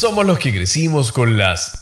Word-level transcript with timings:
somos 0.00 0.24
los 0.24 0.38
que 0.38 0.50
crecimos 0.50 1.12
con 1.12 1.36
las... 1.36 1.78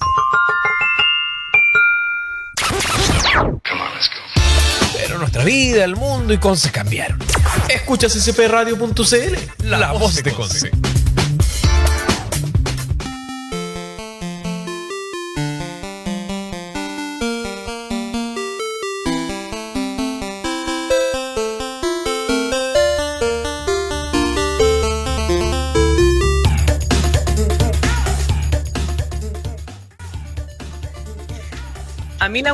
Pero 4.92 5.18
nuestra 5.20 5.44
vida, 5.44 5.84
el 5.84 5.94
mundo 5.94 6.34
y 6.34 6.38
Conce 6.38 6.72
cambiaron. 6.72 7.20
Escuchas 7.68 8.14
spradio.cl, 8.14 9.68
la, 9.68 9.78
la 9.78 9.92
voz 9.92 10.16
de 10.16 10.32
Conce. 10.32 10.72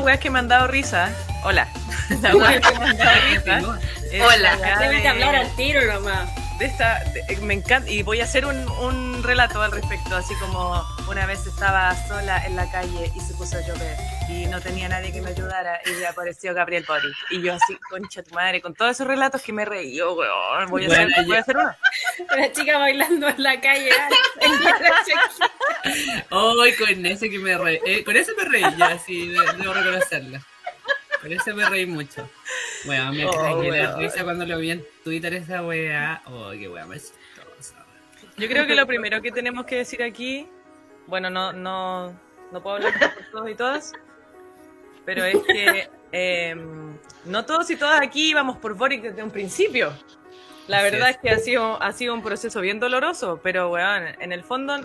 A 0.04 0.06
weá 0.06 0.18
que 0.18 0.28
me 0.28 0.38
han 0.38 0.48
dado 0.48 0.66
risa. 0.66 1.08
Hola. 1.44 1.66
La 2.20 2.36
weá 2.36 2.60
que 2.60 2.78
me 2.78 2.84
han 2.90 2.96
dado 2.98 3.16
risa. 3.30 3.60
Hola. 4.22 4.56
de- 4.78 5.00
de 5.00 5.08
hablar 5.08 5.34
al 5.34 5.56
tiro 5.56 5.80
nomás. 5.94 6.28
de 6.58 6.66
esta, 6.66 7.02
de- 7.04 7.36
me 7.38 7.54
encanta, 7.54 7.90
y 7.90 8.02
voy 8.02 8.20
a 8.20 8.24
hacer 8.24 8.44
un, 8.44 8.68
un 8.82 9.22
relato 9.22 9.62
al 9.62 9.72
respecto, 9.72 10.14
así 10.14 10.34
como 10.36 10.84
una 11.08 11.24
vez 11.24 11.46
estaba 11.46 11.96
sola 12.06 12.44
en 12.46 12.54
la 12.54 12.70
calle 12.70 13.10
y 13.16 13.20
se 13.20 13.32
puso 13.34 13.56
a 13.56 13.60
llover 13.62 13.96
y 14.28 14.46
no 14.46 14.60
tenía 14.60 14.88
nadie 14.88 15.12
que 15.12 15.20
me 15.20 15.30
ayudara 15.30 15.80
y 15.86 15.90
me 15.92 16.06
apareció 16.06 16.54
Gabriel 16.54 16.84
Boric 16.86 17.14
y 17.30 17.42
yo 17.42 17.54
así, 17.54 17.76
concha 17.90 18.22
tu 18.22 18.34
madre, 18.34 18.60
con 18.60 18.74
todos 18.74 18.92
esos 18.92 19.06
relatos 19.06 19.42
que 19.42 19.52
me 19.52 19.64
reí, 19.64 19.96
yo, 19.96 20.14
weón, 20.14 20.68
voy 20.70 20.84
a, 20.84 20.88
Bueno, 20.88 21.08
hacer, 21.12 21.26
voy 21.26 21.36
a 21.36 21.40
hacer 21.40 21.56
uno. 21.56 21.74
La 22.36 22.52
chica 22.52 22.78
bailando 22.78 23.28
en 23.28 23.42
la 23.42 23.60
calle. 23.60 23.90
Ay, 26.30 26.74
con 26.76 27.06
ese 27.06 27.30
que 27.30 27.38
me 27.38 27.56
reí. 27.58 27.78
eh, 27.86 28.04
con 28.04 28.16
ese 28.16 28.32
me 28.34 28.44
reí 28.44 28.64
ya, 28.76 28.98
sí, 28.98 29.28
de- 29.28 29.38
debo 29.58 29.72
reconocerlo. 29.74 30.38
Con 31.20 31.32
ese 31.32 31.54
me 31.54 31.68
reí 31.68 31.86
mucho. 31.86 32.28
Bueno, 32.84 33.12
me 33.12 33.24
Oh, 33.26 33.42
la 33.42 33.56
weón. 33.56 33.98
risa 34.00 34.24
cuando 34.24 34.44
lo 34.46 34.58
vi 34.58 34.72
en 34.72 34.84
Twitter 35.02 35.34
esa 35.34 35.62
weá. 35.64 36.22
Oh, 36.26 36.50
qué 36.52 36.68
weá 36.68 36.86
más 36.86 36.98
chistosa. 37.12 37.84
Yo 38.36 38.48
creo 38.48 38.66
que 38.66 38.74
lo 38.74 38.86
primero 38.86 39.22
que 39.22 39.30
tenemos 39.32 39.64
que 39.64 39.76
decir 39.76 40.02
aquí, 40.02 40.48
bueno, 41.06 41.30
no, 41.30 41.52
no, 41.52 42.12
no 42.52 42.62
puedo 42.62 42.76
hablar 42.76 42.92
por 43.14 43.24
todos 43.30 43.50
y 43.50 43.54
todas, 43.54 43.92
pero 45.04 45.24
es 45.24 45.38
que 45.42 45.90
eh, 46.12 46.56
no 47.24 47.44
todos 47.44 47.70
y 47.70 47.76
todas 47.76 48.00
aquí 48.00 48.30
íbamos 48.30 48.58
por 48.58 48.74
Boric 48.74 49.02
desde 49.02 49.22
un 49.22 49.30
principio. 49.30 49.92
La 50.66 50.78
Así 50.78 50.90
verdad 50.90 51.10
es. 51.10 51.16
es 51.16 51.22
que 51.22 51.30
ha 51.30 51.38
sido, 51.38 51.82
ha 51.82 51.92
sido 51.92 52.14
un 52.14 52.22
proceso 52.22 52.60
bien 52.60 52.80
doloroso, 52.80 53.40
pero 53.42 53.70
weón, 53.70 54.04
en 54.18 54.32
el 54.32 54.42
fondo 54.42 54.78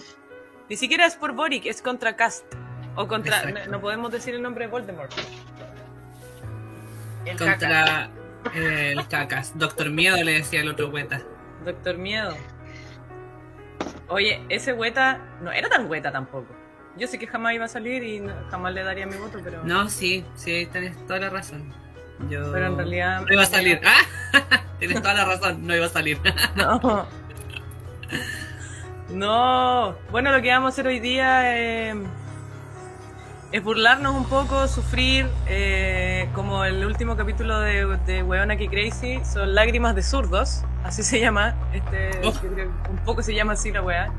ni 0.70 0.76
siquiera 0.76 1.06
es 1.06 1.16
por 1.16 1.34
Boric, 1.34 1.66
es 1.66 1.82
contra 1.82 2.16
Cast. 2.16 2.46
O 2.96 3.08
contra, 3.08 3.44
no, 3.68 3.80
podemos 3.80 4.12
decir 4.12 4.36
el 4.36 4.42
nombre 4.42 4.66
de 4.66 4.72
Voldemort. 4.72 5.12
El. 7.26 7.38
Contra 7.38 8.10
el 8.54 9.08
cacas. 9.08 9.58
Doctor 9.58 9.90
Miedo 9.90 10.22
le 10.24 10.34
decía 10.34 10.62
el 10.62 10.70
otro 10.70 10.90
hueta. 10.90 11.22
Doctor 11.64 11.98
Miedo. 11.98 12.36
Oye, 14.08 14.44
ese 14.50 14.74
hueta 14.74 15.20
no 15.42 15.52
era 15.52 15.70
tan 15.70 15.90
hueta 15.90 16.12
tampoco. 16.12 16.54
Yo 17.00 17.08
sé 17.08 17.18
que 17.18 17.28
jamás 17.28 17.54
iba 17.54 17.66
a 17.66 17.70
salir 17.70 18.04
y 18.04 18.20
no- 18.20 18.34
jamás 18.52 18.74
le 18.74 18.84
daría 18.84 19.06
mi 19.08 19.16
voto, 19.16 19.40
pero... 19.44 19.64
No, 19.64 19.90
sí, 19.90 20.26
sí, 20.36 20.68
tenés 20.72 20.98
toda 21.08 21.20
la 21.20 21.30
razón. 21.30 21.74
Yo... 22.30 22.52
Pero 22.52 22.68
en 22.68 22.78
realidad- 22.78 23.22
No 23.26 23.34
iba 23.34 23.44
a 23.44 23.46
salir. 23.46 23.80
¡Ah! 23.86 24.62
Tienes 24.80 25.02
toda 25.02 25.14
la 25.14 25.26
razón, 25.26 25.66
no 25.66 25.76
iba 25.76 25.86
a 25.86 25.90
salir. 25.90 26.20
No. 26.56 27.08
No. 29.10 29.96
Bueno, 30.12 30.32
lo 30.32 30.42
que 30.42 30.50
vamos 30.50 30.68
a 30.68 30.70
hacer 30.74 30.88
hoy 30.88 31.00
día 31.00 31.58
eh, 31.58 31.96
es 33.52 33.64
burlarnos 33.64 34.16
un 34.16 34.26
poco, 34.26 34.68
sufrir, 34.68 35.28
eh, 35.48 36.30
como 36.36 36.64
el 36.66 36.86
último 36.86 37.16
capítulo 37.16 37.60
de, 37.60 37.86
de 38.06 38.24
Weona 38.24 38.56
que 38.58 38.68
Crazy, 38.70 39.20
son 39.26 39.56
lágrimas 39.56 39.96
de 39.96 40.04
zurdos, 40.04 40.64
así 40.84 41.02
se 41.04 41.20
llama. 41.20 41.56
Este, 41.74 42.12
Oh. 42.24 42.34
yo 42.44 42.54
creo 42.54 42.72
un 42.90 42.98
poco 43.06 43.24
se 43.24 43.34
llama 43.34 43.54
así 43.54 43.72
la 43.72 43.82
weá. 43.82 44.12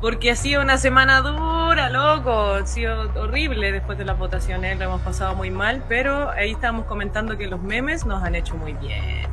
Porque 0.00 0.30
ha 0.30 0.36
sido 0.36 0.62
una 0.62 0.78
semana 0.78 1.20
dura, 1.22 1.90
loco. 1.90 2.54
Ha 2.54 2.66
sido 2.66 3.10
horrible 3.20 3.72
después 3.72 3.98
de 3.98 4.04
las 4.04 4.16
votaciones. 4.18 4.78
Lo 4.78 4.84
hemos 4.84 5.00
pasado 5.00 5.34
muy 5.34 5.50
mal, 5.50 5.82
pero 5.88 6.30
ahí 6.30 6.52
estábamos 6.52 6.86
comentando 6.86 7.36
que 7.36 7.48
los 7.48 7.60
memes 7.60 8.06
nos 8.06 8.22
han 8.22 8.34
hecho 8.36 8.54
muy 8.54 8.74
bien. 8.74 9.26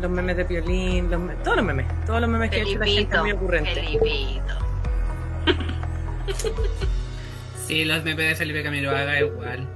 Los 0.00 0.10
memes 0.10 0.36
de 0.36 0.44
Piolín, 0.44 1.10
los 1.10 1.20
me- 1.20 1.34
todos 1.36 1.56
los 1.56 1.66
memes. 1.66 1.86
Todos 2.06 2.20
los 2.20 2.30
memes 2.30 2.50
que 2.50 2.60
ha 2.60 2.62
hecho 2.62 2.78
la 2.78 2.86
gente 2.86 3.20
muy 3.20 3.32
ocurrente. 3.32 3.74
Felipito. 3.74 4.54
Sí, 7.66 7.84
los 7.84 7.98
MP 8.04 8.22
de 8.22 8.34
Felipe 8.34 8.62
Camiroaga 8.64 9.20
igual. 9.20 9.60
Amor 9.60 9.68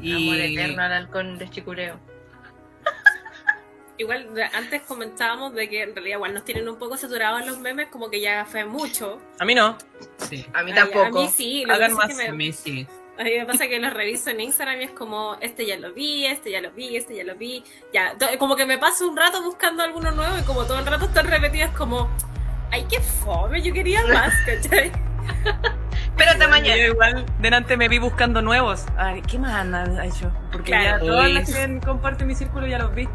Y 0.00 0.56
eterno 0.56 0.82
al 0.82 0.92
halcón 0.92 1.38
de 1.38 1.48
Chicureo. 1.48 1.94
Igual 4.00 4.28
antes 4.54 4.80
comentábamos 4.82 5.52
de 5.54 5.68
que 5.68 5.82
en 5.82 5.94
realidad 5.94 6.16
igual 6.16 6.32
nos 6.34 6.44
tienen 6.44 6.66
un 6.68 6.76
poco 6.78 6.96
saturados 6.96 7.44
los 7.46 7.58
memes, 7.58 7.88
como 7.88 8.08
que 8.10 8.20
ya 8.20 8.46
fue 8.46 8.64
mucho. 8.64 9.20
A 9.38 9.44
mí 9.44 9.54
no. 9.54 9.76
sí, 10.16 10.46
A 10.54 10.62
mí 10.62 10.70
Ay, 10.72 10.76
tampoco. 10.78 11.18
A 11.18 11.22
mí 11.22 11.28
sí, 11.28 11.62
lo 11.66 11.68
que 11.68 11.74
Hagan 11.74 11.90
es 11.90 11.96
más. 11.96 12.06
que 12.06 12.12
a 12.14 12.30
me, 12.30 12.32
mí 12.32 12.52
sí. 12.52 12.86
a 13.18 13.24
mí 13.24 13.30
me 13.38 13.44
pasa 13.44 13.68
que 13.68 13.78
los 13.78 13.92
reviso 13.92 14.30
en 14.30 14.40
Instagram 14.40 14.80
y 14.80 14.84
es 14.84 14.90
como, 14.92 15.36
este 15.42 15.66
ya 15.66 15.76
lo 15.76 15.92
vi, 15.92 16.24
este 16.24 16.50
ya 16.50 16.62
lo 16.62 16.70
vi, 16.70 16.96
este 16.96 17.14
ya 17.14 17.24
lo 17.24 17.34
vi. 17.34 17.62
Ya, 17.92 18.14
como 18.38 18.56
que 18.56 18.64
me 18.64 18.78
paso 18.78 19.06
un 19.06 19.16
rato 19.18 19.42
buscando 19.42 19.82
alguno 19.82 20.10
nuevo 20.12 20.38
y 20.38 20.42
como 20.44 20.64
todo 20.64 20.78
el 20.78 20.86
rato 20.86 21.04
están 21.04 21.26
repetidos 21.26 21.70
como, 21.76 22.08
ay, 22.70 22.86
qué 22.88 23.00
fome, 23.00 23.60
yo 23.60 23.72
quería 23.74 24.00
más, 24.06 24.32
¿cachai? 24.46 24.90
Pero 26.16 26.30
hasta 26.32 26.44
Yo 26.44 26.50
mañana. 26.50 26.86
igual 26.86 27.26
delante 27.40 27.76
me 27.76 27.88
vi 27.88 27.98
buscando 27.98 28.40
nuevos. 28.42 28.84
Ay, 28.96 29.20
¿qué 29.22 29.38
más 29.38 29.52
han 29.52 30.00
hecho? 30.04 30.32
Porque 30.52 30.70
Claro. 30.72 31.04
ya 31.04 31.12
todas 31.12 31.30
las 31.30 31.54
que 31.54 31.80
comparten 31.84 32.26
mi 32.26 32.34
círculo 32.34 32.66
ya 32.66 32.78
los 32.78 32.94
vi. 32.94 33.06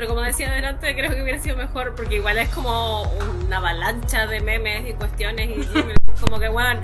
Pero 0.00 0.14
como 0.14 0.22
decía 0.22 0.50
adelante, 0.50 0.94
creo 0.96 1.10
que 1.10 1.20
hubiera 1.20 1.38
sido 1.38 1.58
mejor 1.58 1.94
porque 1.94 2.14
igual 2.14 2.38
es 2.38 2.48
como 2.54 3.02
una 3.02 3.58
avalancha 3.58 4.26
de 4.26 4.40
memes 4.40 4.88
y 4.88 4.94
cuestiones 4.94 5.50
y 5.50 6.20
como 6.22 6.40
que, 6.40 6.48
bueno, 6.48 6.80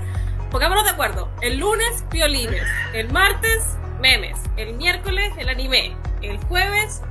pongámonos 0.51 0.83
de 0.83 0.91
acuerdo. 0.91 1.27
El 1.41 1.57
lunes, 1.57 2.05
violines. 2.11 2.61
El 2.93 3.11
martes, 3.11 3.75
memes. 3.99 4.37
El 4.55 4.75
miércoles, 4.75 5.33
el 5.39 5.49
anime. 5.49 5.97
El 6.21 6.37
jueves, 6.43 7.01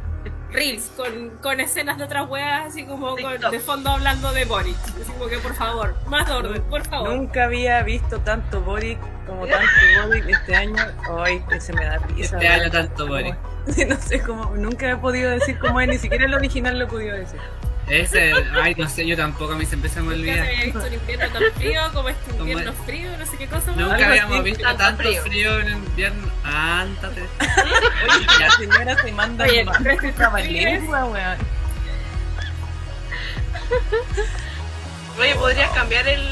reels 0.57 0.91
con, 0.97 1.31
con 1.43 1.61
escenas 1.61 1.99
de 1.99 2.05
otras 2.05 2.29
weas 2.29 2.67
así 2.67 2.85
como 2.85 3.15
con- 3.17 3.51
de 3.51 3.61
fondo 3.61 3.91
hablando 3.91 4.33
de 4.33 4.45
Boris. 4.47 4.77
Así 5.01 5.13
como 5.13 5.27
que, 5.29 5.39
por 5.39 5.55
favor, 5.55 5.95
más 6.07 6.29
orden, 6.31 6.63
por 6.65 6.85
favor. 6.87 7.11
Nunca 7.15 7.45
había 7.45 7.83
visto 7.83 8.19
tanto 8.21 8.61
Boric 8.63 8.99
como 9.27 9.47
tanto 9.47 9.69
Boric 10.07 10.29
este 10.29 10.57
año. 10.57 10.77
Ay, 11.23 11.41
que 11.49 11.61
se 11.61 11.73
me 11.73 11.85
da 11.85 11.99
risa. 11.99 12.37
Este 12.37 12.49
año 12.49 12.71
tanto, 12.71 13.07
Boric. 13.07 13.37
No 13.89 13.97
sé 14.01 14.21
cómo, 14.21 14.55
nunca 14.55 14.89
he 14.93 14.97
podido 14.97 15.29
decir 15.31 15.59
cómo 15.59 15.81
es, 15.81 15.89
ni 15.89 15.99
siquiera 15.99 16.25
el 16.27 16.35
original 16.35 16.79
lo 16.79 16.85
he 16.85 16.89
podido 16.89 17.17
decir. 17.17 17.41
Ese, 17.89 18.33
ay, 18.61 18.75
no 18.77 18.89
sé, 18.89 19.07
yo 19.07 19.17
tampoco, 19.17 19.53
a 19.53 19.57
mí 19.57 19.65
siempre 19.65 19.89
se 19.89 20.01
me 20.03 20.17
Nunca 20.17 20.25
se 20.25 20.31
olvida. 20.33 20.43
había 20.49 20.65
visto 20.65 20.79
un 20.87 20.93
invierno 20.93 21.29
tan 21.29 21.43
frío 21.55 21.81
como 21.93 22.09
este 22.09 22.31
Como 22.33 22.41
invierno 22.43 22.71
es- 22.73 22.79
frío, 22.87 23.17
no 23.17 23.27
sé 23.27 23.37
qué 23.39 23.47
cosa 23.47 23.67
más. 23.69 23.77
Nunca 23.77 23.95
Algo 23.95 24.07
habíamos 24.09 24.43
visto 24.45 24.63
tanto 24.65 24.79
tanto 24.83 25.03
frío. 25.05 25.23
frío 25.23 25.61
en 25.61 25.69
invierno. 25.69 26.29
Ántate. 26.45 27.21
Oye, 27.23 28.27
la 28.41 28.51
señora 28.51 29.03
se 29.03 29.13
manda 29.13 29.45
Oye, 29.45 29.65
más 29.65 29.83
tres 29.83 30.01
de 30.03 30.13
trabalengua, 30.13 31.05
weón. 31.07 31.39
Oye, 35.19 35.35
podrías 35.37 35.71
cambiar 35.71 36.07
el. 36.09 36.21
el 36.21 36.29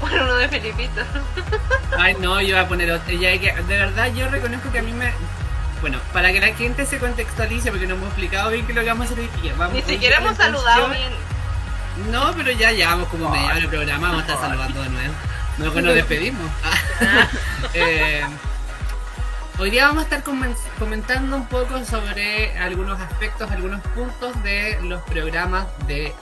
por 0.00 0.10
uno 0.12 0.34
de 0.36 0.48
Felipito. 0.48 1.02
Ay, 1.98 2.14
no, 2.20 2.40
yo 2.40 2.54
voy 2.56 2.64
a 2.64 2.68
poner 2.68 2.90
otro. 2.92 3.12
Ya 3.14 3.28
hay 3.30 3.38
que, 3.38 3.52
de 3.52 3.76
verdad, 3.76 4.12
yo 4.14 4.28
reconozco 4.28 4.70
que 4.72 4.78
a 4.78 4.82
mí 4.82 4.92
me. 4.92 5.12
Bueno, 5.80 5.98
para 6.12 6.32
que 6.32 6.40
la 6.40 6.54
gente 6.54 6.86
se 6.86 6.98
contextualice, 6.98 7.70
porque 7.70 7.86
no 7.86 7.94
hemos 7.94 8.06
explicado 8.08 8.50
bien 8.50 8.64
qué 8.66 8.72
es 8.72 8.76
lo 8.76 8.82
que 8.82 8.88
vamos 8.88 9.08
a 9.10 9.12
hacer 9.12 9.20
hoy 9.24 9.40
día. 9.42 9.54
Vamos, 9.56 9.74
Ni 9.74 9.82
siquiera 9.82 10.16
hemos 10.18 10.36
saludado 10.36 10.88
bien. 10.88 11.12
No, 12.10 12.32
pero 12.36 12.50
ya 12.50 12.72
llevamos 12.72 13.08
como 13.08 13.30
media 13.30 13.46
hora 13.46 13.60
de 13.60 13.68
programa, 13.68 14.08
vamos 14.08 14.22
a 14.22 14.26
estar 14.32 14.48
saludando 14.48 14.82
de 14.82 14.88
nuevo. 14.90 15.14
Luego 15.58 15.80
nos 15.80 15.94
despedimos. 15.94 16.50
Eh, 17.74 18.22
hoy 19.58 19.70
día 19.70 19.86
vamos 19.86 20.02
a 20.02 20.04
estar 20.04 20.22
comen- 20.24 20.56
comentando 20.78 21.36
un 21.36 21.46
poco 21.46 21.84
sobre 21.84 22.56
algunos 22.58 22.98
aspectos, 23.00 23.50
algunos 23.50 23.80
puntos 23.88 24.42
de 24.42 24.78
los 24.82 25.02
programas 25.02 25.66
de 25.86 26.14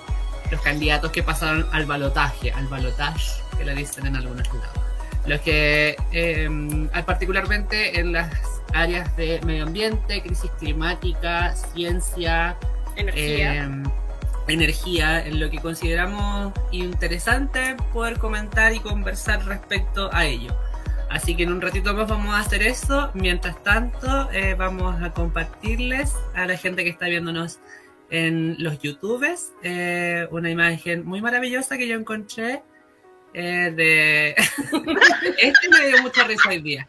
los 0.51 0.61
candidatos 0.63 1.11
que 1.13 1.23
pasaron 1.23 1.69
al 1.73 1.87
balotaje, 1.87 2.53
al 2.53 2.67
balotage, 2.67 3.43
que 3.57 3.65
le 3.65 3.75
dicen 3.75 4.07
en 4.07 4.17
algunos 4.17 4.47
lados. 4.49 4.69
Los 5.27 5.41
que, 5.41 5.97
eh, 6.13 6.49
particularmente 7.07 7.99
en 7.99 8.13
las 8.13 8.31
áreas 8.75 9.17
de 9.17 9.41
medio 9.45 9.65
ambiente, 9.65 10.23
crisis 10.23 10.51
climática, 10.59 11.55
ciencia, 11.55 12.57
Energía. 12.97 13.65
eh, 13.65 13.83
energía, 14.49 15.25
en 15.27 15.41
lo 15.41 15.51
que 15.51 15.59
consideramos 15.59 16.53
interesante 16.71 17.77
poder 17.93 18.19
comentar 18.19 18.75
y 18.75 18.81
conversar 18.81 19.45
respecto 19.47 20.11
a 20.13 20.27
ello. 20.27 20.55
Así 21.11 21.37
que 21.37 21.45
en 21.45 21.53
un 21.53 21.61
ratito 21.61 21.95
más 21.95 22.09
vamos 22.09 22.35
a 22.35 22.41
hacer 22.41 22.63
eso. 22.63 23.11
Mientras 23.15 23.63
tanto, 23.63 24.31
eh, 24.33 24.55
vamos 24.55 25.01
a 25.01 25.13
compartirles 25.13 26.13
a 26.35 26.47
la 26.47 26.57
gente 26.57 26.83
que 26.83 26.91
está 26.91 27.07
viéndonos 27.07 27.61
en 28.11 28.57
los 28.59 28.79
YouTubes 28.81 29.53
eh, 29.63 30.27
una 30.31 30.51
imagen 30.51 31.07
muy 31.07 31.21
maravillosa 31.23 31.79
que 31.79 31.89
yo 31.89 31.97
encontré 31.97 32.63
eh, 33.35 33.73
de... 33.75 34.31
este 35.39 35.69
me 35.69 35.89
dio 35.89 36.03
mucha 36.03 36.25
risa 36.25 36.49
hoy 36.49 36.63
día. 36.63 36.89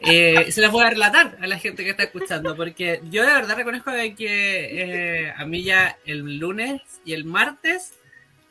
Eh, 0.00 0.50
se 0.50 0.60
las 0.60 0.70
voy 0.70 0.84
a 0.84 0.90
relatar 0.90 1.38
a 1.40 1.46
la 1.46 1.58
gente 1.58 1.84
que 1.84 1.90
está 1.90 2.02
escuchando, 2.02 2.56
porque 2.56 3.00
yo 3.10 3.24
de 3.24 3.32
verdad 3.32 3.56
reconozco 3.56 3.90
de 3.90 4.14
que 4.14 5.32
a 5.34 5.46
mí 5.46 5.62
ya 5.62 5.96
el 6.04 6.38
lunes 6.38 6.82
y 7.04 7.14
el 7.14 7.24
martes, 7.24 7.94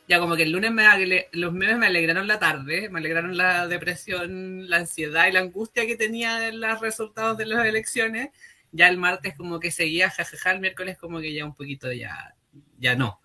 ya 0.08 0.18
como 0.18 0.34
que 0.34 0.44
el 0.44 0.50
lunes 0.50 0.72
me, 0.72 1.28
los 1.32 1.52
memes 1.52 1.78
me 1.78 1.86
alegraron 1.86 2.26
la 2.26 2.38
tarde, 2.38 2.88
me 2.88 2.98
alegraron 2.98 3.36
la 3.36 3.68
depresión, 3.68 4.68
la 4.68 4.78
ansiedad 4.78 5.28
y 5.28 5.32
la 5.32 5.40
angustia 5.40 5.86
que 5.86 5.96
tenía 5.96 6.48
en 6.48 6.60
los 6.60 6.80
resultados 6.80 7.36
de 7.36 7.46
las 7.46 7.64
elecciones 7.66 8.30
ya 8.74 8.88
el 8.88 8.98
martes 8.98 9.34
como 9.36 9.60
que 9.60 9.70
seguía, 9.70 10.10
jajaja, 10.10 10.50
el 10.50 10.60
miércoles 10.60 10.98
como 10.98 11.20
que 11.20 11.32
ya 11.32 11.44
un 11.44 11.54
poquito 11.54 11.92
ya, 11.92 12.34
ya 12.78 12.96
no. 12.96 13.20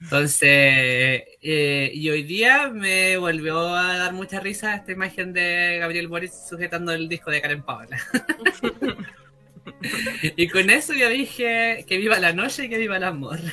Entonces, 0.00 1.24
eh, 1.42 1.90
y 1.92 2.08
hoy 2.08 2.22
día 2.22 2.68
me 2.68 3.16
volvió 3.16 3.74
a 3.74 3.98
dar 3.98 4.12
mucha 4.12 4.38
risa 4.38 4.74
esta 4.76 4.92
imagen 4.92 5.32
de 5.32 5.78
Gabriel 5.80 6.06
Boris 6.06 6.32
sujetando 6.48 6.92
el 6.92 7.08
disco 7.08 7.30
de 7.30 7.40
Karen 7.40 7.62
Paola. 7.62 7.98
y 10.36 10.48
con 10.48 10.70
eso 10.70 10.94
yo 10.94 11.08
dije 11.08 11.84
que 11.86 11.98
viva 11.98 12.18
la 12.20 12.32
noche 12.32 12.64
y 12.64 12.68
que 12.68 12.78
viva 12.78 12.96
el 12.96 13.04
amor. 13.04 13.38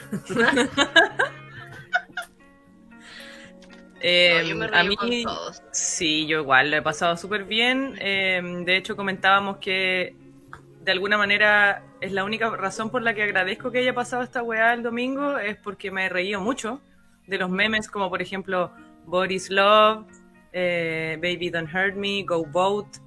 Eh, 4.07 4.53
a 4.71 4.83
mí, 4.83 5.25
sí, 5.71 6.27
yo 6.27 6.41
igual 6.41 6.69
lo 6.69 6.77
he 6.77 6.81
pasado 6.83 7.17
súper 7.17 7.45
bien. 7.45 7.97
Eh, 7.99 8.39
de 8.63 8.77
hecho, 8.77 8.95
comentábamos 8.95 9.57
que 9.57 10.15
de 10.85 10.91
alguna 10.91 11.17
manera 11.17 11.83
es 11.99 12.11
la 12.11 12.23
única 12.23 12.47
razón 12.51 12.91
por 12.91 13.01
la 13.01 13.15
que 13.15 13.23
agradezco 13.23 13.71
que 13.71 13.79
haya 13.79 13.95
pasado 13.95 14.21
esta 14.21 14.43
weá 14.43 14.71
el 14.73 14.83
domingo, 14.83 15.39
es 15.39 15.57
porque 15.57 15.89
me 15.89 16.05
he 16.05 16.09
reído 16.09 16.39
mucho 16.39 16.79
de 17.25 17.39
los 17.39 17.49
memes 17.49 17.89
como 17.89 18.07
por 18.07 18.21
ejemplo 18.21 18.71
Body's 19.05 19.49
Love, 19.49 20.05
eh, 20.53 21.17
Baby 21.19 21.49
Don't 21.49 21.73
Hurt 21.73 21.95
Me, 21.95 22.23
Go 22.23 22.45
Boat, 22.45 22.97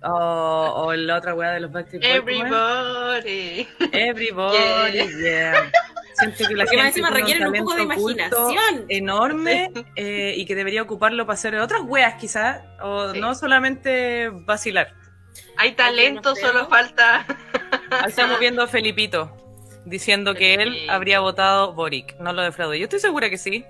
o, 0.00 0.92
la 0.94 1.16
otra 1.16 1.34
weá 1.34 1.50
de 1.50 1.60
los 1.60 1.72
Backstreet 1.72 2.02
Boys. 2.02 2.14
Everybody. 2.14 3.68
Everybody, 3.92 4.98
yeah. 5.24 5.72
Siento 6.14 6.46
que 6.46 6.54
la 6.54 6.66
gente 6.66 7.02
requiere 7.10 7.48
un, 7.48 7.54
poco 7.54 7.74
de 7.74 7.82
imaginación 7.82 8.84
enorme 8.88 9.72
eh, 9.96 10.34
y 10.36 10.46
que 10.46 10.54
debería 10.54 10.82
ocuparlo 10.82 11.26
para 11.26 11.34
hacer 11.34 11.56
otras 11.56 11.82
weas 11.84 12.14
quizás, 12.14 12.62
o 12.80 13.12
no 13.12 13.34
solamente 13.34 14.28
vacilar. 14.28 15.01
Hay 15.56 15.72
talento, 15.72 16.34
solo 16.36 16.68
falta. 16.68 17.26
Estamos 18.06 18.38
viendo 18.38 18.62
a 18.62 18.66
Felipito 18.66 19.36
diciendo 19.84 20.34
que 20.34 20.54
él 20.54 20.90
habría 20.90 21.20
votado 21.20 21.72
Boric. 21.74 22.16
No 22.18 22.32
lo 22.32 22.42
defraudo. 22.42 22.74
Yo 22.74 22.84
estoy 22.84 23.00
segura 23.00 23.30
que 23.30 23.38
sí. 23.38 23.64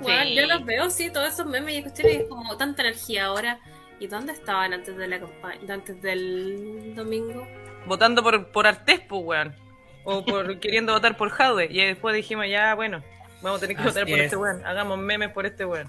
Yo 0.00 0.46
los 0.46 0.64
veo, 0.64 0.90
sí, 0.90 1.10
todos 1.10 1.32
esos 1.32 1.46
memes 1.46 1.78
y 1.78 1.82
cuestiones 1.82 2.24
como 2.28 2.56
tanta 2.56 2.82
energía 2.82 3.26
ahora. 3.26 3.58
¿Y 4.00 4.06
dónde 4.08 4.32
estaban 4.32 4.72
antes 4.72 4.96
de 4.96 5.06
la 5.06 5.20
antes 5.68 6.02
del 6.02 6.94
domingo? 6.94 7.46
Votando 7.86 8.22
por, 8.22 8.48
por 8.48 8.66
Artespo, 8.66 9.18
weón. 9.18 9.54
O 10.02 10.24
por 10.24 10.58
queriendo 10.60 10.92
votar 10.92 11.16
por 11.16 11.30
Jaude. 11.30 11.68
Y 11.70 11.84
después 11.84 12.14
dijimos, 12.14 12.46
ya, 12.48 12.74
bueno, 12.74 13.02
vamos 13.40 13.58
a 13.58 13.60
tener 13.60 13.76
que 13.76 13.84
votar 13.84 14.06
por 14.06 14.18
este 14.18 14.36
weón. 14.36 14.66
Hagamos 14.66 14.98
memes 14.98 15.30
por 15.30 15.46
este 15.46 15.64
weón. 15.64 15.88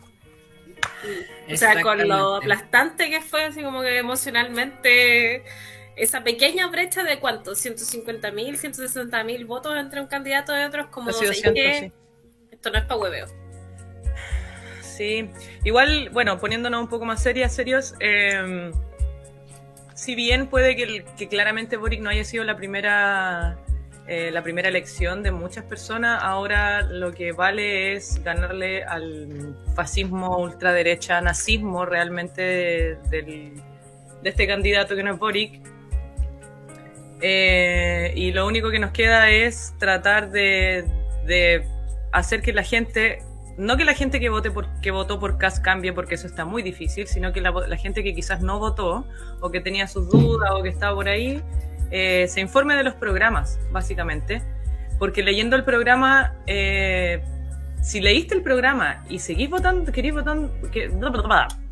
O 1.51 1.57
sea, 1.57 1.81
con 1.81 2.07
lo 2.07 2.37
aplastante 2.37 3.09
que 3.09 3.21
fue, 3.21 3.45
así 3.45 3.61
como 3.61 3.81
que 3.81 3.97
emocionalmente, 3.97 5.43
esa 5.95 6.23
pequeña 6.23 6.67
brecha 6.67 7.03
de 7.03 7.19
cuánto, 7.19 7.55
150 7.55 8.31
mil, 8.31 8.57
160 8.57 9.23
mil 9.23 9.45
votos 9.45 9.77
entre 9.77 10.01
un 10.01 10.07
candidato 10.07 10.57
y 10.59 10.63
otro, 10.63 10.81
es 10.81 10.87
como 10.87 11.11
que 11.11 11.91
esto 12.51 12.69
no 12.71 12.77
es 12.77 12.85
para 12.85 12.97
hueveo. 12.97 13.27
Sí, 14.81 15.29
igual, 15.63 16.09
bueno, 16.11 16.39
poniéndonos 16.39 16.81
un 16.81 16.87
poco 16.87 17.05
más 17.05 17.21
serias, 17.21 17.53
serios, 17.53 17.95
em, 17.99 18.71
si 19.93 20.15
bien 20.15 20.47
puede 20.47 20.75
que, 20.75 21.05
que 21.17 21.27
claramente 21.27 21.77
Boric 21.77 22.01
no 22.01 22.09
haya 22.09 22.23
sido 22.23 22.43
la 22.43 22.55
primera 22.55 23.57
eh, 24.07 24.29
la 24.31 24.43
primera 24.43 24.69
elección 24.69 25.23
de 25.23 25.31
muchas 25.31 25.63
personas, 25.63 26.21
ahora 26.21 26.83
lo 26.83 27.11
que 27.11 27.31
vale 27.31 27.93
es 27.93 28.21
ganarle 28.23 28.83
al 28.83 29.55
fascismo, 29.75 30.37
ultraderecha, 30.37 31.19
nazismo 31.21 31.85
realmente 31.85 32.99
de, 33.09 33.53
este 34.23 34.45
candidato 34.45 34.95
que 34.95 35.01
no 35.01 35.13
es 35.13 35.19
Boric. 35.19 35.59
Eh, 37.19 38.13
y 38.15 38.31
lo 38.31 38.45
único 38.45 38.69
que 38.69 38.77
nos 38.77 38.91
queda 38.91 39.31
es 39.31 39.73
tratar 39.79 40.29
de, 40.29 40.85
hacer 42.11 42.43
que 42.43 42.53
la 42.53 42.61
gente, 42.61 43.23
no 43.57 43.75
que 43.75 43.85
la 43.85 43.95
gente 43.95 44.19
que 44.19 44.29
vote 44.29 44.51
por, 44.51 44.67
que 44.81 44.91
votó 44.91 45.19
por 45.19 45.39
CAS 45.39 45.59
cambie, 45.59 45.93
porque 45.93 46.13
eso 46.13 46.27
está 46.27 46.45
muy 46.45 46.61
difícil, 46.61 47.07
sino 47.07 47.33
que 47.33 47.41
la, 47.41 47.49
la 47.49 47.77
gente 47.77 48.03
que 48.03 48.13
quizás 48.13 48.41
no 48.41 48.59
votó 48.59 49.07
o 49.41 49.49
que 49.49 49.61
tenía 49.61 49.87
sus 49.87 50.07
dudas 50.11 50.51
o 50.51 50.61
que 50.61 50.69
estaba 50.69 50.93
por 50.93 51.07
ahí, 51.07 51.41
eh, 51.91 52.27
se 52.27 52.41
informe 52.41 52.75
de 52.75 52.83
los 52.83 52.93
programas, 52.95 53.59
básicamente, 53.71 54.41
porque 54.99 55.23
leyendo 55.23 55.55
el 55.55 55.63
programa, 55.63 56.33
eh, 56.47 57.23
si 57.81 58.01
leíste 58.01 58.35
el 58.35 58.41
programa 58.41 59.03
y 59.09 59.19
seguís 59.19 59.49
votando, 59.49 59.91
querís 59.91 60.13
votando, 60.13 60.51
que, 60.71 60.91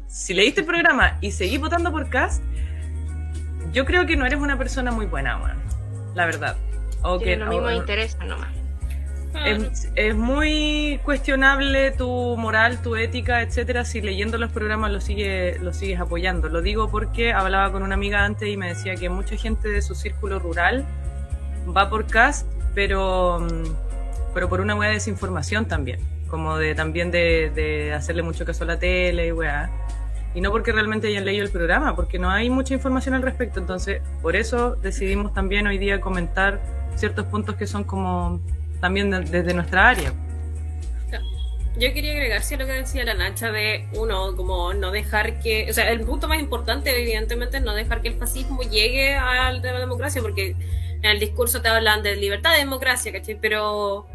si 0.08 0.34
leíste 0.34 0.62
el 0.62 0.68
programa 0.68 1.18
y 1.22 1.32
seguís 1.32 1.60
votando 1.60 1.92
por 1.92 2.10
Cast, 2.10 2.44
yo 3.72 3.86
creo 3.86 4.06
que 4.06 4.16
no 4.16 4.26
eres 4.26 4.40
una 4.40 4.58
persona 4.58 4.92
muy 4.92 5.08
buena, 5.08 5.40
la 6.14 6.26
verdad. 6.26 6.58
O 7.02 7.20
que 7.20 7.36
lo 7.36 7.48
mismo 7.48 7.72
interesa 7.72 8.24
nomás. 8.24 8.63
Es, 9.96 10.16
muy 10.16 11.00
cuestionable 11.04 11.92
tu 11.92 12.38
moral, 12.38 12.82
tu 12.82 12.96
ética, 12.96 13.42
etcétera, 13.42 13.84
si 13.84 14.02
leyendo 14.02 14.38
los 14.38 14.52
programas 14.52 14.92
lo, 14.92 15.02
sigue, 15.02 15.58
lo 15.60 15.74
sigues 15.74 16.00
apoyando. 16.00 16.50
Lo 16.50 16.62
digo 16.62 16.90
porque 16.90 17.34
hablaba 17.34 17.72
con 17.72 17.84
una 17.84 17.96
amiga 17.96 18.24
antes 18.24 18.48
y 18.48 18.58
me 18.58 18.70
decía 18.70 18.96
que 18.96 19.10
mucha 19.10 19.36
gente 19.36 19.68
de 19.70 19.82
su 19.82 19.96
círculo 19.96 20.40
rural 20.40 20.86
va 21.76 21.90
por 21.90 22.06
cast, 22.06 22.48
pero, 22.74 23.40
mm, 23.40 24.34
pero 24.34 24.50
por 24.50 24.62
una 24.62 24.76
hueá 24.76 24.90
de 24.90 24.96
desinformación 24.96 25.66
también, 25.66 26.00
como 26.28 26.58
de 26.58 26.76
también 26.76 27.12
de, 27.12 27.94
hacerle 27.96 28.22
mucho 28.24 28.46
caso 28.46 28.64
a 28.64 28.68
la 28.68 28.80
tele 28.80 29.28
y 29.28 29.32
weá. 29.32 29.70
Y 30.36 30.42
no 30.42 30.50
porque 30.52 30.72
realmente 30.72 31.08
hayan 31.08 31.26
leído 31.26 31.46
el 31.46 31.52
programa, 31.52 31.96
porque 31.96 32.18
no 32.18 32.30
hay 32.32 32.50
mucha 32.50 32.74
información 32.74 33.14
al 33.14 33.22
respecto. 33.22 33.60
Entonces, 33.60 34.02
por 34.22 34.36
eso 34.36 34.76
decidimos 34.76 35.32
también 35.34 35.68
hoy 35.68 35.78
día 35.78 36.02
comentar 36.02 36.60
ciertos 36.96 37.26
puntos 37.28 37.56
que 37.56 37.68
son 37.68 37.84
como 37.84 38.42
también 38.84 39.10
desde 39.12 39.54
nuestra 39.54 39.88
área. 39.88 40.14
Yo 41.78 41.94
quería 41.94 42.12
agregar 42.12 42.44
sí, 42.44 42.58
lo 42.58 42.66
que 42.66 42.74
decía 42.74 43.06
la 43.06 43.14
Nacha 43.14 43.50
de 43.50 43.88
uno, 43.94 44.36
como 44.36 44.74
no 44.74 44.92
dejar 44.92 45.40
que, 45.40 45.68
o 45.70 45.74
sea, 45.74 45.90
el 45.90 46.02
punto 46.02 46.28
más 46.28 46.42
importante 46.42 46.92
evidentemente 47.02 47.58
es 47.58 47.64
no 47.64 47.74
dejar 47.74 48.02
que 48.02 48.10
el 48.10 48.16
fascismo 48.16 48.62
llegue 48.62 49.16
a 49.16 49.54
la 49.54 49.80
democracia, 49.80 50.22
porque 50.22 50.58
en 51.02 51.06
el 51.06 51.18
discurso 51.18 51.62
te 51.62 51.70
hablan 51.70 52.04
de 52.04 52.18
libertad 52.18 52.56
y 52.56 52.60
democracia, 52.60 53.14
¿cachai? 53.14 53.40
Pero 53.40 54.06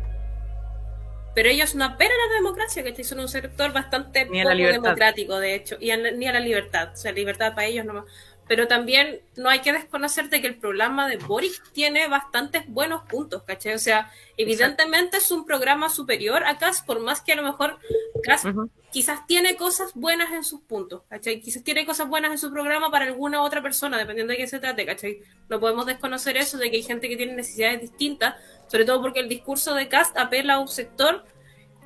pero 1.34 1.48
ellos 1.48 1.74
no 1.74 1.86
apelan 1.86 2.12
a 2.12 2.28
la 2.28 2.34
democracia, 2.34 2.84
¿cachai? 2.84 3.04
Son 3.04 3.20
un 3.20 3.28
sector 3.28 3.72
bastante 3.72 4.26
poco 4.26 4.48
democrático, 4.48 5.40
de 5.40 5.54
hecho, 5.54 5.78
y 5.80 5.90
ni 6.14 6.26
a 6.26 6.32
la 6.32 6.40
libertad, 6.40 6.90
o 6.92 6.96
sea, 6.96 7.12
libertad 7.12 7.54
para 7.54 7.68
ellos 7.68 7.86
no 7.86 8.04
pero 8.48 8.66
también 8.66 9.20
no 9.36 9.50
hay 9.50 9.60
que 9.60 9.72
desconocer 9.72 10.30
de 10.30 10.40
que 10.40 10.46
el 10.46 10.56
programa 10.56 11.06
de 11.06 11.18
Boric 11.18 11.62
tiene 11.72 12.08
bastantes 12.08 12.64
buenos 12.66 13.02
puntos, 13.02 13.42
¿cachai? 13.42 13.74
O 13.74 13.78
sea, 13.78 14.10
evidentemente 14.38 15.18
es 15.18 15.30
un 15.30 15.44
programa 15.44 15.90
superior 15.90 16.42
a 16.44 16.58
CAS, 16.58 16.82
por 16.82 17.00
más 17.00 17.20
que 17.20 17.32
a 17.32 17.36
lo 17.36 17.42
mejor 17.42 17.78
CAS 18.24 18.44
quizás 18.90 19.26
tiene 19.26 19.56
cosas 19.56 19.92
buenas 19.94 20.32
en 20.32 20.44
sus 20.44 20.62
puntos, 20.62 21.02
¿cachai? 21.10 21.40
Quizás 21.40 21.62
tiene 21.62 21.84
cosas 21.84 22.08
buenas 22.08 22.32
en 22.32 22.38
su 22.38 22.50
programa 22.50 22.90
para 22.90 23.04
alguna 23.04 23.42
otra 23.42 23.62
persona, 23.62 23.98
dependiendo 23.98 24.32
de 24.32 24.38
qué 24.38 24.46
se 24.46 24.58
trate, 24.58 24.86
¿cachai? 24.86 25.20
No 25.50 25.60
podemos 25.60 25.84
desconocer 25.84 26.38
eso 26.38 26.56
de 26.56 26.70
que 26.70 26.78
hay 26.78 26.82
gente 26.82 27.08
que 27.08 27.16
tiene 27.16 27.34
necesidades 27.34 27.82
distintas, 27.82 28.34
sobre 28.66 28.86
todo 28.86 29.02
porque 29.02 29.20
el 29.20 29.28
discurso 29.28 29.74
de 29.74 29.88
CAS 29.88 30.12
apela 30.16 30.54
a 30.54 30.58
un 30.58 30.68
sector 30.68 31.24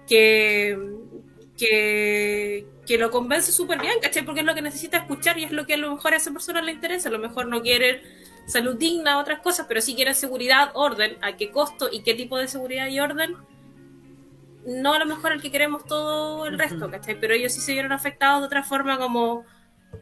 que, 0.06 0.78
que, 1.62 2.66
que 2.84 2.98
lo 2.98 3.12
convence 3.12 3.52
súper 3.52 3.80
bien, 3.80 4.00
¿cachai? 4.02 4.24
Porque 4.24 4.40
es 4.40 4.46
lo 4.46 4.54
que 4.54 4.62
necesita 4.62 4.96
escuchar 4.96 5.38
y 5.38 5.44
es 5.44 5.52
lo 5.52 5.64
que 5.64 5.74
a 5.74 5.76
lo 5.76 5.94
mejor 5.94 6.12
a 6.12 6.16
esa 6.16 6.32
persona 6.32 6.60
le 6.60 6.72
interesa. 6.72 7.08
A 7.08 7.12
lo 7.12 7.20
mejor 7.20 7.46
no 7.46 7.62
quiere 7.62 8.02
salud 8.46 8.76
digna, 8.76 9.18
otras 9.18 9.38
cosas, 9.38 9.66
pero 9.68 9.80
sí 9.80 9.94
quiere 9.94 10.12
seguridad, 10.14 10.72
orden, 10.74 11.16
a 11.22 11.36
qué 11.36 11.52
costo 11.52 11.88
y 11.90 12.02
qué 12.02 12.14
tipo 12.14 12.36
de 12.36 12.48
seguridad 12.48 12.88
y 12.88 12.98
orden. 12.98 13.36
No 14.66 14.94
a 14.94 14.98
lo 14.98 15.06
mejor 15.06 15.30
el 15.30 15.40
que 15.40 15.52
queremos 15.52 15.84
todo 15.86 16.46
el 16.46 16.58
resto, 16.58 16.90
¿cachai? 16.90 17.18
Pero 17.20 17.32
ellos 17.32 17.52
sí 17.52 17.60
se 17.60 17.72
vieron 17.74 17.92
afectados 17.92 18.40
de 18.40 18.46
otra 18.46 18.64
forma 18.64 18.98
como 18.98 19.44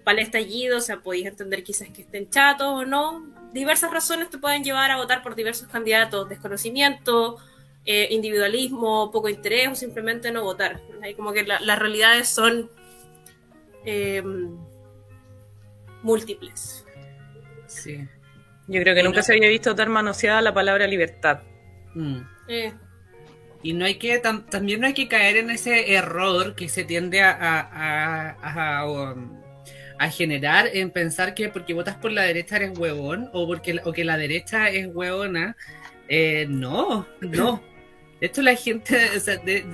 para 0.02 0.18
el 0.18 0.24
estallido, 0.24 0.78
o 0.78 0.80
sea, 0.80 1.00
podéis 1.00 1.26
entender 1.26 1.62
quizás 1.62 1.88
que 1.90 2.02
estén 2.02 2.30
chatos 2.30 2.68
o 2.68 2.86
no. 2.86 3.26
Diversas 3.52 3.90
razones 3.90 4.30
te 4.30 4.38
pueden 4.38 4.64
llevar 4.64 4.90
a 4.90 4.96
votar 4.96 5.22
por 5.22 5.34
diversos 5.34 5.68
candidatos, 5.68 6.26
desconocimiento, 6.26 7.36
eh, 7.92 8.06
individualismo, 8.10 9.10
poco 9.10 9.28
interés 9.28 9.68
o 9.68 9.74
simplemente 9.74 10.30
no 10.30 10.44
votar. 10.44 10.80
Hay 11.02 11.14
como 11.14 11.32
que 11.32 11.42
las 11.44 11.78
realidades 11.78 12.28
son 12.28 12.70
eh, 13.84 14.22
múltiples. 16.02 16.84
Sí. 17.66 18.06
Yo 18.68 18.80
creo 18.82 18.94
que 18.94 19.02
nunca 19.02 19.22
se 19.22 19.32
había 19.34 19.48
visto 19.48 19.74
tan 19.74 19.90
manoseada 19.90 20.40
la 20.42 20.54
palabra 20.54 20.86
libertad. 20.86 21.40
Mm. 21.94 22.20
Eh, 22.48 22.72
Y 23.62 23.74
no 23.74 23.84
hay 23.84 23.96
que 23.96 24.22
tam- 24.22 24.46
también 24.48 24.80
no 24.80 24.86
hay 24.86 24.94
que 24.94 25.06
caer 25.08 25.36
en 25.36 25.50
ese 25.50 25.92
error 25.92 26.54
que 26.54 26.68
se 26.70 26.84
tiende 26.84 27.20
a, 27.20 27.30
a, 27.32 28.30
a- 28.40 28.78
a, 28.80 28.90
um, 28.90 29.38
a 29.98 30.08
generar 30.08 30.68
en 30.72 30.90
pensar 30.90 31.34
que 31.34 31.50
porque 31.50 31.74
votas 31.74 31.96
por 31.96 32.10
la 32.10 32.22
derecha 32.22 32.56
eres 32.56 32.78
huevón 32.78 33.28
o 33.34 33.46
porque 33.46 33.78
o 33.84 33.92
que 33.92 34.04
la 34.04 34.16
derecha 34.16 34.70
es 34.70 34.88
huevona. 34.94 35.56
Eh, 36.08 36.46
no, 36.48 37.06
no. 37.20 37.62
De 38.20 38.26
hecho, 38.26 38.42
la 38.42 38.54
gente, 38.54 38.96
o 39.16 39.20
sea, 39.20 39.36
de- 39.38 39.64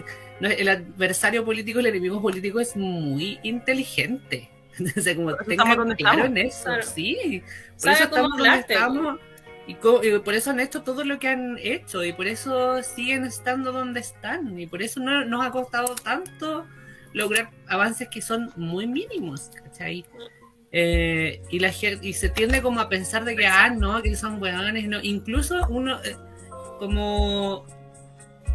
no, 0.41 0.49
el 0.49 0.69
adversario 0.69 1.45
político, 1.45 1.81
el 1.81 1.87
enemigo 1.87 2.21
político 2.21 2.61
es 2.61 2.77
muy 2.77 3.39
inteligente. 3.43 4.51
O 4.97 5.01
sea, 5.01 5.17
como 5.17 5.35
tengan 5.37 5.95
claro 5.97 6.27
en 6.27 6.37
eso, 6.37 6.65
Claro. 6.65 6.83
sí. 6.83 7.43
Por 7.81 7.93
eso 7.93 8.05
estamos 8.05 8.37
donde 8.37 8.59
estamos. 8.59 9.19
Y, 9.67 9.75
co- 9.75 10.05
y 10.05 10.19
por 10.21 10.35
eso 10.35 10.51
han 10.51 10.61
hecho 10.61 10.83
todo 10.83 11.03
lo 11.03 11.19
que 11.19 11.29
han 11.29 11.57
hecho 11.61 12.05
y 12.05 12.13
por 12.13 12.27
eso 12.29 12.83
siguen 12.83 13.25
estando 13.25 13.73
donde 13.73 13.99
están 14.01 14.57
y 14.61 14.67
por 14.67 14.81
eso 14.83 15.01
no 15.01 15.25
nos 15.25 15.45
ha 15.45 15.51
costado 15.51 15.95
tanto 15.97 16.67
lograr 17.15 17.51
avances 17.67 18.09
que 18.09 18.21
son 18.21 18.53
muy 18.55 18.87
mínimos, 18.87 19.51
¿cachai? 19.65 20.05
Eh, 20.73 21.41
y, 21.51 21.59
la, 21.59 21.73
y 22.03 22.13
se 22.13 22.29
tiende 22.29 22.61
como 22.61 22.79
a 22.81 22.89
pensar 22.91 23.25
de 23.25 23.35
que, 23.35 23.47
ah, 23.47 23.71
no, 23.71 24.03
que 24.03 24.15
son 24.15 24.39
buenos, 24.39 24.63
no. 24.85 25.01
Incluso 25.03 25.67
uno, 25.69 25.99
eh, 26.05 26.15
como 26.79 27.65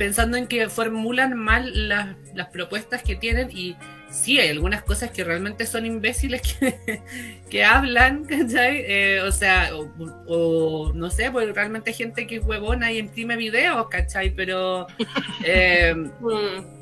pensando 0.02 0.36
en 0.36 0.48
que 0.48 0.68
formulan 0.68 1.38
mal 1.38 1.88
las, 1.88 2.16
las 2.34 2.48
propuestas 2.48 3.04
que 3.04 3.16
tienen 3.16 3.52
y 3.52 3.76
sí, 4.10 4.40
hay 4.40 4.50
algunas 4.50 4.82
cosas 4.82 5.12
que 5.12 5.24
realmente 5.24 5.68
son 5.68 5.86
imbéciles 5.86 6.42
que, 6.42 7.04
que 7.52 7.64
hablan, 7.64 8.26
¿cachai? 8.26 8.84
Eh, 8.88 9.22
o 9.22 9.32
sea, 9.32 9.70
o, 9.76 9.92
o 10.26 10.92
no 10.96 11.12
sé, 11.12 11.30
pues 11.30 11.54
realmente 11.54 11.92
hay 11.92 11.96
gente 11.96 12.26
que 12.26 12.38
es 12.38 12.44
huevona 12.44 12.92
y 12.92 12.98
imprime 12.98 13.36
videos, 13.38 13.88
¿cachai? 13.90 14.32
Pero... 14.32 14.88
eh, 15.46 15.94
mm, 15.94 16.82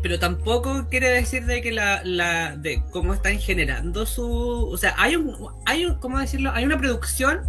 pero 0.00 0.20
tampoco 0.20 0.86
quiere 0.88 1.08
decir 1.10 1.46
de 1.46 1.60
que 1.60 1.72
la, 1.72 2.02
la 2.04 2.56
de 2.56 2.84
cómo 2.92 3.14
están 3.14 3.40
generando 3.40 4.06
su 4.06 4.68
o 4.68 4.76
sea 4.76 4.94
hay 4.98 5.16
un 5.16 5.34
hay 5.64 5.86
un 5.86 5.94
cómo 5.94 6.18
decirlo 6.18 6.50
hay 6.52 6.66
una 6.66 6.76
producción 6.76 7.40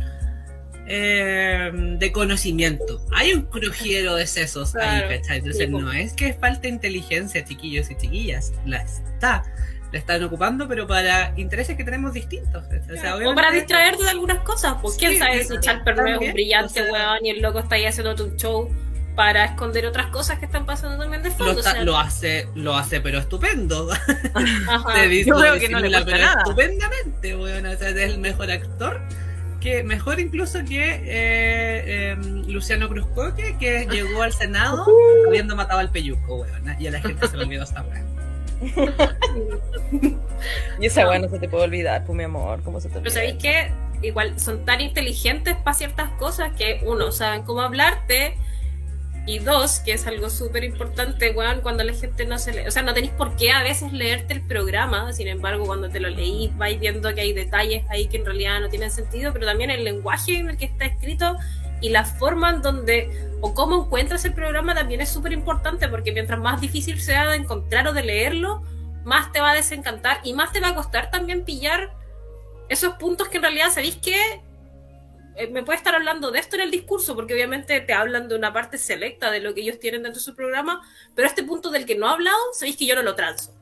eh, 0.87 1.71
de 1.73 2.11
conocimiento 2.11 3.01
hay 3.13 3.33
un 3.33 3.43
crujiero 3.43 4.15
de 4.15 4.27
sesos 4.27 4.71
Claro. 4.71 5.07
ahí 5.09 5.17
¿cachai? 5.19 5.37
entonces 5.39 5.65
Sí, 5.65 5.71
po. 5.71 5.81
no 5.81 5.91
es 5.91 6.13
que 6.13 6.33
falta 6.33 6.67
inteligencia 6.67 7.43
chiquillos 7.43 7.89
y 7.91 7.95
chiquillas 7.97 8.53
la 8.65 8.77
está 8.83 9.43
la 9.91 9.99
están 9.99 10.23
ocupando 10.23 10.67
pero 10.67 10.85
para 10.87 11.33
intereses 11.37 11.77
que 11.77 11.83
tenemos 11.83 12.13
distintos. 12.13 12.63
O 12.65 12.95
sea, 12.99 13.15
o 13.17 13.33
para 13.35 13.51
distraerte 13.51 14.03
de 14.03 14.09
algunas 14.09 14.39
cosas, 14.39 14.75
pues 14.81 14.95
quién 14.97 15.13
Sí, 15.13 15.17
sabe 15.19 15.43
si 15.43 15.59
Chalper 15.59 15.95
no 15.95 16.05
es 16.07 16.17
un 16.19 16.33
brillante 16.33 16.81
o 16.81 16.83
sea- 16.85 16.91
weón 16.91 17.25
y 17.25 17.29
el 17.29 17.41
loco 17.41 17.59
está 17.59 17.75
ahí 17.75 17.85
haciendo 17.85 18.23
un 18.23 18.35
show 18.35 18.69
para 19.15 19.45
esconder 19.45 19.85
otras 19.85 20.07
cosas 20.07 20.39
que 20.39 20.45
están 20.45 20.65
pasando 20.65 20.97
también 20.97 21.23
de 21.23 21.29
lo, 21.29 21.35
fondo. 21.35 21.53
o 21.53 21.57
está- 21.59 21.71
sea, 21.71 21.83
lo 21.83 21.97
hace 21.97 22.47
lo 22.55 22.75
hace 22.75 22.99
pero 22.99 23.19
estupendo 23.19 23.89
ajá. 24.67 24.93
Te 24.93 25.07
dice- 25.07 25.29
yo 25.29 25.37
creo 25.37 25.57
que 25.59 25.69
no 25.69 25.79
le 25.79 26.01
pero 26.03 26.17
nada. 26.17 26.41
Estupendamente, 26.43 27.35
weón. 27.37 27.65
O 27.65 27.77
sea, 27.77 27.89
es 27.89 27.95
el 27.95 28.17
mejor 28.17 28.51
actor. 28.51 29.01
Que 29.65 29.83
mejor 29.83 30.19
incluso 30.19 30.59
que 30.63 30.93
eh, 30.93 31.01
eh, 31.07 32.15
Luciano 32.47 32.87
Cruzcoque, 32.87 33.57
que 33.59 33.87
llegó 33.91 34.21
al 34.21 34.31
Senado 34.31 34.85
habiendo 35.27 35.55
matado 35.55 35.79
al 35.79 35.89
peyuco, 35.89 36.35
weón. 36.35 36.75
Y 36.79 36.85
a 36.85 36.91
la 36.91 37.01
gente 37.01 37.27
se 37.27 37.35
le 37.35 37.45
olvidó 37.45 37.63
esta 37.63 37.81
weón. 37.81 38.05
Y 40.79 40.85
esa 40.85 41.07
weá 41.09 41.17
no 41.17 41.29
se 41.29 41.39
te 41.39 41.49
puede 41.49 41.63
olvidar, 41.63 42.05
pues 42.05 42.15
mi 42.15 42.25
amor, 42.25 42.61
¿cómo 42.61 42.79
se 42.79 42.89
te 42.89 42.99
Pero 42.99 43.09
olvida? 43.09 43.13
sabéis 43.15 43.35
que 43.41 43.71
igual 44.07 44.39
son 44.39 44.65
tan 44.65 44.81
inteligentes 44.81 45.55
para 45.55 45.73
ciertas 45.73 46.11
cosas 46.11 46.51
que 46.55 46.81
uno, 46.85 47.11
saben 47.11 47.41
cómo 47.41 47.61
hablarte 47.61 48.37
y 49.27 49.39
dos, 49.39 49.79
que 49.79 49.93
es 49.93 50.05
algo 50.05 50.29
súper 50.29 50.63
importante, 50.63 51.31
weón, 51.31 51.61
cuando 51.61 51.83
la 51.83 51.93
gente 51.93 52.25
no 52.25 52.37
se 52.37 52.53
lee, 52.53 52.67
o 52.67 52.71
sea, 52.71 52.83
no 52.83 52.93
tenéis 52.93 53.13
por 53.13 53.35
qué 53.35 53.51
a 53.51 53.63
veces 53.63 53.91
leerte 53.91 54.33
el 54.33 54.41
programa, 54.41 55.11
sin 55.13 55.27
embargo, 55.27 55.65
cuando 55.65 55.89
te 55.89 55.99
lo 55.99 56.09
leís 56.09 56.55
vais 56.57 56.79
viendo 56.79 57.13
que 57.15 57.21
hay 57.21 57.33
detalles 57.33 57.83
ahí 57.89 58.07
que 58.07 58.17
en 58.17 58.25
realidad 58.25 58.61
no 58.61 58.69
tienen 58.69 58.91
sentido, 58.91 59.33
pero 59.33 59.47
también 59.47 59.71
el 59.71 59.83
lenguaje 59.83 60.37
en 60.37 60.49
el 60.51 60.57
que 60.57 60.65
está 60.65 60.85
escrito 60.85 61.37
y 61.81 61.89
la 61.89 62.05
forma 62.05 62.51
en 62.51 62.61
donde 62.61 63.09
o 63.41 63.53
cómo 63.53 63.83
encuentras 63.83 64.23
el 64.25 64.33
programa 64.33 64.75
también 64.75 65.01
es 65.01 65.09
súper 65.09 65.33
importante 65.33 65.87
porque 65.87 66.11
mientras 66.11 66.39
más 66.39 66.61
difícil 66.61 67.01
sea 67.01 67.27
de 67.27 67.37
encontrar 67.37 67.87
o 67.87 67.93
de 67.93 68.03
leerlo, 68.03 68.63
más 69.03 69.31
te 69.31 69.41
va 69.41 69.51
a 69.51 69.55
desencantar 69.55 70.19
y 70.23 70.33
más 70.33 70.51
te 70.51 70.59
va 70.59 70.69
a 70.69 70.75
costar 70.75 71.11
también 71.11 71.43
pillar 71.45 71.93
esos 72.69 72.95
puntos 72.95 73.27
que 73.27 73.37
en 73.37 73.43
realidad 73.43 73.69
sabéis 73.71 73.95
que 73.97 74.41
me 75.51 75.63
puede 75.63 75.77
estar 75.77 75.95
hablando 75.95 76.31
de 76.31 76.39
esto 76.39 76.55
en 76.55 76.61
el 76.61 76.71
discurso, 76.71 77.15
porque 77.15 77.33
obviamente 77.33 77.81
te 77.81 77.93
hablan 77.93 78.29
de 78.29 78.35
una 78.35 78.53
parte 78.53 78.77
selecta 78.77 79.31
de 79.31 79.41
lo 79.41 79.53
que 79.53 79.61
ellos 79.61 79.79
tienen 79.79 80.03
dentro 80.03 80.19
de 80.19 80.25
su 80.25 80.35
programa, 80.35 80.81
pero 81.13 81.27
este 81.27 81.43
punto 81.43 81.69
del 81.71 81.85
que 81.85 81.95
no 81.95 82.07
ha 82.07 82.13
hablado, 82.13 82.37
sabéis 82.53 82.77
que 82.77 82.85
yo 82.85 82.95
no 82.95 83.01
lo 83.01 83.15
transo. 83.15 83.53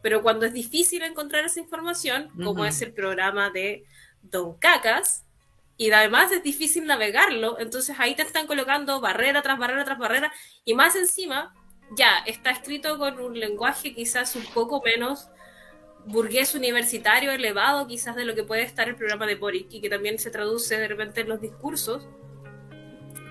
Pero 0.00 0.22
cuando 0.22 0.46
es 0.46 0.52
difícil 0.52 1.02
encontrar 1.02 1.44
esa 1.44 1.60
información, 1.60 2.28
como 2.42 2.64
es 2.64 2.80
el 2.82 2.92
programa 2.92 3.50
de 3.50 3.84
Don 4.22 4.56
Cacas, 4.58 5.24
y 5.76 5.90
además 5.90 6.30
es 6.30 6.42
difícil 6.42 6.86
navegarlo, 6.86 7.58
entonces 7.58 7.96
ahí 7.98 8.14
te 8.14 8.22
están 8.22 8.46
colocando 8.46 9.00
barrera 9.00 9.42
tras 9.42 9.58
barrera 9.58 9.84
tras 9.84 9.98
barrera, 9.98 10.32
y 10.64 10.74
más 10.74 10.94
encima, 10.94 11.54
ya 11.96 12.18
está 12.26 12.50
escrito 12.50 12.98
con 12.98 13.18
un 13.20 13.38
lenguaje 13.38 13.94
quizás 13.94 14.36
un 14.36 14.44
poco 14.46 14.82
menos 14.82 15.28
burgués 16.06 16.54
universitario 16.54 17.32
elevado 17.32 17.86
quizás 17.86 18.16
de 18.16 18.24
lo 18.24 18.34
que 18.34 18.42
puede 18.42 18.62
estar 18.62 18.88
el 18.88 18.96
programa 18.96 19.26
de 19.26 19.36
Boric 19.36 19.72
y 19.72 19.80
que 19.80 19.88
también 19.88 20.18
se 20.18 20.30
traduce 20.30 20.76
de 20.76 20.88
repente 20.88 21.20
en 21.20 21.28
los 21.28 21.40
discursos 21.40 22.08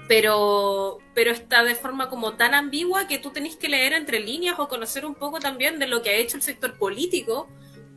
pero 0.08 1.00
pero 1.14 1.32
está 1.32 1.64
de 1.64 1.76
forma 1.76 2.10
como 2.10 2.34
tan 2.34 2.54
ambigua 2.54 3.08
que 3.08 3.18
tú 3.18 3.32
tenés 3.32 3.56
que 3.56 3.70
leer 3.70 3.94
entre 3.94 4.20
líneas 4.20 4.60
o 4.60 4.68
conocer 4.68 5.06
un 5.06 5.16
poco 5.16 5.40
también 5.40 5.80
de 5.80 5.88
lo 5.88 6.02
que 6.02 6.10
ha 6.10 6.16
hecho 6.16 6.38
el 6.38 6.44
sector 6.44 6.78
político 6.78 7.48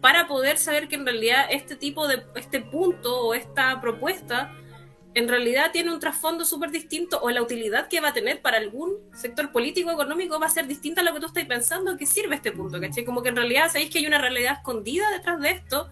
para 0.00 0.26
poder 0.26 0.59
saber 0.59 0.88
que 0.88 0.97
en 0.97 1.07
realidad 1.07 1.47
este 1.50 1.76
tipo 1.76 2.07
de 2.07 2.23
este 2.37 2.61
punto 2.61 3.26
o 3.26 3.35
esta 3.35 3.81
propuesta 3.81 4.54
en 5.14 5.28
realidad 5.28 5.71
tiene 5.73 5.92
un 5.92 6.00
trasfondo 6.00 6.44
súper 6.44 6.71
distinto 6.71 7.21
o 7.23 7.30
la 7.30 7.40
utilidad 7.40 7.88
que 7.88 8.00
va 8.00 8.09
a 8.09 8.12
tener 8.12 8.42
para 8.42 8.59
algún 8.59 8.99
sector 9.14 9.52
político 9.52 9.90
económico 9.90 10.40
va 10.40 10.47
a 10.47 10.50
ser 10.50 10.66
distinta 10.66 11.02
a 11.02 11.04
lo 11.04 11.14
que 11.14 11.21
tú 11.21 11.26
estás 11.26 11.44
pensando 11.44 11.97
que 11.97 12.04
sirve 12.04 12.35
este 12.35 12.50
punto, 12.50 12.80
¿cachai? 12.80 13.04
Como 13.04 13.23
que 13.23 13.28
en 13.28 13.37
realidad 13.37 13.68
sabéis 13.68 13.90
que 13.90 13.99
hay 13.99 14.06
una 14.06 14.18
realidad 14.18 14.54
escondida 14.54 15.09
detrás 15.11 15.40
de 15.40 15.50
esto 15.50 15.88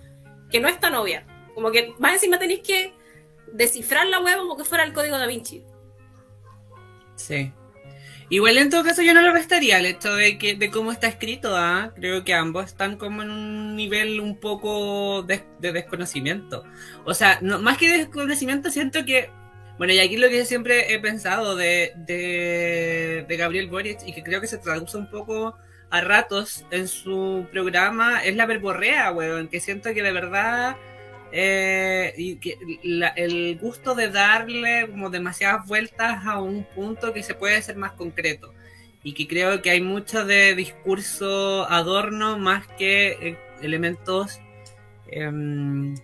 que 0.50 0.60
no 0.60 0.68
es 0.68 0.78
tan 0.80 0.94
obvia. 0.94 1.24
Como 1.54 1.70
que 1.70 1.94
más 1.98 2.14
encima 2.14 2.38
tenéis 2.38 2.62
que 2.62 2.94
descifrar 3.52 4.06
la 4.06 4.20
web 4.20 4.38
como 4.38 4.56
que 4.56 4.64
fuera 4.64 4.84
el 4.84 4.92
código 4.92 5.16
da 5.16 5.26
Vinci. 5.26 5.64
Sí. 7.14 7.52
Igual 8.32 8.56
en 8.56 8.70
todo 8.70 8.82
caso 8.82 9.02
yo 9.02 9.12
no 9.12 9.20
lo 9.20 9.30
restaría 9.30 9.78
el 9.78 9.84
hecho 9.84 10.14
de 10.14 10.38
que 10.38 10.54
de 10.54 10.70
cómo 10.70 10.90
está 10.90 11.06
escrito, 11.06 11.54
¿ah? 11.54 11.92
creo 11.94 12.24
que 12.24 12.32
ambos 12.32 12.64
están 12.64 12.96
como 12.96 13.22
en 13.22 13.30
un 13.30 13.76
nivel 13.76 14.20
un 14.20 14.40
poco 14.40 15.22
de, 15.22 15.44
de 15.60 15.70
desconocimiento. 15.70 16.64
O 17.04 17.12
sea, 17.12 17.40
no, 17.42 17.58
más 17.58 17.76
que 17.76 17.94
desconocimiento 17.94 18.70
siento 18.70 19.04
que, 19.04 19.28
bueno, 19.76 19.92
y 19.92 19.98
aquí 19.98 20.16
lo 20.16 20.30
que 20.30 20.46
siempre 20.46 20.94
he 20.94 20.98
pensado 20.98 21.56
de, 21.56 21.92
de, 21.94 23.26
de 23.28 23.36
Gabriel 23.36 23.68
Boric 23.68 23.98
y 24.06 24.14
que 24.14 24.22
creo 24.22 24.40
que 24.40 24.46
se 24.46 24.56
traduce 24.56 24.96
un 24.96 25.10
poco 25.10 25.58
a 25.90 26.00
ratos 26.00 26.64
en 26.70 26.88
su 26.88 27.46
programa 27.52 28.24
es 28.24 28.34
la 28.34 28.46
verborrea, 28.46 29.12
weón, 29.12 29.48
que 29.48 29.60
siento 29.60 29.92
que 29.92 30.02
de 30.02 30.12
verdad 30.12 30.78
eh, 31.32 32.12
y 32.16 32.36
que 32.36 32.58
la- 32.82 33.08
el 33.08 33.58
gusto 33.58 33.94
de 33.94 34.08
darle 34.10 34.86
como 34.90 35.08
demasiadas 35.10 35.66
vueltas 35.66 36.26
a 36.26 36.40
un 36.40 36.64
punto 36.64 37.12
que 37.12 37.22
se 37.22 37.34
puede 37.34 37.60
ser 37.62 37.76
más 37.76 37.92
concreto 37.92 38.52
y 39.02 39.14
que 39.14 39.26
creo 39.26 39.62
que 39.62 39.70
hay 39.70 39.80
mucho 39.80 40.24
de 40.24 40.54
discurso 40.54 41.68
adorno 41.70 42.38
más 42.38 42.66
que 42.78 43.08
eh, 43.20 43.38
elementos 43.62 44.38
em, 45.10 45.94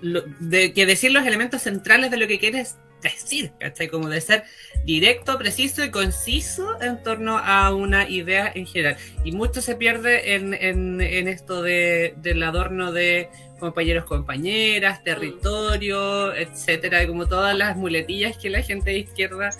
lo- 0.00 0.22
de 0.40 0.72
que 0.72 0.86
decir 0.86 1.12
los 1.12 1.26
elementos 1.26 1.62
centrales 1.62 2.10
de 2.10 2.16
lo 2.16 2.28
que 2.28 2.38
quieres 2.38 2.76
decir, 3.02 3.52
¿cachai? 3.58 3.88
Como 3.88 4.08
de 4.08 4.20
ser 4.20 4.44
directo, 4.84 5.36
preciso 5.38 5.84
y 5.84 5.90
conciso 5.90 6.80
en 6.80 7.02
torno 7.02 7.36
a 7.38 7.74
una 7.74 8.08
idea 8.08 8.50
en 8.54 8.64
general. 8.66 8.96
Y 9.24 9.32
mucho 9.32 9.60
se 9.60 9.74
pierde 9.74 10.34
en, 10.34 10.54
en- 10.54 11.00
en 11.00 11.26
esto 11.26 11.62
de, 11.62 12.14
del 12.18 12.42
adorno 12.44 12.92
de 12.92 13.28
compañeros, 13.62 14.04
compañeras, 14.04 15.02
territorio, 15.04 16.34
etcétera, 16.34 17.06
como 17.06 17.26
todas 17.26 17.56
las 17.56 17.76
muletillas 17.76 18.36
que 18.36 18.50
la 18.50 18.60
gente 18.62 18.90
de 18.90 18.98
izquierda 18.98 19.50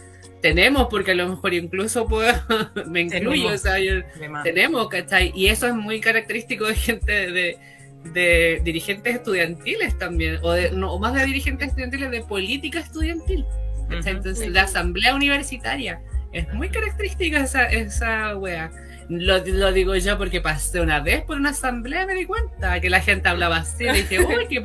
tenemos, 0.40 0.88
porque 0.90 1.12
a 1.12 1.14
lo 1.14 1.28
mejor 1.28 1.54
incluso 1.54 2.06
puedo, 2.09 2.32
me 2.88 3.02
incluyo, 3.02 3.30
Tenemos. 3.30 3.52
o 3.52 3.59
sea, 3.59 3.78
yo- 3.78 4.02
tenemos, 4.42 4.88
¿cachai? 4.88 5.32
Y 5.37 5.47
eso 5.47 5.68
es 5.68 5.75
muy 5.75 6.00
característico 6.00 6.66
de 6.66 6.75
gente 6.75 7.12
de, 7.30 7.59
de 8.12 8.61
dirigentes 8.64 9.14
estudiantiles 9.16 9.97
también, 9.99 10.38
o, 10.42 10.50
de, 10.52 10.73
no, 10.73 10.92
o 10.92 10.99
más 10.99 11.14
de 11.14 11.25
dirigentes 11.26 11.68
estudiantiles 11.68 12.11
de 12.11 12.23
política 12.23 12.80
estudiantil. 12.80 13.44
Entonces, 13.90 14.49
la 14.50 14.62
asamblea 14.62 15.14
universitaria 15.14 16.00
es 16.32 16.52
muy 16.54 16.71
característica 16.71 17.40
esa, 17.44 17.66
esa 17.66 18.37
wea. 18.37 18.71
Lo, 19.19 19.38
lo 19.45 19.73
digo 19.73 19.95
yo 19.97 20.16
porque 20.16 20.40
pasé 20.40 20.81
una 20.81 21.00
vez 21.00 21.23
por 21.23 21.37
una 21.37 21.50
asamblea 21.50 22.02
y 22.02 22.07
me 22.07 22.14
di 22.14 22.25
cuenta 22.26 22.81
que 22.81 22.88
la 22.90 23.00
gente 23.00 23.28
hablaba 23.28 23.59
así. 23.59 23.85
Y 23.87 23.92
dije, 23.92 24.21
uy, 24.21 24.47
qué, 24.49 24.62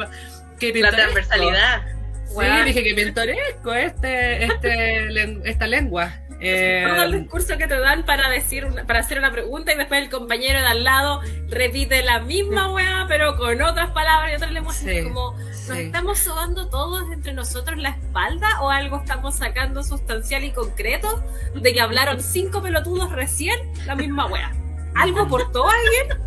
qué 0.60 0.68
La 0.80 0.90
pintoresco". 0.90 0.96
transversalidad. 0.96 1.82
Sí, 2.28 2.64
dije 2.66 2.84
que 2.84 2.94
pintoresco 2.96 3.74
este, 3.74 4.44
este, 4.46 5.10
len- 5.12 5.42
esta 5.46 5.66
lengua. 5.68 6.14
Eh, 6.40 6.86
Todo 6.88 7.04
el 7.06 7.12
discurso 7.22 7.58
que 7.58 7.68
te 7.68 7.80
dan 7.80 8.06
para 8.06 8.30
decir 8.30 8.66
una- 8.66 8.86
para 8.86 9.00
hacer 9.00 9.18
una 9.18 9.32
pregunta 9.32 9.74
y 9.74 9.78
después 9.78 10.04
el 10.04 10.10
compañero 10.12 10.60
de 10.60 10.68
al 10.68 10.84
lado 10.84 11.22
repite 11.50 12.04
la 12.04 12.20
misma 12.20 12.72
weá, 12.72 13.06
pero 13.08 13.38
con 13.38 13.60
otras 13.62 13.90
palabras 13.92 14.32
y 14.32 14.36
otras 14.36 14.52
lenguas. 14.52 14.76
Sí, 14.78 15.04
como, 15.04 15.34
¿nos 15.34 15.56
sí. 15.58 15.80
estamos 15.82 16.20
sobando 16.20 16.70
todos 16.70 17.12
entre 17.12 17.34
nosotros 17.34 17.78
la 17.78 17.90
espalda 17.90 18.62
o 18.62 18.70
algo 18.70 18.98
estamos 18.98 19.36
sacando 19.36 19.82
sustancial 19.84 20.44
y 20.44 20.52
concreto 20.52 21.24
de 21.56 21.74
que 21.74 21.82
hablaron 21.82 22.22
cinco 22.22 22.62
pelotudos 22.62 23.12
recién 23.12 23.58
la 23.88 23.96
misma 23.96 24.28
weá? 24.28 24.54
¿Algo 24.96 25.22
aportó 25.22 25.68
alguien? 25.68 26.20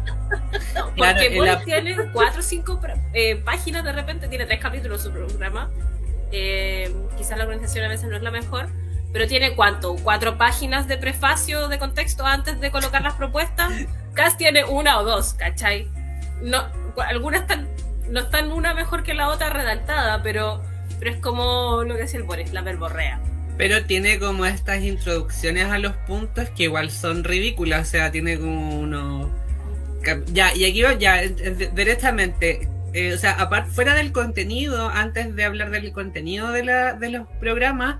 Porque 0.74 0.94
Claro, 0.96 1.20
Boris 1.36 1.52
la- 1.54 1.64
tiene 1.64 1.96
cuatro 2.12 2.40
o 2.40 2.42
cinco 2.42 2.80
eh, 3.14 3.36
páginas 3.44 3.84
de 3.84 3.92
repente, 3.92 4.26
tiene 4.28 4.46
tres 4.46 4.60
capítulos 4.60 5.02
su 5.02 5.10
programa. 5.12 5.70
Eh, 6.32 6.92
quizás 7.16 7.36
la 7.38 7.44
organización 7.44 7.84
a 7.84 7.88
veces 7.88 8.08
no 8.08 8.16
es 8.16 8.22
la 8.22 8.30
mejor, 8.30 8.68
pero 9.12 9.26
tiene 9.26 9.54
cuánto, 9.54 9.96
cuatro 9.96 10.38
páginas 10.38 10.86
de 10.88 10.96
prefacio, 10.96 11.68
de 11.68 11.78
contexto 11.78 12.24
antes 12.26 12.60
de 12.60 12.70
colocar 12.70 13.02
las 13.02 13.14
propuestas. 13.14 13.72
Cass 14.14 14.36
tiene 14.36 14.64
una 14.64 14.98
o 14.98 15.04
dos, 15.04 15.34
¿cachai? 15.34 15.88
No, 16.42 16.64
algunas 17.08 17.42
están, 17.42 17.68
no 18.08 18.20
están 18.20 18.50
una 18.52 18.74
mejor 18.74 19.02
que 19.02 19.14
la 19.14 19.28
otra 19.28 19.50
redactada, 19.50 20.22
pero, 20.22 20.62
pero 20.98 21.10
es 21.12 21.16
como 21.18 21.82
lo 21.84 21.94
que 21.94 22.02
decía 22.02 22.18
el 22.18 22.24
Boris, 22.24 22.52
la 22.52 22.62
verborrea. 22.62 23.20
Pero 23.56 23.84
tiene 23.84 24.18
como 24.18 24.46
estas 24.46 24.82
introducciones 24.82 25.66
a 25.66 25.78
los 25.78 25.92
puntos 26.06 26.48
que 26.50 26.62
igual 26.64 26.90
son 26.90 27.24
ridículas, 27.24 27.88
o 27.88 27.90
sea, 27.90 28.10
tiene 28.10 28.38
como 28.38 28.80
uno... 28.80 29.30
cap- 30.02 30.24
Ya, 30.32 30.54
y 30.56 30.64
aquí 30.64 30.80
va, 30.82 30.94
ya, 30.94 31.20
directamente, 31.74 32.68
eh, 32.92 33.12
o 33.14 33.18
sea, 33.18 33.32
aparte, 33.32 33.70
fuera 33.70 33.94
del 33.94 34.12
contenido, 34.12 34.88
antes 34.88 35.34
de 35.36 35.44
hablar 35.44 35.70
del 35.70 35.92
contenido 35.92 36.50
de, 36.52 36.64
la, 36.64 36.94
de 36.94 37.10
los 37.10 37.28
programas, 37.38 37.98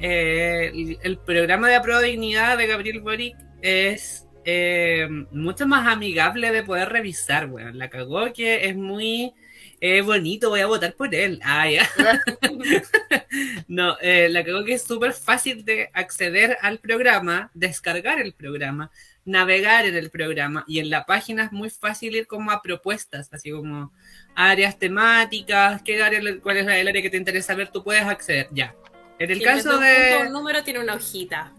eh, 0.00 0.70
el, 0.74 0.98
el 1.02 1.18
programa 1.18 1.68
de 1.68 1.76
Aprueba 1.76 2.00
Dignidad 2.00 2.58
de 2.58 2.66
Gabriel 2.66 3.00
Boric 3.00 3.36
es 3.62 4.26
eh, 4.44 5.08
mucho 5.30 5.66
más 5.66 5.86
amigable 5.86 6.50
de 6.50 6.62
poder 6.62 6.88
revisar, 6.88 7.46
weón. 7.50 7.78
La 7.78 7.88
cagó 7.88 8.32
que 8.32 8.66
es 8.66 8.76
muy 8.76 9.32
eh, 9.80 10.00
bonito, 10.00 10.50
voy 10.50 10.60
a 10.60 10.66
votar 10.66 10.94
por 10.94 11.14
él. 11.14 11.40
Ah, 11.44 11.68
ya. 11.70 11.88
no, 13.68 13.96
eh, 14.00 14.28
la 14.28 14.44
cagó 14.44 14.64
que 14.64 14.74
es 14.74 14.82
súper 14.82 15.12
fácil 15.12 15.64
de 15.64 15.90
acceder 15.92 16.58
al 16.60 16.78
programa, 16.78 17.50
descargar 17.54 18.20
el 18.20 18.32
programa, 18.32 18.90
navegar 19.24 19.86
en 19.86 19.96
el 19.96 20.10
programa 20.10 20.64
y 20.66 20.80
en 20.80 20.90
la 20.90 21.06
página 21.06 21.44
es 21.44 21.52
muy 21.52 21.70
fácil 21.70 22.16
ir 22.16 22.26
como 22.26 22.50
a 22.50 22.62
propuestas, 22.62 23.28
así 23.32 23.50
como 23.50 23.92
áreas 24.34 24.78
temáticas, 24.78 25.82
qué 25.82 26.02
área, 26.02 26.20
cuál 26.40 26.56
es 26.56 26.66
el 26.66 26.88
área 26.88 27.02
que 27.02 27.10
te 27.10 27.16
interesa 27.16 27.54
ver, 27.54 27.68
tú 27.68 27.84
puedes 27.84 28.04
acceder, 28.04 28.48
ya. 28.50 28.74
En 29.22 29.30
el 29.30 29.42
caso 29.42 29.78
de... 29.78 30.24
un 30.26 30.32
número 30.32 30.62
tiene 30.64 30.80
una 30.80 30.94
hojita. 30.94 31.52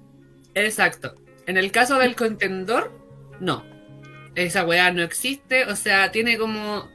Exacto. 0.53 1.15
En 1.47 1.57
el 1.57 1.71
caso 1.71 1.97
del 1.97 2.15
contendor, 2.15 2.91
no. 3.39 3.65
Esa 4.35 4.65
weá 4.65 4.91
no 4.91 5.01
existe. 5.03 5.65
O 5.65 5.75
sea, 5.75 6.11
tiene 6.11 6.37
como. 6.37 6.89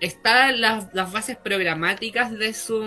Están 0.00 0.60
las, 0.60 0.92
las 0.94 1.12
bases 1.12 1.36
programáticas 1.36 2.32
de 2.36 2.52
su, 2.54 2.80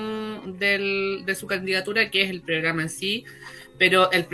del- 0.60 1.24
de 1.26 1.36
su 1.36 1.48
candidatura, 1.48 2.10
que 2.12 2.24
es 2.24 2.30
el 2.30 2.42
programa 2.42 2.82
en 2.82 2.90
sí. 2.90 3.24
Pero 3.78 4.12
el, 4.12 4.28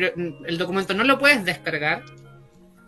el 0.48 0.58
documento 0.58 0.94
no 0.94 1.04
lo 1.04 1.20
puedes 1.20 1.46
descargar. 1.46 2.04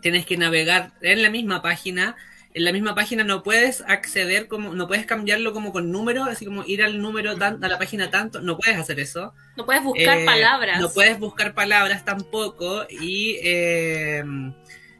Tienes 0.01 0.25
que 0.25 0.36
navegar 0.38 0.93
en 1.01 1.22
la 1.22 1.29
misma 1.29 1.62
página. 1.62 2.15
En 2.55 2.65
la 2.65 2.72
misma 2.72 2.93
página 2.93 3.24
no 3.24 3.41
puedes 3.41 3.81
acceder 3.88 4.48
como. 4.48 4.75
No 4.75 4.88
puedes 4.88 5.05
cambiarlo 5.05 5.53
como 5.53 5.72
con 5.72 5.91
número, 5.91 6.24
así 6.25 6.45
como 6.45 6.63
ir 6.65 6.83
al 6.83 7.01
número 7.01 7.36
tan- 7.36 7.63
a 7.63 7.67
la 7.67 7.79
página 7.79 8.12
tanto. 8.12 8.41
No 8.41 8.57
puedes 8.57 8.77
hacer 8.77 9.00
eso. 9.00 9.33
No 9.57 9.65
puedes 9.65 9.83
buscar 9.83 10.19
Eh, 10.19 10.25
palabras. 10.25 10.79
No 10.79 10.89
puedes 10.91 11.17
buscar 11.19 11.53
palabras 11.55 12.05
tampoco. 12.05 12.86
Y 12.89 13.39
eh, 13.41 14.24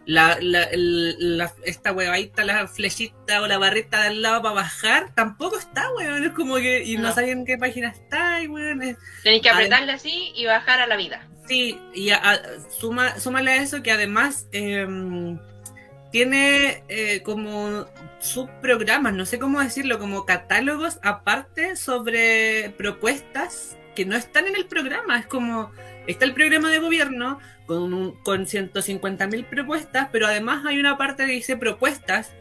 la, 0.06 0.38
la- 0.42 0.64
el- 0.64 1.38
la- 1.38 1.54
esta 1.64 1.92
huevadita, 1.94 2.44
la 2.44 2.68
flechita 2.68 3.42
o 3.42 3.48
la 3.48 3.58
barrita 3.58 4.02
de 4.02 4.08
al 4.08 4.22
lado 4.24 4.42
para 4.42 4.56
bajar, 4.56 5.14
tampoco 5.16 5.58
está, 5.60 5.86
weón. 5.96 6.24
Es 6.26 6.32
como 6.32 6.56
que. 6.56 6.84
Y 6.84 6.98
no, 6.98 7.10
No. 7.10 7.14
saben 7.14 7.30
en 7.40 7.46
qué 7.46 7.58
página 7.60 7.90
está, 7.90 8.42
y 8.42 8.48
weón. 8.48 8.82
es- 8.82 8.98
Tenéis 9.24 9.44
que 9.44 9.50
apretarle 9.50 9.92
así 9.92 10.32
y 10.36 10.46
bajar 10.46 10.82
a 10.82 10.88
la 10.88 10.96
vida. 10.98 11.28
Sí, 11.48 11.78
y 11.94 12.10
a- 12.10 12.18
a- 12.32 12.40
suma, 12.80 13.20
súmale 13.20 13.52
a 13.52 13.62
eso 13.62 13.84
que 13.84 13.92
además 13.92 14.48
eh, 14.54 14.88
tiene 16.14 16.84
eh, 16.90 17.22
como 17.24 17.88
subprogramas, 18.20 19.14
no 19.16 19.26
sé 19.26 19.40
cómo 19.40 19.60
decirlo, 19.62 19.98
como 19.98 20.26
catálogos 20.28 21.00
aparte 21.02 21.76
sobre 21.76 22.70
propuestas 22.78 23.76
que 23.96 24.06
no 24.06 24.16
están 24.16 24.46
en 24.46 24.56
el 24.56 24.68
programa. 24.68 25.18
Es 25.18 25.26
como, 25.26 25.72
está 26.06 26.26
el 26.26 26.36
programa 26.36 26.70
de 26.70 26.78
gobierno 26.78 27.40
con, 27.66 27.96
un- 27.96 28.12
con 28.24 28.46
150.000 28.46 29.46
propuestas, 29.50 30.10
pero 30.12 30.28
además 30.28 30.64
hay 30.68 30.80
una 30.80 31.00
parte 31.00 31.26
que 31.26 31.32
dice 31.32 31.58
propuestas 31.58 32.32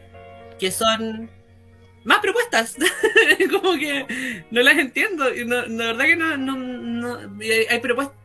que 0.59 0.69
son 0.69 1.31
más 2.03 2.19
propuestas. 2.19 2.75
como 3.51 3.73
que 3.73 4.45
no 4.51 4.61
las 4.61 4.77
entiendo. 4.77 5.33
Y 5.33 5.45
no, 5.45 5.63
la 5.65 5.85
verdad 5.87 6.05
que 6.05 6.15
no, 6.15 6.37
no, 6.37 6.55
no- 6.55 7.39
hay 7.71 7.79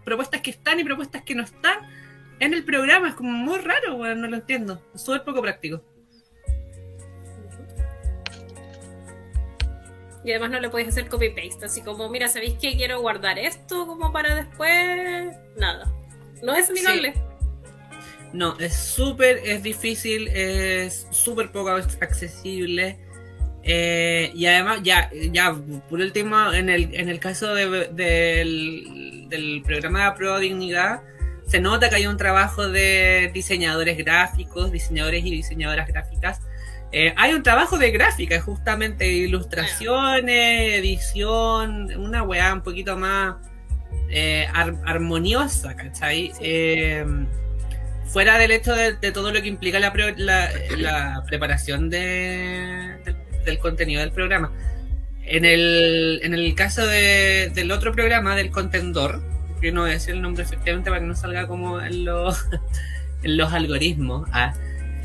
propuestas 0.04 0.42
que 0.42 0.50
están 0.50 0.78
y 0.78 0.84
propuestas 0.84 1.22
que 1.22 1.34
no 1.34 1.42
están 1.42 1.78
en 2.40 2.54
el 2.54 2.64
programa. 2.64 3.08
Es 3.08 3.14
como 3.14 3.30
muy 3.30 3.58
raro, 3.58 3.96
no 4.14 4.28
lo 4.28 4.36
entiendo. 4.36 4.82
Es 4.94 5.02
súper 5.02 5.24
poco 5.24 5.42
práctico. 5.42 5.82
Y 10.24 10.30
además 10.32 10.50
no 10.50 10.60
le 10.60 10.68
puedes 10.68 10.88
hacer 10.88 11.08
copy-paste, 11.08 11.64
así 11.64 11.80
como, 11.80 12.08
mira, 12.10 12.28
¿sabéis 12.28 12.54
que 12.58 12.76
quiero 12.76 13.00
guardar 13.00 13.38
esto 13.38 13.86
como 13.86 14.12
para 14.12 14.34
después? 14.34 15.34
Nada. 15.56 15.90
No 16.42 16.54
es 16.54 16.68
amigable. 16.68 17.14
No, 18.32 18.58
es 18.58 18.76
súper, 18.76 19.38
es 19.44 19.62
difícil, 19.62 20.28
es 20.28 21.06
súper 21.12 21.50
poco 21.50 21.70
accesible. 21.70 22.98
Eh, 23.62 24.30
y 24.34 24.44
además, 24.46 24.80
ya, 24.82 25.10
ya, 25.30 25.54
por 25.88 26.00
último, 26.00 26.52
en 26.52 26.68
el, 26.68 26.94
en 26.94 27.08
el 27.08 27.20
caso 27.20 27.54
de- 27.54 27.88
del, 27.92 29.26
del 29.28 29.62
programa 29.64 30.10
de 30.10 30.16
Pro 30.16 30.38
Dignidad, 30.38 31.02
se 31.48 31.60
nota 31.60 31.88
que 31.90 31.96
hay 31.96 32.06
un 32.06 32.16
trabajo 32.16 32.68
de 32.68 33.30
diseñadores 33.34 33.96
gráficos, 33.98 34.70
diseñadores 34.70 35.24
y 35.24 35.30
diseñadoras 35.32 35.88
gráficas. 35.88 36.40
Eh, 36.92 37.12
hay 37.16 37.32
un 37.34 37.42
trabajo 37.42 37.76
de 37.78 37.90
gráfica, 37.90 38.40
justamente, 38.40 39.10
ilustraciones, 39.12 40.74
edición, 40.78 41.92
una 41.96 42.22
weá 42.22 42.54
un 42.54 42.62
poquito 42.62 42.96
más 42.96 43.34
eh, 44.10 44.46
ar- 44.54 44.76
armoniosa, 44.86 45.74
¿cachai? 45.74 46.32
Eh, 46.40 47.04
fuera 48.06 48.38
del 48.38 48.52
hecho 48.52 48.74
de, 48.74 48.94
todo 49.12 49.32
lo 49.32 49.42
que 49.42 49.48
implica 49.48 49.78
la, 49.80 49.92
pre- 49.92 50.14
la- 50.16 50.48
la 50.78 51.24
preparación 51.26 51.90
de- 51.90 52.96
del, 53.04 53.16
del 53.44 53.58
contenido 53.58 54.00
del 54.00 54.12
programa. 54.12 54.50
En 55.24 55.44
el, 55.44 56.20
en 56.22 56.32
el 56.32 56.54
caso 56.54 56.86
de- 56.86 57.50
del 57.54 57.70
otro 57.70 57.92
programa, 57.92 58.34
del 58.34 58.50
contendor, 58.50 59.22
que 59.60 59.72
no 59.72 59.82
voy 59.82 59.90
a 59.90 59.92
decir 59.94 60.14
el 60.14 60.22
nombre 60.22 60.42
efectivamente 60.44 60.90
para 60.90 61.00
que 61.00 61.06
no 61.06 61.14
salga 61.16 61.46
como 61.46 61.80
en 61.80 62.04
los, 62.04 62.46
en 63.22 63.36
los 63.36 63.52
algoritmos. 63.52 64.28
ah, 64.32 64.54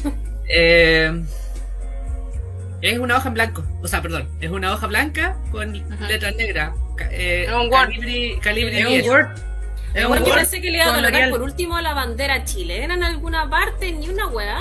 eh, 0.49 1.23
es 2.81 2.99
una 2.99 3.17
hoja 3.17 3.29
en 3.29 3.33
blanco, 3.35 3.63
o 3.81 3.87
sea, 3.87 4.01
perdón, 4.01 4.27
es 4.41 4.51
una 4.51 4.73
hoja 4.73 4.87
blanca 4.87 5.37
con 5.51 5.73
letras 6.07 6.35
negras. 6.35 6.71
eh, 7.11 7.45
Es 7.47 7.53
un 7.53 7.71
Word. 7.71 7.87
Calibri, 7.89 8.39
calibri 8.41 8.77
Es 8.79 8.87
10. 8.87 9.03
un 9.05 9.09
Word. 9.09 9.27
Es 9.93 10.03
un 10.03 10.09
Bueno, 10.09 10.25
yo 10.25 10.31
Word 10.31 10.39
pensé 10.41 10.59
que 10.61 10.69
le 10.71 10.77
iba 10.79 10.91
a 10.91 10.95
colocar 10.95 11.29
por 11.29 11.41
último 11.43 11.79
la 11.79 11.93
bandera 11.93 12.43
chilena 12.43 12.95
en 12.95 13.03
alguna 13.03 13.49
parte, 13.49 13.91
ni 13.93 14.09
una 14.09 14.27
weá. 14.27 14.59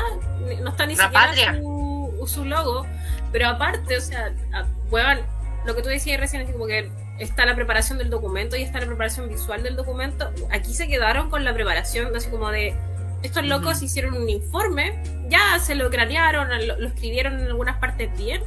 No 0.63 0.71
está 0.71 0.87
ni 0.87 0.95
La 0.95 1.05
siquiera 1.05 1.27
patria. 1.27 1.55
su, 1.61 2.25
su 2.29 2.45
logo. 2.45 2.87
Pero 3.33 3.49
aparte, 3.49 3.97
o 3.97 4.01
sea, 4.01 4.31
a- 4.53 4.67
weón, 4.91 5.19
lo 5.67 5.75
que 5.75 5.83
tú 5.83 5.89
decías 5.89 6.21
recién, 6.21 6.43
así 6.43 6.53
como 6.53 6.67
que 6.67 6.91
está 7.23 7.47
la 7.47 7.55
preparación 7.55 7.99
del 7.99 8.11
documento 8.11 8.57
y 8.57 8.63
está 8.63 8.81
la 8.81 8.87
preparación 8.87 9.29
visual 9.29 9.63
del 9.63 9.77
documento. 9.77 10.31
Aquí 10.51 10.75
se 10.75 10.89
quedaron 10.89 11.31
con 11.31 11.45
la 11.45 11.55
preparación, 11.55 12.15
así 12.15 12.29
como 12.31 12.51
de. 12.51 12.75
Estos 13.23 13.45
locos 13.47 13.81
hicieron 13.83 14.15
un 14.15 14.29
informe, 14.29 15.01
ya 15.29 15.59
se 15.61 15.77
lo 15.77 15.91
cranearon, 15.91 16.49
lo, 16.67 16.79
lo 16.81 16.89
escribieron 16.89 17.39
en 17.39 17.47
algunas 17.47 17.77
partes 17.79 18.11
bien, 18.19 18.43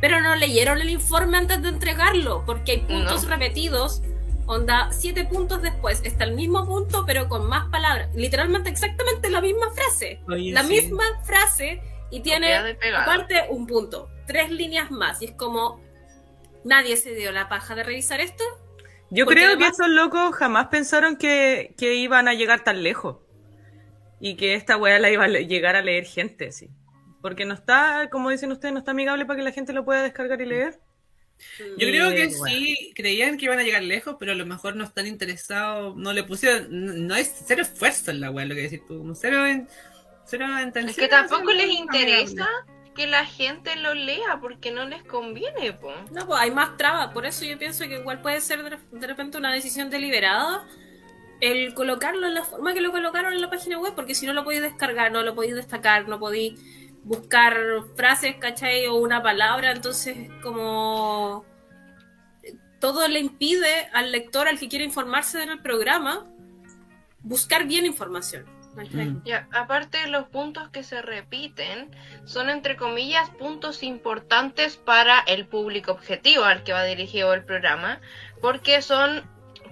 pero 0.00 0.20
no 0.20 0.36
leyeron 0.36 0.80
el 0.80 0.88
informe 0.90 1.36
antes 1.36 1.60
de 1.62 1.68
entregarlo, 1.70 2.44
porque 2.46 2.72
hay 2.72 2.78
puntos 2.78 3.24
No. 3.24 3.30
repetidos 3.30 4.02
Onda, 4.46 4.88
siete 4.92 5.24
puntos 5.24 5.62
después 5.62 6.02
está 6.04 6.24
el 6.24 6.34
mismo 6.34 6.66
punto, 6.66 7.04
pero 7.06 7.28
con 7.28 7.46
más 7.48 7.70
palabras. 7.70 8.14
Literalmente 8.14 8.68
exactamente 8.68 9.30
la 9.30 9.40
misma 9.40 9.70
frase. 9.70 10.20
Oye, 10.28 10.52
la 10.52 10.62
sí. 10.62 10.68
misma 10.68 11.04
frase 11.22 11.80
y 12.10 12.20
tiene 12.20 12.54
aparte 12.94 13.46
un 13.48 13.66
punto. 13.66 14.10
Tres 14.26 14.50
líneas 14.50 14.90
más. 14.90 15.22
Y 15.22 15.26
es 15.26 15.32
como, 15.32 15.80
nadie 16.64 16.96
se 16.96 17.14
dio 17.14 17.32
la 17.32 17.48
paja 17.48 17.74
de 17.74 17.82
revisar 17.84 18.20
esto. 18.20 18.44
Yo 19.10 19.26
creo 19.26 19.48
además- 19.48 19.70
que 19.70 19.72
esos 19.82 19.88
locos 19.88 20.34
jamás 20.34 20.68
pensaron 20.68 21.16
que, 21.16 21.74
que 21.78 21.94
iban 21.94 22.26
a 22.28 22.34
llegar 22.34 22.64
tan 22.64 22.82
lejos. 22.82 23.18
Y 24.20 24.36
que 24.36 24.54
esta 24.54 24.76
weá 24.76 24.98
la 24.98 25.10
iba 25.10 25.24
a 25.24 25.28
le- 25.28 25.46
llegar 25.46 25.76
a 25.76 25.82
leer 25.82 26.04
gente, 26.04 26.50
sí. 26.52 26.70
Porque 27.20 27.44
no 27.44 27.54
está, 27.54 28.08
como 28.10 28.30
dicen 28.30 28.50
ustedes, 28.52 28.72
no 28.72 28.78
está 28.80 28.92
amigable 28.92 29.26
para 29.26 29.38
que 29.38 29.44
la 29.44 29.52
gente 29.52 29.72
lo 29.72 29.84
pueda 29.84 30.02
descargar 30.02 30.40
y 30.40 30.46
leer. 30.46 30.80
Yo 31.58 31.88
creo 31.88 32.10
que 32.10 32.28
bueno. 32.28 32.44
sí, 32.46 32.92
creían 32.94 33.36
que 33.36 33.46
iban 33.46 33.58
a 33.58 33.62
llegar 33.64 33.82
lejos, 33.82 34.16
pero 34.18 34.32
a 34.32 34.34
lo 34.34 34.46
mejor 34.46 34.76
no 34.76 34.84
están 34.84 35.06
interesados, 35.06 35.96
no 35.96 36.12
le 36.12 36.22
pusieron, 36.22 37.06
no, 37.06 37.14
hay 37.14 37.24
cero 37.24 37.62
esfuerzo 37.62 38.12
en 38.12 38.20
la 38.20 38.30
web, 38.30 38.48
lo 38.48 38.54
que 38.54 38.62
decís 38.62 38.86
tú, 38.86 38.98
como 38.98 39.14
cero, 39.14 39.44
en, 39.46 39.68
cero 40.26 40.46
intención. 40.62 40.90
Es 40.90 40.96
que 40.96 41.08
tampoco 41.08 41.52
les 41.52 41.70
interesa 41.70 42.48
que 42.94 43.06
la 43.06 43.26
gente 43.26 43.76
lo 43.76 43.94
lea 43.94 44.38
porque 44.40 44.70
no 44.70 44.84
les 44.84 45.02
conviene, 45.02 45.72
po. 45.72 45.92
No, 46.12 46.26
pues 46.26 46.40
hay 46.40 46.50
más 46.50 46.76
trabas, 46.76 47.12
por 47.12 47.26
eso 47.26 47.44
yo 47.44 47.58
pienso 47.58 47.84
que 47.84 47.98
igual 47.98 48.22
puede 48.22 48.40
ser 48.40 48.62
de, 48.62 49.06
repente 49.06 49.38
una 49.38 49.52
decisión 49.52 49.90
deliberada 49.90 50.66
el 51.40 51.74
colocarlo 51.74 52.26
en 52.26 52.34
la 52.34 52.44
forma 52.44 52.72
que 52.72 52.80
lo 52.80 52.92
colocaron 52.92 53.32
en 53.32 53.40
la 53.40 53.50
página 53.50 53.78
web, 53.78 53.94
porque 53.94 54.14
si 54.14 54.26
no 54.26 54.32
lo 54.32 54.44
podéis 54.44 54.62
descargar, 54.62 55.12
no 55.12 55.22
lo 55.22 55.34
podéis 55.34 55.56
destacar, 55.56 56.08
no 56.08 56.18
podéis 56.18 56.58
buscar 57.02 57.56
frases, 57.96 58.36
¿cachai? 58.36 58.86
O 58.86 58.94
una 58.94 59.22
palabra, 59.22 59.72
entonces 59.72 60.30
como 60.42 61.44
todo 62.80 63.08
le 63.08 63.18
impide 63.18 63.88
al 63.92 64.12
lector, 64.12 64.48
al 64.48 64.58
que 64.58 64.68
quiere 64.68 64.84
informarse 64.84 65.42
en 65.42 65.50
el 65.50 65.60
programa, 65.60 66.26
buscar 67.22 67.66
bien 67.66 67.84
información. 67.86 68.53
Ya, 69.24 69.48
aparte 69.52 70.06
los 70.08 70.26
puntos 70.26 70.68
que 70.70 70.82
se 70.82 71.00
repiten 71.00 71.90
son 72.24 72.50
entre 72.50 72.76
comillas 72.76 73.30
puntos 73.30 73.82
importantes 73.82 74.76
para 74.76 75.20
el 75.20 75.46
público 75.46 75.92
objetivo 75.92 76.44
al 76.44 76.64
que 76.64 76.72
va 76.72 76.84
dirigido 76.84 77.32
el 77.34 77.44
programa, 77.44 78.00
porque 78.40 78.82
son 78.82 79.22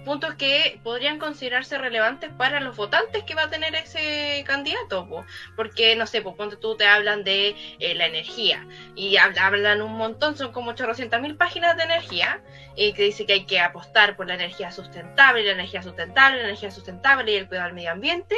puntos 0.03 0.35
que 0.35 0.79
podrían 0.83 1.17
considerarse 1.19 1.77
relevantes 1.77 2.29
para 2.37 2.59
los 2.59 2.75
votantes 2.75 3.23
que 3.23 3.35
va 3.35 3.43
a 3.43 3.49
tener 3.49 3.73
ese 3.75 4.43
candidato, 4.45 5.07
po. 5.07 5.25
porque 5.55 5.95
no 5.95 6.05
sé, 6.07 6.21
pues 6.21 6.35
ponte 6.35 6.57
tú 6.57 6.75
te 6.75 6.85
hablan 6.85 7.23
de 7.23 7.55
eh, 7.79 7.95
la 7.95 8.05
energía 8.07 8.65
y 8.95 9.15
hab- 9.15 9.37
hablan 9.39 9.81
un 9.81 9.93
montón, 9.93 10.35
son 10.37 10.51
como 10.51 10.71
800 10.71 11.19
mil 11.21 11.35
páginas 11.35 11.77
de 11.77 11.83
energía 11.83 12.41
y 12.75 12.93
que 12.93 13.03
dice 13.03 13.25
que 13.25 13.33
hay 13.33 13.45
que 13.45 13.59
apostar 13.59 14.15
por 14.15 14.27
la 14.27 14.35
energía 14.35 14.71
sustentable, 14.71 15.43
la 15.43 15.51
energía 15.53 15.81
sustentable, 15.83 16.37
la 16.37 16.43
energía 16.49 16.71
sustentable 16.71 17.31
y 17.31 17.35
el 17.35 17.47
cuidado 17.47 17.67
del 17.67 17.75
medio 17.75 17.91
ambiente, 17.91 18.35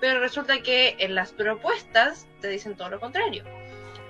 pero 0.00 0.20
resulta 0.20 0.60
que 0.62 0.96
en 0.98 1.14
las 1.14 1.32
propuestas 1.32 2.26
te 2.40 2.48
dicen 2.48 2.76
todo 2.76 2.88
lo 2.90 3.00
contrario. 3.00 3.44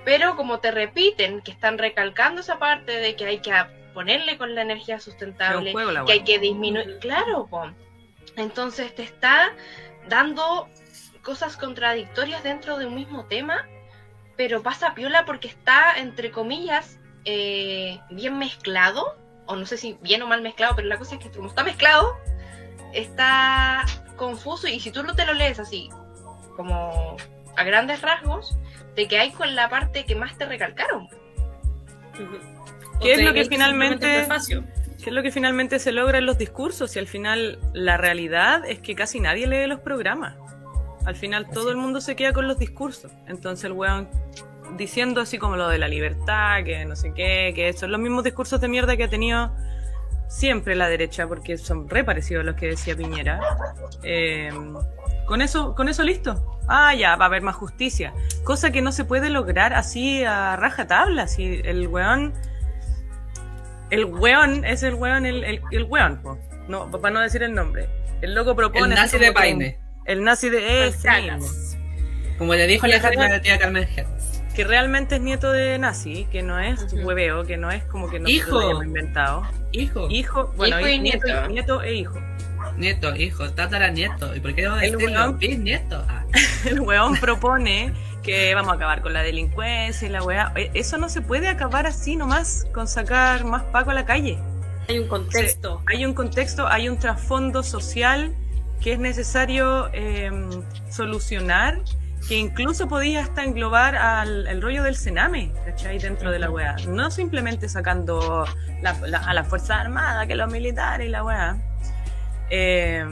Pero 0.04 0.36
como 0.36 0.60
te 0.60 0.70
repiten 0.70 1.40
que 1.40 1.50
están 1.50 1.78
recalcando 1.78 2.42
esa 2.42 2.58
parte 2.58 2.92
de 2.92 3.16
que 3.16 3.24
hay 3.26 3.38
que 3.38 3.52
ponerle 3.94 4.36
con 4.36 4.54
la 4.54 4.62
energía 4.62 5.00
sustentable, 5.00 5.72
juego 5.72 5.92
la 5.92 6.04
que 6.04 6.12
hay 6.12 6.24
que 6.24 6.38
disminuir, 6.38 6.98
claro, 7.00 7.46
po. 7.46 7.70
entonces 8.36 8.94
te 8.94 9.02
está 9.02 9.54
dando 10.08 10.68
cosas 11.22 11.56
contradictorias 11.56 12.42
dentro 12.42 12.76
de 12.76 12.86
un 12.86 12.94
mismo 12.94 13.24
tema, 13.26 13.66
pero 14.36 14.62
pasa 14.62 14.94
piola 14.94 15.24
porque 15.24 15.48
está, 15.48 15.96
entre 15.96 16.30
comillas, 16.30 16.98
eh, 17.24 18.00
bien 18.10 18.38
mezclado, 18.38 19.16
o 19.46 19.56
no 19.56 19.64
sé 19.64 19.76
si 19.76 19.96
bien 20.02 20.20
o 20.22 20.26
mal 20.26 20.42
mezclado, 20.42 20.76
pero 20.76 20.88
la 20.88 20.98
cosa 20.98 21.14
es 21.14 21.22
que 21.22 21.30
como 21.30 21.48
está 21.48 21.64
mezclado, 21.64 22.14
está 22.92 23.84
confuso 24.16 24.68
y 24.68 24.80
si 24.80 24.90
tú 24.90 25.02
no 25.02 25.14
te 25.14 25.24
lo 25.24 25.32
lees 25.32 25.58
así, 25.58 25.88
como 26.56 27.16
a 27.56 27.64
grandes 27.64 28.02
rasgos, 28.02 28.56
te 28.94 29.08
quedáis 29.08 29.34
con 29.34 29.54
la 29.54 29.68
parte 29.68 30.04
que 30.04 30.14
más 30.14 30.36
te 30.36 30.46
recalcaron. 30.46 31.08
Ujú. 32.14 32.53
¿Qué 33.00 33.14
es 33.14 33.22
lo 33.22 33.32
que 33.32 33.44
finalmente-. 33.44 34.26
¿Qué 35.02 35.10
es 35.10 35.14
lo 35.14 35.22
que 35.22 35.30
finalmente 35.30 35.78
se 35.78 35.92
logra 35.92 36.16
en 36.16 36.24
los 36.24 36.38
discursos? 36.38 36.96
Y 36.96 36.98
al 36.98 37.06
final 37.06 37.58
la 37.74 37.98
realidad 37.98 38.64
es 38.66 38.78
que 38.78 38.94
casi 38.94 39.20
nadie 39.20 39.46
lee 39.46 39.66
los 39.66 39.80
programas. 39.80 40.36
Al 41.04 41.14
final 41.14 41.50
todo 41.50 41.70
el 41.70 41.76
mundo 41.76 42.00
se 42.00 42.16
queda 42.16 42.32
con 42.32 42.48
los 42.48 42.58
discursos. 42.58 43.12
Entonces 43.26 43.64
el 43.66 43.72
weón 43.72 44.08
diciendo 44.78 45.20
así 45.20 45.36
como 45.36 45.56
lo 45.56 45.68
de 45.68 45.78
la 45.78 45.88
libertad, 45.88 46.64
que 46.64 46.86
no 46.86 46.96
sé 46.96 47.12
qué, 47.12 47.52
que 47.54 47.72
son 47.74 47.92
los 47.92 48.00
mismos 48.00 48.24
discursos 48.24 48.60
de 48.62 48.68
mierda 48.68 48.96
que 48.96 49.04
ha 49.04 49.10
tenido 49.10 49.54
siempre 50.26 50.74
la 50.74 50.88
derecha, 50.88 51.28
porque 51.28 51.58
son 51.58 51.88
re 51.88 52.02
parecidos 52.02 52.42
a 52.42 52.44
los 52.46 52.56
que 52.56 52.68
decía 52.68 52.96
Piñera. 52.96 53.40
Eh, 54.02 54.50
con 55.26 55.42
eso, 55.42 55.74
con 55.74 55.88
eso 55.88 56.02
listo. 56.02 56.58
Ah, 56.66 56.94
ya, 56.94 57.16
va 57.16 57.26
a 57.26 57.28
haber 57.28 57.42
más 57.42 57.56
justicia. 57.56 58.14
Cosa 58.42 58.70
que 58.70 58.80
no 58.80 58.90
se 58.90 59.04
puede 59.04 59.28
lograr 59.28 59.74
así 59.74 60.24
a 60.24 60.56
rajatabla. 60.56 61.26
Si 61.28 61.60
el 61.64 61.88
weón 61.88 62.32
el 63.94 64.04
weón 64.06 64.64
es 64.64 64.82
el 64.82 64.94
weón, 64.94 65.26
el, 65.26 65.44
el, 65.44 65.60
el 65.70 65.82
weón, 65.84 66.20
po. 66.22 66.38
no, 66.68 66.90
para 66.90 67.12
no 67.14 67.20
decir 67.20 67.42
el 67.42 67.54
nombre. 67.54 67.88
El 68.22 68.34
loco 68.34 68.50
El 68.50 68.56
propone. 68.56 68.94
así 68.94 69.16
nazi 69.16 69.18
de 69.18 69.32
Paine, 69.32 69.78
El 70.06 70.24
nazi 70.24 70.48
de 70.50 70.88
ese 70.88 71.06
Cagas. 71.08 71.40
mismo. 71.40 72.36
como 72.38 72.54
le 72.54 72.66
dijo 72.66 72.86
la, 72.86 72.96
es 72.96 73.02
la 73.16 73.40
tía 73.40 73.58
Carmen 73.58 73.86
Hertz. 73.96 74.42
Que 74.54 74.62
realmente 74.64 75.16
es 75.16 75.20
nieto 75.20 75.50
de 75.50 75.78
nazi, 75.78 76.26
que 76.30 76.42
no 76.42 76.60
es 76.60 76.86
hueveo, 76.92 77.44
que 77.44 77.56
no 77.56 77.70
es 77.72 77.82
como 77.84 78.08
que 78.08 78.20
no 78.20 78.28
Hijo. 78.28 78.52
lo 78.52 78.60
hayamos 78.60 78.84
inventado. 78.86 79.42
Hijo, 79.72 80.08
Hijo, 80.10 80.52
bueno, 80.56 80.78
Hijo 80.78 80.88
y 80.88 80.98
nieto, 81.00 81.26
nieto. 81.26 81.48
nieto 81.48 81.82
e 81.82 81.94
hijo. 81.94 82.20
nieto, 82.76 83.16
hijo, 83.16 83.50
tataranieto. 83.50 84.34
¿Y 84.36 84.40
por 84.40 84.54
qué 84.54 84.62
debo 84.62 84.76
El 84.76 84.92
decirlo? 84.92 85.12
weón. 85.20 85.38
Bisnieto. 85.38 86.04
Ah, 86.08 86.24
El 86.66 86.80
weón 86.80 87.16
propone 87.16 87.92
que 88.24 88.54
vamos 88.54 88.72
a 88.72 88.76
acabar 88.76 89.02
con 89.02 89.12
la 89.12 89.22
delincuencia 89.22 90.08
y 90.08 90.10
la 90.10 90.22
weá. 90.22 90.52
Eh, 90.56 90.70
Eso 90.74 90.96
no 90.98 91.08
se 91.08 91.20
puede 91.20 91.48
acabar 91.48 91.86
así 91.86 92.16
nomás, 92.16 92.66
con 92.72 92.88
sacar 92.88 93.44
más 93.44 93.62
paco 93.64 93.90
a 93.90 93.94
la 93.94 94.04
calle. 94.06 94.38
Hay 94.88 94.98
un 94.98 95.08
contexto. 95.08 95.82
hay 95.86 96.04
un 96.04 96.14
contexto, 96.14 96.66
hay 96.66 96.88
un 96.88 96.98
trasfondo 96.98 97.62
social 97.62 98.34
que 98.82 98.92
es 98.94 98.98
necesario 98.98 99.88
eh, 99.92 100.30
solucionar, 100.90 101.78
que 102.28 102.36
incluso 102.36 102.88
podía 102.88 103.22
hasta 103.22 103.44
englobar 103.44 103.96
al 103.96 104.46
el 104.46 104.60
rollo 104.62 104.82
del 104.82 104.96
cename, 104.96 105.52
¿cachai? 105.66 105.98
Dentro 105.98 106.30
de 106.30 106.38
la 106.38 106.50
weá. 106.50 106.76
No 106.88 107.10
simplemente 107.10 107.68
sacando 107.68 108.46
la- 108.82 108.96
la- 109.06 109.18
a 109.18 109.34
las 109.34 109.46
Fuerzas 109.48 109.80
Armadas, 109.80 110.26
que 110.26 110.34
los 110.34 110.50
militares 110.50 111.06
y 111.06 111.10
la 111.10 111.22
weá. 111.24 111.56
Eh, 112.50 113.04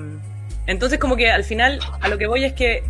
entonces, 0.67 0.99
como 0.99 1.17
que 1.17 1.31
al 1.31 1.45
final, 1.45 1.79
a 2.01 2.09
lo 2.09 2.19
que 2.19 2.27
voy 2.27 2.45
es 2.45 2.53
que 2.53 2.85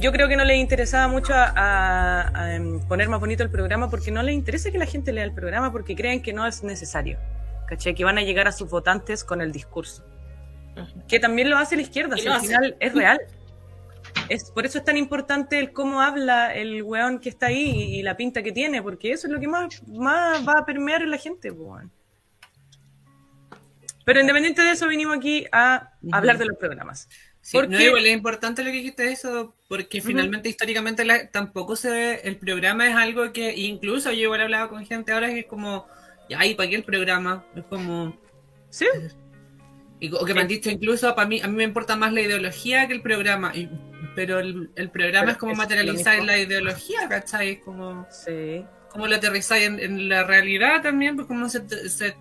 yo 0.00 0.12
creo 0.12 0.28
que 0.28 0.36
no 0.36 0.44
le 0.44 0.56
interesaba 0.56 1.08
mucho 1.08 1.34
a, 1.34 1.44
a- 1.54 2.30
a, 2.44 2.54
em, 2.54 2.80
poner 2.88 3.08
más 3.08 3.20
bonito 3.20 3.42
el 3.42 3.50
programa 3.50 3.90
porque 3.90 4.10
no 4.10 4.22
le 4.22 4.32
interesa 4.32 4.70
que 4.70 4.78
la 4.78 4.86
gente 4.86 5.12
lea 5.12 5.24
el 5.24 5.32
programa 5.34 5.70
porque 5.72 5.94
creen 5.94 6.22
que 6.22 6.32
no 6.32 6.46
es 6.46 6.62
necesario. 6.62 7.18
¿Cachai? 7.66 7.94
Que 7.94 8.02
van 8.04 8.18
a 8.18 8.22
llegar 8.22 8.48
a 8.48 8.52
sus 8.52 8.68
votantes 8.68 9.22
con 9.22 9.40
el 9.40 9.52
discurso. 9.52 10.04
Que 11.06 11.20
también 11.20 11.50
lo 11.50 11.56
hace 11.58 11.76
la 11.76 11.82
izquierda, 11.82 12.16
si 12.16 12.26
al 12.26 12.40
final 12.40 12.76
es 12.80 12.94
real. 12.94 13.20
Es, 14.28 14.50
por 14.50 14.64
eso 14.66 14.78
es 14.78 14.84
tan 14.84 14.96
importante 14.96 15.58
el 15.58 15.72
cómo 15.72 16.00
habla 16.00 16.54
el 16.54 16.82
weón 16.82 17.18
que 17.20 17.28
está 17.28 17.46
ahí 17.46 17.70
y, 17.70 17.98
y 17.98 18.02
la 18.02 18.16
pinta 18.16 18.42
que 18.42 18.50
tiene, 18.50 18.82
porque 18.82 19.12
eso 19.12 19.26
es 19.26 19.32
lo 19.32 19.38
que 19.38 19.46
más, 19.46 19.82
más 19.86 20.46
va 20.48 20.54
a 20.60 20.64
permear 20.64 21.02
en 21.02 21.10
la 21.10 21.18
gente, 21.18 21.52
po, 21.52 21.64
weón. 21.74 21.92
Pero 24.04 24.20
independiente 24.20 24.62
de 24.62 24.72
eso, 24.72 24.88
vinimos 24.88 25.16
aquí 25.18 25.46
a 25.52 25.92
hablar 26.10 26.38
de 26.38 26.46
los 26.46 26.56
programas. 26.56 27.08
Sí, 27.42 27.56
Porque- 27.56 27.74
no, 27.74 27.80
igual 27.80 28.06
es 28.06 28.12
importante 28.12 28.62
lo 28.62 28.70
que 28.70 28.76
dijiste 28.76 29.10
eso, 29.10 29.54
porque 29.68 30.00
finalmente 30.02 30.48
históricamente 30.50 31.04
la- 31.04 31.28
tampoco 31.30 31.74
se 31.74 31.90
ve, 31.90 32.20
el 32.24 32.36
programa 32.36 32.86
es 32.88 32.94
algo 32.94 33.32
que, 33.32 33.54
incluso 33.56 34.12
yo 34.12 34.24
igual 34.24 34.40
he 34.40 34.44
hablado 34.44 34.68
con 34.68 34.84
gente 34.84 35.12
ahora 35.12 35.28
que 35.28 35.40
es 35.40 35.46
como, 35.46 35.86
ya, 36.28 36.44
¿y 36.44 36.54
para 36.54 36.68
qué 36.68 36.76
el 36.76 36.84
programa? 36.84 37.44
Es 37.56 37.64
como, 37.64 38.16
Sí, 38.68 38.86
y, 40.00 40.12
o 40.12 40.24
que 40.24 40.32
me 40.34 40.42
han 40.42 40.48
dicho 40.48 40.70
incluso, 40.70 41.14
para 41.14 41.28
mí, 41.28 41.40
a 41.40 41.48
mí 41.48 41.56
me 41.56 41.64
importa 41.64 41.96
más 41.96 42.12
la 42.12 42.20
ideología 42.20 42.86
que 42.86 42.94
el 42.94 43.02
programa, 43.02 43.52
y- 43.54 43.68
pero 44.14 44.38
el, 44.38 44.70
el 44.76 44.90
programa 44.90 45.22
Pero 45.26 45.32
es 45.32 45.38
como 45.38 45.52
es 45.52 45.58
materializar 45.58 46.22
la 46.22 46.38
ideología, 46.38 47.08
¿cachai? 47.08 47.50
Es 47.52 47.58
como, 47.60 48.06
sí. 48.10 48.64
como 48.90 49.06
lo 49.06 49.16
aterrizáis 49.16 49.66
en, 49.66 49.78
en 49.80 50.08
la 50.08 50.24
realidad 50.24 50.82
también, 50.82 51.16
pues 51.16 51.26
cómo 51.28 51.48
se, 51.48 51.66
se 51.88 52.14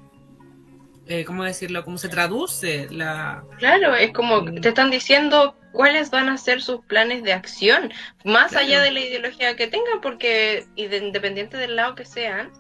eh, 1.10 1.26
¿cómo 1.26 1.44
decirlo? 1.44 1.84
Cómo 1.84 1.98
se 1.98 2.08
traduce 2.08 2.88
la... 2.92 3.44
Claro, 3.58 3.96
es 3.96 4.12
como 4.14 4.46
te 4.62 4.70
están 4.70 4.92
diciendo 4.92 5.58
cuáles 5.74 6.10
van 6.12 6.30
a 6.30 6.38
ser 6.38 6.62
sus 6.62 6.86
planes 6.86 7.24
de 7.24 7.34
acción, 7.34 7.92
más 8.24 8.52
Claro. 8.52 8.66
allá 8.68 8.82
de 8.82 8.92
la 8.92 9.00
ideología 9.02 9.56
que 9.56 9.68
tengan, 9.68 10.02
porque 10.02 10.66
y 10.76 10.88
de- 10.88 10.98
independiente 10.98 11.58
del 11.58 11.76
lado 11.76 11.96
que 11.96 12.06
sean, 12.06 12.52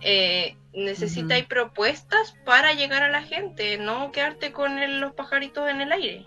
eh, 0.00 0.56
necesitáis 0.74 1.44
propuestas 1.46 2.34
para 2.44 2.72
llegar 2.72 3.02
a 3.02 3.10
la 3.10 3.22
gente, 3.22 3.76
no 3.78 4.10
quedarte 4.10 4.52
con 4.52 4.78
el- 4.78 5.00
los 5.00 5.12
pajaritos 5.12 5.68
en 5.70 5.80
el 5.82 5.92
aire. 5.92 6.24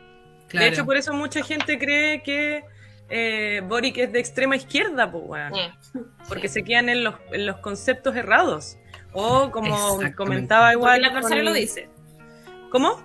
Claro. 0.48 0.66
De 0.66 0.72
hecho, 0.72 0.86
por 0.86 0.96
eso 0.98 1.14
mucha 1.14 1.44
gente 1.44 1.78
cree 1.80 2.22
que 2.24 2.64
eh, 3.10 3.62
Boric 3.66 3.98
es 3.98 4.12
de 4.12 4.20
extrema 4.20 4.56
izquierda, 4.56 5.12
pues, 5.12 5.52
porque 6.28 6.48
se 6.48 6.64
quedan 6.64 6.90
en 6.90 7.04
los, 7.04 7.16
en 7.32 7.46
los 7.46 7.58
conceptos 7.58 8.16
errados. 8.16 8.78
O 9.16 9.50
como 9.52 10.00
comentaba 10.16 10.66
Porque 10.68 10.78
igual. 10.78 10.98
el 11.00 11.06
adversario 11.06 11.38
con- 11.38 11.46
lo 11.46 11.54
dice. 11.54 11.90
¿Cómo? 12.70 13.02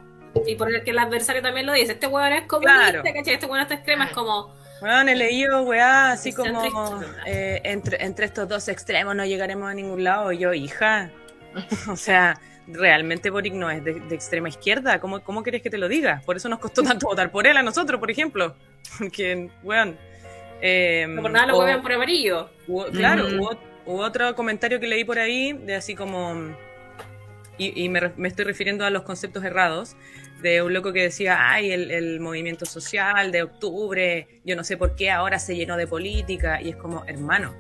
Y 0.47 0.57
porque 0.57 0.83
el 0.91 0.99
adversario 0.99 1.43
también 1.43 1.67
lo 1.67 1.73
dice. 1.73 1.93
Este 1.93 2.07
weón 2.07 2.33
es 2.33 2.47
como 2.47 2.63
Claro. 2.63 3.03
¿cachai? 3.03 3.35
Este 3.35 3.47
weón 3.47 3.63
está 3.63 3.75
extrema, 3.75 4.05
es 4.07 4.13
como. 4.13 4.55
Bueno, 4.81 5.11
he 5.11 5.15
leído, 5.17 5.63
weá, 5.63 6.13
así 6.13 6.33
como 6.33 6.63
eh, 7.27 7.61
entre, 7.65 8.03
entre 8.05 8.25
estos 8.27 8.49
dos 8.49 8.67
extremos 8.69 9.15
no 9.15 9.25
llegaremos 9.27 9.71
a 9.71 9.75
ningún 9.75 10.03
lado. 10.05 10.33
Yo, 10.33 10.55
hija, 10.55 11.11
o 11.91 11.97
sea, 11.97 12.41
realmente 12.67 13.29
Boric 13.31 13.53
no 13.53 13.71
es 13.71 13.85
de, 13.85 14.01
de 14.01 14.15
extrema 14.15 14.49
izquierda. 14.49 14.99
¿Cómo, 15.01 15.21
¿Cómo 15.21 15.43
querés 15.43 15.61
que 15.63 15.69
te 15.71 15.77
lo 15.79 15.87
diga? 15.89 16.23
Por 16.25 16.37
eso 16.37 16.49
nos 16.49 16.61
costó 16.61 16.83
tanto 16.83 17.07
votar 17.09 17.31
por 17.31 17.47
él 17.47 17.57
a 17.57 17.63
nosotros, 17.63 18.01
por 18.01 18.11
ejemplo. 18.11 18.55
Porque, 18.99 19.51
weón. 19.63 19.99
eh, 20.63 21.07
No 21.09 21.23
por 21.23 21.31
nada 21.31 21.47
lo 21.49 21.59
o- 21.59 21.83
por 21.83 21.93
amarillo. 21.93 22.49
Hubo- 22.67 22.87
claro, 22.87 23.27
hubo, 23.39 23.51
hubo 23.87 24.01
otro 24.01 24.35
comentario 24.35 24.81
que 24.81 24.87
leí 24.87 25.05
por 25.05 25.19
ahí 25.19 25.53
de 25.53 25.75
así 25.75 25.95
como 25.95 26.55
y, 27.61 27.89
me, 27.91 28.01
me, 28.17 28.29
estoy 28.29 28.47
refiriendo 28.47 28.87
a 28.87 28.91
los 28.91 29.03
conceptos 29.03 29.45
errados, 29.45 29.95
de 30.41 30.63
un 30.63 30.73
loco 30.73 30.93
que 30.93 31.03
decía, 31.03 31.51
ay, 31.51 31.71
el, 31.73 31.91
el, 31.91 32.21
movimiento 32.21 32.65
social 32.65 33.31
de 33.33 33.43
octubre, 33.43 34.41
yo 34.45 34.57
no 34.57 34.65
sé 34.65 34.79
por 34.79 34.97
qué 34.97 35.11
ahora 35.11 35.39
se 35.39 35.55
llenó 35.55 35.77
de 35.77 35.87
política, 35.87 36.63
y 36.63 36.71
es 36.71 36.77
como, 36.77 37.05
hermano, 37.07 37.55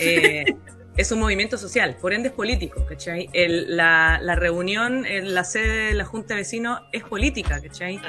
eh, 0.00 0.44
es 0.96 1.12
un 1.12 1.20
movimiento 1.20 1.56
social, 1.56 1.96
por 2.00 2.12
ende 2.12 2.28
es 2.30 2.34
político, 2.34 2.84
¿cachai? 2.86 3.28
El, 3.32 3.76
la, 3.76 4.18
la, 4.20 4.34
reunión 4.34 5.06
en 5.06 5.34
la 5.34 5.44
sede 5.44 5.86
de 5.86 5.94
la 5.94 6.04
Junta 6.04 6.34
de 6.34 6.40
Vecinos 6.40 6.80
es 6.92 7.04
política, 7.04 7.60
¿cachai? 7.60 8.00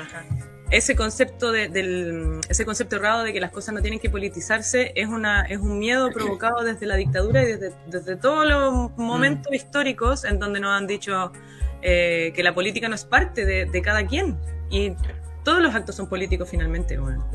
Ese 0.71 0.95
concepto, 0.95 1.51
de, 1.51 1.67
del, 1.67 2.39
ese 2.47 2.65
concepto 2.65 2.95
errado 2.95 3.23
de 3.23 3.34
que 3.34 3.41
las 3.41 3.51
cosas 3.51 3.75
no 3.75 3.81
tienen 3.81 3.99
que 3.99 4.10
politizarse 4.10 4.93
es, 4.95 5.07
una, 5.07 5.41
es 5.41 5.60
un 5.60 5.77
miedo 5.79 6.10
provocado 6.12 6.63
desde 6.63 6.86
la 6.86 6.95
dictadura 6.95 7.43
y 7.43 7.45
desde, 7.45 7.73
desde 7.88 8.15
todos 8.15 8.47
los 8.47 8.97
momentos 8.97 9.53
históricos 9.53 10.23
en 10.23 10.39
donde 10.39 10.62
nos 10.62 10.71
han 10.71 10.88
dicho 10.88 11.34
eh, 11.81 12.31
que 12.34 12.41
la 12.41 12.53
política 12.53 12.88
no 12.88 12.95
es 12.95 13.03
parte 13.03 13.45
de, 13.45 13.65
de, 13.65 13.81
cada 13.81 14.05
quien. 14.07 14.38
Y 14.69 14.93
todos 15.43 15.62
los 15.62 15.75
actos 15.75 15.95
son 15.95 16.07
políticos 16.07 16.47
finalmente. 16.49 16.97
Bueno. 16.97 17.25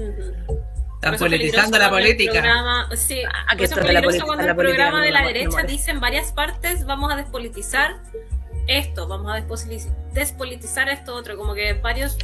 Están 0.94 1.18
politizando 1.18 1.78
la 1.78 1.90
política. 1.90 2.32
Programa, 2.32 2.88
sí, 2.96 3.20
ah, 3.48 3.54
que 3.54 3.64
es 3.64 3.74
peligroso 3.74 4.24
cuando 4.24 4.44
el 4.44 4.56
programa 4.56 5.02
de 5.02 5.10
la 5.10 5.22
derecha 5.26 5.62
dice 5.62 5.90
en 5.90 6.00
varias 6.00 6.32
partes 6.32 6.86
vamos 6.86 7.12
a 7.12 7.16
despolitizar 7.16 7.96
esto, 8.66 9.06
vamos 9.06 9.30
a 9.32 9.44
despolitizar 10.14 10.88
esto 10.88 11.14
otro, 11.14 11.36
como 11.36 11.54
que 11.54 11.74
varios, 11.74 12.18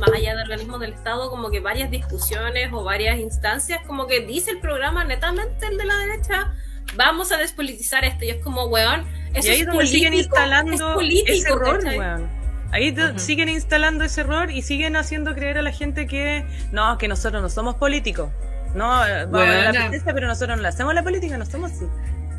más 0.00 0.10
allá 0.10 0.34
de 0.34 0.42
organismos 0.42 0.80
del 0.80 0.92
Estado, 0.92 1.30
como 1.30 1.50
que 1.50 1.60
varias 1.60 1.90
discusiones 1.90 2.72
o 2.72 2.82
varias 2.82 3.18
instancias, 3.18 3.80
como 3.86 4.06
que 4.06 4.20
dice 4.20 4.50
el 4.50 4.60
programa 4.60 5.04
netamente 5.04 5.66
el 5.66 5.78
de 5.78 5.84
la 5.84 5.96
derecha, 5.96 6.52
vamos 6.96 7.30
a 7.32 7.36
despolitizar 7.36 8.04
esto, 8.04 8.24
y 8.24 8.30
es 8.30 8.42
como, 8.42 8.64
weón, 8.64 9.06
eso 9.34 9.48
y 9.48 9.50
ahí 9.50 9.60
es 9.60 9.66
donde 9.66 9.86
siguen 9.86 10.14
instalando 10.14 11.00
ese 11.00 11.48
error, 11.48 11.80
weón. 11.84 12.40
Ahí 12.72 12.94
siguen 13.16 13.48
instalando 13.48 14.04
ese 14.04 14.20
error 14.20 14.50
y 14.50 14.62
siguen 14.62 14.94
haciendo 14.94 15.34
creer 15.34 15.58
a 15.58 15.62
la 15.62 15.72
gente 15.72 16.06
que 16.06 16.44
no, 16.70 16.98
que 16.98 17.08
nosotros 17.08 17.42
no 17.42 17.48
somos 17.48 17.74
políticos. 17.76 18.30
No, 18.74 18.86
vamos 18.86 19.40
a 19.40 19.72
la 19.72 20.14
pero 20.14 20.28
nosotros 20.28 20.56
no 20.56 20.62
le 20.62 20.68
hacemos 20.68 20.94
la 20.94 21.02
política, 21.02 21.36
no 21.36 21.46
somos 21.46 21.72
así. 21.72 21.86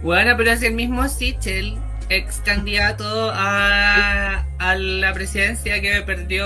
Bueno, 0.02 0.34
pero 0.38 0.52
es 0.52 0.64
el 0.64 0.74
mismo 0.74 1.08
Sichel, 1.10 1.78
ex 2.12 2.42
candidato 2.42 3.32
a, 3.34 4.46
a 4.60 4.76
la 4.76 5.14
presidencia 5.14 5.82
que 5.82 6.02
perdió 6.02 6.46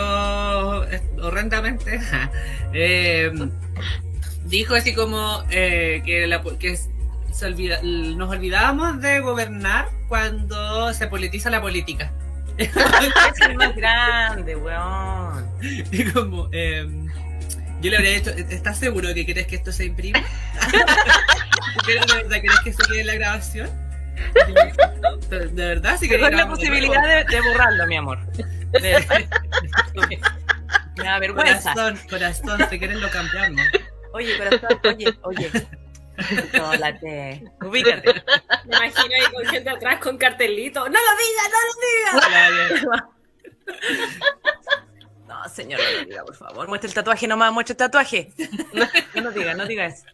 horrendamente, 1.21 1.99
eh, 2.73 3.31
dijo 4.45 4.75
así 4.75 4.93
como 4.93 5.43
eh, 5.49 6.03
que, 6.05 6.27
la, 6.27 6.43
que 6.59 6.77
se 7.31 7.45
olvida, 7.45 7.79
nos 7.81 8.29
olvidábamos 8.29 9.01
de 9.01 9.19
gobernar 9.21 9.89
cuando 10.07 10.93
se 10.93 11.07
politiza 11.07 11.49
la 11.49 11.61
política. 11.61 12.11
es 12.57 12.71
el 13.41 13.55
más 13.55 13.75
grande, 13.75 14.55
weón. 14.55 15.45
Y 15.61 16.05
como, 16.11 16.47
eh, 16.51 16.87
yo 17.81 17.89
le 17.89 17.97
habría 17.97 18.13
dicho, 18.13 18.29
¿estás 18.29 18.77
seguro 18.77 19.13
que 19.15 19.25
quieres 19.25 19.47
que 19.47 19.55
esto 19.55 19.71
se 19.71 19.85
imprima? 19.85 20.19
¿De 21.87 21.95
verdad 21.95 22.41
querés 22.41 22.59
que 22.63 22.71
se 22.71 22.83
quede 22.83 23.01
en 23.01 23.07
la 23.07 23.15
grabación? 23.15 23.84
De 25.29 25.53
verdad, 25.53 25.97
sí 25.99 26.07
que 26.07 26.15
es 26.15 26.21
la 26.21 26.47
posibilidad 26.47 27.01
de, 27.03 27.23
de, 27.23 27.41
borrarlo, 27.41 27.87
mi 27.87 27.97
amor. 27.97 28.19
Me 30.97 31.03
da 31.03 31.19
vergüenza. 31.19 31.73
Corazón, 31.73 31.99
corazón, 32.09 32.67
si 32.69 32.79
quieres 32.79 32.97
lo 32.97 33.09
cambiamos. 33.09 33.61
Oye, 34.13 34.37
corazón, 34.37 34.79
oye, 34.83 35.17
oye. 35.23 35.51
Chocolate. 36.53 37.43
Ubícate. 37.61 38.23
Me 38.65 38.77
imagino 38.77 39.15
ahí 39.15 39.31
con 39.33 39.45
gente 39.45 39.69
atrás 39.69 39.99
con 39.99 40.17
cartelito. 40.17 40.87
¡No 40.87 40.97
lo 40.97 41.11
digas, 41.21 41.49
no 41.51 41.59
lo 41.67 41.73
digas! 42.87 43.03
No, 45.27 45.49
señor, 45.49 45.79
no 45.81 45.91
lo 45.91 46.05
diga, 46.05 46.23
por 46.23 46.35
favor. 46.35 46.67
Muestra 46.67 46.87
el 46.87 46.93
tatuaje 46.93 47.27
nomás, 47.27 47.51
muestra 47.51 47.73
el 47.73 47.77
tatuaje. 47.77 48.31
No, 48.73 48.87
no 49.21 49.31
diga, 49.31 49.53
no 49.53 49.65
diga 49.65 49.87
eso. 49.87 50.05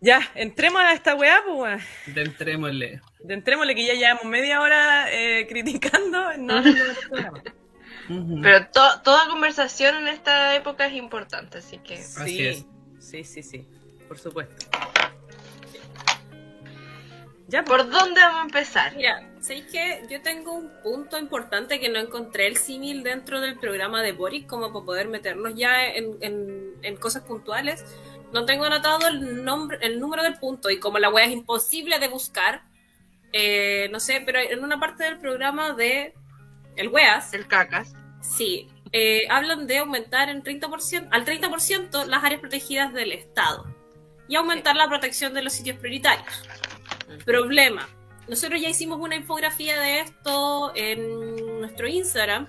Ya, 0.00 0.20
entremos 0.34 0.82
a 0.82 0.92
esta 0.92 1.14
weá, 1.14 1.42
pues 1.46 1.82
Entrémosle. 2.14 3.00
Entrémosle 3.28 3.74
que 3.74 3.86
ya 3.86 3.94
llevamos 3.94 4.24
media 4.26 4.60
hora 4.60 5.10
eh, 5.10 5.46
criticando. 5.48 6.36
No, 6.36 6.62
Pero 8.42 8.66
to 8.70 9.00
toda 9.02 9.28
conversación 9.28 9.96
en 9.96 10.08
esta 10.08 10.54
época 10.54 10.86
es 10.86 10.94
importante, 10.94 11.58
así 11.58 11.78
que. 11.78 11.96
Sí. 11.96 12.22
Así 12.22 12.46
es. 12.46 12.66
Sí, 12.98 13.24
sí, 13.24 13.42
sí, 13.42 13.66
por 14.06 14.18
supuesto. 14.18 14.66
Ya, 17.48 17.64
¿Por 17.64 17.82
pues. 17.82 17.90
dónde 17.90 18.20
vamos 18.20 18.40
a 18.40 18.44
empezar? 18.44 18.96
Mira, 18.96 19.22
¿sabéis 19.40 19.66
que 19.66 20.02
yo 20.10 20.20
tengo 20.20 20.52
un 20.52 20.68
punto 20.82 21.16
importante 21.16 21.78
que 21.78 21.88
no 21.88 22.00
encontré 22.00 22.48
el 22.48 22.56
símil 22.56 23.04
dentro 23.04 23.40
del 23.40 23.56
programa 23.56 24.02
de 24.02 24.12
Boris 24.12 24.46
como 24.46 24.72
para 24.72 24.84
poder 24.84 25.08
meternos 25.08 25.54
ya 25.54 25.86
en, 25.86 26.18
en, 26.82 26.96
cosas 26.96 27.22
puntuales? 27.22 27.84
No 28.36 28.44
tengo 28.44 28.66
anotado 28.66 29.08
el, 29.08 29.44
nombre, 29.44 29.78
el 29.80 29.98
número 29.98 30.22
del 30.22 30.34
punto 30.34 30.68
y 30.68 30.78
como 30.78 30.98
la 30.98 31.08
web 31.08 31.24
es 31.24 31.32
imposible 31.32 31.98
de 31.98 32.08
buscar, 32.08 32.64
eh, 33.32 33.88
no 33.90 33.98
sé, 33.98 34.22
pero 34.26 34.38
en 34.38 34.62
una 34.62 34.78
parte 34.78 35.04
del 35.04 35.16
programa 35.16 35.72
de 35.72 36.12
el 36.76 36.88
WEAS. 36.88 37.32
El 37.32 37.46
CACAS. 37.46 37.94
Sí, 38.20 38.68
eh, 38.92 39.26
hablan 39.30 39.66
de 39.66 39.78
aumentar 39.78 40.28
en 40.28 40.42
30%, 40.42 41.08
al 41.12 41.24
30% 41.24 42.04
las 42.04 42.24
áreas 42.24 42.42
protegidas 42.42 42.92
del 42.92 43.12
Estado 43.12 43.74
y 44.28 44.36
aumentar 44.36 44.76
la 44.76 44.86
protección 44.86 45.32
de 45.32 45.40
los 45.42 45.54
sitios 45.54 45.78
prioritarios. 45.78 46.46
Problema. 47.24 47.88
Nosotros 48.28 48.60
ya 48.60 48.68
hicimos 48.68 49.00
una 49.00 49.16
infografía 49.16 49.80
de 49.80 50.00
esto 50.00 50.72
en 50.74 51.58
nuestro 51.60 51.88
Instagram. 51.88 52.48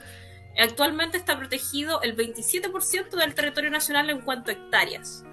Actualmente 0.59 1.17
está 1.17 1.37
protegido 1.37 2.01
el 2.01 2.17
27% 2.17 3.11
del 3.11 3.33
territorio 3.35 3.69
nacional 3.69 4.09
en 4.09 4.19
cuanto 4.19 4.51
a 4.51 4.53
hectáreas. 4.53 5.23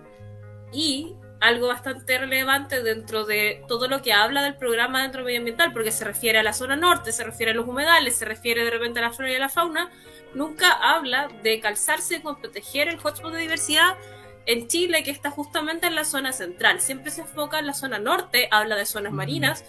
Y 0.75 1.15
algo 1.41 1.69
bastante 1.69 2.19
relevante 2.19 2.83
dentro 2.83 3.25
de 3.25 3.63
todo 3.69 3.87
lo 3.87 4.01
que 4.03 4.13
habla 4.13 4.43
del 4.43 4.57
programa 4.57 5.03
dentro 5.03 5.25
medioambiental, 5.25 5.73
porque 5.73 5.93
se 5.93 6.05
refiere 6.05 6.39
a 6.39 6.43
la 6.43 6.53
zona 6.55 6.75
norte, 6.75 7.13
se 7.13 7.23
refiere 7.23 7.53
a 7.53 7.55
los 7.55 7.69
humedales, 7.69 8.17
se 8.17 8.25
refiere 8.25 8.65
de 8.65 8.71
repente 8.71 8.99
a 8.99 9.03
la 9.03 9.13
flora 9.13 9.33
y 9.33 9.37
a 9.37 9.41
la 9.41 9.49
fauna, 9.51 9.91
nunca 10.35 10.73
habla 10.73 11.29
de 11.43 11.61
calzarse 11.61 12.23
con 12.23 12.41
proteger 12.41 12.89
el 12.89 12.99
hotspot 12.99 13.33
de 13.33 13.41
diversidad 13.41 13.97
en 14.47 14.69
Chile, 14.69 15.03
que 15.03 15.11
está 15.11 15.31
justamente 15.31 15.87
en 15.87 15.95
la 15.95 16.05
zona 16.05 16.33
central. 16.33 16.81
Siempre 16.81 17.11
se 17.11 17.23
enfoca 17.23 17.59
en 17.59 17.67
la 17.67 17.75
zona 17.75 17.99
norte, 17.99 18.49
habla 18.51 18.77
de 18.77 18.87
zonas 18.87 19.13
marinas. 19.13 19.65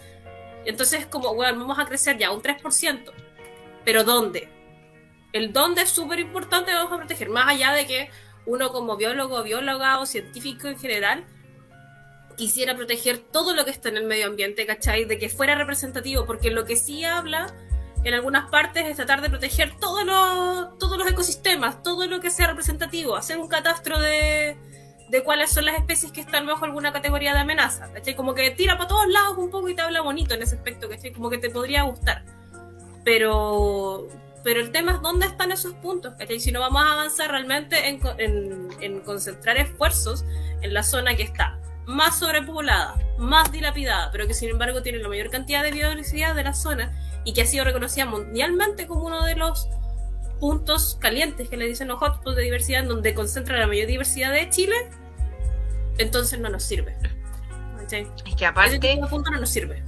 Entonces, 0.65 1.05
como, 1.05 1.33
bueno, 1.35 1.59
vamos 1.59 1.79
a 1.79 1.85
crecer 1.85 2.17
ya 2.17 2.31
un 2.31 2.41
3%. 2.41 3.11
Pero 3.83 4.03
¿dónde? 4.03 4.49
El 5.33 5.53
dónde 5.53 5.81
es 5.81 5.89
súper 5.89 6.19
importante, 6.19 6.73
vamos 6.73 6.93
a 6.93 6.97
proteger. 6.97 7.29
Más 7.29 7.47
allá 7.47 7.73
de 7.73 7.85
que 7.85 8.09
uno 8.45 8.71
como 8.71 8.97
biólogo, 8.97 9.41
bióloga 9.43 9.99
o 9.99 10.05
científico 10.05 10.67
en 10.67 10.77
general 10.77 11.25
quisiera 12.35 12.75
proteger 12.75 13.17
todo 13.17 13.53
lo 13.53 13.65
que 13.65 13.71
está 13.71 13.89
en 13.89 13.97
el 13.97 14.05
medio 14.05 14.27
ambiente, 14.27 14.65
¿cachai? 14.65 15.05
De 15.05 15.17
que 15.17 15.29
fuera 15.29 15.55
representativo, 15.55 16.25
porque 16.25 16.51
lo 16.51 16.65
que 16.65 16.75
sí 16.75 17.03
habla 17.05 17.53
en 18.03 18.13
algunas 18.13 18.49
partes 18.49 18.85
es 18.85 18.97
tratar 18.97 19.21
de 19.21 19.29
proteger 19.29 19.77
todos 19.79 20.05
los, 20.05 20.77
todos 20.77 20.97
los 20.97 21.07
ecosistemas, 21.07 21.81
todo 21.81 22.05
lo 22.05 22.19
que 22.19 22.29
sea 22.29 22.47
representativo, 22.47 23.15
hacer 23.15 23.37
un 23.39 23.47
catastro 23.47 23.99
de, 23.99 24.57
de 25.09 25.23
cuáles 25.23 25.51
son 25.51 25.65
las 25.65 25.75
especies 25.75 26.11
que 26.11 26.21
están 26.21 26.45
bajo 26.45 26.65
alguna 26.65 26.93
categoría 26.93 27.33
de 27.33 27.39
amenaza, 27.39 27.91
¿cachai? 27.93 28.15
Como 28.15 28.35
que 28.35 28.51
tira 28.51 28.77
para 28.77 28.89
todos 28.89 29.07
lados 29.07 29.37
un 29.37 29.49
poco 29.49 29.69
y 29.69 29.75
te 29.75 29.81
habla 29.81 30.01
bonito 30.01 30.35
en 30.35 30.43
ese 30.43 30.55
aspecto, 30.55 30.89
¿cachai? 30.89 31.13
Como 31.13 31.29
que 31.29 31.37
te 31.37 31.49
podría 31.49 31.83
gustar. 31.83 32.23
Pero, 33.03 34.07
pero 34.45 34.59
el 34.59 34.71
tema 34.71 34.91
es 34.91 35.01
dónde 35.01 35.25
están 35.25 35.51
esos 35.51 35.73
puntos, 35.73 36.13
¿cachai? 36.19 36.39
Si 36.39 36.51
no 36.51 36.59
vamos 36.59 36.79
a 36.83 36.93
avanzar 36.93 37.31
realmente 37.31 37.89
en, 37.89 37.99
en, 38.19 38.67
en 38.79 38.99
concentrar 38.99 39.57
esfuerzos 39.57 40.23
en 40.61 40.71
la 40.71 40.83
zona 40.83 41.15
que 41.15 41.23
está 41.23 41.59
más 41.87 42.19
sobrepoblada, 42.19 42.95
más 43.17 43.51
dilapidada, 43.51 44.11
pero 44.11 44.27
que 44.27 44.35
sin 44.35 44.51
embargo 44.51 44.83
tiene 44.83 44.99
la 44.99 45.09
mayor 45.09 45.31
cantidad 45.31 45.63
de 45.63 45.71
biodiversidad 45.71 46.35
de 46.35 46.43
la 46.43 46.53
zona 46.53 46.95
y 47.23 47.33
que 47.33 47.41
ha 47.41 47.47
sido 47.47 47.65
reconocida 47.65 48.05
mundialmente 48.05 48.85
como 48.85 49.07
uno 49.07 49.25
de 49.25 49.35
los 49.35 49.67
puntos 50.39 50.95
calientes 51.01 51.49
que 51.49 51.57
le 51.57 51.65
dicen 51.65 51.87
los 51.87 51.99
hotspots 51.99 52.35
de 52.35 52.43
diversidad, 52.43 52.83
en 52.83 52.89
donde 52.89 53.15
concentra 53.15 53.57
la 53.57 53.65
mayor 53.65 53.87
diversidad 53.87 54.31
de 54.31 54.47
Chile, 54.51 54.75
entonces 55.97 56.39
no 56.39 56.49
nos 56.49 56.61
sirve. 56.61 56.95
Es 57.89 58.35
que 58.35 58.45
aparte... 58.45 58.93
Ese 58.93 59.07
punto 59.07 59.31
no 59.31 59.39
nos 59.39 59.49
sirve 59.49 59.83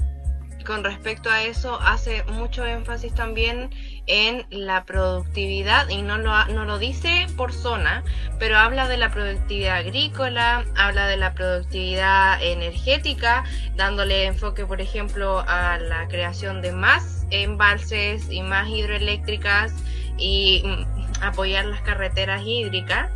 con 0.67 0.83
respecto 0.83 1.29
a 1.29 1.41
eso 1.43 1.79
hace 1.81 2.23
mucho 2.25 2.65
énfasis 2.65 3.15
también 3.15 3.69
en 4.07 4.45
la 4.49 4.85
productividad 4.85 5.89
y 5.89 6.01
no 6.01 6.17
lo, 6.17 6.45
no 6.47 6.65
lo 6.65 6.79
dice 6.79 7.27
por 7.35 7.53
zona, 7.53 8.03
pero 8.39 8.57
habla 8.57 8.87
de 8.87 8.97
la 8.97 9.11
productividad 9.11 9.77
agrícola, 9.77 10.65
habla 10.75 11.07
de 11.07 11.17
la 11.17 11.33
productividad 11.33 12.41
energética, 12.41 13.43
dándole 13.75 14.25
enfoque, 14.25 14.65
por 14.65 14.81
ejemplo, 14.81 15.43
a 15.47 15.77
la 15.77 16.07
creación 16.07 16.61
de 16.61 16.71
más 16.71 17.25
embalses 17.31 18.31
y 18.31 18.41
más 18.41 18.69
hidroeléctricas 18.69 19.73
y 20.17 20.63
mm, 20.65 21.23
apoyar 21.23 21.65
las 21.65 21.81
carreteras 21.81 22.41
hídricas. 22.45 23.11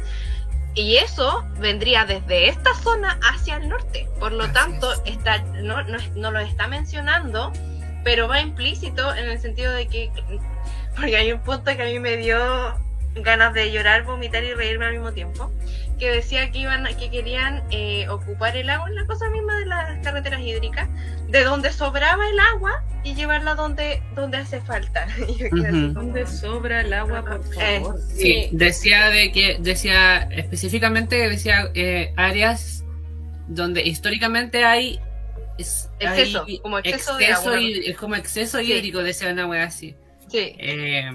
Y 0.73 0.97
eso 0.97 1.45
vendría 1.59 2.05
desde 2.05 2.47
esta 2.47 2.73
zona 2.75 3.19
hacia 3.23 3.57
el 3.57 3.67
norte. 3.67 4.07
Por 4.19 4.31
lo 4.31 4.49
tanto, 4.53 4.89
está, 5.03 5.39
no, 5.39 5.83
no, 5.83 6.31
lo 6.31 6.39
está 6.39 6.67
mencionando 6.67 7.51
pero 8.03 8.27
va 8.27 8.41
implícito 8.41 9.13
en 9.13 9.29
el 9.29 9.39
sentido 9.39 9.73
de 9.73 9.87
que, 9.87 10.11
porque 10.95 11.15
hay 11.15 11.31
un 11.31 11.39
punto 11.41 11.75
que 11.75 11.81
a 11.81 11.85
mí 11.85 11.99
me 11.99 12.17
dio 12.17 12.37
ganas 13.15 13.53
de 13.53 13.71
llorar, 13.71 14.03
vomitar 14.03 14.43
y 14.43 14.53
reírme 14.53 14.85
al 14.85 14.93
mismo 14.93 15.11
tiempo, 15.11 15.51
que 15.99 16.09
decía 16.11 16.49
que 16.51 16.59
iban, 16.59 16.85
que 16.97 17.11
querían 17.11 17.61
eh, 17.69 18.07
ocupar 18.09 18.55
el 18.57 18.69
agua 18.69 18.87
en 18.89 18.95
la 18.95 19.05
cosa 19.05 19.29
misma 19.29 19.57
de 19.59 19.65
las 19.65 20.03
carreteras 20.03 20.39
hídricas, 20.41 20.87
de 21.27 21.43
donde 21.43 21.71
sobraba 21.73 22.27
el 22.29 22.39
agua 22.39 22.83
y 23.03 23.13
llevarla 23.13 23.55
donde, 23.55 24.01
donde 24.15 24.37
hace 24.37 24.61
falta. 24.61 25.07
Y 25.27 25.37
yo 25.37 25.47
¿Dónde 25.93 26.25
sobra 26.25 26.81
el 26.81 26.93
agua, 26.93 27.23
por 27.23 27.41
Eh, 27.59 27.79
favor? 27.81 27.99
Sí, 28.15 28.49
decía 28.51 29.09
de 29.09 29.31
que 29.31 29.57
decía 29.59 30.27
específicamente 30.31 31.29
decía 31.29 31.69
eh, 31.73 32.13
áreas 32.17 32.83
donde 33.47 33.81
históricamente 33.83 34.63
hay 34.63 34.99
es- 35.57 35.89
Exceso, 35.99 36.45
hay 36.47 36.59
como 36.59 36.79
exceso 36.79 37.17
de 37.17 37.27
agua. 37.27 37.59
y- 37.59 37.89
es 37.89 37.97
como 37.97 38.15
exceso 38.15 38.59
Sí. 38.59 38.71
hídrico 38.71 38.99
decía 39.03 39.29
una 39.31 39.45
wea 39.47 39.65
así. 39.65 39.95
Sí. 40.31 40.55
Eh, 40.57 41.09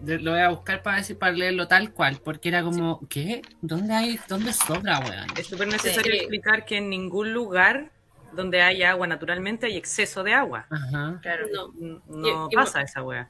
de- 0.00 0.18
lo 0.18 0.32
voy 0.32 0.40
a 0.40 0.48
buscar 0.48 0.82
para 0.82 0.96
decir 0.98 1.18
para 1.18 1.32
leerlo 1.32 1.68
tal 1.68 1.92
cual, 1.92 2.18
porque 2.24 2.48
era 2.48 2.62
como 2.62 3.00
¿qué? 3.08 3.42
¿Dónde 3.60 3.94
hay 3.94 4.18
dónde 4.28 4.52
sobra, 4.52 4.98
weón? 5.00 5.26
Es 5.36 5.46
súper 5.46 5.68
necesario 5.68 6.12
Sí. 6.12 6.18
explicar 6.18 6.64
que 6.64 6.78
en 6.78 6.90
ningún 6.90 7.32
lugar 7.32 7.90
donde 8.32 8.62
hay 8.62 8.82
agua 8.82 9.06
naturalmente 9.06 9.66
hay 9.66 9.76
exceso 9.76 10.22
de 10.24 10.32
agua. 10.34 10.66
Ajá. 10.70 11.18
Claro. 11.22 11.46
No. 11.52 12.02
No 12.08 12.48
Y- 12.48 12.52
y- 12.52 12.56
pasa 12.56 12.80
esa 12.82 13.02
wea. 13.02 13.28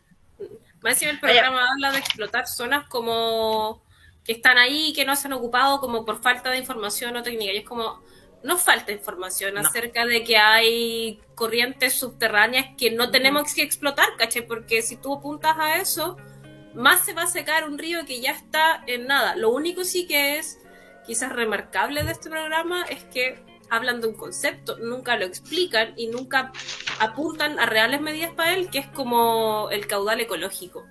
Más 0.83 0.95
encima 0.95 1.13
el 1.13 1.21
programa 1.21 1.67
habla 1.73 1.93
de 1.93 1.99
explotar 1.99 2.47
zonas 2.47 2.87
como 2.89 3.83
que 4.25 4.33
están 4.33 4.57
ahí, 4.59 4.93
que 4.95 5.05
no 5.05 5.15
se 5.17 5.27
han 5.29 5.33
ocupado 5.33 5.81
como 5.81 6.05
por 6.05 6.23
falta 6.23 6.51
de 6.51 6.59
información 6.59 7.17
o 7.17 7.23
técnica. 7.23 7.53
Y 7.53 7.59
es 7.59 7.65
como, 7.65 8.01
no 8.45 8.59
falta 8.59 8.93
información 8.93 9.55
No. 9.55 9.61
acerca 9.61 10.05
de 10.07 10.25
que 10.25 10.37
hay 10.37 11.21
corrientes 11.35 11.95
subterráneas 11.95 12.67
que 12.77 12.91
no 12.91 13.11
tenemos 13.11 13.55
que 13.55 13.63
explotar, 13.63 14.09
¿cachai? 14.19 14.47
Porque 14.47 14.83
si 14.83 14.97
tú 14.97 15.15
apuntas 15.15 15.57
a 15.59 15.77
eso, 15.77 16.17
más 16.75 17.05
se 17.05 17.13
va 17.13 17.23
a 17.23 17.27
secar 17.27 17.69
un 17.69 17.79
río 17.79 18.05
que 18.07 18.21
ya 18.21 18.33
está 18.33 18.83
en 18.87 19.07
nada. 19.07 19.37
Lo 19.37 19.51
único 19.51 19.85
sí 19.85 20.07
que 20.07 20.39
es 20.39 20.59
quizás 21.07 21.33
remarcable 21.33 22.03
de 22.05 22.13
este 22.13 22.31
programa 22.31 22.85
es 22.85 23.05
que 23.05 23.43
hablan 23.71 24.01
de 24.01 24.09
un 24.09 24.15
concepto, 24.15 24.77
nunca 24.79 25.17
lo 25.17 25.25
explican 25.25 25.95
y 25.97 26.09
nunca 26.09 26.53
apuntan 27.01 27.59
a 27.59 27.67
reales 27.67 28.01
medidas 28.01 28.33
para 28.35 28.55
él, 28.55 28.69
que 28.71 28.79
es 28.79 28.87
como 28.89 29.69
el 29.71 29.87
caudal 29.87 30.21
ecológico, 30.21 30.87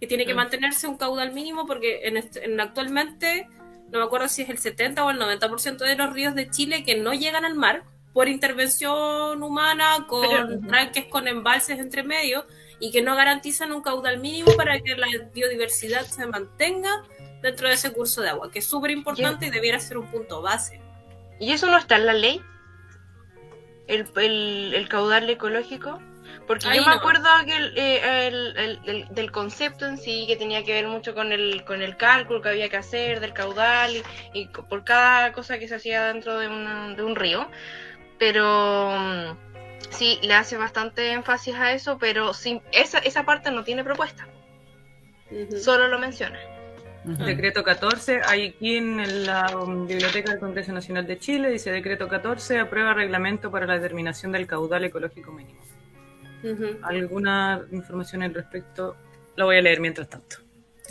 que 0.00 0.06
tiene 0.06 0.24
que 0.24 0.32
Mm. 0.34 0.36
mantenerse 0.36 0.86
un 0.86 0.96
caudal 0.96 1.32
mínimo 1.32 1.66
porque 1.66 2.06
en, 2.06 2.16
en 2.16 2.60
actualmente, 2.60 3.48
no 3.90 3.98
me 4.00 4.04
acuerdo 4.04 4.28
si 4.28 4.42
es 4.42 4.48
el 4.48 4.58
70 4.58 5.04
o 5.04 5.10
el 5.10 5.18
90% 5.18 5.78
de 5.78 5.96
los 5.96 6.12
ríos 6.12 6.34
de 6.34 6.50
Chile 6.50 6.84
que 6.84 6.96
no 6.96 7.12
llegan 7.14 7.44
al 7.44 7.54
mar 7.54 7.84
por 8.12 8.28
intervención 8.28 9.42
humana, 9.42 10.06
con 10.08 10.22
Pero- 10.28 10.60
tranques, 10.68 11.06
con 11.06 11.26
embalses 11.28 11.78
entre 11.78 12.02
medio, 12.02 12.46
y 12.80 12.90
que 12.92 13.02
no 13.02 13.14
garantizan 13.16 13.72
un 13.72 13.82
caudal 13.82 14.18
mínimo 14.18 14.52
para 14.56 14.80
que 14.80 14.94
la 14.96 15.06
biodiversidad 15.32 16.02
se 16.02 16.26
mantenga 16.26 17.02
dentro 17.42 17.68
de 17.68 17.74
ese 17.74 17.92
curso 17.92 18.20
de 18.22 18.30
agua, 18.30 18.50
que 18.50 18.58
es 18.60 18.66
súper 18.66 18.90
importante 18.90 19.46
y 19.46 19.50
debiera 19.50 19.78
ser 19.80 19.98
un 19.98 20.06
punto 20.06 20.42
base. 20.42 20.80
¿Y 21.40 21.52
eso 21.52 21.66
no 21.66 21.76
está 21.76 21.96
en 21.96 22.06
la 22.06 22.12
ley? 22.14 22.40
¿El, 23.86 24.06
el, 24.16 24.74
el 24.74 24.88
caudal 24.88 25.28
ecológico? 25.28 26.00
Porque 26.46 26.68
Ahí 26.68 26.76
yo 26.78 26.84
me 26.84 26.92
acuerdo 26.92 27.28
que 27.46 27.56
el, 27.56 27.78
eh, 27.78 28.26
el- 28.28 28.56
el- 28.56 28.80
el- 28.84 29.08
del 29.14 29.32
concepto 29.32 29.86
en 29.86 29.96
sí, 29.96 30.24
que 30.26 30.36
tenía 30.36 30.62
que 30.62 30.72
ver 30.74 30.86
mucho 30.88 31.14
con 31.14 31.32
el, 31.32 31.64
con 31.64 31.80
el 31.80 31.96
cálculo 31.96 32.42
que 32.42 32.50
había 32.50 32.68
que 32.68 32.76
hacer 32.76 33.20
del 33.20 33.32
caudal 33.32 33.92
y, 34.34 34.46
por 34.48 34.84
cada 34.84 35.32
cosa 35.32 35.58
que 35.58 35.68
se 35.68 35.76
hacía 35.76 36.04
dentro 36.06 36.38
de, 36.38 36.48
una- 36.48 36.94
de 36.94 37.02
un 37.02 37.16
río. 37.16 37.48
Pero 38.18 38.90
mm, 38.90 39.36
sí, 39.90 40.18
le 40.22 40.34
hace 40.34 40.56
bastante 40.58 41.12
énfasis 41.12 41.54
a 41.54 41.72
eso, 41.72 41.96
pero 41.98 42.34
sin, 42.34 42.60
esa, 42.72 42.98
esa 42.98 43.24
parte 43.24 43.50
no 43.50 43.64
tiene 43.64 43.82
propuesta, 43.82 44.26
solo 45.62 45.88
lo 45.88 45.98
menciona. 45.98 46.38
Decreto 47.04 47.62
14, 47.62 48.22
hay 48.26 48.48
aquí 48.48 48.76
en 48.78 49.26
la 49.26 49.54
um, 49.58 49.86
Biblioteca 49.86 50.30
del 50.30 50.40
Congreso 50.40 50.72
Nacional 50.72 51.06
de 51.06 51.18
Chile, 51.18 51.50
dice 51.50 51.70
Decreto 51.70 52.08
14, 52.08 52.58
aprueba 52.60 52.94
reglamento 52.94 53.50
para 53.50 53.66
la 53.66 53.74
determinación 53.74 54.32
del 54.32 54.46
caudal 54.46 54.84
ecológico 54.84 55.30
mínimo. 55.32 55.60
¿Alguna 56.82 57.64
información 57.72 58.22
al 58.22 58.34
respecto? 58.34 58.96
La 59.36 59.44
voy 59.44 59.56
a 59.56 59.62
leer 59.62 59.80
mientras 59.80 60.08
tanto. 60.08 60.36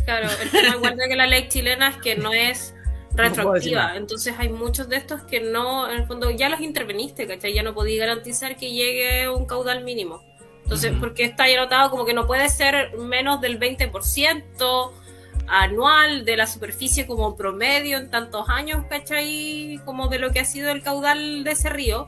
Claro, 0.06 0.28
el 0.42 0.50
tema 0.50 0.76
igual 0.76 0.98
de 0.98 1.08
que 1.08 1.16
la 1.16 1.28
ley 1.28 1.48
chilena 1.48 1.90
es 1.90 1.98
que 1.98 2.16
no 2.16 2.34
es 2.34 2.74
retroactiva, 3.16 3.96
entonces 3.96 4.34
hay 4.40 4.50
muchos 4.50 4.90
de 4.90 4.96
estos 4.96 5.22
que 5.22 5.40
no, 5.40 5.90
en 5.90 6.00
el 6.00 6.08
fondo 6.08 6.32
ya 6.32 6.50
los 6.50 6.62
interveniste, 6.62 7.28
¿cachai? 7.28 7.54
Ya 7.54 7.62
no 7.62 7.74
podí 7.74 7.98
garantizar 7.98 8.58
que 8.58 8.72
llegue 8.72 9.30
un 9.30 9.46
caudal 9.46 9.84
mínimo. 9.84 10.24
Entonces, 10.64 10.94
porque 11.00 11.26
está 11.26 11.44
ahí 11.44 11.56
anotado 11.56 11.92
como 11.92 12.06
que 12.06 12.14
no 12.14 12.26
puede 12.26 12.50
ser 12.50 12.98
menos 12.98 13.42
del 13.42 13.60
20% 13.60 14.92
anual 15.48 16.26
de 16.26 16.38
la 16.38 16.48
superficie 16.48 17.06
como 17.06 17.36
promedio 17.36 17.98
en 17.98 18.10
tantos 18.10 18.50
años, 18.50 18.86
¿cachai? 18.90 19.80
Como 19.86 20.08
de 20.08 20.20
lo 20.20 20.32
que 20.32 20.40
ha 20.40 20.46
sido 20.46 20.72
el 20.72 20.82
caudal 20.82 21.44
de 21.44 21.52
ese 21.52 21.70
río, 21.70 22.08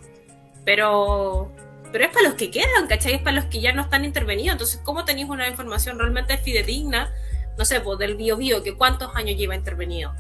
pero... 0.64 1.52
Pero 1.96 2.10
es 2.10 2.12
para 2.12 2.28
los 2.28 2.34
que 2.36 2.52
quedan, 2.52 2.88
¿cachai? 2.90 3.14
Es 3.14 3.22
para 3.22 3.38
los 3.38 3.46
que 3.46 3.62
ya 3.62 3.72
no 3.72 3.82
están 3.82 4.04
intervenidos. 4.04 4.52
Entonces, 4.52 4.82
¿cómo 4.84 5.06
tenéis 5.06 5.30
una 5.30 5.48
información 5.48 5.98
realmente 5.98 6.38
fidedigna 6.38 7.10
no 7.58 7.66
sé, 7.66 7.82
pues 7.82 7.98
del 7.98 8.16
biobío, 8.16 8.64
que 8.64 8.76
cuántos 8.76 9.16
años 9.16 9.38
lleva 9.38 9.56
intervenido. 9.56 10.14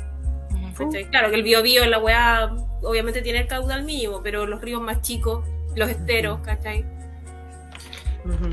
Claro 1.09 1.29
que 1.29 1.35
el 1.35 1.43
biobío, 1.43 1.85
la 1.85 1.99
weá, 1.99 2.51
obviamente 2.83 3.21
tiene 3.21 3.39
el 3.39 3.47
caudal 3.47 3.83
mínimo, 3.83 4.21
pero 4.21 4.45
los 4.45 4.61
ríos 4.61 4.81
más 4.81 5.01
chicos, 5.01 5.45
los 5.75 5.89
esteros, 5.89 6.39
¿cachai? 6.41 6.85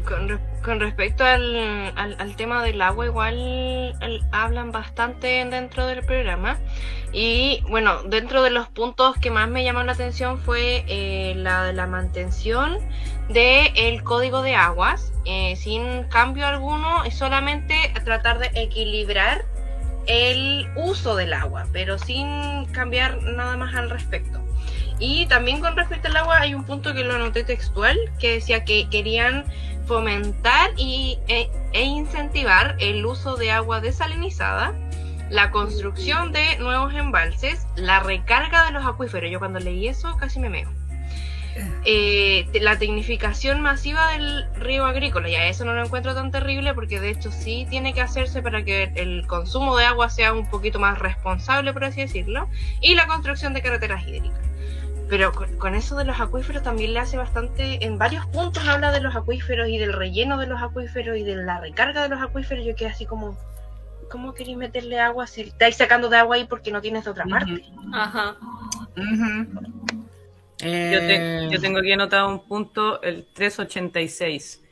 Con, 0.04 0.40
con 0.62 0.81
respecto 0.81 1.25
al, 1.25 1.92
al, 1.96 2.37
tema 2.37 2.62
del 2.62 2.81
agua, 2.81 3.07
igual 3.07 3.96
hablan 4.31 4.72
bastante 4.72 5.44
dentro 5.44 5.87
del 5.87 6.05
programa. 6.05 6.59
Y 7.12 7.62
bueno, 7.68 8.03
dentro 8.05 8.42
de 8.42 8.51
los 8.51 8.68
puntos 8.68 9.16
que 9.18 9.31
más 9.31 9.48
me 9.48 9.64
llamaron 9.64 9.87
la 9.87 9.92
atención 9.92 10.38
fue 10.38 10.85
eh, 10.88 11.35
la 11.37 11.64
de 11.64 11.72
la 11.75 11.87
mantención 11.87 12.79
del 13.29 14.03
código 14.03 14.42
de 14.42 14.55
aguas, 14.55 15.12
eh, 15.27 15.57
sin 15.57 16.05
cambio 16.05 16.46
alguno, 16.46 17.05
y 17.05 17.11
solamente 17.11 17.77
tratar 18.05 18.38
de 18.38 18.51
equilibrar 18.55 19.44
el 20.07 20.68
uso 20.77 21.14
del 21.14 21.33
agua, 21.33 21.66
pero 21.72 21.98
sin 21.98 22.66
cambiar 22.72 23.22
nada 23.22 23.57
más 23.57 23.75
al 23.75 23.90
respecto. 23.90 24.40
Y 24.98 25.27
también 25.27 25.61
con 25.61 25.77
respecto 25.77 26.09
al 26.09 26.16
agua 26.16 26.40
hay 26.40 26.55
un 26.55 26.64
punto 26.64 26.94
que 26.94 27.05
lo 27.05 27.14
anoté 27.14 27.44
textual, 27.44 27.98
que 28.18 28.35
decía 28.35 28.64
que 28.64 28.88
querían 28.88 29.44
fomentar 29.92 30.70
y, 30.78 31.18
e, 31.28 31.50
e 31.74 31.83
incentivar 31.83 32.76
el 32.78 33.05
uso 33.05 33.37
de 33.37 33.50
agua 33.50 33.83
desalinizada, 33.83 34.72
la 35.28 35.50
construcción 35.50 36.33
de 36.33 36.57
nuevos 36.61 36.94
embalses, 36.94 37.66
la 37.76 38.00
recarga 38.00 38.64
de 38.64 38.70
los 38.70 38.87
acuíferos. 38.87 39.31
Yo 39.31 39.38
cuando 39.38 39.61
leí 39.61 39.88
eso 39.88 40.16
casi 40.16 40.40
me 40.40 40.48
meo. 40.48 40.70
Eh, 41.85 42.48
la 42.62 42.78
tecnificación 42.78 43.61
masiva 43.61 44.09
del 44.12 44.46
río 44.55 44.87
agrícola, 44.87 45.28
ya 45.28 45.46
eso 45.46 45.66
no 45.66 45.74
lo 45.74 45.85
encuentro 45.85 46.14
tan 46.14 46.31
terrible 46.31 46.72
porque 46.72 46.98
de 46.98 47.11
hecho 47.11 47.31
sí 47.31 47.66
tiene 47.68 47.92
que 47.92 48.00
hacerse 48.00 48.40
para 48.40 48.64
que 48.64 48.92
el 48.94 49.26
consumo 49.26 49.76
de 49.76 49.85
agua 49.85 50.09
sea 50.09 50.33
un 50.33 50.48
poquito 50.48 50.78
más 50.78 50.98
responsable, 50.98 51.74
por 51.74 51.85
así 51.85 52.00
decirlo, 52.00 52.48
y 52.81 52.94
la 52.94 53.07
construcción 53.07 53.52
de 53.52 53.61
carreteras 53.61 54.09
hídricas. 54.09 54.52
Pero 55.12 55.31
con, 55.33 55.59
con 55.59 55.75
eso 55.75 55.94
de 55.94 56.07
los 56.07 56.18
acuíferos 56.22 56.62
también 56.62 56.94
le 56.94 57.01
hace 57.01 57.18
bastante, 57.18 57.85
en 57.85 57.98
varios 57.98 58.25
puntos 58.29 58.66
habla 58.66 58.90
de 58.92 59.03
los 59.03 59.14
acuíferos 59.14 59.68
y 59.68 59.77
del 59.77 59.92
relleno 59.92 60.38
de 60.38 60.46
los 60.46 60.62
acuíferos 60.62 61.18
y 61.18 61.22
de 61.22 61.37
la 61.37 61.61
recarga 61.61 62.03
de 62.03 62.09
los 62.09 62.22
acuíferos. 62.22 62.64
Yo 62.64 62.75
quedé 62.75 62.88
así 62.88 63.05
como, 63.05 63.37
¿cómo 64.11 64.33
queréis 64.33 64.57
meterle 64.57 64.98
agua 64.98 65.27
si 65.27 65.42
estáis 65.42 65.77
sacando 65.77 66.09
de 66.09 66.16
agua 66.16 66.37
ahí 66.37 66.44
porque 66.46 66.72
no 66.72 66.81
tienes 66.81 67.05
de 67.05 67.11
otra 67.11 67.27
parte? 67.27 67.62
Ajá. 67.92 68.37
Yo, 68.96 70.66
Eh, 70.66 71.48
te- 71.51 71.51
yo 71.55 71.61
tengo 71.61 71.81
aquí 71.81 71.92
anotado 71.92 72.31
un 72.31 72.48
punto, 72.48 73.03
el 73.03 73.27
386, 73.35 74.62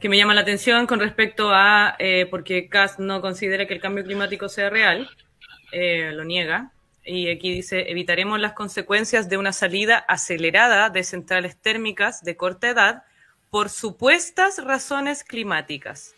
que 0.00 0.08
me 0.08 0.16
llama 0.16 0.34
la 0.34 0.40
atención 0.40 0.88
con 0.88 0.98
respecto 0.98 1.50
a, 1.52 1.94
eh, 2.00 2.26
porque 2.28 2.68
CAS 2.68 2.98
no 2.98 3.20
considera 3.20 3.66
que 3.66 3.74
el 3.74 3.80
cambio 3.80 4.02
climático 4.02 4.48
sea 4.48 4.70
real, 4.70 5.08
eh, 5.70 6.10
lo 6.14 6.24
niega, 6.24 6.72
y 7.04 7.30
aquí 7.30 7.52
dice, 7.52 7.90
evitaremos 7.90 8.38
las 8.38 8.52
consecuencias 8.52 9.28
de 9.28 9.36
una 9.36 9.52
salida 9.52 9.98
acelerada 9.98 10.90
de 10.90 11.04
centrales 11.04 11.56
térmicas 11.56 12.22
de 12.22 12.36
corta 12.36 12.68
edad 12.68 13.04
por 13.50 13.68
supuestas 13.68 14.64
razones 14.64 15.24
climáticas, 15.24 16.14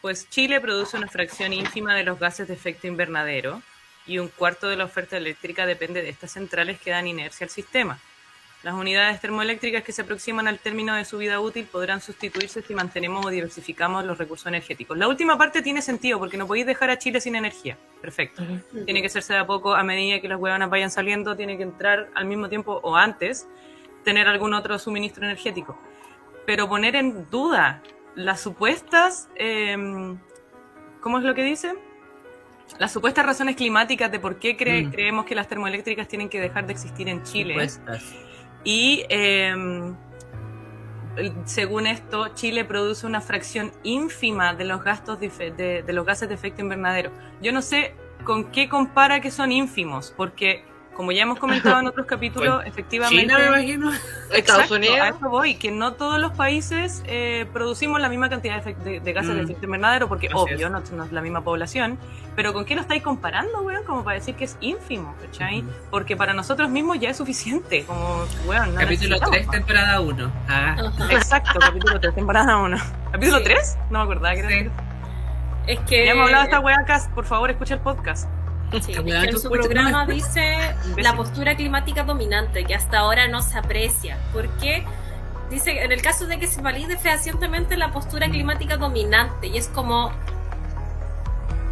pues 0.00 0.28
Chile 0.30 0.60
produce 0.60 0.96
una 0.96 1.08
fracción 1.08 1.52
ínfima 1.52 1.94
de 1.94 2.04
los 2.04 2.18
gases 2.18 2.48
de 2.48 2.54
efecto 2.54 2.86
invernadero 2.86 3.62
y 4.06 4.18
un 4.18 4.28
cuarto 4.28 4.68
de 4.68 4.76
la 4.76 4.84
oferta 4.84 5.16
eléctrica 5.16 5.66
depende 5.66 6.02
de 6.02 6.08
estas 6.08 6.32
centrales 6.32 6.80
que 6.80 6.90
dan 6.90 7.06
inercia 7.06 7.44
al 7.44 7.50
sistema. 7.50 8.00
Las 8.64 8.74
unidades 8.74 9.20
termoeléctricas 9.20 9.84
que 9.84 9.92
se 9.92 10.02
aproximan 10.02 10.48
al 10.48 10.58
término 10.58 10.94
de 10.96 11.04
su 11.04 11.16
vida 11.18 11.38
útil 11.40 11.64
podrán 11.70 12.00
sustituirse 12.00 12.60
si 12.60 12.74
mantenemos 12.74 13.24
o 13.24 13.30
diversificamos 13.30 14.04
los 14.04 14.18
recursos 14.18 14.46
energéticos. 14.48 14.98
La 14.98 15.06
última 15.06 15.38
parte 15.38 15.62
tiene 15.62 15.80
sentido 15.80 16.18
porque 16.18 16.36
no 16.36 16.46
podéis 16.46 16.66
dejar 16.66 16.90
a 16.90 16.98
Chile 16.98 17.20
sin 17.20 17.36
energía. 17.36 17.78
Perfecto. 18.00 18.42
Tiene 18.84 19.00
que 19.00 19.06
hacerse 19.06 19.32
de 19.34 19.38
a 19.38 19.46
poco 19.46 19.74
a 19.74 19.84
medida 19.84 20.20
que 20.20 20.28
las 20.28 20.40
huevanas 20.40 20.70
vayan 20.70 20.90
saliendo, 20.90 21.36
tiene 21.36 21.56
que 21.56 21.62
entrar 21.62 22.10
al 22.16 22.24
mismo 22.24 22.48
tiempo 22.48 22.80
o 22.82 22.96
antes 22.96 23.46
tener 24.04 24.26
algún 24.26 24.52
otro 24.54 24.78
suministro 24.78 25.24
energético. 25.24 25.78
pero 26.46 26.66
poner 26.66 26.96
en 26.96 27.28
duda 27.28 27.82
las 28.14 28.40
supuestas, 28.40 29.28
em, 29.36 30.16
¿cómo 31.02 31.18
es 31.18 31.24
lo 31.24 31.34
que 31.34 31.42
dicen? 31.42 31.76
Las 32.78 32.90
supuestas 32.90 33.26
razones 33.26 33.54
climáticas 33.54 34.10
de 34.10 34.18
por 34.18 34.38
qué 34.38 34.56
cre- 34.56 34.86
Mm. 34.86 34.90
creemos 34.90 35.24
que 35.26 35.34
las 35.34 35.46
termoeléctricas 35.46 36.08
tienen 36.08 36.30
que 36.30 36.40
dejar 36.40 36.66
de 36.66 36.72
existir 36.72 37.06
en 37.10 37.22
Chile. 37.22 37.52
Supuestas. 37.52 38.02
Y 38.64 39.04
em, 39.08 39.94
según 41.44 41.86
esto, 41.86 42.28
Chile 42.34 42.64
produce 42.64 43.06
una 43.06 43.20
fracción 43.20 43.72
ínfima 43.82 44.54
de 44.54 44.64
los 44.64 44.82
gastos 44.82 45.20
de 45.20 45.84
los 45.88 46.04
gases 46.04 46.28
de 46.28 46.34
efecto 46.34 46.62
invernadero. 46.62 47.10
Yo 47.40 47.52
no 47.52 47.62
sé 47.62 47.94
con 48.24 48.50
qué 48.50 48.68
compara 48.68 49.20
que 49.20 49.30
son 49.30 49.52
ínfimos, 49.52 50.12
porque 50.16 50.64
como 50.98 51.12
ya 51.12 51.22
hemos 51.22 51.38
comentado 51.38 51.78
en 51.78 51.86
otros 51.86 52.06
capítulos, 52.06 52.60
efectivamente. 52.66 53.22
China, 53.22 53.38
me 53.38 53.46
imagino. 53.46 53.92
Estados 54.32 54.68
Unidos. 54.70 54.98
A 55.00 55.08
eso 55.10 55.30
voy, 55.30 55.54
que 55.54 55.70
no 55.70 55.92
todos 55.94 56.18
los 56.18 56.32
países 56.32 57.04
eh, 57.06 57.46
producimos 57.52 58.00
la 58.00 58.08
misma 58.08 58.28
cantidad 58.28 58.60
de, 58.62 58.74
de- 58.74 58.98
de 59.00 59.12
gases 59.12 59.34
de 59.34 59.42
Mm. 59.42 59.44
efecto 59.44 59.64
invernadero, 59.66 60.08
porque 60.08 60.26
Así 60.26 60.34
obvio, 60.36 60.68
no, 60.68 60.82
no 60.92 61.04
es 61.04 61.12
la 61.12 61.20
misma 61.22 61.42
población, 61.42 61.98
pero 62.34 62.52
¿con 62.52 62.64
qué 62.64 62.74
lo 62.74 62.80
estáis 62.80 63.02
comparando, 63.04 63.62
weón? 63.62 63.84
Como 63.84 64.02
para 64.02 64.16
decir 64.18 64.34
que 64.34 64.44
es 64.44 64.56
ínfimo, 64.60 65.14
¿cachai? 65.22 65.60
Ujú. 65.60 65.70
Porque 65.90 66.16
para 66.16 66.34
nosotros 66.34 66.68
mismos 66.68 66.98
ya 66.98 67.10
es 67.10 67.16
suficiente, 67.16 67.84
como, 67.86 68.24
weón, 68.46 68.74
no 68.74 68.80
Capítulo 68.80 69.10
necesitamos 69.16 69.30
3, 69.30 69.46
más. 69.46 69.56
temporada 69.56 70.00
1. 70.00 70.32
Ah. 70.48 70.76
Exacto, 71.10 71.60
capítulo 71.60 72.00
3, 72.00 72.14
temporada 72.14 72.56
1. 72.58 72.76
¿Capítulo 73.12 73.38
Sí. 73.38 73.44
3? 73.44 73.78
No 73.90 73.98
me 74.00 74.04
acordaba 74.04 74.34
que 74.34 74.40
era. 74.40 74.48
Sí. 74.48 74.70
Es 75.68 75.78
que. 75.80 76.06
Ya 76.06 76.12
hemos 76.12 76.24
hablado 76.24 76.42
de 76.44 76.48
esta 76.50 76.60
weá 76.60 76.76
acá, 76.80 77.00
por 77.14 77.24
favor, 77.24 77.50
escucha 77.50 77.74
el 77.74 77.80
podcast. 77.80 78.28
Sí, 78.82 78.92
que 78.92 78.98
en 78.98 79.38
su 79.38 79.48
programa. 79.50 80.04
dice 80.06 80.56
la 80.98 81.16
postura 81.16 81.56
climática 81.56 82.02
dominante, 82.02 82.64
que 82.64 82.74
hasta 82.74 82.98
ahora 82.98 83.26
no 83.28 83.40
se 83.42 83.58
aprecia. 83.58 84.18
¿Por 84.32 84.48
qué? 84.58 84.84
Dice, 85.50 85.82
en 85.82 85.92
el 85.92 86.02
caso 86.02 86.26
de 86.26 86.38
que 86.38 86.46
se 86.46 86.60
valide 86.60 86.98
fehacientemente 86.98 87.76
la 87.78 87.90
postura 87.92 88.28
climática 88.28 88.76
dominante, 88.76 89.46
y 89.46 89.56
es 89.56 89.68
como, 89.68 90.12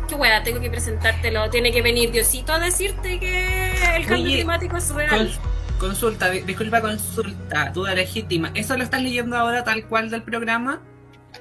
qué 0.09 0.15
wea, 0.15 0.43
tengo 0.43 0.61
que 0.61 0.71
presentártelo, 0.71 1.51
tiene 1.51 1.73
que 1.73 1.83
venir 1.83 2.11
Diosito 2.13 2.53
a 2.55 2.59
decirte 2.59 3.19
que 3.21 3.97
el 3.97 4.07
cambio 4.07 4.25
Oye, 4.27 4.35
climático 4.37 4.77
es 4.79 4.89
real. 4.95 5.11
Cons- 5.29 5.39
consulta, 5.79 6.31
di- 6.31 6.41
disculpa, 6.41 6.81
consulta, 6.81 7.71
duda 7.71 7.95
legítima. 7.95 8.51
¿Eso 8.55 8.77
lo 8.79 8.83
estás 8.85 9.03
leyendo 9.03 9.37
ahora 9.37 9.63
tal 9.65 9.85
cual 9.87 10.09
del 10.09 10.23
programa? 10.23 10.81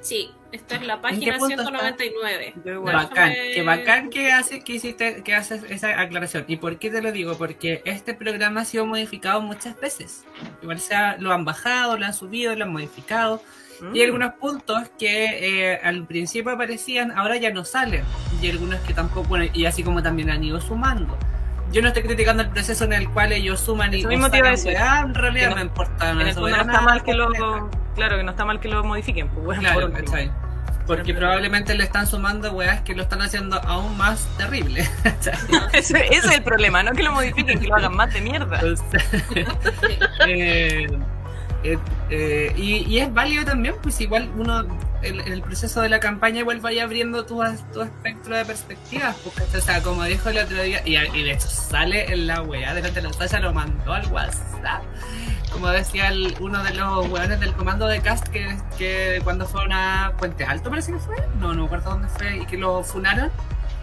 Sí, 0.06 0.30
esta 0.52 0.76
es 0.76 0.86
la 0.86 1.00
página 1.00 1.36
punto 1.36 1.62
está? 1.62 1.66
199. 1.66 2.54
Yo. 2.64 2.82
Bacán, 2.82 3.32
Déjame- 3.32 3.54
que 3.54 3.62
bacán 3.62 4.10
que 4.10 4.32
hace, 4.32 4.60
que 4.60 4.74
hiciste, 4.74 5.22
que 5.24 5.34
haces 5.34 5.64
esa 5.68 6.00
aclaración. 6.00 6.44
¿Y 6.46 6.56
por 6.58 6.78
qué 6.78 6.90
te 6.90 7.02
lo 7.02 7.10
digo? 7.10 7.36
Porque 7.36 7.82
este 7.84 8.14
programa 8.14 8.60
ha 8.60 8.64
sido 8.64 8.86
modificado 8.86 9.40
muchas 9.40 9.78
veces. 9.80 10.24
Igual 10.62 10.78
sea, 10.78 11.16
lo 11.18 11.32
han 11.32 11.44
bajado, 11.44 11.98
lo 11.98 12.06
han 12.06 12.14
subido, 12.14 12.54
lo 12.54 12.66
han 12.66 12.72
modificado. 12.72 13.42
Mm. 13.80 13.96
Y 13.96 13.98
hay 13.98 14.04
algunos 14.04 14.34
puntos 14.34 14.88
que 14.96 15.72
eh, 15.72 15.80
al 15.82 16.06
principio 16.06 16.52
aparecían, 16.52 17.10
ahora 17.10 17.36
ya 17.36 17.50
no 17.50 17.64
salen. 17.64 18.04
Y 18.40 18.48
algunos 18.48 18.78
que 18.82 18.94
tampoco, 18.94 19.28
bueno, 19.28 19.46
y 19.52 19.66
así 19.66 19.82
como 19.82 20.04
también 20.04 20.30
han 20.30 20.44
ido 20.44 20.60
sumando. 20.60 21.18
Yo 21.76 21.82
no 21.82 21.88
estoy 21.88 22.04
criticando 22.04 22.42
el 22.42 22.48
proceso 22.48 22.84
en 22.84 22.94
el 22.94 23.10
cual 23.10 23.32
ellos 23.32 23.60
suman 23.60 23.92
y 23.92 23.98
Eso 23.98 24.08
mismo 24.08 24.30
te 24.30 24.38
iba 24.38 24.48
a 24.48 24.56
sacan 24.56 24.72
decir. 24.72 24.80
weá, 24.80 25.00
en 25.00 25.14
realidad 25.14 25.48
no- 25.50 25.56
no, 25.56 25.60
importa. 25.60 26.10
En 26.10 26.20
el 26.22 26.28
eso, 26.28 26.40
fondo 26.40 26.56
no 26.56 26.62
está 26.62 26.80
mal 26.80 27.02
que 27.02 27.12
lo, 27.12 27.28
claro, 27.94 28.16
que 28.16 28.22
no 28.22 28.30
está 28.30 28.44
mal 28.46 28.60
que 28.60 28.68
lo 28.68 28.82
modifiquen, 28.82 29.28
pues 29.28 29.58
Claro, 29.58 29.90
por. 29.90 29.92
¿cachai? 29.92 30.32
Porque 30.86 31.12
probablemente 31.12 31.74
le 31.74 31.84
están 31.84 32.06
sumando 32.06 32.50
weas 32.52 32.80
que 32.80 32.94
lo 32.94 33.02
están 33.02 33.20
haciendo 33.20 33.60
aún 33.60 33.94
más 33.98 34.26
terrible. 34.38 34.88
Ese, 35.74 35.98
ese 36.06 36.28
es 36.28 36.30
el 36.30 36.42
problema, 36.42 36.82
no 36.82 36.92
que 36.92 37.02
lo 37.02 37.12
modifiquen, 37.12 37.60
que 37.60 37.66
lo 37.66 37.74
hagan 37.74 37.94
más 37.94 38.10
de 38.14 38.22
mierda. 38.22 38.58
Entonces, 38.58 39.02
eh, 40.26 40.86
eh, 41.72 41.78
eh, 42.10 42.52
y, 42.56 42.76
y 42.86 42.98
es 43.00 43.12
válido 43.12 43.44
también, 43.44 43.74
pues 43.82 44.00
igual 44.00 44.30
uno 44.36 44.64
en 45.02 45.20
el, 45.20 45.42
proceso 45.42 45.82
de 45.82 45.88
la 45.88 46.00
campaña 46.00 46.40
igual 46.40 46.60
vaya 46.60 46.84
abriendo 46.84 47.26
tu, 47.26 47.42
tu 47.72 47.82
espectro 47.82 48.36
de 48.36 48.44
perspectivas, 48.44 49.16
¿cachai? 49.36 49.60
o 49.60 49.62
sea, 49.62 49.82
como 49.82 50.04
dijo 50.04 50.28
el 50.30 50.38
otro 50.38 50.60
día, 50.62 50.82
y, 50.84 50.96
y 50.96 51.22
de 51.22 51.32
hecho 51.32 51.48
sale 51.48 52.12
en 52.12 52.26
la 52.26 52.42
wea 52.42 52.74
de 52.74 52.82
la 52.82 52.90
Telesaya, 52.90 53.40
lo 53.40 53.52
mandó 53.52 53.92
al 53.92 54.06
WhatsApp. 54.12 54.82
Como 55.52 55.68
decía 55.68 56.08
el- 56.08 56.34
uno 56.40 56.62
de 56.64 56.74
los 56.74 57.08
weones 57.08 57.38
del 57.40 57.52
comando 57.54 57.86
de 57.86 58.00
cast 58.00 58.26
que, 58.28 58.56
que 58.76 59.20
cuando 59.24 59.46
fue 59.46 59.62
a 59.62 59.64
una 59.64 60.12
Puente 60.18 60.44
Alto 60.44 60.70
parece 60.70 60.92
que 60.92 60.98
fue, 60.98 61.16
no, 61.40 61.54
no 61.54 61.60
me 61.62 61.66
acuerdo 61.66 61.90
dónde 61.90 62.08
fue, 62.08 62.38
y 62.38 62.46
que 62.46 62.56
lo 62.58 62.82
funaron, 62.82 63.30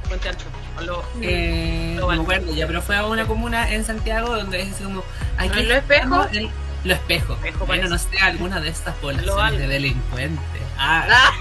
Puente 0.07 0.29
Alto. 0.29 0.43
Lo- 0.85 1.03
eh, 1.21 1.95
Lo 1.97 2.07
no 2.07 2.15
me 2.15 2.21
acuerdo 2.21 2.53
ya, 2.53 2.67
pero 2.67 2.81
fue 2.81 2.97
a 2.97 3.05
una 3.05 3.25
comuna 3.25 3.71
en 3.71 3.85
Santiago 3.85 4.35
donde 4.35 4.61
es 4.61 4.73
así 4.73 4.83
como. 4.83 5.03
Aquí 5.37 5.49
¿No 5.49 5.55
es 5.61 5.67
Lo 5.67 5.75
Espejo? 5.75 6.27
en- 6.33 6.49
Lo 6.83 6.93
espejo. 6.93 7.33
Espejo, 7.35 7.65
bueno, 7.65 7.87
no 7.87 7.97
sé, 7.97 8.17
alguna 8.21 8.59
de 8.59 8.69
estas 8.69 8.95
poblaciones 8.95 9.59
de 9.59 9.67
delincuentes. 9.67 10.61
Ah, 10.77 11.05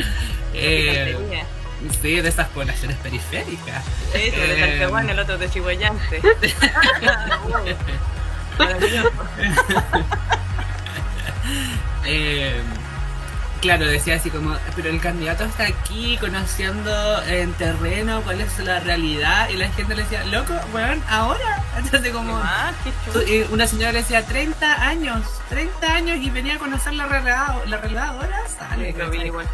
Ah, 0.00 0.60
eh, 0.60 1.16
sí, 2.02 2.20
de 2.20 2.28
estas 2.28 2.48
poblaciones 2.48 2.96
periféricas. 2.96 3.84
De 4.12 4.28
Eh, 4.28 4.60
Talcahuano, 4.60 5.12
el 5.12 5.18
otro 5.20 5.38
de 5.38 5.48
Chihuayante. 5.48 6.20
Eh, 12.04 12.60
claro, 13.60 13.86
decía 13.86 14.16
así 14.16 14.30
como, 14.30 14.56
pero 14.76 14.88
el 14.90 15.00
candidato 15.00 15.44
está 15.44 15.64
aquí 15.66 16.16
conociendo 16.18 17.22
en 17.24 17.52
terreno 17.54 18.22
cuál 18.22 18.40
es 18.40 18.58
la 18.58 18.80
realidad 18.80 19.48
y 19.50 19.56
la 19.56 19.68
gente 19.70 19.94
le 19.94 20.02
decía, 20.02 20.24
loco, 20.26 20.54
weón, 20.72 21.02
ahora. 21.08 21.62
Entonces 21.76 22.12
como... 22.12 22.36
Ah, 22.36 22.72
qué 22.84 23.46
una 23.50 23.66
señora 23.66 23.92
le 23.92 23.98
decía 23.98 24.24
30 24.24 24.86
años, 24.86 25.22
30 25.48 25.94
años 25.94 26.18
y 26.18 26.30
venía 26.30 26.54
a 26.54 26.58
conocer 26.58 26.94
la 26.94 27.06
realidad, 27.06 27.64
la 27.66 27.76
realidad 27.78 28.08
ahora 28.08 28.40
sale. 28.48 28.94
Igual. 29.24 29.46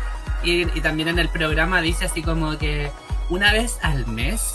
Y, 0.42 0.62
y 0.76 0.80
también 0.80 1.08
en 1.08 1.18
el 1.18 1.28
programa 1.28 1.80
dice 1.80 2.04
así 2.04 2.22
como 2.22 2.58
que 2.58 2.90
una 3.30 3.52
vez 3.52 3.78
al 3.82 4.06
mes 4.06 4.54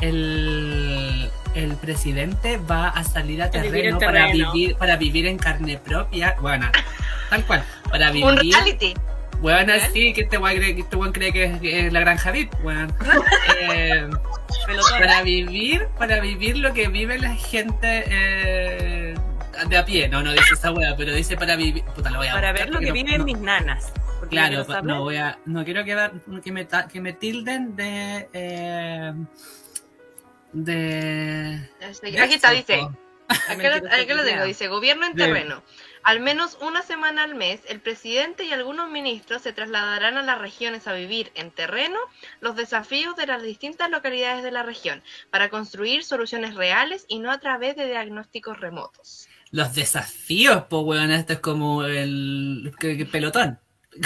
el, 0.00 1.30
el 1.54 1.76
presidente 1.76 2.58
va 2.58 2.88
a 2.88 3.04
salir 3.04 3.42
a 3.42 3.50
terreno, 3.50 3.96
en 3.96 3.98
para 3.98 4.26
terreno. 4.26 4.52
vivir 4.52 4.76
para 4.76 4.96
vivir 4.96 5.26
en 5.26 5.38
carne 5.38 5.78
propia, 5.78 6.36
bueno, 6.40 6.66
tal 7.30 7.44
cual, 7.44 7.64
para 7.90 8.08
un 8.10 8.14
vivir, 8.36 8.54
reality. 8.54 8.94
bueno, 9.40 9.72
así 9.74 10.12
que 10.12 10.22
este 10.22 10.38
weón 10.38 10.56
cree 10.56 10.74
que, 10.74 10.80
este 10.82 10.96
weón 10.96 11.12
cree 11.12 11.32
que 11.32 11.44
es, 11.44 11.60
que 11.60 11.86
es 11.86 11.92
la 11.92 12.00
granja 12.00 12.30
VIP, 12.30 12.52
weón. 12.64 12.92
Eh, 13.60 14.08
para 14.98 15.22
vivir, 15.22 15.86
para 15.98 16.20
vivir 16.20 16.56
lo 16.58 16.72
que 16.72 16.88
vive 16.88 17.18
la 17.18 17.34
gente 17.34 18.04
eh, 18.06 19.14
de 19.68 19.76
a 19.76 19.84
pie. 19.84 20.08
No, 20.08 20.22
no 20.22 20.32
dice 20.32 20.54
esa 20.54 20.72
wea, 20.72 20.94
pero 20.96 21.14
dice 21.14 21.36
para 21.36 21.56
vivir. 21.56 21.84
Puta, 21.94 22.10
lo 22.10 22.18
voy 22.18 22.28
a 22.28 22.32
Para 22.32 22.50
buscar 22.52 22.66
ver 22.66 22.74
lo 22.74 22.80
que 22.80 22.86
no- 22.88 22.92
viven 22.92 23.18
no- 23.18 23.24
mis 23.24 23.38
nanas. 23.38 23.92
Claro, 24.30 24.64
no 24.82 25.02
voy 25.02 25.16
a, 25.16 25.38
no 25.46 25.64
quiero 25.64 25.84
quedar, 25.84 26.12
que 26.42 26.50
me, 26.52 26.64
ta- 26.64 26.88
que 26.88 27.00
me 27.00 27.12
tilden 27.12 27.76
de, 27.76 28.28
eh, 28.32 29.12
de. 30.52 31.68
Así- 31.88 32.16
Aquí 32.18 32.34
está, 32.34 32.50
dice. 32.50 32.80
Acá 33.28 33.54
lo, 33.56 33.76
acá 33.88 34.14
lo 34.14 34.24
tengo, 34.24 34.44
dice, 34.44 34.68
gobierno 34.68 35.06
en 35.06 35.14
De- 35.14 35.24
terreno. 35.24 35.62
Al 36.06 36.20
menos 36.20 36.56
una 36.60 36.82
semana 36.82 37.24
al 37.24 37.34
mes, 37.34 37.60
el 37.68 37.80
presidente 37.80 38.44
y 38.44 38.52
algunos 38.52 38.88
ministros 38.88 39.42
se 39.42 39.52
trasladarán 39.52 40.16
a 40.16 40.22
las 40.22 40.38
regiones 40.40 40.86
a 40.86 40.92
vivir 40.92 41.32
en 41.34 41.50
terreno 41.50 41.98
los 42.40 42.54
desafíos 42.54 43.16
de 43.16 43.26
las 43.26 43.42
distintas 43.42 43.90
localidades 43.90 44.44
de 44.44 44.52
la 44.52 44.62
región 44.62 45.02
para 45.30 45.48
construir 45.50 46.04
soluciones 46.04 46.54
reales 46.54 47.06
y 47.08 47.18
no 47.18 47.32
a 47.32 47.38
través 47.40 47.74
de 47.74 47.88
diagnósticos 47.88 48.60
remotos. 48.60 49.28
Los 49.50 49.74
desafíos, 49.74 50.62
pues, 50.70 50.82
weón, 50.84 51.10
esto 51.10 51.32
es 51.32 51.40
como 51.40 51.82
el 51.82 52.72
pelotón. 53.10 53.58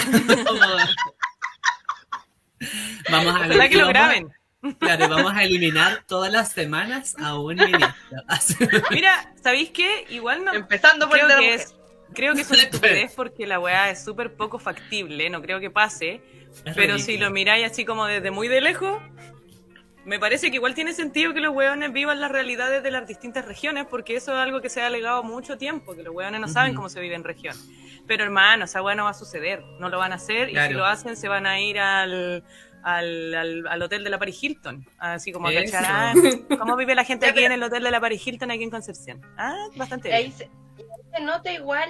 Vamos 3.11 3.35
a 3.35 3.39
Ojalá 3.41 3.69
que 3.69 3.75
lo 3.77 3.85
vamos 3.87 3.89
a- 3.89 3.91
graben. 3.93 4.33
Claro, 4.79 5.09
vamos 5.09 5.33
a 5.33 5.43
eliminar 5.43 6.03
todas 6.07 6.31
las 6.31 6.51
semanas 6.51 7.15
a 7.19 7.37
un 7.39 7.55
ministro. 7.55 7.93
Mira, 8.91 9.33
¿sabéis 9.41 9.71
qué? 9.71 10.05
Igual 10.09 10.45
no. 10.45 10.53
Empezando 10.53 11.09
por 11.09 11.17
Creo 11.19 11.25
el 11.25 11.29
de 11.29 11.35
la 11.35 11.41
que 11.41 11.51
mujer. 11.53 11.67
es. 11.67 11.75
Creo 12.13 12.33
que 12.33 12.41
es 12.41 12.51
una 12.51 12.63
estupidez 12.63 13.13
porque 13.15 13.47
la 13.47 13.59
weá 13.59 13.89
es 13.89 14.03
súper 14.03 14.33
poco 14.35 14.59
factible, 14.59 15.29
no 15.29 15.41
creo 15.41 15.59
que 15.59 15.69
pase. 15.69 16.21
Pero 16.75 16.99
si 16.99 17.17
lo 17.17 17.29
miráis 17.31 17.65
así 17.71 17.85
como 17.85 18.05
desde 18.05 18.29
muy 18.31 18.47
de 18.49 18.59
lejos, 18.61 19.01
me 20.03 20.19
parece 20.19 20.49
que 20.49 20.55
igual 20.55 20.73
tiene 20.73 20.93
sentido 20.93 21.33
que 21.33 21.39
los 21.41 21.53
weones 21.55 21.93
vivan 21.93 22.19
las 22.19 22.31
realidades 22.31 22.81
de 22.83 22.91
las 22.91 23.07
distintas 23.07 23.45
regiones, 23.45 23.85
porque 23.89 24.15
eso 24.15 24.31
es 24.33 24.39
algo 24.39 24.59
que 24.61 24.69
se 24.69 24.81
ha 24.81 24.87
alegado 24.87 25.23
mucho 25.23 25.57
tiempo, 25.57 25.95
que 25.95 26.03
los 26.03 26.13
weones 26.13 26.41
no 26.41 26.47
saben 26.47 26.73
cómo 26.73 26.89
se 26.89 26.99
vive 26.99 27.15
en 27.15 27.23
región. 27.23 27.55
Pero 28.07 28.23
hermano, 28.23 28.65
esa 28.65 28.81
weá 28.81 28.95
no 28.95 29.03
va 29.05 29.11
a 29.11 29.13
suceder, 29.13 29.63
no 29.79 29.89
lo 29.89 29.99
van 29.99 30.11
a 30.11 30.15
hacer, 30.15 30.45
y 30.49 30.51
si 30.51 30.53
Claro. 30.55 30.77
lo 30.79 30.85
hacen 30.85 31.15
se 31.15 31.27
van 31.29 31.45
a 31.45 31.61
ir 31.61 31.77
al, 31.79 32.43
al, 32.83 33.33
al, 33.35 33.67
al 33.67 33.81
hotel 33.83 34.03
de 34.03 34.09
la 34.09 34.17
Paris 34.17 34.43
Hilton, 34.43 34.85
así 34.97 35.31
como 35.31 35.47
a 35.47 35.53
cachar, 35.53 35.85
ah, 35.87 36.13
cómo 36.57 36.75
vive 36.75 36.95
la 36.95 37.05
gente 37.05 37.25
aquí 37.29 37.43
en 37.45 37.51
el 37.51 37.61
hotel 37.63 37.83
de 37.83 37.91
la 37.91 38.01
Paris 38.01 38.25
Hilton 38.25 38.49
aquí 38.51 38.63
en 38.63 38.71
Concepción. 38.71 39.21
Ah, 39.37 39.67
bastante 39.75 40.09
bien. 40.09 40.33
Se, 41.15 41.21
nota 41.23 41.51
igual 41.51 41.89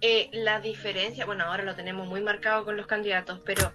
eh, 0.00 0.28
la 0.32 0.60
diferencia, 0.60 1.26
bueno, 1.26 1.44
ahora 1.44 1.62
lo 1.64 1.74
tenemos 1.74 2.06
muy 2.06 2.20
marcado 2.20 2.64
con 2.64 2.76
los 2.76 2.86
candidatos, 2.86 3.40
pero 3.44 3.72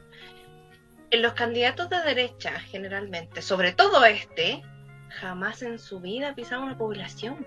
en 1.11 1.21
los 1.21 1.33
candidatos 1.33 1.89
de 1.89 2.01
derecha, 2.01 2.59
generalmente, 2.59 3.41
sobre 3.41 3.71
todo 3.73 4.05
este, 4.05 4.61
jamás 5.09 5.61
en 5.61 5.79
su 5.79 5.99
vida 5.99 6.29
ha 6.29 6.35
pisado 6.35 6.63
una 6.63 6.77
población. 6.77 7.45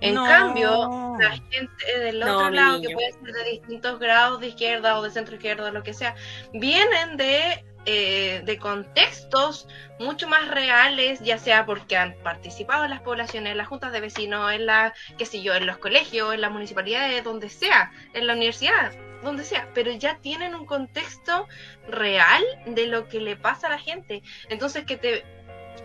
En 0.00 0.14
No. 0.14 0.24
cambio, 0.24 1.16
la 1.18 1.30
gente 1.30 1.98
del 2.00 2.22
otro 2.22 2.50
lado, 2.50 2.80
que 2.80 2.94
puede 2.94 3.12
ser 3.12 3.32
de 3.32 3.50
distintos 3.50 3.98
grados 3.98 4.40
de 4.40 4.48
izquierda 4.48 4.98
o 4.98 5.02
de 5.02 5.10
centro 5.10 5.34
izquierda, 5.34 5.70
lo 5.70 5.82
que 5.82 5.92
sea, 5.94 6.14
vienen 6.52 7.16
de, 7.16 7.64
eh, 7.86 8.42
de 8.44 8.58
contextos 8.58 9.68
mucho 9.98 10.28
más 10.28 10.48
reales, 10.48 11.20
ya 11.20 11.38
sea 11.38 11.64
porque 11.64 11.96
han 11.96 12.14
participado 12.22 12.84
en 12.84 12.90
las 12.90 13.00
poblaciones, 13.00 13.52
en 13.52 13.58
las 13.58 13.68
juntas 13.68 13.92
de 13.92 14.00
vecinos, 14.00 14.52
en 14.52 14.66
la, 14.66 14.92
qué 15.16 15.24
sé 15.24 15.40
yo, 15.42 15.54
en 15.54 15.66
los 15.66 15.78
colegios, 15.78 16.34
en 16.34 16.40
las 16.40 16.50
municipalidades, 16.50 17.22
donde 17.22 17.48
sea, 17.48 17.92
en 18.12 18.26
la 18.26 18.34
universidad, 18.34 18.92
donde 19.22 19.44
sea, 19.44 19.68
pero 19.72 19.92
ya 19.92 20.18
tienen 20.18 20.54
un 20.54 20.66
contexto 20.66 21.46
real 21.88 22.42
de 22.66 22.88
lo 22.88 23.08
que 23.08 23.20
le 23.20 23.36
pasa 23.36 23.68
a 23.68 23.70
la 23.70 23.78
gente. 23.78 24.22
Entonces 24.48 24.84
que 24.84 24.96
te, 24.96 25.24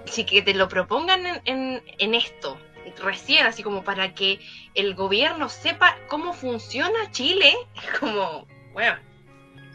si 0.06 0.26
que 0.26 0.42
te 0.42 0.54
lo 0.54 0.68
propongan 0.68 1.26
en, 1.26 1.42
en, 1.46 1.84
en 2.00 2.16
esto, 2.16 2.58
recién, 3.02 3.46
así 3.46 3.64
como 3.64 3.84
para 3.84 4.14
que 4.14 4.40
el 4.74 4.96
gobierno 4.96 5.50
sepa 5.50 5.98
cómo 6.08 6.34
funciona 6.34 7.12
Chile, 7.12 7.54
como, 8.00 8.48
bueno, 8.74 8.98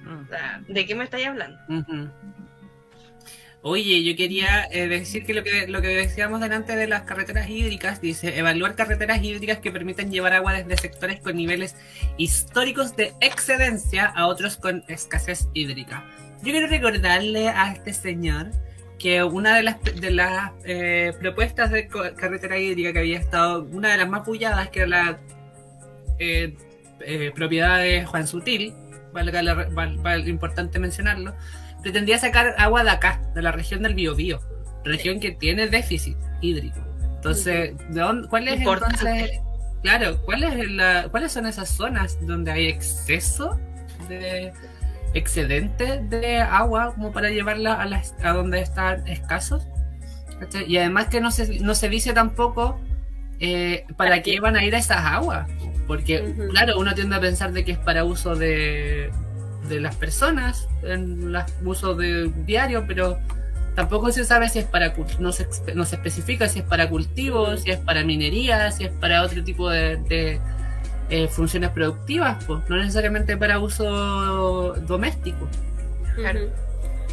o 0.07 0.27
sea, 0.29 0.63
¿de 0.69 0.87
qué 0.87 0.95
me 0.95 1.05
estáis 1.05 1.27
hablando? 1.27 1.59
Oye, 3.69 4.05
yo 4.05 4.15
quería 4.15 4.69
eh, 4.71 4.87
decir 4.87 5.25
que 5.25 5.35
lo, 5.35 5.43
que 5.43 5.67
lo 5.67 5.83
que 5.83 5.89
decíamos 5.89 6.41
delante 6.41 6.77
de 6.77 6.87
las 6.87 7.03
carreteras 7.03 7.49
hídricas, 7.49 8.01
dice, 8.01 8.39
evaluar 8.39 8.77
carreteras 8.77 9.21
hídricas 9.21 9.59
que 9.59 9.73
permitan 9.73 10.13
llevar 10.13 10.35
agua 10.35 10.53
desde 10.53 10.77
sectores 10.77 11.21
con 11.21 11.35
niveles 11.35 11.75
históricos 12.17 12.95
de 12.95 13.13
excedencia 13.21 14.07
a 14.07 14.29
otros 14.29 14.57
con 14.57 14.85
escasez 14.87 15.49
hídrica. 15.53 16.05
Yo 16.45 16.53
quiero 16.53 16.69
recordarle 16.69 17.49
a 17.49 17.73
este 17.73 17.93
señor 17.93 18.53
que 19.01 19.25
una 19.25 19.57
de 19.57 19.65
las, 19.65 19.83
de 19.83 20.11
las 20.13 20.53
eh, 20.65 21.13
propuestas 21.19 21.73
de 21.73 21.89
carretera 21.89 22.59
hídrica 22.59 22.93
que 22.93 23.01
había 23.01 23.19
estado, 23.19 23.65
una 23.65 23.91
de 23.91 23.99
las 23.99 24.09
más 24.09 24.25
bulladas, 24.25 24.69
que 24.69 24.81
era 24.83 24.89
la 24.89 25.19
eh, 26.21 26.55
propiedad 27.35 27.81
de 27.81 28.05
Juan 28.05 28.29
Sutil, 28.29 28.75
valga 29.17 29.43
la- 29.43 29.55
val- 29.55 29.97
val- 29.99 30.29
importante 30.29 30.79
mencionarlo, 30.79 31.35
pretendía 31.83 32.19
sacar 32.19 32.55
agua 32.59 32.85
de 32.85 32.91
acá, 32.91 33.21
de 33.35 33.41
la 33.43 33.51
región 33.51 33.83
del 33.83 33.95
Biobío, 33.95 34.41
región 34.85 35.19
que 35.21 35.33
tiene 35.33 35.67
déficit 35.69 36.17
hídrico. 36.43 36.79
Entonces, 37.17 37.75
¿de 37.89 38.01
dónde, 38.01 38.29
¿cuál 38.29 38.47
es 38.49 38.59
Importante. 38.59 38.97
entonces? 39.01 39.41
Claro, 39.83 40.23
¿cuál 40.25 40.45
es 40.45 40.71
la- 40.71 41.09
¿cuáles 41.11 41.33
son 41.33 41.47
esas 41.47 41.69
zonas 41.69 42.19
donde 42.27 42.51
hay 42.53 42.67
exceso 42.67 43.59
de 44.09 44.53
excedente 45.15 46.03
de 46.09 46.39
agua 46.41 46.93
como 46.95 47.11
para 47.13 47.31
llevarla 47.31 47.75
a, 47.75 47.87
las, 47.87 48.15
a 48.23 48.33
donde 48.33 48.61
están 48.61 49.07
escasos? 49.09 49.67
Y 50.67 50.77
además 50.77 51.07
que 51.07 51.21
no 51.23 51.31
se, 51.31 51.61
no 51.61 51.75
se 51.75 51.89
dice 51.89 52.13
tampoco 52.13 52.79
eh, 53.41 53.85
para 53.97 54.23
qué 54.23 54.39
van 54.41 54.57
a 54.57 54.65
ir 54.65 54.75
a 54.75 54.79
esas 54.79 54.99
aguas. 54.99 55.49
Porque, 55.87 56.35
claro, 56.51 56.79
uno 56.79 56.95
tiende 56.95 57.17
a 57.17 57.21
pensar 57.21 57.53
de 57.53 57.65
que 57.65 57.73
es 57.73 57.79
para 57.79 58.05
uso 58.05 58.35
de, 58.35 59.11
de 59.69 59.81
las 59.81 59.95
personas, 59.97 60.67
en 60.83 61.33
las, 61.33 61.53
uso 61.65 61.95
de 61.95 62.31
diario, 62.45 62.85
pero 62.87 63.19
tampoco 63.75 64.11
se 64.11 64.25
sabe 64.25 64.49
si 64.49 64.59
es 64.59 64.65
para, 64.65 64.97
cul- 64.97 65.19
no 65.19 65.33
se, 65.33 65.47
no 65.75 65.85
se 65.85 65.97
especifica 65.97 66.49
si 66.49 66.61
es 66.61 66.65
para 66.65 66.89
cultivos, 66.89 67.61
si 67.63 67.71
es 67.71 67.79
para 67.79 68.03
minería, 68.05 68.71
si 68.73 68.85
es 68.85 68.91
para 68.91 69.23
otro 69.23 69.45
tipo 69.45 69.71
de, 69.71 69.97
de, 70.09 70.41
eh, 71.09 71.29
funciones 71.29 71.71
productivas, 71.71 72.43
pues, 72.45 72.61
no 72.69 72.77
necesariamente 72.77 73.37
para 73.37 73.61
uso 73.61 74.75
doméstico. 74.87 75.47
Claro. 76.17 76.41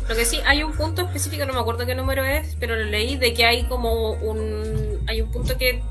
Lo 0.09 0.15
que 0.15 0.25
sí, 0.25 0.39
hay 0.45 0.63
un 0.63 0.73
punto 0.73 1.03
específico, 1.03 1.45
no 1.45 1.53
me 1.53 1.59
acuerdo 1.59 1.85
qué 1.85 1.95
número 1.95 2.25
es, 2.25 2.55
pero 2.59 2.75
lo 2.75 2.83
leí 2.85 3.17
de 3.17 3.33
que 3.33 3.45
hay 3.45 3.63
como 3.65 4.13
un. 4.13 4.99
Hay 5.07 5.21
un 5.21 5.31
punto 5.31 5.57
que 5.57 5.81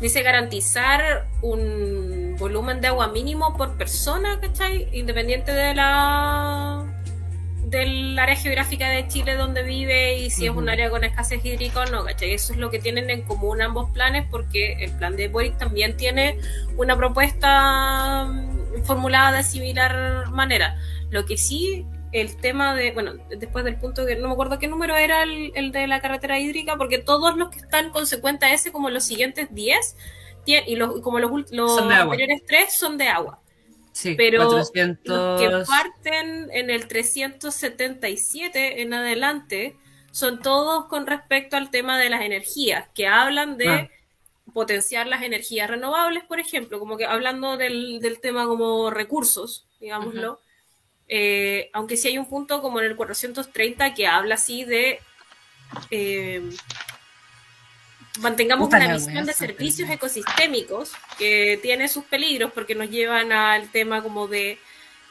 dice 0.00 0.22
garantizar 0.22 1.26
un 1.42 2.36
volumen 2.38 2.80
de 2.80 2.88
agua 2.88 3.08
mínimo 3.08 3.56
por 3.56 3.76
persona, 3.76 4.40
¿cachai? 4.40 4.88
Independiente 4.92 5.52
de 5.52 5.74
la 5.74 6.84
del 7.64 8.18
área 8.18 8.34
geográfica 8.34 8.88
de 8.88 9.06
Chile 9.08 9.34
donde 9.34 9.62
vive 9.62 10.18
y 10.18 10.30
si 10.30 10.46
es 10.46 10.50
un 10.50 10.70
área 10.70 10.88
con 10.88 11.04
escasez 11.04 11.44
hídrica 11.44 11.80
o 11.80 11.86
no, 11.86 12.04
¿cachai? 12.04 12.32
Eso 12.32 12.52
es 12.52 12.58
lo 12.58 12.70
que 12.70 12.78
tienen 12.78 13.10
en 13.10 13.22
común 13.22 13.60
ambos 13.60 13.90
planes 13.90 14.26
porque 14.30 14.84
el 14.84 14.92
plan 14.92 15.16
de 15.16 15.28
Boric 15.28 15.58
también 15.58 15.96
tiene 15.96 16.38
una 16.76 16.96
propuesta 16.96 18.24
mm, 18.24 18.84
formulada 18.84 19.38
de 19.38 19.42
similar 19.42 20.30
manera. 20.30 20.76
Lo 21.10 21.26
que 21.26 21.36
sí, 21.36 21.86
el 22.12 22.36
tema 22.40 22.74
de, 22.74 22.92
bueno, 22.92 23.14
después 23.28 23.64
del 23.64 23.76
punto 23.76 24.06
que 24.06 24.16
no 24.16 24.28
me 24.28 24.32
acuerdo 24.34 24.58
qué 24.58 24.68
número 24.68 24.96
era 24.96 25.22
el, 25.24 25.52
el 25.54 25.72
de 25.72 25.86
la 25.86 26.00
carretera 26.00 26.38
hídrica, 26.38 26.76
porque 26.76 26.98
todos 26.98 27.36
los 27.36 27.50
que 27.50 27.58
están 27.58 27.90
consecuentes 27.90 28.48
a 28.48 28.52
ese, 28.54 28.72
como 28.72 28.90
los 28.90 29.04
siguientes 29.04 29.48
10, 29.52 29.96
tien- 30.46 30.64
y 30.66 30.76
los, 30.76 31.00
como 31.02 31.18
los, 31.18 31.30
los 31.50 31.78
anteriores 31.78 32.42
3 32.46 32.72
son 32.76 32.96
de 32.98 33.08
agua. 33.08 33.40
Sí, 33.92 34.14
Pero 34.16 34.44
400... 34.46 35.16
Los 35.16 35.40
que 35.40 35.70
parten 35.70 36.48
en 36.52 36.70
el 36.70 36.86
377 36.86 38.82
en 38.82 38.94
adelante 38.94 39.76
son 40.12 40.40
todos 40.40 40.86
con 40.86 41.06
respecto 41.06 41.56
al 41.56 41.70
tema 41.70 41.98
de 41.98 42.08
las 42.10 42.22
energías, 42.22 42.88
que 42.94 43.06
hablan 43.06 43.56
de 43.56 43.68
Ah. 43.68 43.88
potenciar 44.54 45.06
las 45.06 45.22
energías 45.22 45.68
renovables, 45.68 46.24
por 46.24 46.40
ejemplo, 46.40 46.78
como 46.78 46.96
que 46.96 47.04
hablando 47.04 47.56
del, 47.56 48.00
del 48.00 48.20
tema 48.20 48.46
como 48.46 48.90
recursos, 48.90 49.66
digámoslo. 49.80 50.40
Eh, 51.08 51.70
aunque 51.72 51.96
sí 51.96 52.08
hay 52.08 52.18
un 52.18 52.28
punto 52.28 52.60
como 52.60 52.80
en 52.80 52.86
el 52.86 52.96
430 52.96 53.94
que 53.94 54.06
habla 54.06 54.34
así 54.34 54.64
de 54.64 55.00
eh, 55.90 56.42
mantengamos 58.20 58.68
una 58.68 58.92
visión 58.92 59.24
de 59.24 59.32
servicios 59.32 59.88
ecosistémicos 59.88 60.92
que 61.18 61.58
tiene 61.62 61.88
sus 61.88 62.04
peligros 62.04 62.52
porque 62.52 62.74
nos 62.74 62.90
llevan 62.90 63.32
al 63.32 63.70
tema 63.70 64.02
como 64.02 64.28
de 64.28 64.58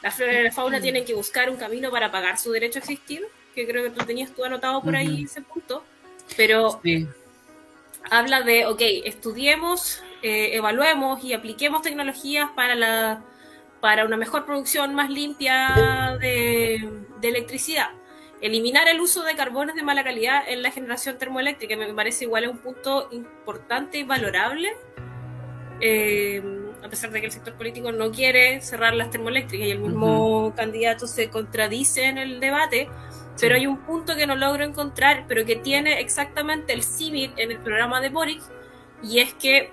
la 0.02 0.12
flora 0.12 0.40
y 0.40 0.44
la 0.44 0.52
fauna 0.52 0.80
tienen 0.80 1.04
que 1.04 1.14
buscar 1.14 1.50
un 1.50 1.56
camino 1.56 1.90
para 1.90 2.12
pagar 2.12 2.38
su 2.38 2.52
derecho 2.52 2.78
a 2.78 2.82
existir, 2.82 3.24
que 3.54 3.66
creo 3.66 3.82
que 3.82 3.90
tú 3.90 4.04
tenías 4.04 4.32
tú 4.32 4.44
anotado 4.44 4.80
por 4.82 4.94
ahí 4.94 5.14
Ujú. 5.14 5.24
ese 5.24 5.42
punto, 5.42 5.84
pero 6.36 6.80
Sí. 6.84 7.08
habla 8.08 8.42
de, 8.42 8.66
ok, 8.66 8.80
estudiemos, 9.04 10.00
eh, 10.22 10.50
evaluemos 10.52 11.24
y 11.24 11.32
apliquemos 11.32 11.82
tecnologías 11.82 12.50
para 12.54 12.76
la 12.76 13.24
para 13.80 14.04
una 14.04 14.16
mejor 14.16 14.44
producción 14.44 14.94
más 14.94 15.10
limpia 15.10 16.16
de, 16.20 16.88
de 17.20 17.28
electricidad. 17.28 17.90
Eliminar 18.40 18.86
el 18.86 19.00
uso 19.00 19.24
de 19.24 19.34
carbones 19.34 19.74
de 19.74 19.82
mala 19.82 20.04
calidad 20.04 20.42
en 20.46 20.62
la 20.62 20.70
generación 20.70 21.18
termoeléctrica 21.18 21.76
me 21.76 21.92
parece 21.92 22.24
igual 22.24 22.44
es 22.44 22.50
un 22.50 22.58
punto 22.58 23.08
importante 23.10 23.98
y 23.98 24.04
valorable, 24.04 24.68
eh, 25.80 26.40
a 26.82 26.88
pesar 26.88 27.10
de 27.10 27.20
que 27.20 27.26
el 27.26 27.32
sector 27.32 27.54
político 27.54 27.90
no 27.90 28.12
quiere 28.12 28.60
cerrar 28.60 28.94
las 28.94 29.10
termoeléctricas 29.10 29.66
y 29.66 29.70
el 29.72 29.80
mismo 29.80 30.52
candidato 30.54 31.08
se 31.08 31.30
contradice 31.30 32.04
en 32.04 32.18
el 32.18 32.38
debate, 32.38 32.88
pero 33.40 33.56
hay 33.56 33.66
un 33.66 33.78
punto 33.78 34.14
que 34.14 34.26
no 34.26 34.36
logro 34.36 34.64
encontrar, 34.64 35.24
pero 35.26 35.44
que 35.44 35.56
tiene 35.56 36.00
exactamente 36.00 36.72
el 36.72 36.84
símil 36.84 37.32
en 37.36 37.50
el 37.50 37.58
programa 37.58 38.00
de 38.00 38.08
Boric, 38.08 38.42
y 39.02 39.18
es 39.18 39.34
que 39.34 39.72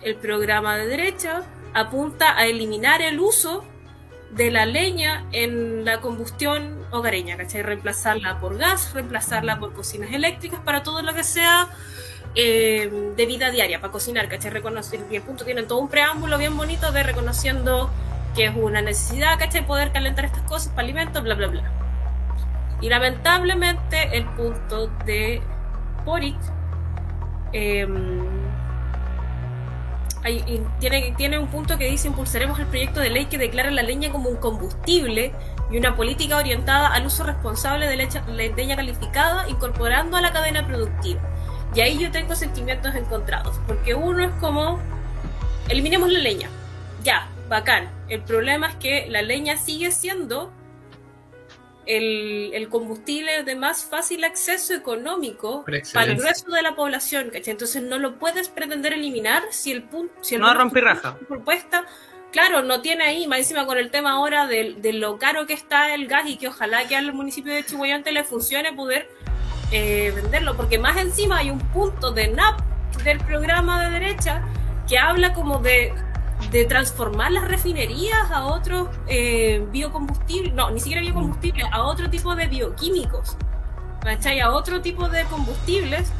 el 0.00 0.16
programa 0.16 0.78
de 0.78 0.86
derecha 0.86 1.42
apunta 1.74 2.36
a 2.36 2.46
eliminar 2.46 3.02
el 3.02 3.20
uso 3.20 3.64
de 4.30 4.50
la 4.50 4.66
leña 4.66 5.24
en 5.32 5.84
la 5.84 6.00
combustión 6.00 6.84
hogareña, 6.90 7.36
¿cachai? 7.36 7.62
Reemplazarla 7.62 8.40
por 8.40 8.58
gas, 8.58 8.92
reemplazarla 8.92 9.58
por 9.58 9.72
cocinas 9.72 10.12
eléctricas 10.12 10.60
para 10.60 10.82
todo 10.82 11.02
lo 11.02 11.14
que 11.14 11.24
sea 11.24 11.68
eh, 12.34 13.12
de 13.16 13.26
vida 13.26 13.50
diaria, 13.50 13.80
para 13.80 13.92
cocinar, 13.92 14.28
¿cachai? 14.28 14.50
Reconocer, 14.50 15.00
y 15.10 15.16
el 15.16 15.22
punto 15.22 15.44
tiene 15.44 15.62
todo 15.62 15.78
un 15.78 15.88
preámbulo 15.88 16.36
bien 16.38 16.56
bonito 16.56 16.92
de 16.92 17.02
reconociendo 17.02 17.90
que 18.34 18.46
es 18.46 18.54
una 18.54 18.82
necesidad, 18.82 19.38
¿cachai? 19.38 19.66
Poder 19.66 19.92
calentar 19.92 20.26
estas 20.26 20.42
cosas 20.42 20.68
para 20.68 20.82
alimentos, 20.82 21.22
bla, 21.22 21.34
bla, 21.34 21.46
bla. 21.48 21.72
Y 22.80 22.88
lamentablemente 22.88 24.16
el 24.16 24.24
punto 24.26 24.88
de 25.04 25.42
Boric 26.04 26.36
eh, 27.52 27.86
tiene, 30.80 31.14
tiene 31.16 31.38
un 31.38 31.48
punto 31.48 31.78
que 31.78 31.88
dice 31.88 32.08
impulsaremos 32.08 32.58
el 32.58 32.66
proyecto 32.66 33.00
de 33.00 33.10
ley 33.10 33.26
que 33.26 33.38
declara 33.38 33.70
la 33.70 33.82
leña 33.82 34.10
como 34.10 34.28
un 34.28 34.36
combustible 34.36 35.32
y 35.70 35.78
una 35.78 35.96
política 35.96 36.36
orientada 36.36 36.88
al 36.88 37.06
uso 37.06 37.24
responsable 37.24 37.86
de 37.86 37.96
de 37.96 38.52
leña 38.54 38.76
calificada 38.76 39.48
incorporando 39.48 40.16
a 40.16 40.20
la 40.20 40.32
cadena 40.32 40.66
productiva. 40.66 41.20
Y 41.74 41.80
ahí 41.80 41.98
yo 41.98 42.10
tengo 42.10 42.34
sentimientos 42.34 42.94
encontrados, 42.94 43.60
porque 43.66 43.94
uno 43.94 44.24
es 44.24 44.32
como, 44.40 44.78
eliminemos 45.68 46.10
la 46.10 46.18
leña, 46.18 46.48
ya, 47.02 47.28
bacán. 47.48 47.90
El 48.08 48.22
problema 48.22 48.68
es 48.68 48.76
que 48.76 49.06
la 49.10 49.22
leña 49.22 49.56
sigue 49.58 49.90
siendo 49.90 50.50
el, 51.88 52.50
el 52.52 52.68
combustible 52.68 53.42
de 53.42 53.56
más 53.56 53.84
fácil 53.84 54.22
acceso 54.22 54.74
económico 54.74 55.64
para 55.94 56.12
el 56.12 56.16
grueso 56.16 56.50
de 56.50 56.62
la 56.62 56.76
población, 56.76 57.30
¿cachai? 57.30 57.52
Entonces 57.52 57.82
no 57.82 57.98
lo 57.98 58.18
puedes 58.18 58.50
pretender 58.50 58.92
eliminar 58.92 59.42
si 59.50 59.72
el 59.72 59.82
punto, 59.82 60.12
si 60.20 60.34
el 60.34 60.42
No 60.42 60.48
propuesta, 61.26 61.86
claro, 62.30 62.62
no 62.62 62.82
tiene 62.82 63.04
ahí, 63.04 63.26
más 63.26 63.38
encima 63.38 63.64
con 63.64 63.78
el 63.78 63.90
tema 63.90 64.12
ahora 64.12 64.46
de, 64.46 64.74
de 64.74 64.92
lo 64.92 65.18
caro 65.18 65.46
que 65.46 65.54
está 65.54 65.94
el 65.94 66.06
gas 66.06 66.28
y 66.28 66.36
que 66.36 66.48
ojalá 66.48 66.86
que 66.86 66.94
al 66.94 67.12
municipio 67.14 67.52
de 67.54 67.64
Chihuayante 67.64 68.12
le 68.12 68.22
funcione 68.22 68.72
poder 68.74 69.08
eh, 69.72 70.12
venderlo, 70.14 70.56
porque 70.56 70.78
más 70.78 70.98
encima 70.98 71.38
hay 71.38 71.50
un 71.50 71.58
punto 71.58 72.12
de 72.12 72.28
NAP 72.28 72.60
del 73.02 73.18
programa 73.20 73.84
de 73.84 73.98
derecha 73.98 74.42
que 74.86 74.98
habla 74.98 75.32
como 75.32 75.58
de, 75.58 75.94
de 76.50 76.64
transformar 76.64 77.32
las 77.32 77.46
refinerías 77.46 78.30
a 78.30 78.46
otros 78.46 78.88
eh, 79.06 79.66
biocombustibles, 79.70 80.54
no, 80.54 80.70
ni 80.70 80.80
siquiera 80.80 81.02
biocombustibles, 81.02 81.66
a 81.70 81.82
otro 81.82 82.08
tipo 82.08 82.34
de 82.34 82.46
bioquímicos, 82.46 83.36
¿cachai? 84.02 84.40
A 84.40 84.50
otro 84.52 84.80
tipo 84.80 85.08
de 85.08 85.24
combustibles 85.24 86.10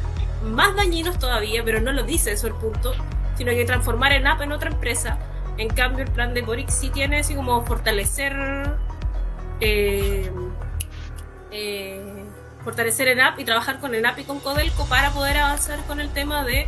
más 0.43 0.75
dañinos 0.75 1.17
todavía, 1.19 1.63
pero 1.63 1.81
no 1.81 1.91
lo 1.91 2.03
dice 2.03 2.31
eso 2.31 2.47
el 2.47 2.53
punto, 2.53 2.93
sino 3.37 3.51
que 3.51 3.65
transformar 3.65 4.11
en 4.11 4.27
app 4.27 4.41
en 4.41 4.51
otra 4.51 4.69
empresa. 4.69 5.17
En 5.57 5.69
cambio, 5.69 6.05
el 6.05 6.11
plan 6.11 6.33
de 6.33 6.41
Boric 6.41 6.69
sí 6.69 6.89
tiene 6.89 7.19
así 7.19 7.35
como 7.35 7.65
fortalecer 7.65 8.33
eh, 9.59 10.31
eh, 11.51 12.25
fortalecer 12.63 13.17
y 13.37 13.45
trabajar 13.45 13.79
con 13.79 13.95
ENAP 13.95 14.19
y 14.19 14.23
con 14.23 14.39
Codelco 14.39 14.85
para 14.85 15.11
poder 15.11 15.37
avanzar 15.37 15.79
con 15.85 15.99
el 15.99 16.09
tema 16.09 16.43
de 16.43 16.67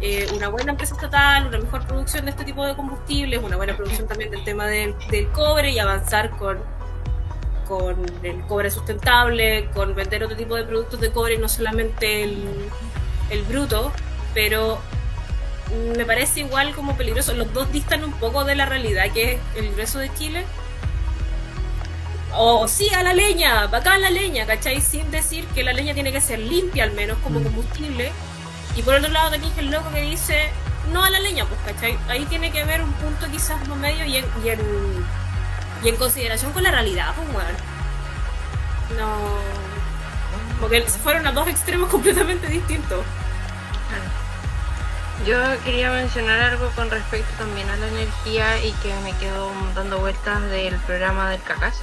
eh, 0.00 0.28
una 0.34 0.48
buena 0.48 0.72
empresa 0.72 0.94
estatal, 0.94 1.46
una 1.46 1.58
mejor 1.58 1.86
producción 1.86 2.24
de 2.24 2.30
este 2.32 2.44
tipo 2.44 2.64
de 2.66 2.74
combustibles, 2.74 3.42
una 3.42 3.56
buena 3.56 3.76
producción 3.76 4.06
también 4.06 4.30
del 4.30 4.44
tema 4.44 4.66
del, 4.66 4.94
del 5.10 5.28
cobre 5.28 5.70
y 5.70 5.78
avanzar 5.78 6.30
con, 6.30 6.58
con 7.66 7.96
el 8.22 8.40
cobre 8.42 8.70
sustentable, 8.70 9.68
con 9.74 9.94
vender 9.94 10.24
otro 10.24 10.36
tipo 10.36 10.54
de 10.56 10.64
productos 10.64 11.00
de 11.00 11.10
cobre 11.10 11.34
y 11.34 11.38
no 11.38 11.48
solamente 11.48 12.24
el, 12.24 12.68
el 13.30 13.42
bruto, 13.44 13.92
pero 14.34 14.78
me 15.96 16.04
parece 16.04 16.40
igual 16.40 16.74
como 16.74 16.96
peligroso. 16.96 17.34
Los 17.34 17.52
dos 17.52 17.72
distan 17.72 18.04
un 18.04 18.12
poco 18.12 18.44
de 18.44 18.54
la 18.54 18.66
realidad 18.66 19.10
que 19.12 19.34
es 19.34 19.40
el 19.56 19.66
ingreso 19.66 19.98
de 19.98 20.12
Chile 20.14 20.44
o 22.38 22.68
sí 22.68 22.92
a 22.94 23.02
la 23.02 23.14
leña, 23.14 23.66
bacán 23.66 24.02
la 24.02 24.10
leña, 24.10 24.46
¿cachai? 24.46 24.80
Sin 24.80 25.10
decir 25.10 25.46
que 25.54 25.64
la 25.64 25.72
leña 25.72 25.94
tiene 25.94 26.12
que 26.12 26.20
ser 26.20 26.38
limpia 26.38 26.84
al 26.84 26.92
menos 26.92 27.16
como 27.18 27.42
combustible. 27.42 28.12
Y 28.76 28.82
por 28.82 28.94
otro 28.94 29.10
lado 29.10 29.30
tenéis 29.30 29.56
el 29.58 29.70
loco 29.70 29.90
que 29.90 30.02
dice 30.02 30.50
no 30.92 31.02
a 31.02 31.10
la 31.10 31.18
leña, 31.20 31.44
pues, 31.46 31.58
¿cachai? 31.64 31.98
Ahí 32.08 32.24
tiene 32.26 32.52
que 32.52 32.60
haber 32.60 32.82
un 32.82 32.92
punto 32.92 33.26
quizás 33.30 33.66
más 33.68 33.78
medio 33.78 34.04
y 34.04 34.18
en, 34.18 34.24
y 34.44 34.48
en, 34.50 34.60
y 35.82 35.88
en 35.88 35.96
consideración 35.96 36.52
con 36.52 36.62
la 36.62 36.70
realidad, 36.70 37.12
pues, 37.16 37.32
bueno. 37.32 37.58
No. 38.96 39.38
Porque 40.60 40.82
fueron 40.82 41.26
a 41.26 41.32
dos 41.32 41.48
extremos 41.48 41.88
completamente 41.90 42.46
distintos. 42.48 43.04
Yo 45.26 45.38
quería 45.64 45.90
mencionar 45.90 46.38
algo 46.40 46.70
con 46.76 46.90
respecto 46.90 47.32
también 47.38 47.68
a 47.70 47.76
la 47.76 47.88
energía 47.88 48.62
y 48.62 48.70
que 48.72 48.94
me 49.02 49.12
quedo 49.16 49.50
dando 49.74 49.98
vueltas 49.98 50.42
del 50.50 50.76
programa 50.80 51.30
del 51.30 51.42
CACAS. 51.42 51.80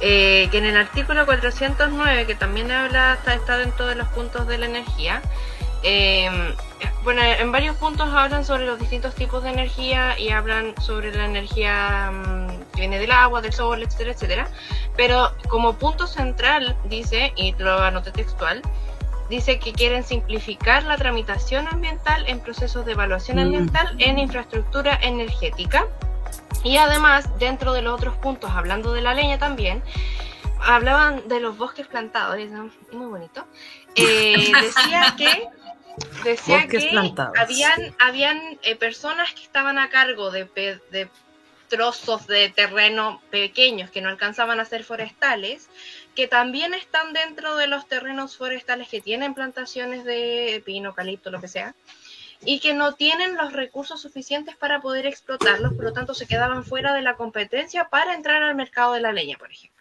Eh, 0.00 0.48
que 0.50 0.58
en 0.58 0.64
el 0.64 0.76
artículo 0.76 1.24
409, 1.26 2.26
que 2.26 2.34
también 2.34 2.70
habla, 2.70 3.14
está, 3.14 3.34
está 3.34 3.56
dentro 3.56 3.86
de 3.86 3.94
los 3.94 4.08
puntos 4.08 4.46
de 4.46 4.58
la 4.58 4.66
energía, 4.66 5.22
eh, 5.88 6.54
bueno, 7.04 7.22
en 7.22 7.52
varios 7.52 7.76
puntos 7.76 8.08
hablan 8.12 8.44
sobre 8.44 8.66
los 8.66 8.80
distintos 8.80 9.14
tipos 9.14 9.44
de 9.44 9.50
energía 9.50 10.18
y 10.18 10.30
hablan 10.30 10.74
sobre 10.80 11.14
la 11.14 11.26
energía 11.26 12.10
mm, 12.10 12.72
que 12.72 12.80
viene 12.80 12.98
del 12.98 13.12
agua, 13.12 13.40
del 13.40 13.52
sol, 13.52 13.82
etcétera, 13.82 14.10
etcétera. 14.10 14.48
Pero 14.96 15.32
como 15.48 15.74
punto 15.74 16.08
central 16.08 16.76
dice, 16.84 17.32
y 17.36 17.54
lo 17.58 17.78
anoté 17.78 18.10
textual, 18.10 18.62
dice 19.30 19.60
que 19.60 19.72
quieren 19.72 20.02
simplificar 20.02 20.82
la 20.82 20.96
tramitación 20.96 21.68
ambiental 21.68 22.24
en 22.26 22.40
procesos 22.40 22.84
de 22.84 22.92
evaluación 22.92 23.38
ambiental 23.38 23.94
en 23.98 24.18
infraestructura 24.18 24.98
energética 25.00 25.86
y 26.64 26.78
además, 26.78 27.38
dentro 27.38 27.72
de 27.72 27.82
los 27.82 27.94
otros 27.94 28.16
puntos, 28.16 28.50
hablando 28.52 28.92
de 28.92 29.00
la 29.00 29.14
leña 29.14 29.38
también, 29.38 29.84
hablaban 30.60 31.28
de 31.28 31.38
los 31.38 31.56
bosques 31.56 31.86
plantados, 31.86 32.38
es 32.38 32.50
muy 32.92 33.06
bonito. 33.06 33.46
Eh, 33.94 34.50
decía 34.62 35.14
que 35.16 35.48
decía 36.24 36.66
que 36.66 36.92
habían, 37.36 37.94
habían 37.98 38.58
eh, 38.62 38.76
personas 38.76 39.32
que 39.32 39.42
estaban 39.42 39.78
a 39.78 39.90
cargo 39.90 40.30
de, 40.30 40.44
de 40.54 41.08
trozos 41.68 42.26
de 42.26 42.48
terreno 42.50 43.20
pequeños 43.30 43.90
que 43.90 44.00
no 44.00 44.08
alcanzaban 44.08 44.60
a 44.60 44.64
ser 44.64 44.84
forestales, 44.84 45.68
que 46.14 46.28
también 46.28 46.74
están 46.74 47.12
dentro 47.12 47.56
de 47.56 47.66
los 47.66 47.86
terrenos 47.86 48.36
forestales 48.36 48.88
que 48.88 49.00
tienen 49.00 49.34
plantaciones 49.34 50.04
de 50.04 50.62
pino, 50.64 50.94
calipto, 50.94 51.30
lo 51.30 51.40
que 51.40 51.48
sea, 51.48 51.74
y 52.44 52.60
que 52.60 52.74
no 52.74 52.94
tienen 52.94 53.36
los 53.36 53.52
recursos 53.52 54.00
suficientes 54.00 54.56
para 54.56 54.80
poder 54.80 55.06
explotarlos, 55.06 55.74
por 55.74 55.84
lo 55.84 55.92
tanto 55.92 56.14
se 56.14 56.26
quedaban 56.26 56.64
fuera 56.64 56.94
de 56.94 57.02
la 57.02 57.16
competencia 57.16 57.88
para 57.88 58.14
entrar 58.14 58.42
al 58.42 58.54
mercado 58.54 58.92
de 58.94 59.00
la 59.00 59.12
leña, 59.12 59.36
por 59.38 59.50
ejemplo. 59.50 59.75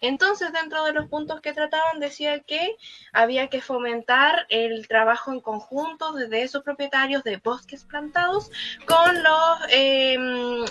Entonces, 0.00 0.52
dentro 0.52 0.84
de 0.84 0.92
los 0.92 1.08
puntos 1.08 1.40
que 1.40 1.52
trataban, 1.52 2.00
decía 2.00 2.40
que 2.40 2.76
había 3.12 3.48
que 3.48 3.60
fomentar 3.60 4.46
el 4.48 4.86
trabajo 4.88 5.32
en 5.32 5.40
conjunto 5.40 6.12
desde 6.12 6.42
esos 6.42 6.62
propietarios 6.62 7.24
de 7.24 7.36
bosques 7.38 7.84
plantados 7.84 8.50
con 8.86 9.22
los 9.22 9.58
eh, 9.70 10.16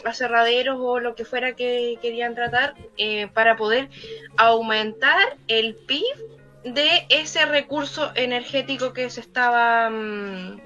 aserraderos 0.05 0.77
o 0.79 0.99
lo 0.99 1.15
que 1.15 1.25
fuera 1.25 1.53
que 1.53 1.97
querían 2.01 2.35
tratar 2.35 2.75
eh, 2.97 3.27
para 3.27 3.55
poder 3.55 3.89
aumentar 4.37 5.37
el 5.47 5.75
PIB 5.75 6.37
de 6.63 7.05
ese 7.09 7.45
recurso 7.45 8.11
energético 8.15 8.93
que 8.93 9.09
se 9.09 9.21
estaba 9.21 9.89
mm, 9.89 10.61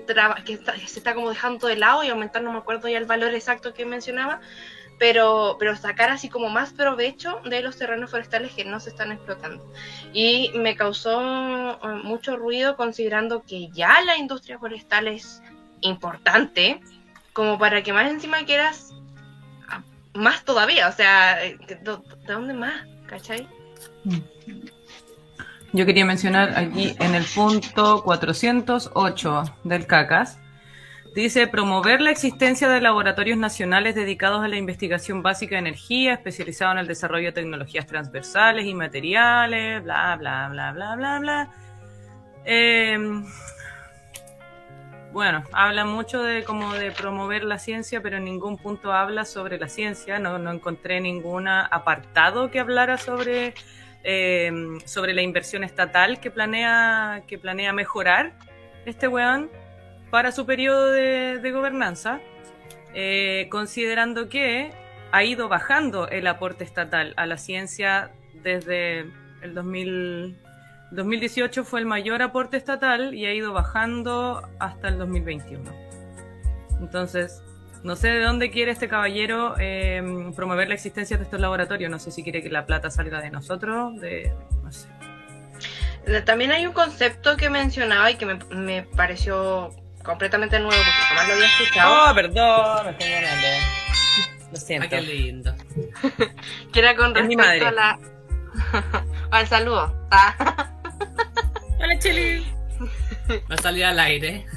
que, 0.46 0.58
se 0.88 1.00
está 1.00 1.14
como 1.14 1.30
dejando 1.30 1.68
de 1.68 1.76
lado 1.76 2.04
y 2.04 2.10
aumentar, 2.10 2.42
no 2.42 2.52
me 2.52 2.60
acuerdo 2.60 2.88
ya 2.88 2.98
el 2.98 3.06
valor 3.06 3.34
exacto 3.34 3.74
que 3.74 3.86
mencionaba, 3.86 4.42
pero, 5.02 5.56
pero 5.58 5.76
sacar 5.76 6.12
así 6.12 6.30
como 6.30 6.50
más 6.50 6.74
provecho 6.74 7.42
de 7.44 7.64
los 7.64 7.76
terrenos 7.76 8.12
forestales 8.12 8.52
que 8.52 8.66
no 8.66 8.80
se 8.80 8.92
están 8.92 9.12
explotando. 9.12 9.68
Y 10.14 10.52
me 10.54 10.76
causó 10.76 11.72
eh, 11.72 12.02
mucho 12.04 12.38
ruido 12.38 12.76
considerando 12.78 13.42
que 13.42 13.70
ya 13.72 14.00
la 14.06 14.16
industria 14.18 14.60
forestal 14.60 15.08
es 15.08 15.42
importante, 15.80 16.82
como 17.34 17.58
para 17.58 17.82
que 17.82 17.94
más 17.94 18.12
encima 18.12 18.46
quieras 18.46 18.94
ah, 19.70 19.82
más 20.14 20.46
todavía, 20.46 20.88
o 20.88 20.92
sea, 20.92 21.38
¿de, 21.38 21.58
de 21.68 21.98
dónde 22.28 22.54
más? 22.54 22.86
¿Cachai? 23.08 23.48
Yo 25.74 25.84
quería 25.88 26.06
mencionar 26.06 26.56
aquí 26.56 26.96
en 27.00 27.16
el 27.16 27.26
punto 27.26 28.04
408 28.04 29.44
del 29.64 29.88
CACAS, 29.88 30.38
dice 31.14 31.48
promover 31.48 32.02
la 32.02 32.12
existencia 32.12 32.70
de 32.70 32.82
laboratorios 32.82 33.38
nacionales 33.38 33.96
dedicados 33.96 34.44
a 34.44 34.48
la 34.48 34.58
investigación 34.58 35.22
básica 35.22 35.56
de 35.56 35.60
energía, 35.60 36.14
especializados 36.14 36.74
en 36.74 36.80
el 36.80 36.88
desarrollo 36.88 37.28
de 37.28 37.32
tecnologías 37.34 37.86
transversales 37.86 38.66
y 38.66 38.74
materiales, 38.74 39.84
bla, 39.84 40.16
bla, 40.18 40.50
bla, 40.50 40.72
bla, 40.72 40.96
bla, 40.96 41.20
bla. 41.20 41.50
Em, 42.46 43.26
bueno, 45.12 45.44
habla 45.52 45.86
mucho 45.86 46.24
de 46.24 46.44
como 46.44 46.74
de 46.74 46.92
promover 46.92 47.44
la 47.44 47.60
ciencia, 47.60 48.02
pero 48.02 48.18
en 48.18 48.26
ningún 48.26 48.58
punto 48.58 48.94
habla 48.94 49.26
sobre 49.26 49.60
la 49.60 49.68
ciencia. 49.68 50.20
No, 50.20 50.40
no 50.40 50.52
encontré 50.52 51.02
ningún 51.02 51.48
apartado 51.48 52.50
que 52.50 52.60
hablara 52.60 52.98
sobre 52.98 53.54
eh, 54.04 54.52
sobre 54.86 55.14
la 55.14 55.22
inversión 55.22 55.64
estatal 55.64 56.20
que 56.20 56.32
planea, 56.32 57.24
que 57.28 57.38
planea 57.38 57.72
mejorar 57.72 58.34
este 58.86 59.08
weón 59.08 59.50
para 60.12 60.32
su 60.32 60.46
periodo 60.46 60.92
de, 60.92 61.52
gobernanza, 61.52 62.20
eh, 62.94 63.48
considerando 63.50 64.30
que 64.30 64.72
ha 65.12 65.24
ido 65.24 65.50
bajando 65.50 66.08
el 66.08 66.28
aporte 66.28 66.64
estatal 66.64 67.16
a 67.18 67.26
la 67.26 67.38
ciencia 67.38 68.12
desde 68.44 69.08
el 69.42 69.56
2018 69.56 71.64
fue 71.64 71.80
el 71.80 71.86
mayor 71.86 72.22
aporte 72.22 72.58
estatal 72.58 73.14
y 73.14 73.26
ha 73.26 73.34
ido 73.34 73.54
bajando 73.54 74.48
hasta 74.60 74.90
el 74.90 74.98
2021. 74.98 75.72
Entonces, 76.80 77.44
no 77.84 77.96
sé 77.96 78.10
de 78.10 78.22
dónde 78.22 78.52
quiere 78.52 78.72
este 78.72 78.88
caballero 78.88 79.56
em, 79.58 80.34
promover 80.34 80.68
la 80.68 80.76
existencia 80.76 81.18
de 81.18 81.24
estos 81.24 81.40
laboratorios. 81.40 81.90
No 81.90 82.00
sé 82.00 82.12
si 82.12 82.24
quiere 82.24 82.44
que 82.44 82.50
la 82.50 82.66
plata 82.66 82.92
salga 82.92 83.22
de 83.22 83.32
nosotros, 83.32 84.00
de 84.00 84.34
no 84.64 84.72
sé. 84.72 84.88
También 86.26 86.52
hay 86.52 86.66
un 86.66 86.74
concepto 86.74 87.38
que 87.38 87.50
mencionaba 87.50 88.10
y 88.12 88.16
que 88.16 88.26
me, 88.26 88.84
pareció 88.84 89.70
completamente 90.04 90.60
nuevo 90.60 90.76
porque 90.76 90.92
jamás 90.92 91.28
lo 91.28 91.34
había 91.34 91.46
escuchado. 91.46 92.12
Oh, 92.12 92.16
perdón, 92.16 92.86
me 92.86 92.92
estoy 92.92 93.10
llorando. 93.10 93.48
Lo 94.52 94.58
siento. 94.58 94.86
Ah, 94.86 94.90
qué 94.90 95.02
lindo. 95.02 95.56
que 96.74 96.80
era 96.80 96.96
con 96.96 97.16
respecto 97.16 97.68
a 97.68 97.72
la. 97.72 98.00
al 99.32 99.48
saludo. 99.48 99.96
Hola, 101.80 102.00
Cheli. 102.00 102.46
Va 103.50 103.56
a 103.56 103.62
salir 103.62 103.86
al 103.86 104.00
aire. 104.00 104.46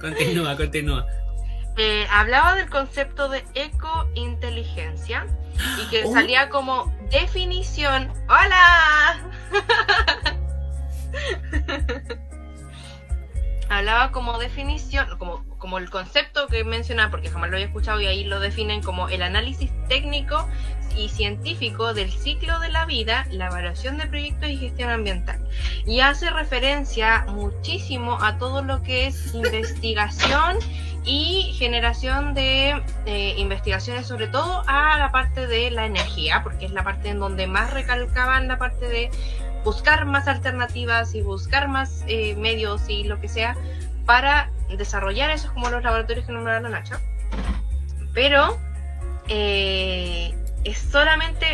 Continúa, 0.00 0.56
continúa. 0.56 1.06
Eh, 1.76 2.06
hablaba 2.10 2.54
del 2.54 2.68
concepto 2.68 3.28
de 3.28 3.44
ecointeligencia 3.54 5.26
y 5.80 5.86
que 5.88 6.04
oh. 6.04 6.12
salía 6.12 6.50
como 6.50 6.94
definición. 7.10 8.12
¡Hola! 8.28 9.20
hablaba 13.78 14.10
como 14.12 14.38
definición, 14.38 15.06
como, 15.18 15.44
como 15.58 15.78
el 15.78 15.90
concepto 15.90 16.46
que 16.48 16.64
menciona, 16.64 17.10
porque 17.10 17.30
jamás 17.30 17.50
lo 17.50 17.56
había 17.56 17.66
escuchado 17.66 18.00
y 18.00 18.06
ahí 18.06 18.24
lo 18.24 18.40
definen 18.40 18.82
como 18.82 19.08
el 19.08 19.22
análisis 19.22 19.70
técnico 19.88 20.48
y 20.96 21.08
científico 21.08 21.94
del 21.94 22.10
ciclo 22.10 22.58
de 22.60 22.68
la 22.70 22.86
vida, 22.86 23.26
la 23.30 23.46
evaluación 23.46 23.98
de 23.98 24.06
proyectos 24.06 24.48
y 24.48 24.56
gestión 24.56 24.90
ambiental. 24.90 25.40
Y 25.86 26.00
hace 26.00 26.30
referencia 26.30 27.26
muchísimo 27.28 28.18
a 28.22 28.38
todo 28.38 28.62
lo 28.62 28.82
que 28.82 29.06
es 29.06 29.34
investigación 29.34 30.58
y 31.04 31.52
generación 31.58 32.32
de 32.32 32.82
eh, 33.04 33.34
investigaciones, 33.36 34.06
sobre 34.06 34.26
todo 34.26 34.62
a 34.66 34.98
la 34.98 35.12
parte 35.12 35.46
de 35.46 35.70
la 35.70 35.84
energía, 35.86 36.42
porque 36.42 36.64
es 36.64 36.72
la 36.72 36.82
parte 36.82 37.10
en 37.10 37.18
donde 37.18 37.46
más 37.46 37.72
recalcaban 37.72 38.48
la 38.48 38.56
parte 38.56 38.88
de 38.88 39.10
buscar 39.64 40.04
más 40.04 40.28
alternativas 40.28 41.14
y 41.14 41.22
buscar 41.22 41.68
más 41.68 42.04
eh, 42.06 42.36
medios 42.36 42.88
y 42.88 43.04
lo 43.04 43.20
que 43.20 43.28
sea 43.28 43.56
para 44.04 44.50
desarrollar 44.76 45.30
esos 45.30 45.50
como 45.52 45.70
los 45.70 45.82
laboratorios 45.82 46.26
que 46.26 46.32
nombraron 46.32 46.70
Nacho. 46.70 46.96
Pero 48.12 48.58
eh, 49.28 50.34
es 50.64 50.78
solamente, 50.78 51.46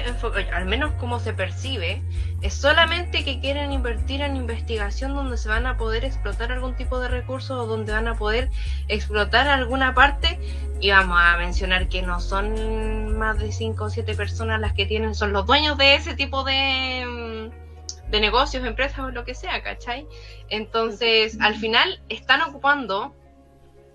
al 0.52 0.66
menos 0.66 0.92
como 0.94 1.18
se 1.18 1.32
percibe, 1.32 2.02
es 2.42 2.54
solamente 2.54 3.24
que 3.24 3.40
quieren 3.40 3.72
invertir 3.72 4.22
en 4.22 4.36
investigación 4.36 5.14
donde 5.14 5.36
se 5.36 5.48
van 5.48 5.66
a 5.66 5.76
poder 5.76 6.04
explotar 6.04 6.52
algún 6.52 6.74
tipo 6.76 7.00
de 7.00 7.08
recursos 7.08 7.50
o 7.50 7.66
donde 7.66 7.92
van 7.92 8.08
a 8.08 8.14
poder 8.14 8.50
explotar 8.88 9.48
alguna 9.48 9.94
parte. 9.94 10.38
Y 10.80 10.90
vamos 10.90 11.18
a 11.20 11.36
mencionar 11.36 11.88
que 11.88 12.02
no 12.02 12.20
son 12.20 13.18
más 13.18 13.38
de 13.38 13.52
5 13.52 13.84
o 13.84 13.90
7 13.90 14.14
personas 14.14 14.60
las 14.60 14.72
que 14.72 14.86
tienen, 14.86 15.14
son 15.14 15.32
los 15.32 15.44
dueños 15.44 15.76
de 15.76 15.96
ese 15.96 16.14
tipo 16.14 16.44
de, 16.44 17.04
mm, 17.06 17.69
de 18.10 18.20
negocios, 18.20 18.64
empresas 18.64 18.98
o 19.00 19.10
lo 19.10 19.24
que 19.24 19.34
sea, 19.34 19.62
¿cachai? 19.62 20.06
Entonces, 20.48 21.38
al 21.40 21.56
final 21.56 22.02
están 22.08 22.42
ocupando 22.42 23.14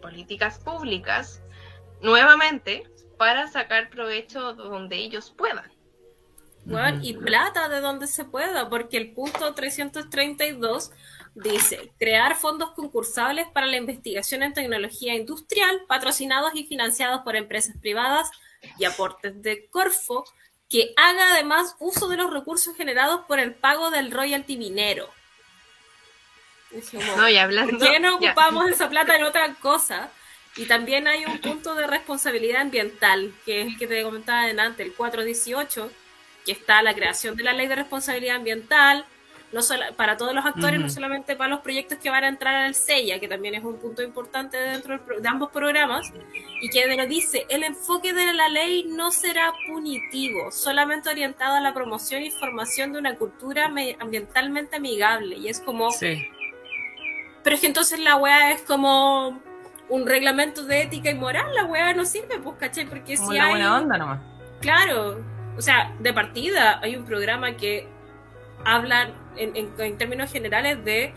políticas 0.01 0.59
públicas 0.59 1.41
nuevamente 2.01 2.84
para 3.18 3.47
sacar 3.47 3.89
provecho 3.89 4.53
donde 4.53 4.97
ellos 4.97 5.34
puedan. 5.36 5.72
Bueno, 6.66 6.99
y 7.03 7.13
plata 7.13 7.70
de 7.70 7.80
donde 7.80 8.07
se 8.07 8.26
pueda, 8.26 8.70
porque 8.70 8.97
el 8.97 9.13
punto 9.13 9.53
332 9.53 10.91
dice, 11.36 11.91
crear 11.99 12.36
fondos 12.36 12.72
concursables 12.72 13.47
para 13.53 13.68
la 13.68 13.78
investigación 13.78 14.41
en 14.41 14.53
tecnología 14.53 15.13
industrial, 15.13 15.82
patrocinados 15.88 16.55
y 16.55 16.66
financiados 16.66 17.22
por 17.22 17.36
empresas 17.36 17.76
privadas 17.78 18.32
y 18.80 18.86
aportes 18.86 19.39
de 19.43 19.68
Corfo, 19.70 20.24
que 20.70 20.93
haga 20.97 21.34
además 21.34 21.76
uso 21.80 22.07
de 22.07 22.18
los 22.18 22.32
recursos 22.32 22.76
generados 22.76 23.22
por 23.28 23.39
el 23.39 23.53
pago 23.53 23.91
del 23.91 24.11
royalty 24.11 24.57
minero. 24.57 25.09
no, 27.18 27.30
y 27.30 27.38
hablando, 27.38 27.78
¿Por 27.78 27.88
qué 27.88 27.99
no 27.99 28.16
ocupamos 28.16 28.68
esa 28.70 28.89
plata 28.89 29.16
en 29.16 29.24
otra 29.24 29.53
cosa? 29.55 30.09
Y 30.57 30.66
también 30.66 31.07
hay 31.07 31.26
un 31.26 31.39
punto 31.39 31.76
de 31.76 31.86
responsabilidad 31.86 32.61
ambiental, 32.61 33.34
que 33.45 33.61
es 33.61 33.68
el 33.68 33.78
que 33.78 33.88
te 33.88 34.03
comentaba 34.03 34.43
adelante, 34.43 34.84
el 34.84 34.93
418, 34.93 35.91
que 36.45 36.51
está 36.53 36.82
la 36.82 36.93
creación 36.93 37.36
de 37.36 37.43
la 37.43 37.53
ley 37.53 37.68
de 37.68 37.76
responsabilidad 37.76 38.38
ambiental, 38.38 39.05
no 39.52 39.62
solo, 39.62 39.84
para 39.96 40.18
todos 40.18 40.34
los 40.34 40.46
actores, 40.46 40.80
no 40.80 40.89
solamente 40.89 41.36
para 41.36 41.50
los 41.50 41.62
proyectos 41.62 41.98
que 42.00 42.10
van 42.10 42.24
a 42.24 42.28
entrar 42.28 42.56
al 42.56 42.76
SEIA, 42.76 43.20
que 43.20 43.28
también 43.28 43.56
es 43.56 43.64
un 43.64 43.78
punto 43.78 44.04
importante 44.04 44.58
dentro 44.58 45.00
de 45.00 45.28
ambos 45.28 45.50
programas, 45.52 46.12
y 46.62 46.70
que 46.70 46.86
lo 46.96 47.06
dice, 47.06 47.46
el 47.50 47.64
enfoque 47.64 48.14
de 48.14 48.34
la 48.34 48.50
ley 48.50 48.86
no 48.89 49.12
será 49.12 49.54
punitivo, 49.68 50.52
solamente 50.52 51.10
orientado 51.10 51.56
a 51.56 51.62
la 51.62 51.74
promoción 51.74 52.24
y 52.24 52.32
formación 52.32 52.93
de 52.93 53.00
una 53.00 53.16
cultura 53.16 53.72
ambientalmente 54.00 54.78
amigable. 54.78 55.38
Y 55.38 55.48
es 55.48 55.60
como... 55.60 55.91
Sí. 55.91 56.28
Pero 57.43 57.56
es 57.56 57.62
que 57.62 57.68
entonces 57.68 58.00
la 58.00 58.16
wea 58.16 58.52
es 58.52 58.62
como 58.64 59.39
un 59.88 60.08
reglamento 60.08 60.64
de 60.64 60.82
ética 60.82 61.12
y 61.12 61.14
moral, 61.14 61.54
la 61.54 61.66
weá 61.66 61.93
no 61.93 62.06
sirve, 62.06 62.39
pues, 62.39 62.58
¿cachai? 62.58 62.88
Porque 62.88 63.16
Como 63.18 63.32
si 63.32 63.38
hay... 63.38 63.52
buena 63.52 63.78
onda 63.78 63.98
nomás. 63.98 64.20
Claro, 64.62 65.24
o 65.58 65.62
sea, 65.62 65.93
de 66.00 66.12
partida 66.12 66.80
hay 66.82 66.96
un 66.96 67.06
programa 67.06 67.56
que 67.56 67.88
habla 68.66 69.09
en, 69.38 69.55
en, 69.55 69.70
en, 69.78 69.97
términos 69.97 70.32
generales 70.32 70.84
de 70.84 71.13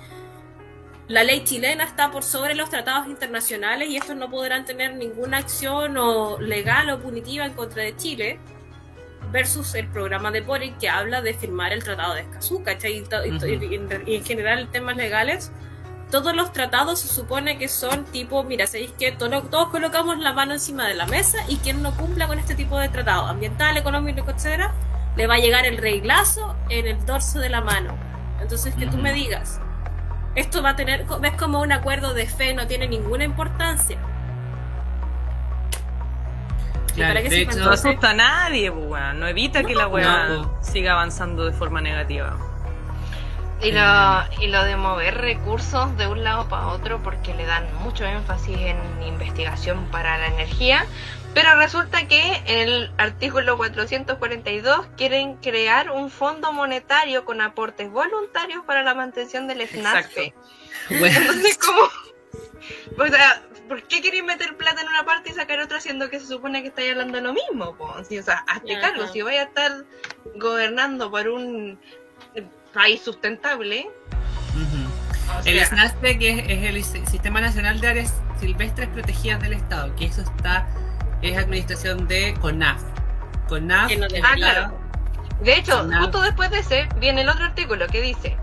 la 1.09 1.24
ley 1.24 1.42
chilena 1.44 1.84
está 1.84 2.11
por 2.11 2.22
sobre 2.22 2.55
los 2.55 2.68
tratados 2.68 3.07
internacionales 3.09 3.88
y 3.88 3.96
estos 3.96 4.16
no 4.16 4.30
podrán 4.30 4.64
tener 4.64 4.94
ninguna 4.94 5.38
acción 5.38 5.96
o 5.96 6.38
legal 6.38 6.90
o 6.90 7.01
punitiva 7.01 7.46
en 7.46 7.55
contra 7.55 7.82
de 7.82 7.96
Chile 7.96 8.38
versus 9.32 9.74
el 9.74 9.88
programa 9.88 10.30
de 10.30 10.42
Boric 10.42 10.78
que 10.78 10.88
habla 10.88 11.22
de 11.22 11.34
firmar 11.34 11.72
el 11.72 11.82
tratado 11.82 12.14
de 12.14 12.22
Escazú, 12.22 12.62
¿cachai? 12.62 12.99
Y, 12.99 13.01
uh 13.01 13.05
-huh. 13.05 13.70
y, 13.70 13.74
en, 13.74 14.03
y 14.07 14.16
en 14.16 14.24
general 14.24 14.70
temas 14.70 14.96
legales 14.96 15.51
todos 16.11 16.34
los 16.34 16.53
tratados 16.53 17.01
se 17.01 17.09
supone 17.09 17.59
que 17.59 17.68
son 17.68 18.05
tipo, 18.07 18.42
mira, 18.42 18.66
sabéis 18.66 18.92
que 18.92 19.12
todos, 19.12 19.51
todos, 19.51 19.68
colocamos 19.68 20.18
la 20.18 20.32
mano 20.32 20.55
encima 20.55 20.86
de 20.86 20.94
la 20.94 21.07
mesa 21.07 21.38
y 21.49 21.57
quien 21.57 21.82
no 21.82 21.94
cumpla 21.96 22.26
con 22.26 22.38
este 22.38 22.55
tipo 22.55 22.78
de 22.78 22.88
tratado 22.88 23.26
ambiental, 23.26 23.76
económico, 23.76 24.30
etcétera, 24.30 24.72
le 25.16 25.26
va 25.26 25.34
a 25.34 25.38
llegar 25.38 25.66
el 25.66 25.76
reglazo 25.76 26.56
en 26.68 26.86
el 26.86 27.04
dorso 27.04 27.38
de 27.40 27.48
la 27.48 27.61
mano. 27.61 27.96
Entonces, 28.40 28.74
que 28.74 28.86
tú 28.86 28.98
me 28.98 29.12
digas, 29.12 29.61
esto 30.34 30.62
va 30.62 30.70
a 30.70 30.76
tener, 30.76 31.04
ves 31.20 31.34
como 31.34 31.61
un 31.61 31.72
acuerdo 31.72 32.14
de 32.14 32.26
fe, 32.26 32.54
no 32.54 32.66
tiene 32.66 32.86
ninguna 32.86 33.24
importancia. 33.24 33.98
Claro, 36.94 37.14
para 37.14 37.22
que 37.22 37.28
de 37.28 37.42
hecho, 37.42 37.59
no 37.59 37.70
asusta 37.70 38.11
a 38.11 38.14
nadie, 38.14 38.70
pues, 38.70 39.14
no 39.14 39.26
evita 39.26 39.62
no, 39.62 39.68
que 39.68 39.74
la 39.74 39.88
weá 39.88 40.28
no. 40.28 40.59
siga 40.62 40.92
avanzando 40.92 41.44
de 41.44 41.52
forma 41.52 41.80
negativa. 41.80 42.36
Y 43.61 43.72
lo, 43.72 44.40
y 44.40 44.46
lo 44.46 44.64
de 44.64 44.76
mover 44.76 45.16
recursos 45.18 45.96
de 45.96 46.06
un 46.06 46.22
lado 46.22 46.48
para 46.48 46.68
otro 46.68 47.02
porque 47.02 47.34
le 47.34 47.44
dan 47.44 47.66
mucho 47.82 48.04
énfasis 48.04 48.56
en 48.56 48.78
investigación 49.02 49.88
para 49.90 50.16
la 50.18 50.28
energía, 50.28 50.86
pero 51.39 51.55
resulta 51.55 52.09
que 52.09 52.43
en 52.47 52.68
el 52.68 52.93
artículo 52.99 53.57
442 53.57 54.89
quieren 54.97 55.36
crear 55.36 55.93
un 55.93 56.11
fondo 56.11 56.53
monetario 56.53 57.24
con 57.24 57.41
aportes 57.41 57.93
voluntarios 57.93 58.64
para 58.64 58.82
la 58.82 58.93
mantención 58.95 59.47
del. 59.47 59.59
Bueno. 60.99 61.16
Entonces, 61.16 61.59
¿cómo? 61.59 63.05
O 63.05 63.07
sea, 63.07 63.43
¿por 63.68 63.84
qué 63.84 64.03
queréis 64.03 64.24
meter 64.24 64.57
plata 64.57 64.80
en 64.80 64.89
una 64.89 65.05
parte 65.05 65.30
y 65.30 65.34
sacar 65.34 65.61
otra 65.61 65.80
siendo 65.80 66.11
que 66.11 66.18
se 66.18 66.26
supone 66.26 66.61
que 66.62 66.68
estáis 66.68 66.91
hablando 66.91 67.18
de 67.18 67.22
lo 67.22 67.32
mismo? 67.32 67.76
Sí, 68.09 68.18
o 68.18 68.22
sea, 68.24 68.43
hazte 68.49 68.80
cargo, 68.80 69.07
si 69.07 69.22
vais 69.22 69.39
a 69.39 69.45
estar 69.45 69.84
gobernando 70.34 71.09
por 71.09 71.28
un 71.28 71.78
país 72.74 73.01
sustentable. 73.01 73.89
Uh 74.57 74.59
-huh. 74.59 75.47
el 75.47 75.64
SNASPE, 75.64 76.18
que 76.18 76.30
es, 76.30 76.39
es, 76.49 76.95
el 76.95 77.07
Sistema 77.07 77.41
Nacional 77.41 77.80
de 77.80 77.86
Áreas 77.86 78.12
Silvestres 78.41 78.89
Protegidas 78.89 79.41
del 79.41 79.53
Estado, 79.53 79.95
que 79.95 80.07
eso 80.07 80.22
está, 80.22 80.66
es 81.23 81.37
administración 81.37 82.09
de 82.09 82.35
CONAF. 82.41 82.83
CONAF. 83.49 83.93
No 83.97 84.07
ah, 84.23 84.35
claro. 84.35 84.79
De 85.43 85.57
hecho, 85.57 85.79
CONAF. 85.79 86.03
justo 86.03 86.21
después 86.23 86.51
de 86.51 86.59
ese 86.59 86.89
viene 86.99 87.23
el 87.23 87.29
otro 87.29 87.45
artículo 87.45 87.87
que 87.87 88.01
dice, 88.01 88.37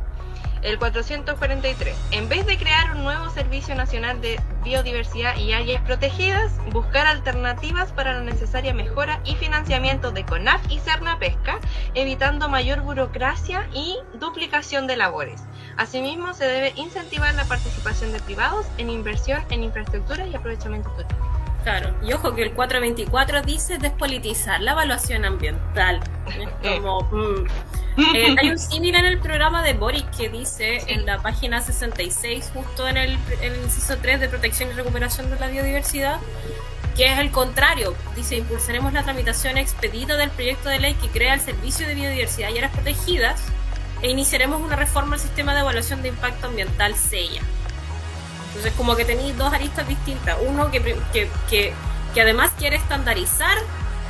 el 0.66 0.80
443, 0.80 1.96
en 2.10 2.28
vez 2.28 2.46
de 2.48 2.58
crear 2.58 2.96
un 2.96 3.04
nuevo 3.04 3.30
Servicio 3.30 3.76
Nacional 3.76 4.20
de 4.20 4.40
Biodiversidad 4.64 5.38
y 5.38 5.54
Áreas 5.54 5.84
Protegidas, 5.84 6.54
buscar 6.72 7.06
alternativas 7.06 7.92
para 7.92 8.14
la 8.14 8.22
necesaria 8.22 8.74
mejora 8.74 9.22
y 9.26 9.36
financiamiento 9.36 10.12
de 10.12 10.26
CONAF 10.26 10.62
y 10.72 10.80
Cerna 10.80 11.20
Pesca, 11.20 11.60
evitando 11.94 12.50
mayor 12.50 12.82
burocracia 12.82 13.68
y 13.76 14.00
duplicación 14.20 14.88
de 14.88 14.98
labores. 14.98 15.44
Asimismo, 15.78 16.34
se 16.34 16.46
debe 16.46 16.74
incentivar 16.78 17.36
la 17.36 17.46
participación 17.46 18.12
de 18.12 18.20
privados 18.22 18.66
en 18.80 18.90
inversión 18.90 19.44
en 19.52 19.64
infraestructura 19.64 20.26
y 20.26 20.34
aprovechamiento 20.34 20.90
turístico. 20.90 21.35
Claro, 21.66 21.95
y 22.03 22.13
ojo 22.13 22.36
que 22.36 22.43
el 22.43 22.51
424 22.51 23.41
dice 23.41 23.80
despolitizar 23.80 24.61
la 24.61 24.74
evaluación 24.74 25.26
ambiental. 25.26 25.99
Es 26.39 26.49
como. 26.61 27.09
Mm. 27.97 28.13
Eh, 28.13 28.36
hay 28.38 28.49
un 28.49 28.59
símil 28.59 28.93
en 28.93 29.05
el 29.05 29.20
programa 29.20 29.63
de 29.63 29.72
Boric 29.72 30.09
que 30.18 30.28
dice 30.28 30.82
sí. 30.82 30.86
en 30.91 31.05
la 31.05 31.20
página 31.22 31.61
66, 31.61 32.51
justo 32.53 32.86
en 32.89 32.97
el, 32.97 33.18
en 33.41 33.53
el 33.53 33.63
inciso 33.63 33.95
3 33.95 34.20
de 34.20 34.28
protección 34.28 34.70
y 34.70 34.74
recuperación 34.74 35.30
de 35.30 35.39
la 35.39 35.47
biodiversidad, 35.47 36.20
que 36.97 37.09
es 37.09 37.20
el 37.20 37.32
contrario. 37.32 37.95
Dice: 38.13 38.36
impulsaremos 38.36 38.91
la 38.91 39.03
tramitación 39.03 39.57
expedita 39.57 40.18
del 40.18 40.30
proyecto 40.30 40.68
de 40.68 40.80
ley 40.80 40.95
que 40.95 41.07
crea 41.07 41.36
el 41.36 41.39
Servicio 41.39 41.88
de 41.88 41.95
Biodiversidad 41.95 42.49
y 42.49 42.57
Áreas 42.57 42.74
Protegidas 42.74 43.41
e 44.01 44.09
iniciaremos 44.09 44.61
una 44.61 44.76
reforma 44.76 45.16
al 45.16 45.22
sistema 45.22 45.53
de 45.53 45.61
evaluación 45.61 46.01
de 46.01 46.09
impacto 46.09 46.47
ambiental 46.47 46.95
SEIA. 46.95 47.41
Entonces, 48.56 48.74
como 48.78 48.95
que 48.95 49.03
tenéis 49.03 49.38
dos 49.38 49.53
aristas 49.53 49.86
distintas. 49.86 50.38
Uno 50.47 50.72
que, 50.72 50.82
que, 51.12 51.30
que, 52.14 52.22
además 52.22 52.51
quiere 52.58 52.78
estandarizar 52.78 53.58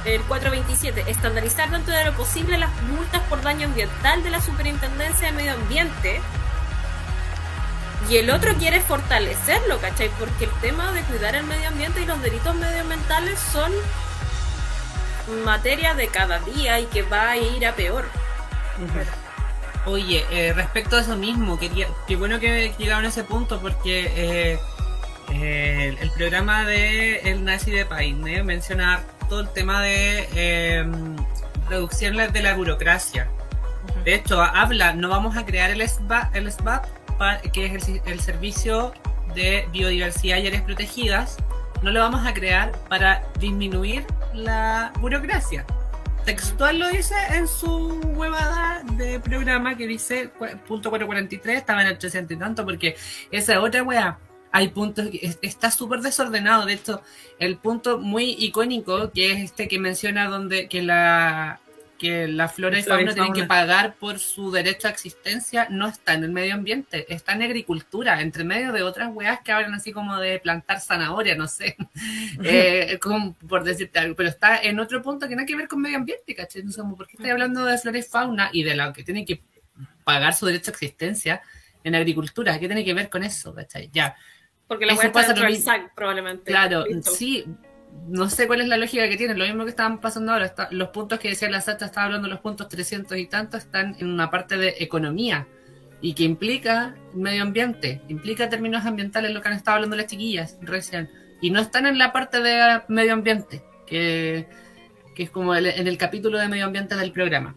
el 0.05 0.21
427, 0.21 1.09
estandarizar 1.09 1.71
dentro 1.71 1.95
de 1.95 2.05
lo 2.05 2.13
posible 2.13 2.59
las 2.59 2.69
multas 2.83 3.23
por 3.23 3.41
daño 3.41 3.65
ambiental 3.65 4.21
de 4.21 4.29
la 4.29 4.39
Superintendencia 4.39 5.31
de 5.31 5.33
Medio 5.33 5.53
Ambiente. 5.53 6.21
Y 8.07 8.17
el 8.17 8.29
otro 8.29 8.53
quiere 8.53 8.81
fortalecerlo, 8.81 9.79
¿cachai? 9.79 10.11
Porque 10.19 10.45
el 10.45 10.51
tema 10.61 10.91
de 10.91 11.01
cuidar 11.01 11.35
el 11.35 11.45
medio 11.45 11.69
ambiente 11.69 12.01
y 12.01 12.05
los 12.05 12.21
delitos 12.21 12.53
medioambientales 12.53 13.39
son 13.51 13.71
materia 15.43 15.95
de 15.95 16.07
cada 16.09 16.37
día 16.37 16.79
y 16.79 16.85
que 16.85 17.01
va 17.01 17.31
a 17.31 17.37
ir 17.37 17.65
a 17.65 17.73
peor. 17.73 18.05
Uh. 18.77 19.24
Oye, 19.85 20.25
eh, 20.31 20.51
respecto 20.53 20.97
a 20.97 21.01
eso 21.01 21.15
mismo, 21.15 21.59
quería, 21.59 21.87
qué 22.07 22.15
bueno 22.15 22.39
que 22.39 22.73
llegaron 22.77 23.05
a 23.05 23.09
ese 23.09 23.23
punto 23.23 23.59
porque 23.59 24.11
eh, 24.15 24.59
eh, 25.31 25.95
el 25.99 26.11
programa 26.11 26.65
de 26.65 27.19
El 27.19 27.43
Nazi 27.43 27.69
de 27.69 27.85
Paine 27.85 28.43
menciona 28.43 29.03
todo 29.29 29.41
el 29.41 29.49
tema 29.49 29.81
de 29.81 30.27
eh, 30.33 30.85
reducción 31.69 32.17
de 32.17 32.41
la 32.41 32.55
burocracia. 32.55 33.27
De 34.03 34.15
hecho, 34.15 34.41
habla, 34.41 34.93
no 34.93 35.09
vamos 35.09 35.37
a 35.37 35.45
crear 35.45 35.69
el 35.69 35.87
SBAP, 35.87 36.35
el 36.35 36.51
SBAP 36.51 36.85
que 37.53 37.65
es 37.67 37.87
el, 37.87 38.01
el 38.07 38.19
Servicio 38.19 38.91
de 39.35 39.67
Biodiversidad 39.71 40.37
y 40.37 40.47
Áreas 40.47 40.63
Protegidas, 40.63 41.37
no 41.81 41.91
lo 41.91 41.99
vamos 41.99 42.25
a 42.25 42.33
crear 42.33 42.71
para 42.89 43.23
disminuir 43.39 44.05
la 44.33 44.91
burocracia. 44.99 45.65
Textual 46.25 46.79
lo 46.79 46.89
dice 46.89 47.13
en 47.33 47.47
su 47.47 47.99
huevada 48.15 48.81
de 48.93 49.19
programa 49.19 49.77
que 49.77 49.85
dice 49.85 50.29
punto 50.67 50.89
443, 50.89 51.57
estaba 51.57 51.81
en 51.81 51.87
el 51.87 51.97
300 51.99 52.35
y 52.35 52.39
tanto, 52.39 52.65
porque 52.65 52.95
esa 53.29 53.61
otra 53.61 53.83
wea, 53.83 54.17
hay 54.51 54.69
puntos, 54.69 55.07
está 55.43 55.69
súper 55.69 55.99
desordenado. 56.01 56.65
De 56.65 56.73
hecho, 56.73 57.01
el 57.37 57.57
punto 57.57 57.99
muy 57.99 58.35
icónico, 58.39 59.11
que 59.11 59.33
es 59.33 59.43
este 59.43 59.67
que 59.67 59.77
menciona 59.77 60.27
donde 60.27 60.67
que 60.67 60.81
la 60.81 61.59
que 61.97 62.27
la 62.27 62.47
flora 62.47 62.79
y 62.79 62.83
fauna 62.83 63.13
tienen 63.13 63.33
que 63.33 63.43
pagar 63.45 63.95
por 63.95 64.19
su 64.19 64.51
derecho 64.51 64.87
a 64.87 64.91
existencia, 64.91 65.67
no 65.69 65.87
está 65.87 66.13
en 66.13 66.23
el 66.23 66.31
medio 66.31 66.53
ambiente, 66.53 67.05
está 67.13 67.33
en 67.33 67.43
agricultura, 67.43 68.21
entre 68.21 68.43
medio 68.43 68.71
de 68.71 68.83
otras 68.83 69.09
weas 69.13 69.41
que 69.41 69.51
hablan 69.51 69.73
así 69.73 69.91
como 69.91 70.17
de 70.17 70.39
plantar 70.39 70.81
zanahoria, 70.81 71.35
no 71.35 71.47
sé, 71.47 71.77
eh, 72.43 72.99
como 73.01 73.33
por 73.33 73.63
decirte 73.63 73.99
algo, 73.99 74.15
pero 74.15 74.29
está 74.29 74.61
en 74.61 74.79
otro 74.79 75.01
punto 75.01 75.27
que 75.27 75.35
nada 75.35 75.45
que 75.45 75.55
ver 75.55 75.67
con 75.67 75.81
medio 75.81 75.97
ambiente, 75.97 76.35
¿cachai? 76.35 76.63
No 76.63 76.71
sé, 76.71 76.81
¿por 76.83 77.07
qué 77.07 77.13
estoy 77.17 77.29
hablando 77.29 77.65
de 77.65 77.77
flora 77.77 77.97
y 77.97 78.03
fauna 78.03 78.49
y 78.51 78.63
de 78.63 78.75
lo 78.75 78.93
que 78.93 79.03
tienen 79.03 79.25
que 79.25 79.43
pagar 80.03 80.33
su 80.33 80.45
derecho 80.45 80.71
a 80.71 80.73
existencia 80.73 81.41
en 81.83 81.95
agricultura? 81.95 82.59
¿Qué 82.59 82.67
tiene 82.67 82.83
que 82.83 82.93
ver 82.93 83.09
con 83.09 83.23
eso, 83.23 83.53
cachai? 83.53 83.89
Ya, 83.93 84.15
Porque 84.67 84.85
la 84.85 84.95
weá 84.95 85.07
está. 85.07 85.55
SAC, 85.55 85.93
probablemente. 85.95 86.43
Claro, 86.43 86.85
Listo. 86.85 87.11
sí. 87.11 87.45
No 88.07 88.29
sé 88.29 88.45
cuál 88.47 88.61
es 88.61 88.67
la 88.67 88.77
lógica 88.77 89.07
que 89.09 89.17
tienen. 89.17 89.39
Lo 89.39 89.45
mismo 89.45 89.63
que 89.63 89.71
estaban 89.71 89.99
pasando 89.99 90.31
ahora. 90.31 90.45
está- 90.45 90.67
los 90.71 90.89
puntos 90.89 91.19
que 91.19 91.29
decía 91.29 91.49
la 91.49 91.61
Sacha, 91.61 91.85
estaba 91.85 92.05
hablando 92.05 92.27
de 92.27 92.33
los 92.33 92.41
puntos 92.41 92.67
300 92.69 93.17
y 93.17 93.25
tanto, 93.27 93.57
están 93.57 93.95
en 93.99 94.07
una 94.07 94.29
parte 94.29 94.57
de 94.57 94.75
economía 94.79 95.47
y 96.01 96.13
que 96.13 96.23
implica 96.23 96.95
medio 97.13 97.41
ambiente, 97.41 98.01
implica 98.09 98.47
términos 98.49 98.85
ambientales, 98.85 99.31
lo 99.31 99.41
que 99.41 99.47
han 99.47 99.55
estado 99.55 99.75
hablando 99.75 99.95
las 99.95 100.07
chiquillas 100.07 100.57
recién. 100.61 101.09
Y 101.41 101.49
no 101.49 101.59
están 101.59 101.85
en 101.87 101.97
la 101.97 102.11
parte 102.11 102.41
de 102.41 102.81
medio 102.89 103.13
ambiente, 103.13 103.63
que, 103.87 104.47
que 105.15 105.23
es 105.23 105.29
como 105.31 105.55
el- 105.55 105.65
en 105.65 105.87
el 105.87 105.97
capítulo 105.97 106.37
de 106.37 106.47
medio 106.47 106.65
ambiente 106.65 106.95
del 106.95 107.11
programa. 107.11 107.55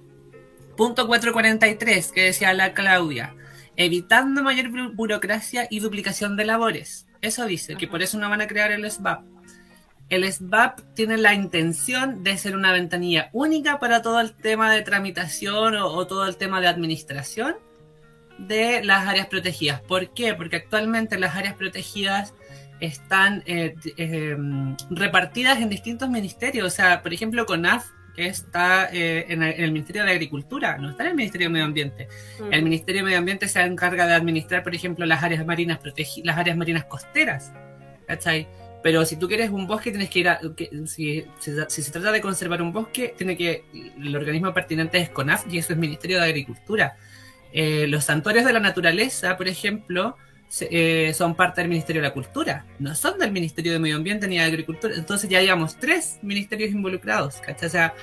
Punto 0.76 1.06
443, 1.06 2.12
que 2.12 2.22
decía 2.22 2.54
la 2.54 2.72
Claudia, 2.72 3.34
evitando 3.76 4.42
mayor 4.42 4.66
bu- 4.70 4.94
burocracia 4.94 5.66
y 5.70 5.80
duplicación 5.80 6.36
de 6.36 6.44
labores. 6.46 7.06
Eso 7.20 7.46
dice, 7.46 7.74
que 7.76 7.88
por 7.88 8.00
eso 8.02 8.18
no 8.18 8.30
van 8.30 8.40
a 8.40 8.46
crear 8.46 8.70
el 8.72 8.84
SBAP. 8.88 9.24
El 10.08 10.30
SBAP 10.30 10.80
tiene 10.94 11.16
la 11.18 11.34
intención 11.34 12.24
de 12.24 12.38
ser 12.38 12.56
una 12.56 12.72
ventanilla 12.72 13.28
única 13.32 13.78
para 13.78 14.00
todo 14.00 14.20
el 14.20 14.32
tema 14.34 14.72
de 14.72 14.82
tramitación 14.82 15.76
o, 15.76 15.86
o 15.88 16.06
todo 16.06 16.26
el 16.26 16.36
tema 16.36 16.60
de 16.60 16.68
administración 16.68 17.56
de 18.38 18.82
las 18.84 19.06
áreas 19.06 19.26
protegidas. 19.26 19.80
¿Por 19.82 20.14
qué? 20.14 20.34
Porque 20.34 20.56
actualmente 20.56 21.18
las 21.18 21.34
áreas 21.36 21.54
protegidas 21.54 22.34
están 22.80 23.42
eh, 23.46 23.74
eh, 23.96 24.36
repartidas 24.90 25.58
en 25.60 25.68
distintos 25.68 26.08
ministerios. 26.08 26.66
O 26.66 26.70
sea, 26.70 27.02
por 27.02 27.12
ejemplo, 27.12 27.44
CONAF, 27.44 27.84
que 28.14 28.28
está 28.28 28.88
eh, 28.92 29.26
en, 29.28 29.42
el- 29.42 29.72
Ministerio 29.72 30.04
de 30.04 30.12
Agricultura, 30.12 30.78
no 30.78 30.90
está 30.90 31.02
en 31.04 31.10
el 31.10 31.16
Ministerio 31.16 31.48
de 31.48 31.52
Medio 31.52 31.66
Ambiente. 31.66 32.08
Mm. 32.40 32.52
El 32.52 32.62
Ministerio 32.62 33.00
de 33.00 33.04
Medio 33.04 33.18
Ambiente 33.18 33.48
se 33.48 33.60
encarga 33.60 34.06
de 34.06 34.14
administrar, 34.14 34.62
por 34.62 34.74
ejemplo, 34.74 35.04
las 35.06 35.22
áreas 35.22 35.44
marinas 35.44 35.80
las 36.22 36.38
áreas 36.38 36.56
marinas 36.56 36.84
costeras. 36.84 37.52
¿Cachai? 38.06 38.48
Pero 38.88 39.04
si 39.04 39.16
tú 39.16 39.28
quieres 39.28 39.50
un 39.50 39.66
bosque, 39.66 39.90
tienes 39.90 40.08
que 40.08 40.18
ir 40.20 40.28
a. 40.30 40.40
que- 40.56 40.70
si, 40.86 41.22
si- 41.40 41.52
si 41.68 41.82
se 41.82 41.90
trata 41.92 42.10
de 42.10 42.22
conservar 42.22 42.62
un 42.62 42.72
bosque, 42.72 43.12
tiene 43.18 43.36
que. 43.36 43.64
El 44.02 44.16
organismo 44.16 44.54
pertinente 44.54 44.96
es 44.96 45.10
CONAF 45.10 45.44
y 45.52 45.58
eso 45.58 45.74
es 45.74 45.78
Ministerio 45.78 46.16
de 46.16 46.24
Agricultura. 46.24 46.96
Eh, 47.52 47.86
los 47.86 48.04
santuarios 48.04 48.46
de 48.46 48.52
la 48.54 48.60
naturaleza, 48.60 49.36
por 49.36 49.46
ejemplo, 49.46 50.16
se- 50.48 50.68
eh, 50.70 51.12
son 51.12 51.34
parte 51.34 51.60
del 51.60 51.68
Ministerio 51.68 52.00
de 52.00 52.08
la 52.08 52.14
Cultura. 52.14 52.64
No 52.78 52.94
son 52.94 53.18
del 53.18 53.30
Ministerio 53.30 53.72
de 53.74 53.78
Medio 53.78 53.96
Ambiente 53.96 54.26
ni 54.26 54.38
de 54.38 54.44
Agricultura. 54.44 54.94
Entonces 54.96 55.28
ya 55.28 55.42
llevamos 55.42 55.76
tres 55.78 56.18
ministerios 56.22 56.70
involucrados. 56.70 57.34
¿Cachai? 57.44 57.66
O 57.68 57.70
sea. 57.70 57.94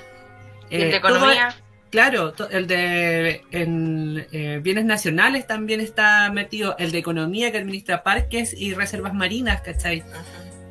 Y 0.70 0.76
el 0.76 0.80
de 0.82 0.96
eh, 0.98 1.00
todo- 1.00 1.16
economía. 1.16 1.56
Claro, 1.90 2.32
to- 2.32 2.48
el 2.50 2.66
de 2.68 3.42
en, 3.50 4.24
eh, 4.30 4.60
bienes 4.62 4.84
nacionales 4.84 5.48
también 5.48 5.80
está 5.80 6.30
metido, 6.30 6.76
el 6.78 6.92
de 6.92 6.98
economía 6.98 7.50
que 7.50 7.58
administra 7.58 8.02
parques 8.04 8.54
y 8.56 8.72
reservas 8.74 9.14
marinas, 9.14 9.62
¿cachai? 9.62 10.04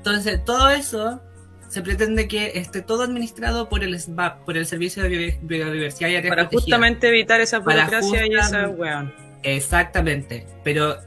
Entonces, 0.06 0.46
todo 0.46 0.70
eso 0.70 1.20
se 1.68 1.82
pretende 1.82 2.28
que 2.28 2.52
esté 2.60 2.82
todo 2.84 3.02
administrado 3.04 3.70
por 3.70 3.84
el 3.84 4.00
SBAP, 4.00 4.46
por 4.46 4.56
el 4.56 4.66
Servicio 4.68 5.02
de 5.02 5.10
Bio- 5.10 5.40
Biodiversidad 5.42 6.10
y 6.10 6.16
Áreas 6.16 6.30
Para 6.30 6.44
Protegidas. 6.44 6.64
justamente 6.64 7.08
evitar 7.08 7.42
esa 7.42 7.64
Para 7.64 7.86
burocracia 7.86 8.28
y 8.28 8.34
esa 8.36 8.44
justamente- 8.46 8.82
weón. 8.82 9.14
Exactamente, 9.44 10.46
pero... 10.64 10.98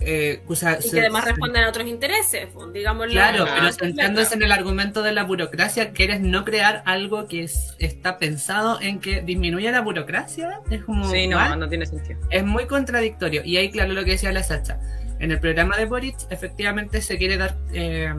Eh, 0.00 0.42
o 0.46 0.54
sea, 0.54 0.78
Y 0.78 0.82
se- 0.82 0.90
que 0.92 1.00
además 1.00 1.24
responden 1.24 1.64
a 1.64 1.68
otros 1.68 1.88
intereses, 1.88 2.46
pues, 2.54 2.72
digámoslo. 2.72 3.12
Claro, 3.14 3.46
pero 3.52 3.72
centrándose 3.72 4.34
en 4.36 4.42
el 4.44 4.52
argumento 4.52 5.02
de 5.02 5.10
la 5.12 5.24
burocracia, 5.24 5.90
quieres 5.90 6.20
no 6.20 6.44
crear 6.44 6.82
algo 6.86 7.26
que 7.26 7.42
es- 7.44 7.74
está 7.80 8.18
pensado 8.18 8.80
en 8.80 9.00
que 9.00 9.22
disminuya 9.22 9.72
la 9.72 9.80
burocracia, 9.80 10.60
es 10.70 10.84
como... 10.84 11.10
Sí, 11.10 11.26
no, 11.26 11.56
no 11.56 11.68
tiene 11.68 11.86
sentido. 11.86 12.20
es 12.30 12.44
muy 12.44 12.66
contradictorio. 12.66 13.42
Y 13.44 13.56
ahí, 13.56 13.70
claro, 13.72 13.92
lo 13.92 14.04
que 14.04 14.12
decía 14.12 14.30
la 14.30 14.44
Sacha. 14.44 14.78
En 15.22 15.30
el 15.30 15.38
programa 15.38 15.76
de 15.76 15.86
Boric, 15.86 16.16
efectivamente 16.30 17.00
se 17.00 17.16
quiere 17.16 17.36
dar 17.36 17.56
eh, 17.72 18.12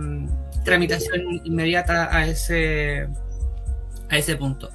tramitación 0.63 1.41
inmediata 1.43 2.15
a 2.15 2.25
ese, 2.25 3.09
a 4.09 4.17
ese 4.17 4.37
punto. 4.37 4.71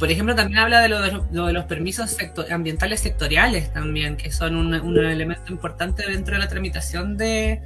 Por 0.00 0.10
ejemplo, 0.10 0.34
también 0.34 0.58
habla 0.58 0.80
de 0.80 0.88
lo 0.88 1.00
de, 1.00 1.20
lo 1.30 1.46
de 1.46 1.52
los 1.52 1.66
permisos 1.66 2.16
ambientales 2.50 2.98
sectoriales 2.98 3.72
también, 3.72 4.16
que 4.16 4.32
son 4.32 4.56
un, 4.56 4.74
un 4.74 4.98
elemento 4.98 5.52
importante 5.52 6.04
dentro 6.10 6.34
de 6.34 6.40
la 6.40 6.48
tramitación 6.48 7.16
de, 7.16 7.62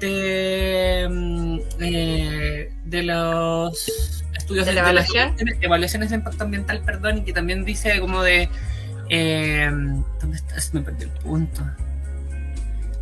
de, 0.00 1.06
mm, 1.10 1.58
eh, 1.80 2.72
de 2.82 3.02
los 3.02 4.24
estudios 4.38 4.64
¿De 4.64 4.72
la 4.72 4.88
evaluaciones 5.60 6.08
de 6.08 6.16
impacto 6.16 6.44
ambiental, 6.44 6.80
perdón, 6.80 7.18
y 7.18 7.24
que 7.24 7.34
también 7.34 7.66
dice 7.66 8.00
como 8.00 8.22
de 8.22 8.48
eh, 9.10 9.70
¿Dónde 10.18 10.36
está? 10.38 10.58
Se 10.58 10.78
me 10.78 10.82
perdió 10.82 11.08
el 11.08 11.12
punto. 11.20 11.62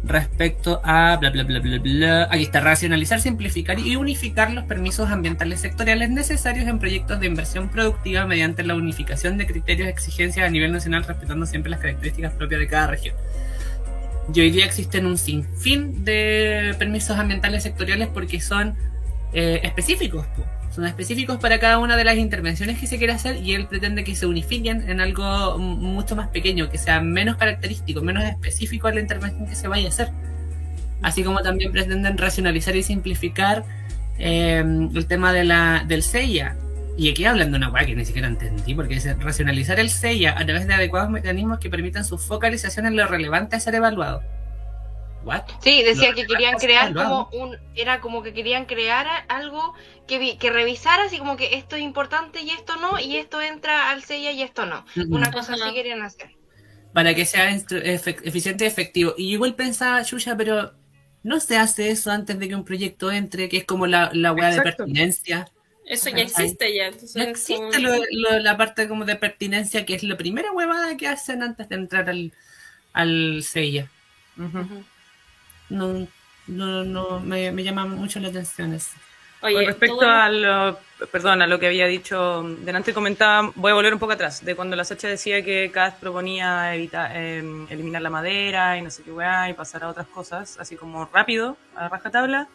Respecto 0.06 0.80
a 0.84 1.16
bla 1.16 1.30
bla 1.30 1.42
bla 1.42 1.58
bla 1.58 1.78
bla. 1.78 2.28
Aquí 2.30 2.44
está, 2.44 2.60
racionalizar, 2.60 3.20
simplificar 3.20 3.78
y 3.80 3.96
unificar 3.96 4.52
los 4.52 4.64
permisos 4.64 5.10
ambientales 5.10 5.60
sectoriales 5.60 6.10
necesarios 6.10 6.68
en 6.68 6.78
proyectos 6.78 7.18
de 7.18 7.26
inversión 7.26 7.68
productiva 7.68 8.24
mediante 8.24 8.62
la 8.62 8.76
unificación 8.76 9.36
de 9.36 9.46
criterios 9.46 9.88
y 9.88 9.90
exigencias 9.90 10.46
a 10.46 10.50
nivel 10.50 10.72
nacional, 10.72 11.02
respetando 11.04 11.44
siempre 11.44 11.70
las 11.70 11.80
características 11.80 12.32
propias 12.34 12.60
de 12.60 12.68
cada 12.68 12.86
región. 12.86 13.16
Y 14.32 14.40
hoy 14.40 14.50
día 14.50 14.64
existen 14.64 15.06
un 15.06 15.18
sinfín 15.18 16.04
de 16.04 16.74
permisos 16.78 17.18
ambientales 17.18 17.64
sectoriales 17.64 18.08
porque 18.08 18.40
son 18.40 18.76
eh, 19.32 19.60
específicos. 19.64 20.24
Son 20.76 20.84
específicos 20.84 21.38
para 21.38 21.58
cada 21.58 21.78
una 21.78 21.96
de 21.96 22.04
las 22.04 22.18
intervenciones 22.18 22.78
que 22.78 22.86
se 22.86 22.98
quiere 22.98 23.14
hacer 23.14 23.42
y 23.42 23.54
él 23.54 23.66
pretende 23.66 24.04
que 24.04 24.14
se 24.14 24.26
unifiquen 24.26 24.90
en 24.90 25.00
algo 25.00 25.56
mucho 25.58 26.14
más 26.16 26.28
pequeño, 26.28 26.68
que 26.68 26.76
sea 26.76 27.00
menos 27.00 27.36
característico, 27.36 28.02
menos 28.02 28.24
específico 28.24 28.86
a 28.86 28.92
la 28.92 29.00
intervención 29.00 29.48
que 29.48 29.54
se 29.54 29.68
vaya 29.68 29.86
a 29.86 29.88
hacer. 29.88 30.10
Así 31.00 31.24
como 31.24 31.40
también 31.40 31.72
pretenden 31.72 32.18
racionalizar 32.18 32.76
y 32.76 32.82
simplificar 32.82 33.64
eh, 34.18 34.62
el 34.94 35.06
tema 35.06 35.32
de 35.32 35.44
la, 35.44 35.82
del 35.88 36.02
SEIA. 36.02 36.56
Y 36.98 37.10
aquí 37.10 37.24
hablan 37.24 37.52
de 37.52 37.56
una 37.56 37.70
weá 37.70 37.86
que 37.86 37.96
ni 37.96 38.04
siquiera 38.04 38.28
entendí, 38.28 38.74
porque 38.74 38.96
dice 38.96 39.14
racionalizar 39.14 39.80
el 39.80 39.88
SEIA 39.88 40.38
a 40.38 40.44
través 40.44 40.66
de 40.66 40.74
adecuados 40.74 41.08
mecanismos 41.08 41.58
que 41.58 41.70
permitan 41.70 42.04
su 42.04 42.18
focalización 42.18 42.84
en 42.84 42.96
lo 42.96 43.06
relevante 43.06 43.56
a 43.56 43.60
ser 43.60 43.76
evaluado. 43.76 44.22
¿What? 45.26 45.42
Sí, 45.62 45.82
decía 45.82 46.10
que 46.14 46.22
que 46.22 46.26
querían 46.28 46.54
pasa 46.54 46.66
crear 46.66 46.88
que 46.88 46.94
como 46.94 47.28
un, 47.32 47.56
era 47.74 48.00
como 48.00 48.22
que 48.22 48.32
querían 48.32 48.64
crear 48.64 49.06
algo 49.28 49.74
que, 50.06 50.18
vi- 50.18 50.38
que 50.38 50.50
revisara 50.50 51.02
así 51.04 51.18
como 51.18 51.36
que 51.36 51.56
esto 51.56 51.74
es 51.76 51.82
importante 51.82 52.40
y 52.42 52.50
esto 52.50 52.76
no, 52.76 52.98
y 53.00 53.16
esto 53.16 53.42
entra 53.42 53.90
al 53.90 54.02
SEIA 54.04 54.30
y 54.32 54.42
esto 54.42 54.66
no. 54.66 54.86
Una 55.08 55.30
cosa 55.32 55.54
así 55.54 55.74
querían 55.74 56.02
hacer. 56.02 56.30
Para 56.92 57.14
que 57.14 57.26
sea 57.26 57.50
eficiente 57.50 58.64
y 58.64 58.68
efectivo. 58.68 59.14
Y 59.18 59.32
igual 59.32 59.54
pensaba, 59.54 60.00
Yuya, 60.02 60.36
pero 60.36 60.72
no 61.24 61.40
se 61.40 61.56
hace 61.58 61.90
eso 61.90 62.10
antes 62.12 62.38
de 62.38 62.48
que 62.48 62.54
un 62.54 62.64
proyecto 62.64 63.10
entre, 63.10 63.48
que 63.48 63.58
es 63.58 63.64
como 63.64 63.86
la, 63.88 64.10
la 64.14 64.32
weá 64.32 64.50
de 64.50 64.62
pertinencia. 64.62 65.48
Eso 65.84 66.08
ya 66.10 66.22
existe 66.22 66.74
ya. 66.74 66.86
Entonces 66.86 67.16
No 67.16 67.22
existe 67.24 67.64
como- 67.76 67.88
lo- 67.88 68.02
lo- 68.30 68.38
la 68.38 68.56
parte 68.56 68.88
como 68.88 69.04
de 69.04 69.16
pertinencia, 69.16 69.84
que 69.84 69.94
es 69.96 70.04
la 70.04 70.16
primera 70.16 70.52
huevada 70.52 70.96
que 70.96 71.08
hacen 71.08 71.42
antes 71.42 71.68
de 71.68 71.74
entrar 71.74 72.08
al, 72.08 72.32
al. 72.92 73.44
Ujú. 74.38 74.84
No, 75.68 76.06
no, 76.46 76.84
no, 76.84 77.20
me, 77.20 77.50
me 77.52 77.64
llama 77.64 77.86
mucho 77.86 78.20
la 78.20 78.28
atención 78.28 78.72
eso. 78.74 78.96
Con 79.40 79.64
respecto 79.64 80.00
a 80.00 80.28
lo, 80.28 80.78
perdón, 81.12 81.42
a 81.42 81.46
lo 81.46 81.58
que 81.58 81.66
había 81.66 81.86
dicho 81.86 82.42
delante, 82.60 82.92
comentaba, 82.92 83.52
voy 83.54 83.70
a 83.70 83.74
volver 83.74 83.92
un 83.92 83.98
poco 83.98 84.12
atrás, 84.12 84.44
de 84.44 84.56
cuando 84.56 84.76
la 84.76 84.84
Sacha 84.84 85.08
decía 85.08 85.44
que 85.44 85.70
CAS 85.70 85.94
proponía 86.00 86.74
evitar, 86.74 87.14
em, 87.16 87.66
eliminar 87.70 88.02
la 88.02 88.10
madera 88.10 88.78
y 88.78 88.82
no 88.82 88.90
sé 88.90 89.02
qué 89.02 89.12
weá 89.12 89.48
y 89.48 89.54
pasar 89.54 89.84
a 89.84 89.88
otras 89.88 90.06
cosas, 90.06 90.58
así 90.58 90.76
como 90.76 91.04
rápido, 91.12 91.56
a 91.74 91.88
rajatabla. 91.88 92.48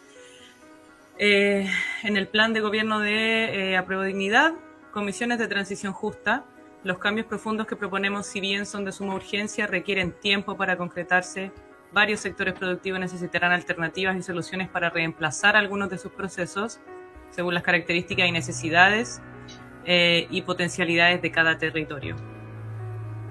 Eh, 1.18 1.70
en 2.04 2.18
el 2.18 2.28
plan 2.28 2.52
de 2.52 2.62
gobierno 2.62 3.00
de 3.00 3.74
eh, 3.74 3.78
apruebo 3.78 4.04
dignidad, 4.04 4.54
comisiones 4.92 5.38
de 5.38 5.48
transición 5.48 5.94
justa, 5.94 6.44
los 6.84 6.98
cambios 6.98 7.28
profundos 7.28 7.68
que 7.68 7.76
proponemos, 7.76 8.26
si 8.26 8.42
bien 8.42 8.66
son 8.66 8.86
de 8.86 8.92
suma 8.92 9.14
urgencia, 9.14 9.68
requieren 9.68 10.14
tiempo 10.14 10.58
para 10.58 10.78
concretarse. 10.78 11.52
Varios 11.94 12.22
sectores 12.22 12.54
productivos 12.54 13.00
necesitarán 13.00 13.52
alternativas 13.52 14.16
y 14.16 14.22
soluciones 14.22 14.70
para 14.70 14.90
reemplazar 14.90 15.58
algunos 15.58 15.90
de 15.90 15.98
sus 15.98 16.12
procesos, 16.12 16.80
según 17.32 17.54
las 17.54 17.64
características 17.64 18.28
y 18.28 18.32
necesidades 18.32 19.22
eh, 19.86 20.28
y 20.30 20.42
potencialidades 20.44 21.22
de 21.22 21.32
cada 21.32 21.58
territorio. 21.58 22.16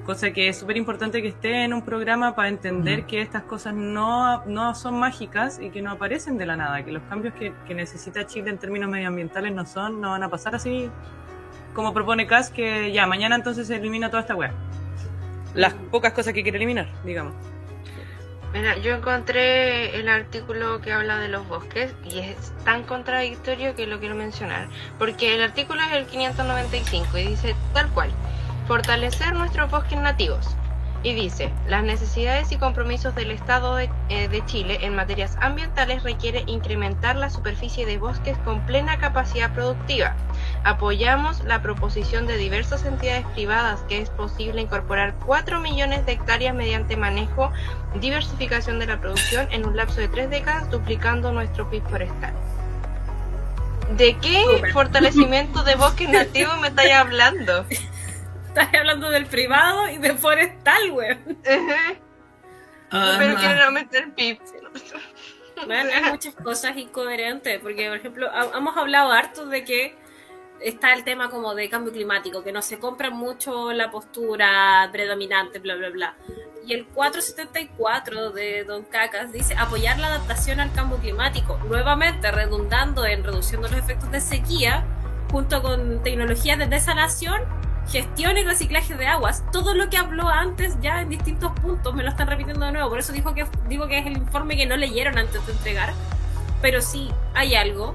Cosa 0.04 0.32
que 0.32 0.48
es 0.48 0.58
súper 0.58 0.76
importante 0.76 1.22
que 1.22 1.28
esté 1.28 1.64
en 1.64 1.72
un 1.72 1.82
programa 1.82 2.34
para 2.34 2.48
entender 2.48 3.06
que 3.06 3.22
estas 3.22 3.44
cosas 3.44 3.74
no, 3.74 4.44
no, 4.46 4.74
son 4.74 4.98
mágicas 4.98 5.58
y 5.60 5.70
que 5.70 5.80
no 5.82 5.92
aparecen 5.92 6.36
de 6.36 6.46
la 6.46 6.56
nada, 6.56 6.84
que 6.84 6.92
los 6.92 7.02
cambios 7.04 7.34
que, 7.34 7.52
que 7.66 7.74
necesita 7.74 8.26
Chile 8.26 8.50
en 8.50 8.58
términos 8.58 8.90
medioambientales 8.90 9.54
no 9.54 9.64
son, 9.66 10.00
no 10.00 10.10
van 10.10 10.22
a 10.22 10.28
pasar 10.28 10.54
así 10.54 10.90
como 11.74 11.94
propone 11.94 12.26
Cas, 12.26 12.50
que 12.50 12.92
ya, 12.92 13.06
mañana 13.06 13.36
entonces 13.36 13.66
se 13.66 13.76
elimina 13.76 14.10
toda 14.10 14.22
esta 14.22 14.34
weá. 14.34 14.52
Las 15.54 15.74
pocas 15.74 16.12
cosas 16.12 16.32
que 16.32 16.42
quiere 16.42 16.58
eliminar, 16.58 16.88
digamos. 17.04 17.34
Mira, 18.52 18.76
yo 18.78 18.96
encontré 18.96 19.96
el 20.00 20.08
artículo 20.08 20.80
que 20.80 20.92
habla 20.92 21.18
de 21.18 21.28
los 21.28 21.46
bosques 21.46 21.94
y 22.04 22.18
es 22.18 22.52
tan 22.64 22.82
contradictorio 22.82 23.76
que 23.76 23.86
lo 23.86 24.00
quiero 24.00 24.16
mencionar. 24.16 24.68
Porque 24.98 25.34
el 25.34 25.42
artículo 25.42 25.80
es 25.82 25.92
el 25.92 26.06
595 26.06 27.18
y 27.18 27.26
dice 27.28 27.54
tal 27.72 27.88
cual, 27.90 28.10
fortalecer 28.66 29.34
nuestros 29.34 29.70
bosques 29.70 30.00
nativos. 30.00 30.56
Y 31.02 31.14
dice, 31.14 31.50
las 31.66 31.82
necesidades 31.82 32.52
y 32.52 32.56
compromisos 32.56 33.14
del 33.14 33.30
Estado 33.30 33.74
de, 33.76 33.90
eh, 34.10 34.28
de, 34.28 34.44
Chile 34.44 34.78
en 34.82 34.94
materias 34.94 35.36
ambientales 35.40 36.02
requiere 36.02 36.44
incrementar 36.46 37.16
la 37.16 37.30
superficie 37.30 37.86
de 37.86 37.96
bosques 37.96 38.36
con 38.38 38.60
plena 38.66 38.98
capacidad 38.98 39.52
productiva, 39.54 40.14
Apoyamos 40.62 41.42
la 41.44 41.62
proposición 41.62 42.26
de 42.26 42.36
diversas 42.36 42.84
entidades 42.84 43.24
privadas 43.28 43.80
que 43.88 44.00
es 44.02 44.10
posible 44.10 44.60
incorporar 44.60 45.14
4 45.24 45.58
millones 45.58 46.04
de 46.04 46.12
hectáreas 46.12 46.54
mediante 46.54 46.96
manejo, 46.96 47.50
diversificación 47.98 48.78
de 48.78 48.86
la 48.86 49.00
producción 49.00 49.48
en 49.52 49.66
un 49.66 49.76
lapso 49.76 50.00
de 50.00 50.08
tres 50.08 50.28
décadas, 50.28 50.70
duplicando 50.70 51.32
nuestro 51.32 51.70
PIB 51.70 51.82
forestal. 51.88 52.34
¿De 53.96 54.16
qué 54.18 54.44
fortalecimiento 54.72 55.64
de 55.64 55.74
bosque 55.76 56.06
nativo 56.08 56.54
me 56.60 56.68
estáis 56.68 56.92
hablando? 56.92 57.64
Estás 58.50 58.74
hablando 58.74 59.10
del 59.10 59.26
privado 59.26 59.88
y 59.88 59.98
del 59.98 60.18
forestal, 60.18 60.90
güey. 60.90 61.16
Ah, 62.92 63.14
Pero 63.20 63.36
quiero 63.36 63.64
aumentar 63.66 64.02
el 64.02 64.12
PIB. 64.12 64.40
Bueno, 65.64 65.90
hay 65.94 66.10
muchas 66.10 66.34
cosas 66.34 66.76
incoherentes, 66.76 67.60
porque 67.60 67.86
por 67.86 67.98
ejemplo, 67.98 68.28
hemos 68.52 68.76
hablado 68.76 69.12
harto 69.12 69.46
de 69.46 69.62
que 69.62 69.94
está 70.60 70.92
el 70.94 71.04
tema 71.04 71.30
como 71.30 71.54
de 71.54 71.68
cambio 71.68 71.92
climático, 71.92 72.42
que 72.42 72.50
no 72.50 72.62
se 72.62 72.80
compra 72.80 73.10
mucho 73.10 73.72
la 73.72 73.92
postura 73.92 74.88
predominante, 74.90 75.60
bla, 75.60 75.76
bla, 75.76 75.90
bla. 75.90 76.16
Y 76.66 76.74
el 76.74 76.86
474 76.86 78.32
de 78.32 78.64
Don 78.64 78.82
Cacas 78.82 79.30
dice 79.30 79.54
apoyar 79.56 80.00
la 80.00 80.08
adaptación 80.08 80.58
al 80.58 80.72
cambio 80.72 80.98
climático, 80.98 81.58
nuevamente 81.68 82.32
redundando 82.32 83.06
en 83.06 83.22
reduciendo 83.22 83.68
los 83.68 83.78
efectos 83.78 84.10
de 84.10 84.20
sequía, 84.20 84.84
junto 85.30 85.62
con 85.62 86.02
tecnologías 86.02 86.58
de 86.58 86.66
desalación, 86.66 87.59
gestión 87.90 88.36
y 88.38 88.44
reciclaje 88.44 88.94
de 88.94 89.06
aguas. 89.06 89.42
Todo 89.52 89.74
lo 89.74 89.90
que 89.90 89.96
habló 89.96 90.28
antes 90.28 90.76
ya 90.80 91.00
en 91.00 91.08
distintos 91.08 91.52
puntos 91.60 91.94
me 91.94 92.02
lo 92.02 92.10
están 92.10 92.28
repitiendo 92.28 92.64
de 92.64 92.72
nuevo, 92.72 92.88
por 92.88 92.98
eso 92.98 93.12
dijo 93.12 93.34
que, 93.34 93.46
digo 93.68 93.88
que 93.88 93.98
es 93.98 94.06
el 94.06 94.16
informe 94.16 94.56
que 94.56 94.66
no 94.66 94.76
leyeron 94.76 95.18
antes 95.18 95.44
de 95.46 95.52
entregar. 95.52 95.92
Pero 96.62 96.82
sí, 96.82 97.10
hay 97.34 97.54
algo 97.54 97.94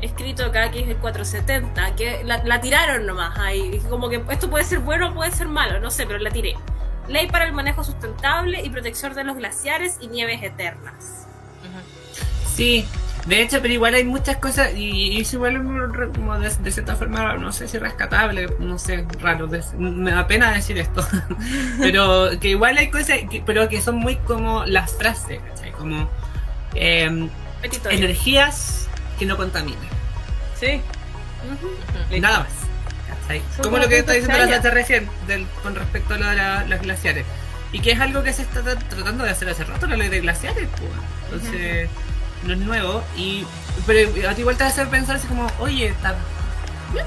escrito 0.00 0.44
acá 0.44 0.70
que 0.70 0.80
es 0.80 0.88
el 0.88 0.96
470, 0.96 1.96
que 1.96 2.24
la, 2.24 2.60
tiraron 2.60 3.06
nomás 3.06 3.38
ahí. 3.38 3.80
Como 3.88 4.08
que 4.08 4.22
esto 4.30 4.50
puede 4.50 4.64
ser 4.64 4.80
bueno 4.80 5.10
o 5.10 5.14
puede 5.14 5.30
ser 5.30 5.48
malo, 5.48 5.80
no 5.80 5.90
sé, 5.90 6.06
pero 6.06 6.18
la 6.18 6.30
tiré. 6.30 6.54
Ley 7.08 7.26
para 7.26 7.46
el 7.46 7.52
manejo 7.52 7.84
sustentable 7.84 8.62
y 8.62 8.70
protección 8.70 9.14
de 9.14 9.24
los 9.24 9.36
glaciares 9.36 9.98
y 10.00 10.08
nieves 10.08 10.42
eternas. 10.42 11.26
Sí, 12.54 12.86
de 13.26 13.40
hecho, 13.40 13.62
pero 13.62 13.72
igual 13.72 13.94
hay 13.94 14.04
muchas 14.04 14.36
cosas 14.36 14.74
y, 14.76 15.20
es 15.20 15.32
igual 15.32 15.62
como 16.14 16.38
de, 16.38 16.50
cierta 16.70 16.94
forma, 16.94 17.34
no 17.34 17.52
sé 17.52 17.68
si 17.68 17.78
rescatable, 17.78 18.48
no 18.58 18.78
sé, 18.78 19.06
raro, 19.20 19.48
me 19.78 20.10
da 20.10 20.26
pena 20.26 20.52
decir 20.52 20.76
esto, 20.78 21.06
pero 21.80 22.30
que 22.38 22.48
igual 22.48 22.76
hay 22.76 22.90
cosas, 22.90 23.18
pero 23.46 23.68
que 23.68 23.80
son 23.80 23.96
muy 23.96 24.16
como 24.16 24.64
las 24.66 24.92
frases, 24.92 25.40
¿cachai? 25.48 25.72
Como 25.72 26.10
em, 26.74 27.30
energías 27.90 28.88
que 29.18 29.24
no 29.24 29.36
contaminen. 29.36 29.88
Sí. 30.60 30.80
Nada 32.20 32.40
más. 32.40 32.64
Como 33.62 33.78
lo 33.78 33.88
que 33.88 33.98
está 33.98 34.12
diciendo 34.12 34.38
la 34.38 34.48
Sacha 34.48 34.70
recién 34.70 35.08
con 35.62 35.74
respecto 35.74 36.14
a 36.14 36.18
lo 36.18 36.28
de 36.28 36.68
los 36.68 36.80
glaciares. 36.82 37.24
Y 37.72 37.80
que 37.80 37.92
es 37.92 38.00
algo 38.00 38.22
que 38.22 38.32
se 38.32 38.42
está 38.42 38.62
tratando 38.62 39.24
de 39.24 39.30
hacer 39.30 39.48
hace 39.48 39.64
rato, 39.64 39.86
la 39.86 39.96
ley 39.96 40.08
de 40.08 40.20
glaciares, 40.20 40.68
pues. 40.76 40.92
Entonces, 41.24 41.88
no 42.42 42.52
es 42.54 42.58
nuevo. 42.58 43.02
Y, 43.16 43.46
pero 43.86 44.28
a 44.28 44.34
ti 44.34 44.40
igual 44.40 44.56
te 44.56 44.64
hace 44.64 44.84
pensar 44.86 45.16
así 45.16 45.26
como, 45.26 45.46
oye, 45.58 45.88
está 45.88 46.14
bien, 46.92 47.06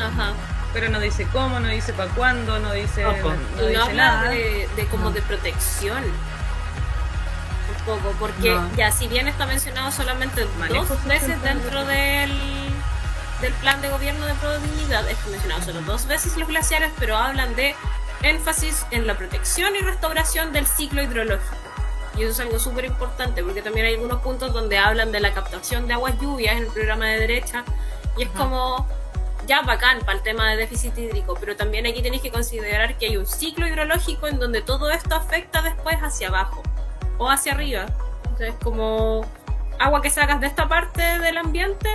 Ajá. 0.00 0.32
Pero 0.72 0.88
no 0.88 1.00
dice 1.00 1.26
cómo, 1.32 1.60
no 1.60 1.68
dice 1.68 1.92
para 1.92 2.10
cuándo, 2.12 2.58
no 2.58 2.72
dice, 2.72 3.04
no, 3.04 3.66
dice 3.66 3.92
nada. 3.94 4.30
De, 4.30 4.68
de 4.74 4.86
como 4.86 5.10
de 5.10 5.20
protección 5.22 6.02
poco, 7.84 8.14
porque 8.18 8.56
ya 8.76 8.90
si 8.90 9.08
bien 9.08 9.28
está 9.28 9.46
mencionado 9.46 9.90
solamente 9.90 10.46
dos 10.68 11.04
veces 11.04 11.40
dentro 11.42 11.84
del, 11.84 12.32
del 13.40 13.52
plan 13.54 13.80
de 13.82 13.88
gobierno 13.88 14.26
de 14.26 14.34
Dignidad, 14.60 15.08
está 15.08 15.28
mencionado 15.30 15.62
solo 15.62 15.80
dos 15.82 16.06
veces 16.06 16.36
los 16.36 16.48
glaciares, 16.48 16.92
pero 16.98 17.16
hablan 17.16 17.54
de 17.56 17.74
énfasis 18.22 18.86
en 18.90 19.06
la 19.06 19.16
protección 19.16 19.74
y 19.76 19.80
restauración 19.80 20.52
del 20.52 20.66
ciclo 20.66 21.02
hidrológico. 21.02 21.56
Y 22.16 22.22
eso 22.22 22.30
es 22.30 22.40
algo 22.40 22.58
súper 22.58 22.84
importante, 22.84 23.42
porque 23.42 23.62
también 23.62 23.86
hay 23.86 23.94
algunos 23.94 24.20
puntos 24.20 24.52
donde 24.52 24.78
hablan 24.78 25.12
de 25.12 25.20
la 25.20 25.32
captación 25.32 25.86
de 25.86 25.94
aguas 25.94 26.20
lluvias 26.20 26.56
en 26.56 26.64
el 26.64 26.68
programa 26.68 27.06
de 27.06 27.18
derecha, 27.18 27.64
y 28.16 28.24
es 28.24 28.28
como 28.30 28.86
ya 29.46 29.62
bacán 29.62 30.00
para 30.00 30.18
el 30.18 30.22
tema 30.22 30.50
de 30.50 30.56
déficit 30.56 30.96
hídrico, 30.96 31.36
pero 31.40 31.56
también 31.56 31.86
aquí 31.86 32.02
tenéis 32.02 32.22
que 32.22 32.30
considerar 32.30 32.96
que 32.98 33.06
hay 33.06 33.16
un 33.16 33.26
ciclo 33.26 33.66
hidrológico 33.66 34.26
en 34.26 34.38
donde 34.38 34.62
todo 34.62 34.90
esto 34.90 35.14
afecta 35.14 35.62
después 35.62 35.96
hacia 35.96 36.28
abajo 36.28 36.62
o 37.18 37.30
hacia 37.30 37.52
arriba. 37.52 37.86
Entonces, 38.24 38.54
como 38.62 39.26
agua 39.78 40.00
que 40.00 40.10
sacas 40.10 40.40
de 40.40 40.46
esta 40.46 40.68
parte 40.68 41.02
del 41.02 41.38
ambiente 41.38 41.88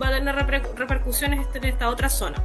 va 0.00 0.08
a 0.08 0.10
tener 0.10 0.34
repercusiones 0.34 1.46
en 1.54 1.64
esta 1.64 1.88
otra 1.88 2.08
zona. 2.08 2.42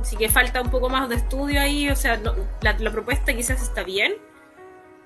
Así 0.00 0.16
que 0.16 0.28
falta 0.28 0.60
un 0.60 0.70
poco 0.70 0.88
más 0.88 1.08
de 1.08 1.14
estudio 1.14 1.60
ahí, 1.60 1.88
o 1.88 1.96
sea, 1.96 2.20
la, 2.60 2.90
propuesta 2.90 3.32
quizás 3.34 3.62
está 3.62 3.84
bien, 3.84 4.14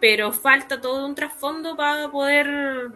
pero 0.00 0.32
falta 0.32 0.80
todo 0.80 1.06
un 1.06 1.14
trasfondo 1.14 1.76
para 1.76 2.08
poder 2.08 2.90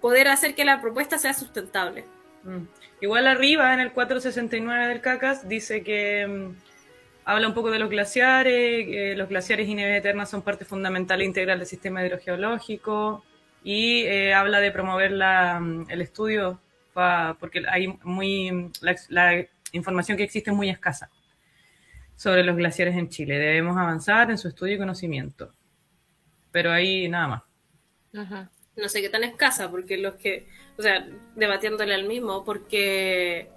poder 0.00 0.28
hacer 0.28 0.54
que 0.54 0.64
la 0.64 0.80
propuesta 0.80 1.18
sea 1.18 1.32
sustentable. 1.32 2.04
Mm. 2.42 2.64
Igual 3.00 3.26
arriba 3.26 3.72
en 3.72 3.80
el 3.80 3.92
469 3.92 4.88
del 4.88 5.00
CACAS 5.00 5.48
dice 5.48 5.82
que 5.82 6.26
mm, 6.26 6.54
Habla 7.26 7.48
un 7.48 7.54
poco 7.54 7.70
de 7.70 7.78
los 7.78 7.88
glaciares, 7.88 9.16
los 9.16 9.28
glaciares 9.28 9.66
y 9.66 9.74
nieves 9.74 9.98
eternas 9.98 10.28
son 10.28 10.42
parte 10.42 10.66
fundamental 10.66 11.22
e 11.22 11.24
integral 11.24 11.58
del 11.58 11.66
sistema 11.66 12.04
hidrogeológico 12.04 13.24
y 13.62 14.02
eh, 14.02 14.34
habla 14.34 14.60
de 14.60 14.70
promover 14.70 15.12
la, 15.12 15.58
mm, 15.58 15.86
el 15.88 16.02
estudio 16.02 16.60
porque 17.40 17.64
hay 17.68 17.88
muy 18.04 18.70
la, 18.80 19.44
información 19.72 20.16
que 20.16 20.22
existe 20.22 20.50
es 20.50 20.56
muy 20.56 20.70
escasa 20.70 21.10
sobre 22.16 22.44
los 22.44 22.56
glaciares 22.56 22.96
en 22.96 23.08
Chile. 23.08 23.38
Debemos 23.38 23.76
avanzar 23.76 24.30
en 24.30 24.38
su 24.38 24.48
estudio 24.48 24.74
y 24.74 24.78
conocimiento. 24.78 25.52
Pero 26.52 26.70
ahí 26.70 27.08
nada 27.08 27.28
más. 27.28 27.42
No 28.76 28.88
sé 28.88 29.00
qué 29.00 29.08
tan 29.08 29.24
escasa, 29.24 29.70
porque 29.70 29.96
los 29.96 30.14
que, 30.14 30.46
o 30.78 30.82
sea, 30.82 31.06
debatiéndole 31.36 31.94
al 31.94 32.04
mismo, 32.04 32.44
porque 32.44 33.48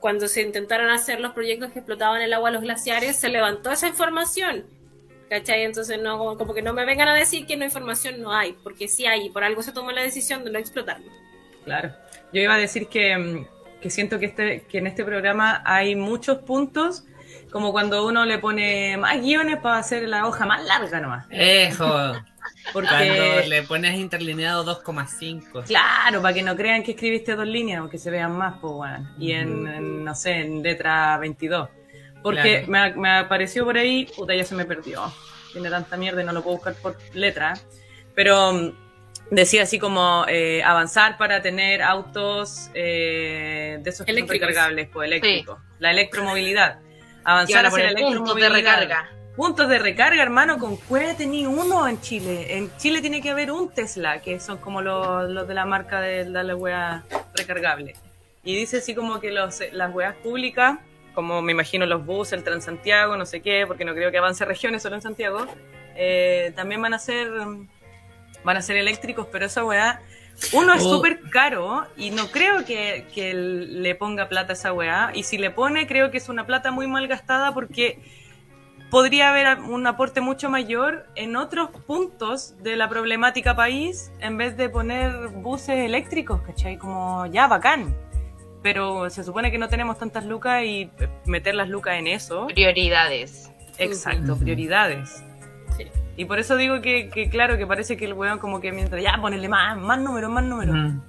cuando 0.00 0.28
se 0.28 0.42
intentaron 0.42 0.90
hacer 0.90 1.20
los 1.20 1.32
proyectos 1.32 1.72
que 1.72 1.80
explotaban 1.80 2.20
el 2.22 2.32
agua 2.32 2.50
a 2.50 2.52
los 2.52 2.62
glaciares, 2.62 3.16
se 3.16 3.28
levantó 3.28 3.70
esa 3.70 3.88
información. 3.88 4.64
¿Cachai? 5.28 5.64
Entonces, 5.64 6.00
no, 6.00 6.36
como 6.38 6.54
que 6.54 6.62
no 6.62 6.72
me 6.72 6.86
vengan 6.86 7.08
a 7.08 7.14
decir 7.14 7.46
que 7.46 7.56
no 7.56 7.64
información 7.64 8.20
no 8.22 8.32
hay, 8.32 8.54
porque 8.62 8.88
sí 8.88 9.04
hay, 9.04 9.26
y 9.26 9.30
por 9.30 9.44
algo 9.44 9.62
se 9.62 9.72
tomó 9.72 9.92
la 9.92 10.02
decisión 10.02 10.42
de 10.42 10.50
no 10.50 10.58
explotarlo. 10.58 11.10
Claro. 11.64 11.92
Yo 12.32 12.40
iba 12.40 12.54
a 12.54 12.58
decir 12.58 12.88
que, 12.88 13.16
mm, 13.16 13.46
que 13.82 13.90
siento 13.90 14.18
que, 14.18 14.26
este, 14.26 14.62
que 14.62 14.78
en 14.78 14.86
este 14.86 15.04
programa 15.04 15.62
hay 15.66 15.96
muchos 15.96 16.38
puntos, 16.38 17.04
como 17.50 17.72
cuando 17.72 18.06
uno 18.06 18.24
le 18.24 18.38
pone 18.38 18.96
más 18.96 19.20
guiones 19.20 19.58
para 19.58 19.78
hacer 19.78 20.08
la 20.08 20.26
hoja 20.26 20.46
más 20.46 20.64
larga 20.64 21.00
nomás. 21.00 21.26
Eso. 21.30 22.14
Porque, 22.72 22.88
Cuando 22.88 23.48
le 23.48 23.62
pones 23.62 23.94
interlineado 23.96 24.64
2,5. 24.64 25.64
claro, 25.64 26.20
para 26.22 26.34
que 26.34 26.42
no 26.42 26.56
crean 26.56 26.82
que 26.82 26.92
escribiste 26.92 27.34
dos 27.36 27.46
líneas 27.46 27.82
o 27.82 27.88
que 27.88 27.98
se 27.98 28.10
vean 28.10 28.32
más, 28.36 28.54
pues, 28.60 28.72
weón. 28.74 29.14
Y 29.18 29.32
en, 29.32 29.66
en, 29.66 30.04
no 30.04 30.14
sé, 30.14 30.32
en 30.40 30.62
letra 30.62 31.16
22. 31.18 31.68
Porque 32.22 32.64
Claro. 32.66 32.94
me, 32.96 33.00
me 33.00 33.10
apareció 33.18 33.64
por 33.64 33.76
ahí, 33.76 34.06
puta, 34.16 34.34
ya 34.34 34.44
se 34.44 34.54
me 34.54 34.64
perdió. 34.64 35.12
Tiene 35.52 35.70
tanta 35.70 35.96
mierda 35.96 36.22
y 36.22 36.24
no 36.24 36.32
lo 36.32 36.42
puedo 36.42 36.56
buscar 36.56 36.74
por 36.74 36.96
letra. 37.14 37.54
Pero 38.14 38.52
mm, 38.52 38.70
decía 39.30 39.62
así 39.62 39.78
como 39.78 40.24
eh, 40.28 40.62
avanzar 40.62 41.16
para 41.16 41.40
tener 41.42 41.82
autos 41.82 42.70
eh, 42.74 43.78
de 43.80 43.90
esos 43.90 44.04
que 44.04 44.12
son 44.12 44.18
Eléctricos. 44.18 44.48
recargables, 44.48 44.88
pues 44.92 45.06
eléctricos. 45.06 45.58
La 45.78 45.90
electromovilidad. 45.90 46.80
Avanzar 47.28 47.66
hacia 47.66 47.90
poner 47.90 47.94
puntos 47.94 48.36
de 48.36 48.48
recarga. 48.48 49.10
Puntos 49.36 49.68
de 49.68 49.78
recarga, 49.78 50.22
hermano, 50.22 50.58
con 50.58 50.78
cuál 50.78 51.14
tenía 51.14 51.46
uno 51.46 51.86
en 51.86 52.00
Chile. 52.00 52.56
En 52.56 52.74
Chile 52.78 53.02
tiene 53.02 53.20
que 53.20 53.28
haber 53.28 53.52
un 53.52 53.68
Tesla, 53.68 54.22
que 54.22 54.40
son 54.40 54.56
como 54.56 54.80
los, 54.80 55.28
los 55.28 55.46
de 55.46 55.52
la 55.52 55.66
marca 55.66 56.00
de, 56.00 56.24
de 56.24 56.42
la 56.42 56.56
wea 56.56 57.04
recargable. 57.34 57.94
Y 58.44 58.56
dice 58.56 58.78
así 58.78 58.94
como 58.94 59.20
que 59.20 59.30
los, 59.30 59.60
las 59.72 59.94
weas 59.94 60.16
públicas, 60.16 60.78
como 61.14 61.42
me 61.42 61.52
imagino 61.52 61.84
los 61.84 62.06
buses, 62.06 62.32
el 62.32 62.44
Transantiago, 62.44 63.14
no 63.18 63.26
sé 63.26 63.42
qué, 63.42 63.64
porque 63.66 63.84
no 63.84 63.92
creo 63.92 64.10
que 64.10 64.16
avance 64.16 64.46
regiones 64.46 64.82
solo 64.82 64.96
en 64.96 65.02
Santiago, 65.02 65.46
eh, 65.96 66.54
también 66.56 66.80
van 66.80 66.94
a 66.94 66.98
ser 66.98 67.30
van 68.42 68.56
a 68.56 68.62
ser 68.62 68.78
eléctricos, 68.78 69.26
pero 69.30 69.44
esa 69.44 69.66
weá, 69.66 70.00
uno 70.52 70.74
es 70.74 70.82
Oh. 70.84 70.96
súper 70.96 71.20
caro 71.30 71.86
y 71.96 72.10
no 72.10 72.30
creo 72.30 72.64
que, 72.64 73.06
le 73.34 73.94
ponga 73.94 74.28
plata 74.28 74.52
a 74.52 74.54
esa 74.54 74.72
weá. 74.72 75.10
Y 75.14 75.22
si 75.24 75.38
le 75.38 75.50
pone, 75.50 75.86
creo 75.86 76.10
que 76.10 76.18
es 76.18 76.28
una 76.28 76.46
plata 76.46 76.70
muy 76.70 76.86
mal 76.86 77.06
gastada 77.08 77.52
porque 77.52 77.98
podría 78.90 79.30
haber 79.30 79.58
un 79.60 79.86
aporte 79.86 80.20
mucho 80.20 80.48
mayor 80.48 81.06
en 81.14 81.36
otros 81.36 81.70
puntos 81.86 82.54
de 82.62 82.76
la 82.76 82.88
problemática 82.88 83.54
país 83.54 84.10
en 84.20 84.36
vez 84.38 84.56
de 84.56 84.68
poner 84.68 85.28
buses 85.28 85.76
eléctricos, 85.76 86.40
¿cachai? 86.42 86.78
Como 86.78 87.26
ya, 87.26 87.46
bacán. 87.46 87.94
Pero 88.62 89.08
se 89.10 89.22
supone 89.22 89.50
que 89.50 89.58
no 89.58 89.68
tenemos 89.68 89.98
tantas 89.98 90.24
lucas 90.24 90.64
y 90.64 90.90
meter 91.26 91.54
las 91.54 91.68
lucas 91.68 91.94
en 91.96 92.06
eso. 92.06 92.46
Prioridades. 92.46 93.50
Exacto, 93.78 94.36
prioridades. 94.36 95.22
Y 96.18 96.24
por 96.24 96.40
eso 96.40 96.56
digo 96.56 96.82
que, 96.82 97.10
que, 97.10 97.30
claro, 97.30 97.56
que 97.56 97.64
parece 97.64 97.96
que 97.96 98.04
el 98.04 98.12
weón 98.12 98.40
como 98.40 98.60
que 98.60 98.72
mientras 98.72 99.00
ya 99.00 99.16
ponerle 99.20 99.48
más, 99.48 99.78
más 99.78 100.00
números, 100.00 100.28
más 100.28 100.42
números. 100.42 100.74
Mm. 100.74 101.00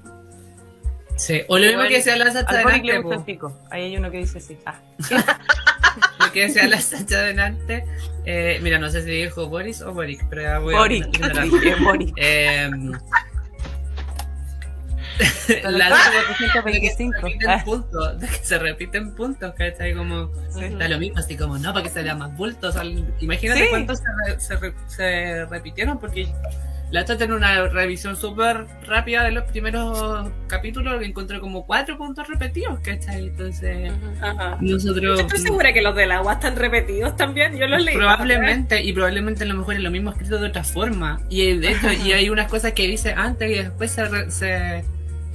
Sí, 1.16 1.42
o 1.48 1.58
lo 1.58 1.66
mismo 1.66 1.82
que 1.82 1.96
decía 1.96 2.16
la 2.16 2.32
Sacha 2.32 2.60
Al 2.60 2.64
Boric 2.64 2.84
le 2.84 2.92
delante, 2.94 3.02
gusta 3.02 3.16
el 3.16 3.20
po. 3.22 3.26
pico. 3.26 3.60
Ahí 3.72 3.84
hay 3.86 3.98
uno 3.98 4.12
que 4.12 4.20
dice 4.20 4.40
sí. 4.40 4.56
Ah, 4.68 4.80
lo 6.20 6.32
que 6.32 6.42
decía 6.42 6.68
la 6.68 6.80
Sacha 6.80 7.24
delante. 7.24 7.86
Eh, 8.24 8.60
mira, 8.62 8.78
no 8.78 8.88
sé 8.90 9.02
si 9.02 9.10
dijo 9.10 9.50
Boris 9.50 9.82
o 9.82 9.94
Boric, 9.94 10.24
pero 10.30 10.44
ya 10.44 10.60
voy 10.60 10.76
a 10.76 10.78
Boric. 10.78 11.08
Dije 11.52 11.76
Boric. 11.84 12.14
Eh, 12.16 12.70
la 15.64 15.88
el 15.88 15.94
Sacha 15.94 15.96
caso 16.54 16.62
de 16.66 16.72
de 16.74 16.82
que 16.82 16.90
se 16.90 17.10
425. 17.10 17.22
repiten 17.22 17.50
Ah, 17.50 17.62
puntos, 17.66 18.20
de 18.20 18.28
que 18.28 18.34
se 18.46 18.60
repiten 18.60 19.16
puntos, 19.16 19.54
¿cachai? 19.56 19.94
Como, 19.94 20.32
sí. 20.50 20.70
da 20.78 20.88
lo 20.88 20.98
mismo, 21.00 21.18
así 21.20 21.36
como, 21.38 21.58
no, 21.58 21.74
para 21.74 21.84
que 21.84 21.90
se 21.90 22.04
vea 22.04 22.16
más 22.16 22.36
bultos. 22.36 22.76
imagínate 23.20 23.64
Sí. 23.64 23.68
cuántos 23.70 24.00
se, 24.00 24.40
se, 24.40 24.56
re- 24.58 24.74
se 24.88 25.46
repitieron, 25.46 26.00
porque 26.00 26.28
la 26.92 27.06
Sacha 27.06 27.26
en 27.26 27.34
una 27.34 27.68
revisión 27.68 28.16
súper 28.16 28.66
rápida 28.88 29.24
de 29.24 29.32
los 29.32 29.44
primeros 29.44 30.28
capítulos 30.48 31.04
encontró 31.04 31.40
como 31.40 31.64
cuatro 31.68 31.98
puntos 32.00 32.28
repetidos, 32.28 32.80
¿cachai? 32.80 33.28
Entonces, 33.28 33.92
Ajá. 34.22 34.58
nosotros... 34.60 35.20
Estoy 35.20 35.38
segura 35.40 35.72
que 35.72 35.82
los 35.84 35.96
del 35.96 36.12
agua 36.12 36.34
están 36.34 36.56
repetidos 36.56 37.16
también. 37.16 37.56
Yo 37.58 37.68
los 37.68 37.84
leí. 37.84 37.96
Probablemente, 37.96 38.82
y 38.82 38.92
probablemente 38.94 39.44
a 39.44 39.48
lo 39.48 39.54
mejor 39.54 39.76
es 39.76 39.82
lo 39.82 39.92
mismo 39.92 40.10
escrito 40.10 40.40
de 40.40 40.48
otra 40.48 40.64
forma. 40.64 41.22
Y 41.30 41.58
de 41.60 41.74
hecho, 41.74 41.92
y 41.94 42.12
hay 42.14 42.30
unas 42.32 42.48
cosas 42.48 42.74
que 42.74 42.88
dice 42.88 43.14
antes 43.16 43.52
y 43.52 43.56
después 43.56 43.92
se, 43.92 44.84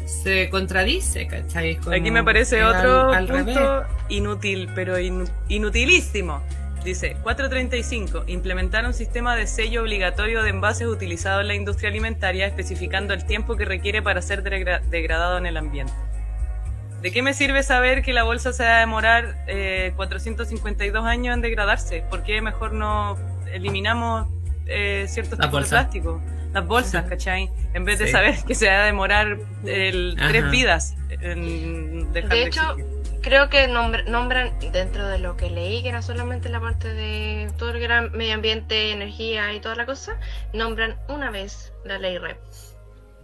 se, 0.07 0.49
contradice, 0.51 1.27
¿cachai? 1.27 1.77
Como- 1.77 1.95
Aquí 1.97 2.11
me 2.11 2.21
aparece 2.21 2.65
otro 2.65 3.11
al 3.13 3.29
revés. 3.29 3.57
punto 3.57 3.83
inútil, 4.09 4.69
pero 4.75 4.99
inu- 4.99 5.29
inutilísimo. 5.49 6.43
Dice, 6.85 7.17
435, 7.23 8.25
implementar 8.27 8.85
un 8.85 8.93
sistema 8.93 9.35
de 9.37 9.47
sello 9.47 9.81
obligatorio 9.81 10.43
de 10.43 10.51
envases 10.51 10.87
utilizado 10.87 11.41
en 11.41 11.49
la 11.49 11.55
industria 11.55 11.89
alimentaria, 11.89 12.47
especificando 12.47 13.15
el 13.15 13.25
tiempo 13.25 13.57
que 13.57 13.65
requiere 13.65 14.03
para 14.03 14.21
ser 14.21 14.43
degra- 14.43 14.83
degradado 14.91 15.39
en 15.39 15.47
el 15.47 15.57
ambiente. 15.57 15.95
¿De 17.01 17.11
qué 17.11 17.23
me 17.23 17.33
sirve 17.35 17.63
saber 17.63 18.03
que 18.03 18.13
la 18.13 18.23
bolsa 18.23 18.53
se 18.53 18.65
va 18.65 18.77
a 18.77 18.81
demorar 18.81 19.35
eh, 19.47 19.93
452 19.97 21.05
años 21.07 21.35
en 21.35 21.41
degradarse? 21.41 22.03
¿Por 22.11 22.23
qué 22.23 22.41
mejor 22.43 22.73
no 22.73 23.17
eliminamos 23.53 24.27
eh, 24.67 25.07
ciertos 25.09 25.39
tipos 25.39 25.63
de 25.65 25.69
plástico? 25.69 26.21
Las 26.55 26.67
bolsas, 26.67 27.05
¿cachai? 27.09 27.51
En 27.75 27.85
vez 27.85 27.99
de 27.99 28.07
Sí. 28.07 28.13
saber 28.13 28.37
que 28.47 28.55
se 28.55 28.69
va 28.69 28.83
a 28.83 28.87
demorar 28.87 29.37
el- 29.67 30.17
tres 30.29 30.51
vidas 30.51 30.95
en 31.11 32.13
dejar 32.13 32.31
De 32.31 32.37
de 32.37 32.43
hecho, 32.47 32.63
existir. 32.71 32.95
Creo 33.23 33.49
que 33.49 33.69
nombr- 33.69 34.05
nombran, 34.05 34.57
dentro 34.71 35.09
de 35.09 35.19
lo 35.19 35.37
que 35.37 35.51
leí, 35.51 35.83
que 35.83 35.89
era 35.89 36.03
solamente 36.03 36.49
la 36.51 36.61
parte 36.61 36.93
de 36.93 37.51
todo 37.59 37.73
que 37.73 37.85
era 37.85 38.03
medio 38.03 38.35
ambiente, 38.35 38.93
energía 38.93 39.53
y 39.55 39.61
toda 39.61 39.75
la 39.75 39.87
cosa, 39.87 40.19
nombran 40.53 40.97
una 41.09 41.31
vez 41.31 41.73
la 41.85 41.99
ley 41.99 42.19
REP. 42.19 42.39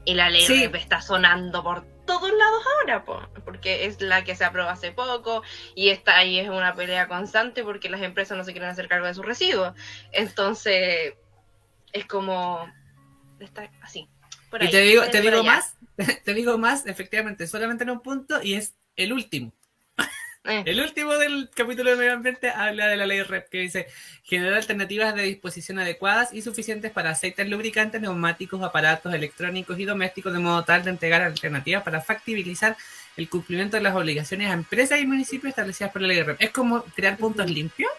Y 0.07 0.15
la 0.15 0.31
ley 0.31 0.43
Sí. 0.47 0.63
REP 0.63 0.75
está 0.77 1.01
sonando 1.03 1.63
por 1.63 1.85
todos 2.07 2.31
lados 2.33 2.65
ahora, 2.81 3.05
po, 3.05 3.21
porque 3.45 3.85
es 3.85 4.01
la 4.01 4.25
que 4.25 4.35
se 4.35 4.45
aprobó 4.45 4.71
hace 4.71 4.91
poco 4.91 5.43
y 5.77 5.91
está 5.91 6.17
ahí 6.17 6.39
es 6.41 6.49
una 6.49 6.75
pelea 6.75 7.07
constante 7.07 7.63
porque 7.63 7.91
las 7.91 8.01
empresas 8.01 8.37
no 8.37 8.43
se 8.43 8.53
quieren 8.53 8.71
hacer 8.71 8.89
cargo 8.89 9.07
de 9.07 9.15
sus 9.15 9.25
residuos. 9.25 9.75
Entonces, 10.13 11.15
es 11.93 12.07
como... 12.07 12.67
Está 13.41 13.71
así. 13.83 14.09
por 14.51 14.63
Y 14.63 14.71
te 14.71 14.81
digo, 14.81 15.03
te 15.11 15.21
digo 15.21 15.43
más, 15.43 15.77
te 16.25 16.35
digo 16.35 16.59
más, 16.59 16.87
efectivamente, 16.87 17.47
solamente 17.47 17.85
en 17.85 17.91
un 17.91 18.01
punto 18.01 18.43
y 18.43 18.55
es 18.55 18.75
el 18.97 19.13
último. 19.13 19.53
Eh. 20.45 20.63
El 20.67 20.81
último 20.81 21.13
del 21.13 21.51
capítulo 21.55 21.91
de 21.91 21.97
medio 21.97 22.15
ambiente 22.15 22.49
habla 22.49 22.87
de 22.87 22.97
la 22.97 23.07
ley 23.07 23.23
REP 23.23 23.51
que 23.51 23.59
dice 23.59 23.87
generar 24.23 24.55
alternativas 24.55 25.15
de 25.15 25.23
disposición 25.25 25.79
adecuadas 25.79 26.33
y 26.33 26.41
suficientes 26.41 26.91
para 26.91 27.11
aceites 27.11 27.47
lubricantes, 27.47 28.01
neumáticos, 28.01 28.63
aparatos 28.63 29.13
electrónicos 29.13 29.79
y 29.79 29.85
domésticos 29.85 30.33
de 30.33 30.39
modo 30.39 30.65
tal 30.65 30.83
de 30.83 30.91
entregar 30.91 31.21
alternativas 31.21 31.83
para 31.83 32.01
factibilizar 32.01 32.75
el 33.19 33.29
cumplimiento 33.29 33.77
de 33.77 33.83
las 33.83 33.95
obligaciones 33.95 34.51
a 34.51 34.55
empresas 34.55 34.99
y 34.99 35.07
municipios 35.07 35.51
establecidas 35.51 35.93
por 35.93 36.01
la 36.01 36.09
ley 36.09 36.23
REP. 36.23 36.41
Es 36.41 36.51
como 36.51 36.85
crear 36.85 37.19
puntos 37.19 37.51
limpios. 37.51 37.91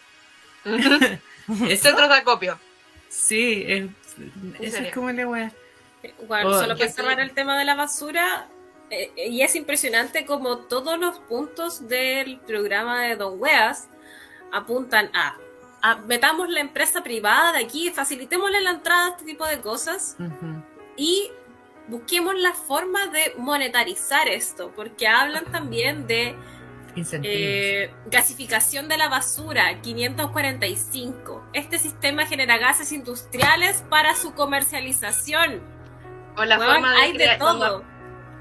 Centros 0.66 2.10
de 2.10 2.16
acopio. 2.16 2.60
sí, 3.08 3.64
es, 3.68 3.86
eso 4.60 4.78
es 4.78 4.94
como 4.94 5.12
la 5.12 5.28
wea. 5.28 5.52
Bueno, 6.28 6.50
Oh, 6.50 6.60
solo 6.60 6.78
para 6.78 6.92
cerrar 6.92 7.16
sí. 7.16 7.22
el 7.22 7.32
tema 7.32 7.58
de 7.60 7.66
la 7.66 7.76
basura, 7.76 8.48
eh, 8.90 9.12
y 9.16 9.42
es 9.42 9.56
impresionante 9.56 10.26
como 10.26 10.58
todos 10.58 10.98
los 11.00 11.20
puntos 11.20 11.88
del 11.88 12.40
programa 12.40 13.04
de 13.04 13.16
Don 13.16 13.40
Weas 13.40 13.88
apuntan 14.52 15.10
a, 15.14 15.38
a 15.82 15.96
metamos 15.98 16.50
la 16.50 16.60
empresa 16.60 17.02
privada 17.04 17.54
de 17.54 17.64
aquí, 17.64 17.90
facilitémosle 17.92 18.62
la 18.62 18.72
entrada 18.72 19.06
a 19.06 19.10
este 19.12 19.26
tipo 19.26 19.46
de 19.46 19.60
cosas 19.62 20.18
y 20.98 21.32
busquemos 21.88 22.36
la 22.40 22.54
forma 22.54 23.08
de 23.08 23.34
monetarizar 23.38 24.28
esto, 24.28 24.72
porque 24.76 25.08
hablan 25.08 25.46
también 25.52 26.08
de. 26.08 26.36
Eh, 26.96 27.92
gasificación 28.08 28.88
de 28.88 28.98
la 28.98 29.10
basura, 29.10 29.82
545. 29.82 31.50
Este 31.54 31.80
sistema 31.80 32.26
genera 32.26 32.58
gases 32.58 32.92
industriales 32.92 33.84
para 33.90 34.16
su 34.16 34.34
comercialización. 34.34 35.62
O 36.38 36.46
la 36.46 36.58
Weón, 36.58 36.74
forma 36.74 36.94
de, 36.94 37.02
hay 37.02 37.18
de 37.18 37.36
todo. 37.38 37.58
Cuando, 37.58 37.84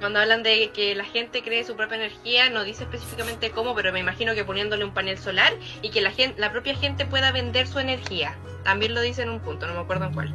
cuando 0.00 0.18
hablan 0.18 0.42
de 0.42 0.70
que 0.72 0.94
la 0.94 1.04
gente 1.04 1.42
cree 1.42 1.64
su 1.64 1.76
propia 1.76 1.96
energía, 1.96 2.48
no 2.50 2.64
dice 2.64 2.84
específicamente 2.84 3.50
cómo, 3.50 3.74
pero 3.74 3.92
me 3.92 4.00
imagino 4.00 4.34
que 4.34 4.44
poniéndole 4.44 4.84
un 4.84 4.94
panel 4.94 5.18
solar 5.18 5.52
y 5.82 5.90
que 5.90 6.00
la 6.00 6.10
gente, 6.10 6.40
la 6.40 6.50
propia 6.50 6.74
gente 6.74 7.04
pueda 7.04 7.32
vender 7.32 7.66
su 7.66 7.78
energía. 7.78 8.36
También 8.64 8.94
lo 8.94 9.00
dice 9.00 9.22
en 9.22 9.30
un 9.30 9.40
punto, 9.40 9.66
no 9.66 9.74
me 9.74 9.80
acuerdo 9.80 10.06
en 10.06 10.14
cuál. 10.14 10.34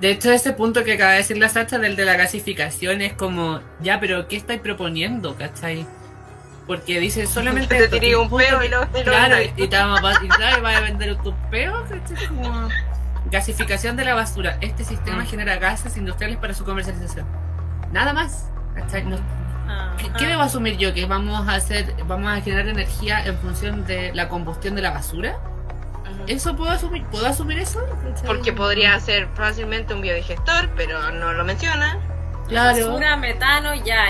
De 0.00 0.10
hecho, 0.10 0.32
ese 0.32 0.52
punto 0.52 0.84
que 0.84 0.94
acaba 0.94 1.12
de 1.12 1.18
decir 1.18 1.38
la 1.38 1.48
Sacha 1.48 1.78
del 1.78 1.96
de 1.96 2.04
la 2.04 2.16
gasificación 2.16 3.00
es 3.02 3.12
como, 3.12 3.60
ya, 3.80 4.00
pero 4.00 4.28
¿qué 4.28 4.36
estáis 4.36 4.60
proponiendo, 4.60 5.36
cachai? 5.36 5.86
Porque 6.68 7.00
dice 7.00 7.26
solamente. 7.26 7.74
te 7.76 7.88
tiré 7.88 8.14
un 8.16 8.28
peo 8.30 8.62
y 8.62 8.68
lo, 8.68 8.82
y 8.84 8.98
lo 8.98 9.02
Claro, 9.10 9.36
y, 9.56 9.66
te 9.66 9.76
vamos 9.76 10.00
a, 10.04 10.24
y 10.24 10.28
claro, 10.28 10.62
vas 10.62 10.76
a 10.76 10.80
vender 10.82 11.16
tu 11.16 11.34
peo, 11.50 11.84
¿cachai? 11.88 12.28
Como 12.28 12.68
gasificación 13.30 13.96
de 13.96 14.04
la 14.04 14.14
basura. 14.14 14.56
Este 14.60 14.84
sistema 14.84 15.22
Mm. 15.24 15.26
genera 15.26 15.56
gases 15.56 15.96
industriales 15.96 16.36
para 16.38 16.54
su 16.54 16.64
comercialización. 16.64 17.26
Nada 17.90 18.12
más. 18.12 18.48
¿cachai? 18.76 19.04
No- 19.04 19.16
¿Qué, 19.98 20.08
qué 20.18 20.26
debo 20.28 20.42
asumir 20.42 20.76
yo? 20.78 20.94
¿Que 20.94 21.04
vamos 21.06 21.46
a 21.48 21.54
hacer, 21.56 21.94
vamos 22.06 22.30
a 22.38 22.40
generar 22.40 22.68
energía 22.68 23.24
en 23.26 23.36
función 23.38 23.84
de 23.86 24.12
la 24.14 24.28
combustión 24.28 24.74
de 24.76 24.82
la 24.82 24.92
basura? 24.92 25.36
¿Eso 26.26 26.54
puedo 26.56 26.70
asumir? 26.70 27.04
¿Puedo 27.06 27.26
asumir 27.26 27.58
eso? 27.58 27.80
Porque 28.26 28.52
podría 28.52 28.98
ser 29.00 29.28
fácilmente 29.34 29.92
un 29.94 30.00
biodigestor, 30.02 30.68
pero 30.76 31.10
no 31.12 31.32
lo 31.32 31.44
menciona. 31.44 31.98
Claro. 32.48 32.86
Basura, 32.88 33.16
metano, 33.16 33.74
ya. 33.84 34.06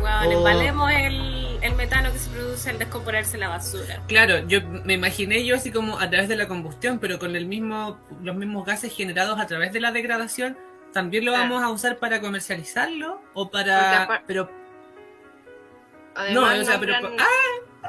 Bueno, 0.00 0.18
Oh. 0.28 0.32
embalemos 0.32 0.90
el, 0.92 1.58
el 1.60 1.74
metano 1.74 2.10
que 2.12 2.18
se 2.18 2.30
produce 2.30 2.70
al 2.70 2.78
descomponerse 2.78 3.36
la 3.36 3.48
basura. 3.48 4.00
Claro, 4.08 4.38
yo 4.48 4.60
me 4.84 4.94
imaginé 4.94 5.44
yo 5.44 5.56
así 5.56 5.70
como 5.70 5.98
a 5.98 6.08
través 6.08 6.28
de 6.28 6.36
la 6.36 6.48
combustión, 6.48 6.98
pero 6.98 7.18
con 7.18 7.36
el 7.36 7.44
mismo, 7.46 7.98
los 8.22 8.34
mismos 8.34 8.64
gases 8.64 8.94
generados 8.96 9.38
a 9.38 9.46
través 9.46 9.72
de 9.74 9.80
la 9.80 9.92
degradación, 9.92 10.56
también 10.94 11.24
lo 11.26 11.32
Claro. 11.32 11.50
vamos 11.50 11.62
a 11.62 11.68
usar 11.68 11.98
para 11.98 12.20
comercializarlo 12.22 13.20
o 13.34 13.50
para, 13.50 14.22
pero 14.26 14.50
Además, 16.14 16.54
no, 16.56 16.62
o 16.62 16.64
sea, 16.64 16.80
pero 16.80 16.94
ah, 16.96 17.24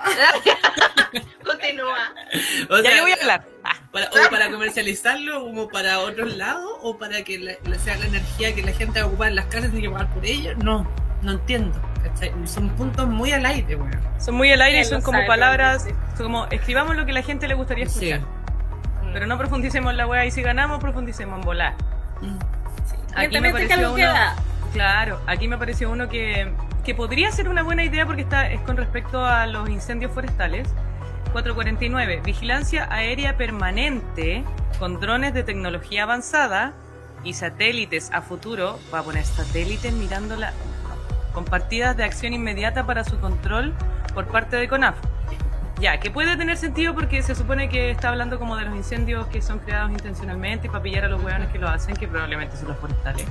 Continúa. 1.45 2.13
o 2.69 2.79
Ya 2.81 2.91
le 2.95 3.01
voy 3.01 3.11
a 3.11 3.15
hablar. 3.15 3.45
Para, 3.91 4.05
o 4.07 4.29
para 4.29 4.49
comercializarlo 4.49 5.41
como 5.43 5.67
para 5.67 5.99
otros 5.99 6.35
lados 6.37 6.69
o 6.81 6.97
para 6.97 7.23
que 7.23 7.37
la- 7.39 7.53
la- 7.69 7.77
sea 7.77 7.97
la 7.97 8.05
energía 8.05 8.55
que 8.55 8.63
la 8.63 8.71
gente 8.71 8.99
va 9.01 9.05
a 9.05 9.09
ocupar 9.09 9.27
en 9.29 9.35
las 9.35 9.45
casas 9.47 9.71
y 9.73 9.81
que 9.81 9.89
pagar 9.89 10.09
por 10.13 10.25
ello, 10.25 10.55
no, 10.55 10.87
no 11.21 11.31
entiendo. 11.33 11.79
¿cachai? 12.03 12.31
Son 12.45 12.69
puntos 12.69 13.07
muy 13.07 13.31
al 13.31 13.45
aire, 13.45 13.75
weón. 13.75 13.91
son 14.19 14.35
muy 14.35 14.51
al 14.51 14.61
aire 14.61 14.79
y 14.81 14.85
son 14.85 15.01
como 15.01 15.17
sabe, 15.19 15.27
palabras, 15.27 15.85
son 16.17 16.23
como 16.27 16.45
escribamos 16.47 16.95
lo 16.95 17.05
que 17.05 17.13
la 17.13 17.21
gente 17.21 17.47
le 17.47 17.53
gustaría 17.53 17.87
Sí. 17.87 18.09
escuchar. 18.09 18.27
Pero 19.13 19.25
no 19.27 19.37
profundicemos 19.37 19.91
en 19.91 19.97
la 19.97 20.07
weá 20.07 20.25
y 20.25 20.31
si 20.31 20.41
ganamos, 20.41 20.79
profundicemos 20.79 21.35
en 21.39 21.41
volar. 21.45 21.73
Mm. 22.21 22.37
Aquí 23.15 23.39
me 23.41 23.51
pareció 23.51 23.93
uno, 23.93 24.13
claro, 24.73 25.21
aquí 25.27 25.47
me 25.49 25.57
pareció 25.57 25.91
uno 25.91 26.07
que, 26.07 26.51
que 26.83 26.95
podría 26.95 27.31
ser 27.31 27.47
una 27.47 27.63
buena 27.63 27.83
idea 27.83 28.05
porque 28.05 28.23
está, 28.23 28.49
es 28.49 28.61
con 28.61 28.77
respecto 28.77 29.23
a 29.25 29.45
los 29.47 29.69
incendios 29.69 30.11
forestales. 30.11 30.67
449, 31.31 32.21
vigilancia 32.25 32.87
aérea 32.91 33.37
permanente 33.37 34.43
con 34.79 34.99
drones 34.99 35.33
de 35.33 35.43
tecnología 35.43 36.03
avanzada 36.03 36.73
y 37.23 37.33
satélites 37.33 38.11
a 38.11 38.21
futuro, 38.21 38.79
va 38.93 38.99
a 38.99 39.03
poner 39.03 39.23
satélites 39.23 39.93
mirándola, 39.93 40.53
con 41.33 41.45
partidas 41.45 41.95
de 41.95 42.03
acción 42.03 42.33
inmediata 42.33 42.85
para 42.85 43.03
su 43.03 43.19
control 43.19 43.73
por 44.13 44.27
parte 44.27 44.57
de 44.57 44.67
CONAF. 44.67 44.95
Ya, 45.79 45.99
que 45.99 46.11
puede 46.11 46.37
tener 46.37 46.57
sentido 46.57 46.93
porque 46.93 47.23
se 47.23 47.33
supone 47.33 47.69
que 47.69 47.89
está 47.89 48.09
hablando 48.09 48.37
como 48.37 48.55
de 48.55 48.65
los 48.65 48.75
incendios 48.75 49.25
que 49.27 49.41
son 49.41 49.59
creados 49.59 49.89
intencionalmente 49.91 50.67
para 50.67 50.83
pillar 50.83 51.05
a 51.05 51.07
los 51.07 51.23
hueones 51.23 51.49
que 51.49 51.57
lo 51.57 51.69
hacen, 51.69 51.95
que 51.95 52.07
probablemente 52.07 52.55
son 52.55 52.67
los 52.67 52.77
forestales. 52.77 53.25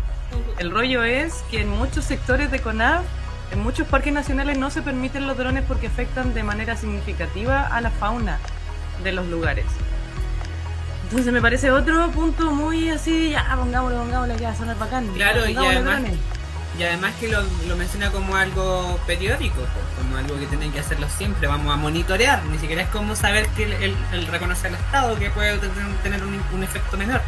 El 0.58 0.70
rollo 0.70 1.04
es 1.04 1.44
que 1.50 1.60
en 1.60 1.68
muchos 1.68 2.04
sectores 2.04 2.50
de 2.50 2.58
CONAF, 2.60 3.04
en 3.52 3.60
muchos 3.60 3.86
parques 3.86 4.12
nacionales 4.12 4.58
no 4.58 4.70
se 4.70 4.82
permiten 4.82 5.26
los 5.26 5.36
drones 5.36 5.64
porque 5.66 5.88
afectan 5.88 6.34
de 6.34 6.42
manera 6.42 6.76
significativa 6.76 7.66
a 7.66 7.80
la 7.80 7.90
fauna 7.90 8.38
de 9.02 9.12
los 9.12 9.26
lugares. 9.26 9.66
Entonces 11.04 11.32
me 11.32 11.40
parece 11.40 11.70
otro 11.70 12.10
punto 12.10 12.52
muy 12.52 12.88
así, 12.90 13.30
ya, 13.30 13.56
pongámoslo, 13.56 13.98
pongámoslo, 13.98 14.36
ya, 14.36 14.54
sonar 14.54 14.78
bacán. 14.78 15.08
Claro, 15.14 15.48
y 15.48 15.56
además-. 15.56 16.02
Y 16.78 16.84
además 16.84 17.12
que 17.18 17.28
lo, 17.28 17.42
lo 17.66 17.76
menciona 17.76 18.10
como 18.10 18.36
algo 18.36 18.98
periódico, 19.06 19.60
como 19.98 20.16
algo 20.16 20.38
que 20.38 20.46
tienen 20.46 20.72
que 20.72 20.78
hacerlo 20.78 21.08
siempre, 21.08 21.48
vamos 21.48 21.74
a 21.74 21.76
monitorear, 21.76 22.44
ni 22.44 22.58
siquiera 22.58 22.82
es 22.82 22.88
como 22.88 23.16
saber 23.16 23.46
que 23.48 23.64
el, 23.64 23.72
el, 23.72 23.96
el 24.12 24.26
reconocer 24.28 24.68
al 24.68 24.80
Estado 24.80 25.18
que 25.18 25.30
puede 25.30 25.58
tener, 25.58 26.22
un, 26.22 26.40
un 26.54 26.62
efecto 26.62 26.96
menor. 26.96 27.20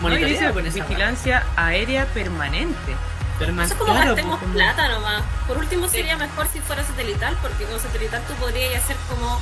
No, 0.00 0.02
Monitorear 0.02 0.30
dice 0.30 0.52
con 0.52 0.66
esa 0.66 0.84
vigilancia 0.84 1.44
aérea 1.56 2.04
permanente. 2.06 2.94
Pero 3.38 3.52
más 3.52 3.66
Eso 3.66 3.74
es 3.74 3.80
como 3.80 3.92
claro, 3.92 4.14
gastemos 4.14 4.38
pues, 4.38 4.52
plata 4.52 4.88
nomás. 4.88 5.22
Por 5.46 5.58
último 5.58 5.88
sería 5.88 6.16
mejor 6.16 6.46
si 6.46 6.60
fuera 6.60 6.84
satelital, 6.84 7.36
porque 7.42 7.64
con 7.64 7.80
satelital 7.80 8.22
tú 8.28 8.34
podrías 8.34 8.82
hacer 8.82 8.96
como 9.08 9.40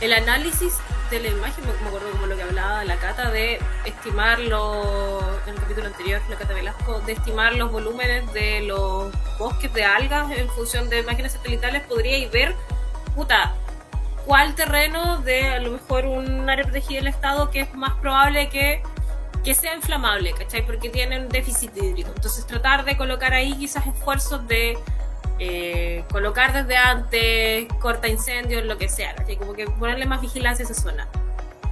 el 0.00 0.12
análisis 0.12 0.74
de 1.10 1.20
la 1.20 1.28
imagen, 1.28 1.64
me 1.64 1.72
me 1.72 1.88
acuerdo 1.88 2.10
como 2.10 2.26
lo 2.26 2.36
que 2.36 2.42
hablaba 2.42 2.84
la 2.84 2.96
Cata, 2.96 3.30
de 3.30 3.60
estimar 3.84 4.40
los, 4.40 5.24
en 5.46 5.54
el 5.54 5.60
capítulo 5.60 5.86
anterior, 5.86 6.20
la 6.28 6.36
Cata 6.36 6.52
Velasco, 6.52 7.00
de 7.00 7.12
estimar 7.12 7.54
los 7.54 7.70
volúmenes 7.70 8.30
de 8.32 8.62
los 8.62 9.12
bosques 9.38 9.72
de 9.72 9.84
algas 9.84 10.30
en 10.32 10.48
función 10.50 10.90
de 10.90 11.00
imágenes 11.00 11.32
satelitales, 11.32 11.82
podríais 11.82 12.30
ver, 12.30 12.54
puta, 13.14 13.54
cuál 14.26 14.54
terreno 14.54 15.18
de 15.18 15.54
a 15.54 15.60
lo 15.60 15.70
mejor 15.70 16.06
un 16.06 16.50
área 16.50 16.64
protegida 16.64 16.98
del 16.98 17.08
Estado 17.08 17.50
que 17.50 17.60
es 17.60 17.74
más 17.74 17.94
probable 17.94 18.48
que 18.48 18.82
que 19.46 19.54
sea 19.54 19.76
inflamable, 19.76 20.32
¿cachai? 20.32 20.66
Porque 20.66 20.88
tienen 20.90 21.28
déficit 21.28 21.70
hídrico. 21.76 22.10
Entonces 22.16 22.44
tratar 22.48 22.84
de 22.84 22.96
colocar 22.96 23.32
ahí 23.32 23.56
quizás 23.56 23.86
esfuerzos 23.86 24.46
de 24.48 24.76
eh, 25.38 26.04
colocar 26.10 26.52
desde 26.52 26.76
antes, 26.76 27.68
corta 27.80 28.08
incendios, 28.08 28.64
lo 28.64 28.76
que 28.76 28.88
sea, 28.88 29.14
¿cachai? 29.14 29.36
Como 29.36 29.52
que 29.54 29.66
ponerle 29.66 30.04
más 30.04 30.20
vigilancia 30.20 30.64
a 30.64 30.68
esa 30.68 30.74
zona. 30.74 31.08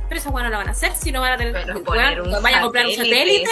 Pero 0.09 0.21
esa 0.21 0.31
bueno 0.31 0.51
no 0.51 0.59
van 0.59 0.69
a 0.69 0.71
hacer 0.71 0.93
si 0.95 1.11
no 1.11 1.21
van 1.21 1.33
a 1.33 1.37
tener 1.37 1.53
Pero 1.67 1.83
poner 1.83 2.21
un 2.21 2.31
vayan 2.41 2.61
a 2.61 2.63
comprar 2.63 2.87
un 2.87 2.93
satélite. 2.93 3.51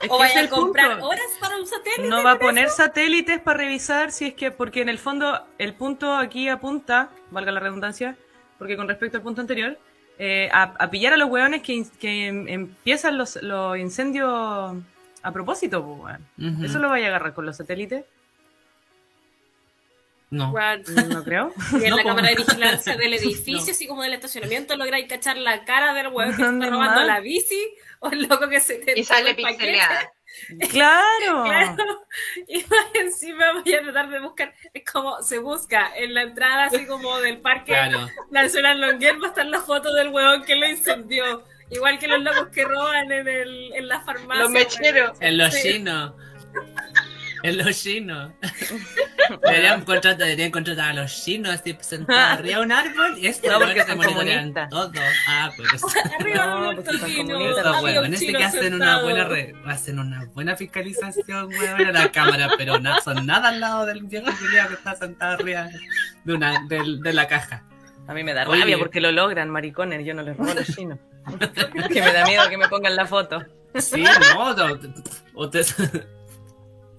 Es 0.00 0.10
o 0.10 0.18
vayan 0.18 0.46
a 0.46 0.50
comprar 0.50 0.90
punto. 0.90 1.06
horas 1.06 1.22
para 1.38 1.56
un 1.56 1.66
satélite. 1.68 2.08
No 2.08 2.24
va 2.24 2.32
a 2.32 2.38
poner 2.40 2.68
satélites 2.68 3.40
para 3.40 3.58
revisar 3.58 4.10
si 4.10 4.26
es 4.26 4.34
que, 4.34 4.50
porque 4.50 4.82
en 4.82 4.88
el 4.88 4.98
fondo 4.98 5.46
el 5.58 5.74
punto 5.74 6.16
aquí 6.16 6.48
apunta, 6.48 7.10
valga 7.30 7.52
la 7.52 7.60
redundancia, 7.60 8.16
porque 8.58 8.76
con 8.76 8.88
respecto 8.88 9.18
al 9.18 9.22
punto 9.22 9.40
anterior, 9.40 9.78
eh, 10.18 10.48
a, 10.52 10.62
a 10.78 10.90
pillar 10.90 11.12
a 11.14 11.16
los 11.16 11.28
hueones 11.30 11.62
que, 11.62 11.84
que 12.00 12.26
em- 12.28 12.48
empiezan 12.48 13.18
los, 13.18 13.36
los 13.42 13.76
incendios 13.78 14.28
a 15.22 15.32
propósito, 15.32 15.84
pues. 15.84 16.18
¿Eso 16.64 16.78
lo 16.78 16.88
vaya 16.88 17.06
a 17.06 17.08
agarrar 17.10 17.34
con 17.34 17.46
los 17.46 17.56
satélites? 17.56 18.04
No. 20.30 20.52
No 21.08 21.24
creo. 21.24 21.52
y 21.80 21.84
en 21.84 21.90
No, 21.90 21.96
la 21.96 22.04
cámara 22.04 22.28
de 22.28 22.36
vigilancia 22.36 22.96
del 22.96 23.14
edificio, 23.14 23.66
No. 23.66 23.72
así 23.72 23.86
como 23.86 24.02
del 24.02 24.14
estacionamiento, 24.14 24.76
lográis 24.76 25.06
cachar 25.08 25.36
la 25.36 25.64
cara 25.64 25.92
del 25.94 26.08
hueón 26.08 26.30
que 26.30 26.36
se 26.36 26.42
¿Dónde 26.42 26.66
está 26.66 26.76
robando 26.76 27.02
la 27.02 27.20
bici 27.20 27.62
o 28.00 28.10
el 28.10 28.22
loco 28.22 28.48
que 28.48 28.60
se 28.60 28.76
te 28.76 28.98
Y 28.98 29.04
sale 29.04 29.34
pixeleada. 29.34 30.10
¡Claro! 30.70 31.44
Claro, 31.44 32.06
y 32.48 32.58
más 32.64 32.86
encima 32.94 33.52
voy 33.52 33.74
a 33.74 33.82
tratar 33.82 34.08
de 34.10 34.20
buscar, 34.20 34.54
es 34.72 34.84
como 34.90 35.22
se 35.22 35.38
busca 35.38 35.90
en 35.96 36.14
la 36.14 36.22
entrada 36.22 36.64
así 36.66 36.86
como 36.86 37.18
del 37.20 37.38
parque 37.40 37.72
Claro. 37.72 38.08
Nacional 38.30 38.80
Longuer 38.80 39.20
va 39.22 39.26
a 39.26 39.28
estar 39.30 39.46
la 39.46 39.60
foto 39.60 39.92
del 39.92 40.08
huevón 40.08 40.42
que 40.44 40.56
lo 40.56 40.66
incendió, 40.68 41.44
igual 41.70 41.98
que 41.98 42.08
los 42.08 42.20
locos 42.22 42.48
que 42.48 42.64
roban 42.64 43.10
en, 43.12 43.28
el, 43.28 43.72
en 43.74 43.88
la 43.88 44.00
farmacia. 44.00 44.42
Los 44.42 44.50
mecheros. 44.50 45.18
En 45.20 45.38
los 45.38 45.52
Sí. 45.54 45.72
chinos. 45.72 46.12
En 47.42 47.58
los 47.58 47.82
chinos. 47.82 48.32
Deberían 49.42 49.84
contratar, 49.84 50.16
deberían 50.18 50.50
contratar 50.50 50.90
a 50.90 50.92
los 50.94 51.12
chinos 51.24 51.52
así 51.54 51.76
sentados 51.80 52.38
arriba 52.38 52.58
de 52.58 52.64
un 52.64 52.72
árbol 52.72 53.18
y 53.18 53.26
estos 53.26 53.50
No, 53.50 53.58
porque 53.58 53.82
se 53.84 53.94
monitorean 53.94 54.52
comunistas. 54.52 54.68
todo. 54.70 54.92
Ah, 55.28 55.50
pues 55.56 55.68
Arriba 56.20 56.46
No, 56.46 56.72
porque 56.76 56.98
son 56.98 57.14
comunistas, 57.26 57.82
hueones 57.82 58.18
sí 58.20 58.26
que 58.26 58.32
chinos 58.32 58.54
hacen 58.54 58.74
una 58.74 59.02
buena 59.02 59.24
re- 59.24 59.54
hacen 59.66 59.98
una 59.98 60.24
buena 60.34 60.56
fiscalización, 60.56 61.48
huevón, 61.48 61.86
a 61.86 61.92
la 61.92 62.12
cámara, 62.12 62.50
pero 62.56 62.78
no 62.78 63.00
son 63.00 63.26
nada 63.26 63.48
al 63.50 63.60
lado 63.60 63.86
del 63.86 64.02
viejo 64.04 64.26
culiao 64.38 64.68
que 64.68 64.74
está 64.74 64.94
sentado 64.96 65.34
arriba 65.34 65.68
de 66.24 66.32
una, 66.34 66.66
de 66.68 67.12
la 67.12 67.26
caja. 67.28 67.64
A 68.08 68.14
mí 68.14 68.24
me 68.24 68.34
da 68.34 68.46
Oye. 68.48 68.60
rabia 68.60 68.78
porque 68.78 69.00
lo 69.00 69.12
logran, 69.12 69.48
maricones. 69.48 70.04
Yo 70.04 70.12
no 70.14 70.22
les 70.22 70.36
robo 70.36 70.50
a 70.50 70.54
los 70.54 70.66
chinos. 70.66 70.98
que 71.92 72.00
me 72.02 72.12
da 72.12 72.24
miedo 72.26 72.48
que 72.50 72.58
me 72.58 72.68
pongan 72.68 72.96
la 72.96 73.06
foto. 73.06 73.44
Sí, 73.78 74.02
no, 74.34 74.54
no, 74.54 74.78
o 75.34 75.48
te- 75.48 75.64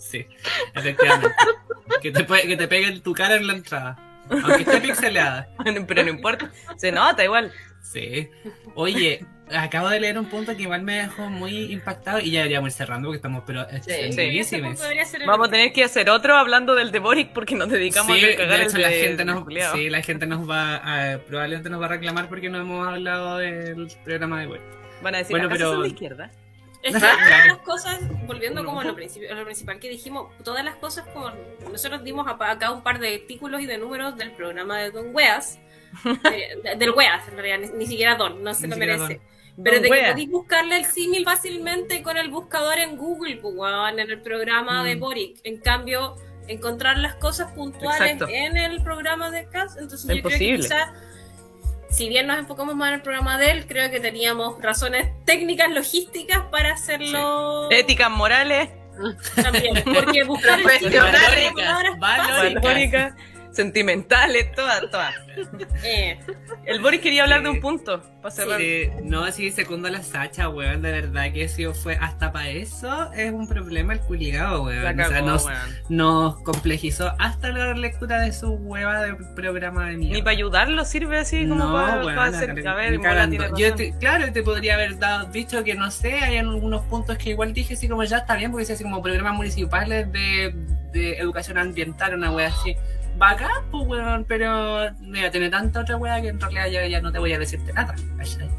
Sí, 0.10 0.26
efectivamente. 0.76 1.30
Que 2.02 2.12
te, 2.12 2.26
que 2.26 2.58
te 2.58 2.68
peguen 2.68 3.02
tu 3.02 3.14
cara 3.14 3.36
en 3.36 3.48
la 3.48 3.54
entrada. 3.54 3.98
Aunque 4.30 4.64
esté 4.64 4.80
pixeleada. 4.82 5.48
Pero 5.88 6.04
no 6.04 6.10
importa. 6.10 6.52
Se 6.78 6.92
nota 6.92 7.24
igual. 7.24 7.52
Sí. 7.82 8.30
Oye, 8.76 9.26
acabo 9.52 9.90
de 9.90 10.00
leer 10.00 10.18
un 10.18 10.26
punto 10.26 10.56
que 10.56 10.64
igual 10.64 10.82
me 10.84 11.00
dejó 11.00 11.30
muy 11.30 11.72
impactado 11.74 12.20
y 12.20 12.32
ya 12.32 12.40
deberíamos 12.40 12.70
ir 12.70 12.74
cerrando 12.74 13.08
porque 13.10 13.18
estamos 13.18 13.44
pero 13.46 13.66
ser 13.70 15.22
el 15.22 15.28
Vamos 15.28 15.48
a 15.48 15.52
tener 15.52 15.74
que 15.74 15.84
hacer 15.84 16.10
otro 16.10 16.36
hablando 16.38 16.76
del 16.76 16.92
de 16.92 17.00
Boric 17.00 17.34
porque 17.34 17.56
nos 17.56 17.70
dedicamos 17.70 18.18
Sí, 18.18 18.26
a 18.26 18.36
cagar 18.38 18.60
de 18.60 18.66
el 18.66 18.82
la 18.82 18.88
de- 18.90 19.02
gente 19.02 19.26
nos, 19.26 19.44
culiao. 19.44 19.76
sí, 19.76 19.90
la 19.90 20.02
gente 20.02 20.26
nos 20.26 20.50
va 20.50 20.76
a, 21.14 21.18
probablemente 21.20 21.70
nos 21.70 21.82
va 21.82 21.86
a 21.86 21.90
reclamar 21.90 22.30
porque 22.30 22.50
no 22.50 22.58
hemos 22.60 22.88
hablado 22.88 23.38
del 23.38 23.88
programa 24.04 24.40
de 24.42 24.48
hoy. 24.48 24.60
Van 25.02 25.16
a 25.16 25.18
decir, 25.20 25.32
Bueno, 25.34 25.48
¿acaso 25.48 25.60
pero- 25.60 25.72
son 25.74 25.82
de 25.84 25.88
izquierda? 25.90 26.32
Es 26.84 26.94
que 26.94 27.00
todas 27.00 27.48
las 27.48 27.58
cosas, 27.60 28.00
volviendo 28.28 28.64
como 28.66 28.82
a 28.82 28.84
lo, 28.84 28.90
a 28.92 29.34
lo 29.36 29.46
principal 29.46 29.80
que 29.80 29.90
dijimos, 29.90 30.28
todas 30.44 30.64
las 30.66 30.76
cosas 30.76 31.06
como 31.14 31.32
nosotros 31.72 32.04
dimos 32.04 32.28
acá 32.28 32.72
un 32.72 32.84
par 32.84 33.00
de 33.00 33.16
artículos 33.16 33.62
y 33.62 33.66
de 33.66 33.78
números 33.78 34.16
del 34.18 34.32
programa 34.34 34.78
de 34.80 34.92
Don 34.92 35.16
Weas, 35.16 35.60
eh, 36.32 36.58
de- 36.64 36.76
del 36.76 36.92
Weas 36.92 37.28
en 37.30 37.38
realidad, 37.38 37.72
ni, 37.72 37.78
ni 37.80 37.86
siquiera 37.88 38.16
Don, 38.16 38.44
no 38.44 38.54
se 38.54 38.68
lo 38.68 38.76
merece. 38.76 39.22
Don 39.56 39.64
Pero 39.64 39.80
de 39.82 39.90
que 39.90 40.08
podéis 40.10 40.30
buscarle 40.30 40.78
el 40.78 40.86
símil 40.86 41.24
fácilmente 41.24 42.02
con 42.04 42.18
el 42.18 42.30
buscador 42.30 42.78
en 42.80 42.98
Google, 42.98 43.38
pues, 43.38 43.56
en 43.92 44.00
el 44.00 44.22
programa 44.22 44.84
de 44.84 44.96
Mm. 44.96 45.00
Boric. 45.00 45.38
En 45.44 45.58
cambio, 45.60 46.16
encontrar 46.48 46.98
las 46.98 47.16
cosas 47.16 47.52
puntuales 47.54 48.02
Exacto. 48.14 48.28
en 48.34 48.58
el 48.58 48.82
programa 48.84 49.30
de 49.32 49.48
Cas, 49.48 49.78
entonces 49.78 50.06
yo 50.10 50.16
Imposible. 50.16 50.46
creo 50.48 50.58
que 50.58 50.64
quizás 50.64 50.90
si 51.94 52.10
bien 52.10 52.28
nos 52.28 52.40
enfocamos 52.40 52.76
más 52.76 52.90
en 52.90 52.96
el 52.96 53.02
programa 53.02 53.38
de 53.38 53.52
él, 53.52 53.68
creo 53.68 53.90
que 53.92 54.00
teníamos 54.00 54.60
razones 54.62 55.08
técnicas, 55.26 55.70
logísticas 55.72 56.40
para 56.52 56.74
hacerlo 56.74 57.70
Éticas, 57.72 58.10
morales, 58.10 58.70
también. 59.36 59.84
Porque 59.84 60.24
buscar 60.24 60.60
el. 60.60 61.98
Valóricas. 62.00 62.62
valóricas. 62.62 63.14
Sentimentales, 63.54 64.52
todas, 64.54 64.82
todas. 64.92 65.14
Eh, 65.84 66.20
El 66.66 66.80
Boris 66.82 67.02
quería 67.02 67.24
hablar 67.24 67.44
de 67.44 67.50
un 67.50 67.60
punto 67.62 68.02
para 68.22 68.34
cerrar. 68.34 68.60
Sí, 68.60 68.90
no, 69.04 69.32
sí, 69.32 69.52
segundo 69.52 69.88
a 69.88 69.92
la 69.92 70.02
Sacha, 70.04 70.50
weón, 70.50 70.82
de 70.82 70.92
verdad 70.92 71.32
que 71.34 71.48
si 71.48 71.66
fue 71.68 71.96
hasta 71.96 72.32
para 72.32 72.50
eso 72.50 73.12
es 73.14 73.32
un 73.32 73.48
problema 73.48 73.94
el 73.94 74.00
culiado, 74.00 74.64
weón. 74.64 74.98
La 74.98 75.06
o 75.06 75.10
sea, 75.10 75.22
nos, 75.22 75.46
weón. 75.46 75.58
nos 75.90 76.42
complejizó 76.42 77.14
hasta 77.20 77.50
la 77.50 77.74
lectura 77.74 78.20
de 78.22 78.34
su 78.34 78.54
hueva 78.54 79.02
de 79.02 79.16
programa 79.36 79.88
de 79.90 79.98
mierda. 79.98 80.16
Ni 80.16 80.22
para 80.22 80.32
ayudarlo 80.36 80.84
sirve 80.86 81.20
así 81.20 81.48
como 81.48 81.64
no, 81.66 81.74
para, 81.74 82.04
weón, 82.04 82.16
para 82.16 82.32
la 82.32 82.38
hacer. 82.38 82.56
cagué, 82.56 82.68
A 82.68 82.74
ver, 82.76 82.92
ni 82.92 82.98
Mola 82.98 83.10
cagando. 83.10 83.38
tiene 83.56 83.60
Yo 83.70 83.76
te- 83.76 83.98
claro, 84.00 84.32
te 84.32 84.44
podría 84.44 84.74
haber 84.76 84.98
dado, 85.00 85.28
dicho 85.28 85.64
que 85.64 85.76
no 85.76 85.92
sé, 85.92 86.14
hay 86.14 86.38
algunos 86.38 86.82
puntos 86.86 87.18
que 87.18 87.32
igual 87.32 87.54
dije 87.54 87.76
así 87.76 87.88
como 87.88 88.04
ya 88.04 88.18
está 88.18 88.36
bien, 88.36 88.52
porque 88.52 88.62
decía 88.64 88.76
así 88.76 88.84
como 88.84 89.02
programas 89.02 89.34
municipales 89.36 90.12
de, 90.12 90.56
de 90.92 91.18
educación 91.18 91.58
ambiental, 91.58 92.16
una 92.16 92.32
wea 92.32 92.48
así. 92.48 92.76
Bacán, 93.18 93.52
pues 93.70 93.88
weón, 93.88 94.26
pero 94.28 94.92
mira, 95.00 95.30
tiene 95.30 95.50
tanta 95.50 95.82
otra 95.82 95.98
wea 95.98 96.22
que 96.22 96.30
en 96.30 96.40
realidad 96.40 96.68
ya, 96.68 96.88
ya 96.88 97.02
no 97.02 97.12
te 97.12 97.20
voy 97.20 97.34
a 97.34 97.40
decirte 97.40 97.72
nada. 97.74 97.96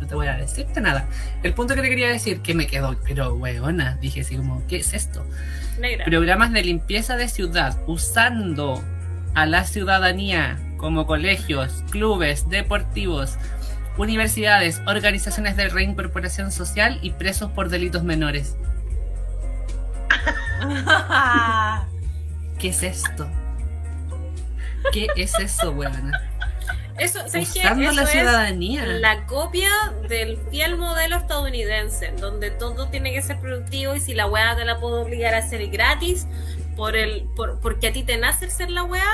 No 0.01 0.07
te 0.07 0.15
voy 0.15 0.27
a 0.27 0.37
decirte 0.37 0.81
nada. 0.81 1.07
El 1.43 1.55
punto 1.55 1.75
que 1.75 1.83
te 1.83 1.89
quería 1.89 2.09
decir, 2.09 2.41
que 2.41 2.55
me 2.55 2.67
quedó, 2.67 2.97
pero 3.07 3.35
weona, 3.35 3.97
dije 4.01 4.21
así 4.21 4.37
como, 4.37 4.65
¿qué 4.67 4.77
es 4.77 4.95
esto? 4.95 5.27
negra. 5.79 6.05
programas 6.05 6.53
de 6.53 6.63
limpieza 6.63 7.17
de 7.17 7.29
ciudad 7.29 7.77
usando 7.87 8.83
a 9.35 9.47
la 9.47 9.65
ciudadanía 9.65 10.59
como 10.77 11.07
colegios, 11.07 11.83
clubes, 11.91 12.49
deportivos, 12.49 13.39
universidades, 13.97 14.83
organizaciones 14.87 15.57
de 15.57 15.69
reincorporación 15.69 16.53
social 16.53 16.99
y 17.03 17.11
presos 17.11 17.51
por 17.51 17.69
delitos 17.69 18.05
menores. 18.05 18.57
¿Qué 22.59 22.69
es 22.69 22.83
esto? 22.83 23.29
¿Qué 24.93 25.07
es 25.17 25.39
eso, 25.39 25.71
weona? 25.71 26.21
Eso, 26.99 27.19
¿sabes 27.29 27.53
qué? 27.53 27.61
Usando 27.61 27.83
Eso 27.85 27.93
la 27.93 28.03
es 28.03 28.11
ciudadanía. 28.11 28.87
la 28.87 29.27
copia 29.27 29.71
del 30.09 30.39
fiel 30.51 30.77
modelo 30.77 31.17
estadounidense, 31.17 32.13
donde 32.21 32.51
todo 32.53 32.87
tiene 32.89 33.13
que 33.13 33.21
ser 33.21 33.41
productivo 33.41 33.97
y 33.97 34.01
si 34.01 34.15
la 34.15 34.27
weá 34.27 34.55
te 34.55 34.65
la 34.65 34.79
puedo 34.79 35.03
obligar 35.03 35.35
a 35.35 35.39
hacer 35.39 35.67
gratis 35.71 36.27
por 36.77 36.97
el, 36.97 37.25
por, 37.35 37.59
porque 37.61 37.89
a 37.89 37.93
ti 37.93 38.05
te 38.05 38.17
nace 38.17 38.49
ser 38.49 38.71
la 38.71 38.85
weá, 38.85 39.11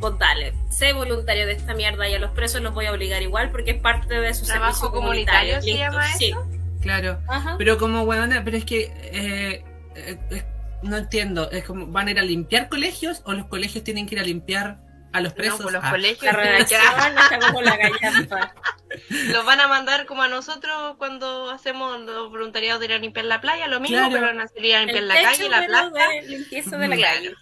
pues 0.00 0.18
dale, 0.18 0.54
sé 0.70 0.92
voluntario 0.92 1.46
de 1.46 1.52
esta 1.52 1.74
mierda 1.74 2.08
y 2.08 2.14
a 2.14 2.18
los 2.18 2.32
presos 2.32 2.62
los 2.62 2.74
voy 2.74 2.86
a 2.86 2.92
obligar 2.92 3.22
igual 3.22 3.50
porque 3.50 3.72
es 3.72 3.80
parte 3.80 4.20
de 4.20 4.34
su 4.34 4.46
¿Trabajo 4.46 4.74
servicio 4.74 4.90
comunitario 4.92 5.58
comunitario. 5.60 6.02
se 6.12 6.18
sí. 6.18 6.34
Claro. 6.80 7.18
Ajá. 7.28 7.54
Pero 7.58 7.78
como 7.78 8.02
weona, 8.02 8.42
pero 8.44 8.56
es 8.56 8.64
que 8.64 8.92
eh, 9.12 9.64
eh, 9.94 10.44
no 10.82 10.96
entiendo, 10.96 11.50
es 11.50 11.64
como 11.64 11.86
van 11.88 12.08
a 12.08 12.10
ir 12.12 12.18
a 12.18 12.22
limpiar 12.22 12.68
colegios 12.68 13.22
o 13.24 13.32
los 13.32 13.46
colegios 13.46 13.84
tienen 13.84 14.06
que 14.06 14.14
ir 14.14 14.20
a 14.20 14.24
limpiar 14.24 14.78
a 15.12 15.20
los 15.20 15.32
presos. 15.32 15.58
No, 15.60 15.64
pues 15.64 15.74
los 15.74 15.84
Ah, 15.84 15.90
colegios 15.90 16.22
La 16.22 16.30
tienen 16.42 16.66
que- 16.66 16.76
redacción 16.76 17.18
está 17.18 17.38
como 17.52 17.62
la 17.62 17.76
gallampa. 17.76 18.54
los 19.32 19.44
van 19.44 19.60
a 19.60 19.68
mandar 19.68 20.06
como 20.06 20.22
a 20.22 20.28
nosotros 20.28 20.96
cuando 20.98 21.50
hacemos 21.50 22.00
los 22.02 22.30
voluntariados 22.30 22.80
de 22.80 22.86
ir 22.86 22.92
a 22.92 22.98
limpiar 22.98 23.24
la 23.26 23.40
playa, 23.40 23.66
lo 23.68 23.80
mismo, 23.80 23.96
Claro. 23.98 24.12
pero 24.12 24.32
no 24.34 24.46
sería 24.48 24.80
limpiar 24.80 24.98
El 25.02 25.08
la 25.08 25.14
techo, 25.14 25.26
calle, 25.30 25.48
la 25.48 25.66
plaza, 25.66 26.06
limpieza 26.26 26.78
de 26.78 26.88
la 26.88 26.96
Claro. 26.96 27.14
calle. 27.16 27.34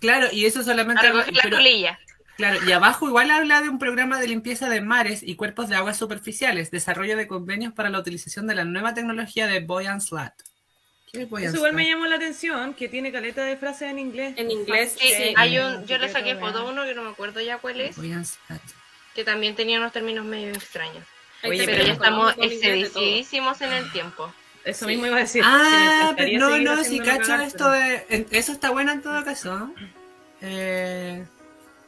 Claro, 0.00 0.28
y 0.32 0.46
eso 0.46 0.60
a 0.60 0.64
solamente 0.64 1.02
recoger 1.02 1.34
la 1.34 1.42
pero- 1.42 1.56
colilla. 1.56 1.98
Claro, 2.36 2.58
y 2.64 2.70
abajo 2.70 3.08
igual 3.08 3.32
habla 3.32 3.62
de 3.62 3.68
un 3.68 3.80
programa 3.80 4.20
de 4.20 4.28
limpieza 4.28 4.68
de 4.68 4.80
mares 4.80 5.24
y 5.24 5.34
cuerpos 5.34 5.68
de 5.68 5.74
aguas 5.74 5.96
superficiales, 5.96 6.70
desarrollo 6.70 7.16
de 7.16 7.26
convenios 7.26 7.72
para 7.72 7.90
la 7.90 7.98
utilización 7.98 8.46
de 8.46 8.54
la 8.54 8.64
nueva 8.64 8.94
tecnología 8.94 9.48
de 9.48 9.58
Boyan 9.58 10.00
Slat. 10.00 10.34
¿Qué 11.12 11.22
es 11.22 11.28
Boyan 11.30 11.48
Eso 11.48 11.56
igual 11.58 11.72
me 11.74 11.86
llamó 11.88 12.06
la 12.06 12.16
atención, 12.16 12.74
que 12.74 12.88
tiene 12.88 13.10
caleta 13.12 13.44
de 13.44 13.56
frases 13.56 13.90
en 13.90 13.98
inglés. 13.98 14.34
En 14.36 14.50
inglés, 14.50 14.96
Sí, 14.98 15.08
sí. 15.08 15.34
hay 15.36 15.58
un, 15.58 15.86
yo 15.86 15.98
le 15.98 16.08
saqué 16.08 16.34
foto 16.36 16.58
a 16.58 16.64
uno 16.70 16.84
que 16.84 16.94
no 16.94 17.02
me 17.02 17.10
acuerdo 17.10 17.40
ya 17.40 17.58
cuál 17.58 17.80
es, 17.80 17.96
que 19.14 19.24
también 19.24 19.54
tenía 19.54 19.78
unos 19.78 19.92
términos 19.92 20.24
medio 20.24 20.50
extraños. 20.50 21.04
Oye, 21.44 21.64
Pero 21.66 21.84
ya 21.84 21.92
estamos 21.92 22.34
excedidísimos 22.38 23.60
en 23.60 23.72
el 23.72 23.90
tiempo. 23.92 24.32
Eso 24.64 24.84
Sí. 24.84 24.90
mismo 24.92 25.06
iba 25.06 25.16
a 25.16 25.20
decir. 25.20 25.42
Ah, 25.44 26.12
pero 26.16 26.38
no, 26.38 26.58
no, 26.58 26.72
haciéndolo 26.80 27.10
cacho 27.10 27.28
cagar, 27.30 27.46
esto 27.46 27.70
de... 27.70 28.26
Eso 28.32 28.52
está 28.52 28.70
bueno 28.70 28.92
en 28.92 29.02
todo 29.02 29.24
caso. 29.24 29.72
Eh, 30.40 31.24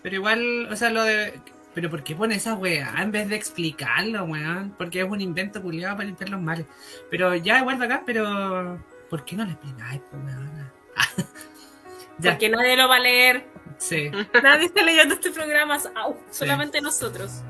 pero 0.02 0.14
igual, 0.16 0.68
o 0.70 0.76
sea, 0.76 0.90
lo 0.90 1.05
de... 1.05 1.38
Pero 1.74 1.90
¿por 1.90 2.02
qué 2.02 2.14
pone 2.16 2.34
esa 2.34 2.55
weá 2.55 2.94
en 2.98 3.12
vez 3.12 3.28
de 3.28 3.36
explicarlo, 3.36 4.24
weón? 4.24 4.74
Porque 4.76 5.01
es 5.01 5.09
un 5.09 5.20
invento 5.20 5.62
culiado 5.62 5.97
para 5.97 6.06
limpiar 6.06 6.30
los 6.30 6.40
males. 6.40 6.66
Pero 7.10 7.34
ya, 7.36 7.59
igual 7.59 7.80
acá, 7.82 8.02
pero... 8.06 8.82
¿Por 9.11 9.24
qué 9.24 9.37
no 9.37 9.45
le 9.45 9.53
explicáis, 9.53 10.01
pues, 10.09 10.23
weón? 10.24 10.73
Porque 12.23 12.49
nadie 12.49 12.77
lo 12.77 12.89
va 12.89 12.97
a 12.97 13.01
leer. 13.01 13.47
sí. 13.78 14.11
Nadie 14.43 14.66
está 14.66 14.82
leyendo 14.82 15.15
este 15.15 15.31
programa. 15.31 15.78
Au, 15.97 16.16
solamente 16.31 16.81
nosotros. 16.81 17.43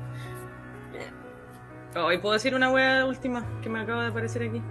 Oh, 1.95 2.11
y 2.11 2.17
puedo 2.19 2.33
decir 2.33 2.55
una 2.55 2.71
wea 2.71 3.05
última 3.05 3.45
que 3.61 3.69
me 3.69 3.81
acaba 3.81 4.03
de 4.03 4.09
aparecer 4.09 4.43
aquí. 4.43 4.61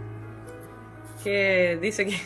Que 1.23 1.79
dice 1.81 2.07
que. 2.07 2.19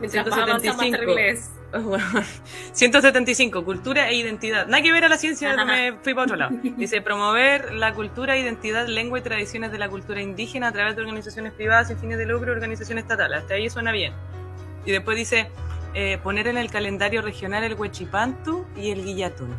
Mientras 0.00 0.26
más 0.26 0.38
avanza, 0.38 0.72
más 0.74 1.50
175. 1.74 1.80
terrible 1.80 1.80
es. 1.80 1.80
Oh, 1.80 1.80
bueno. 1.80 2.26
175, 2.72 3.64
cultura 3.64 4.08
e 4.08 4.14
identidad. 4.14 4.66
Nada 4.66 4.82
que 4.82 4.92
ver 4.92 5.04
a 5.04 5.08
la 5.08 5.18
ciencia, 5.18 5.54
no 5.56 5.66
me 5.66 5.94
fui 6.02 6.14
para 6.14 6.24
otro 6.24 6.36
lado. 6.36 6.56
Dice, 6.76 7.00
promover 7.00 7.72
la 7.74 7.92
cultura, 7.92 8.36
identidad, 8.36 8.86
lengua 8.86 9.18
y 9.18 9.22
tradiciones 9.22 9.72
de 9.72 9.78
la 9.78 9.88
cultura 9.88 10.20
indígena 10.22 10.68
a 10.68 10.72
través 10.72 10.96
de 10.96 11.02
organizaciones 11.02 11.52
privadas 11.52 11.88
sin 11.88 11.98
fines 11.98 12.18
de 12.18 12.26
lucro 12.26 12.52
y 12.52 12.54
organizaciones 12.54 13.04
estatales. 13.04 13.40
Hasta 13.40 13.54
ahí 13.54 13.68
suena 13.70 13.92
bien. 13.92 14.12
Y 14.86 14.92
después 14.92 15.16
dice, 15.16 15.48
eh, 15.94 16.18
poner 16.22 16.48
en 16.48 16.58
el 16.58 16.70
calendario 16.70 17.22
regional 17.22 17.64
el 17.64 17.74
huechipantu 17.74 18.66
y 18.76 18.90
el 18.90 19.04
guillatún. 19.04 19.54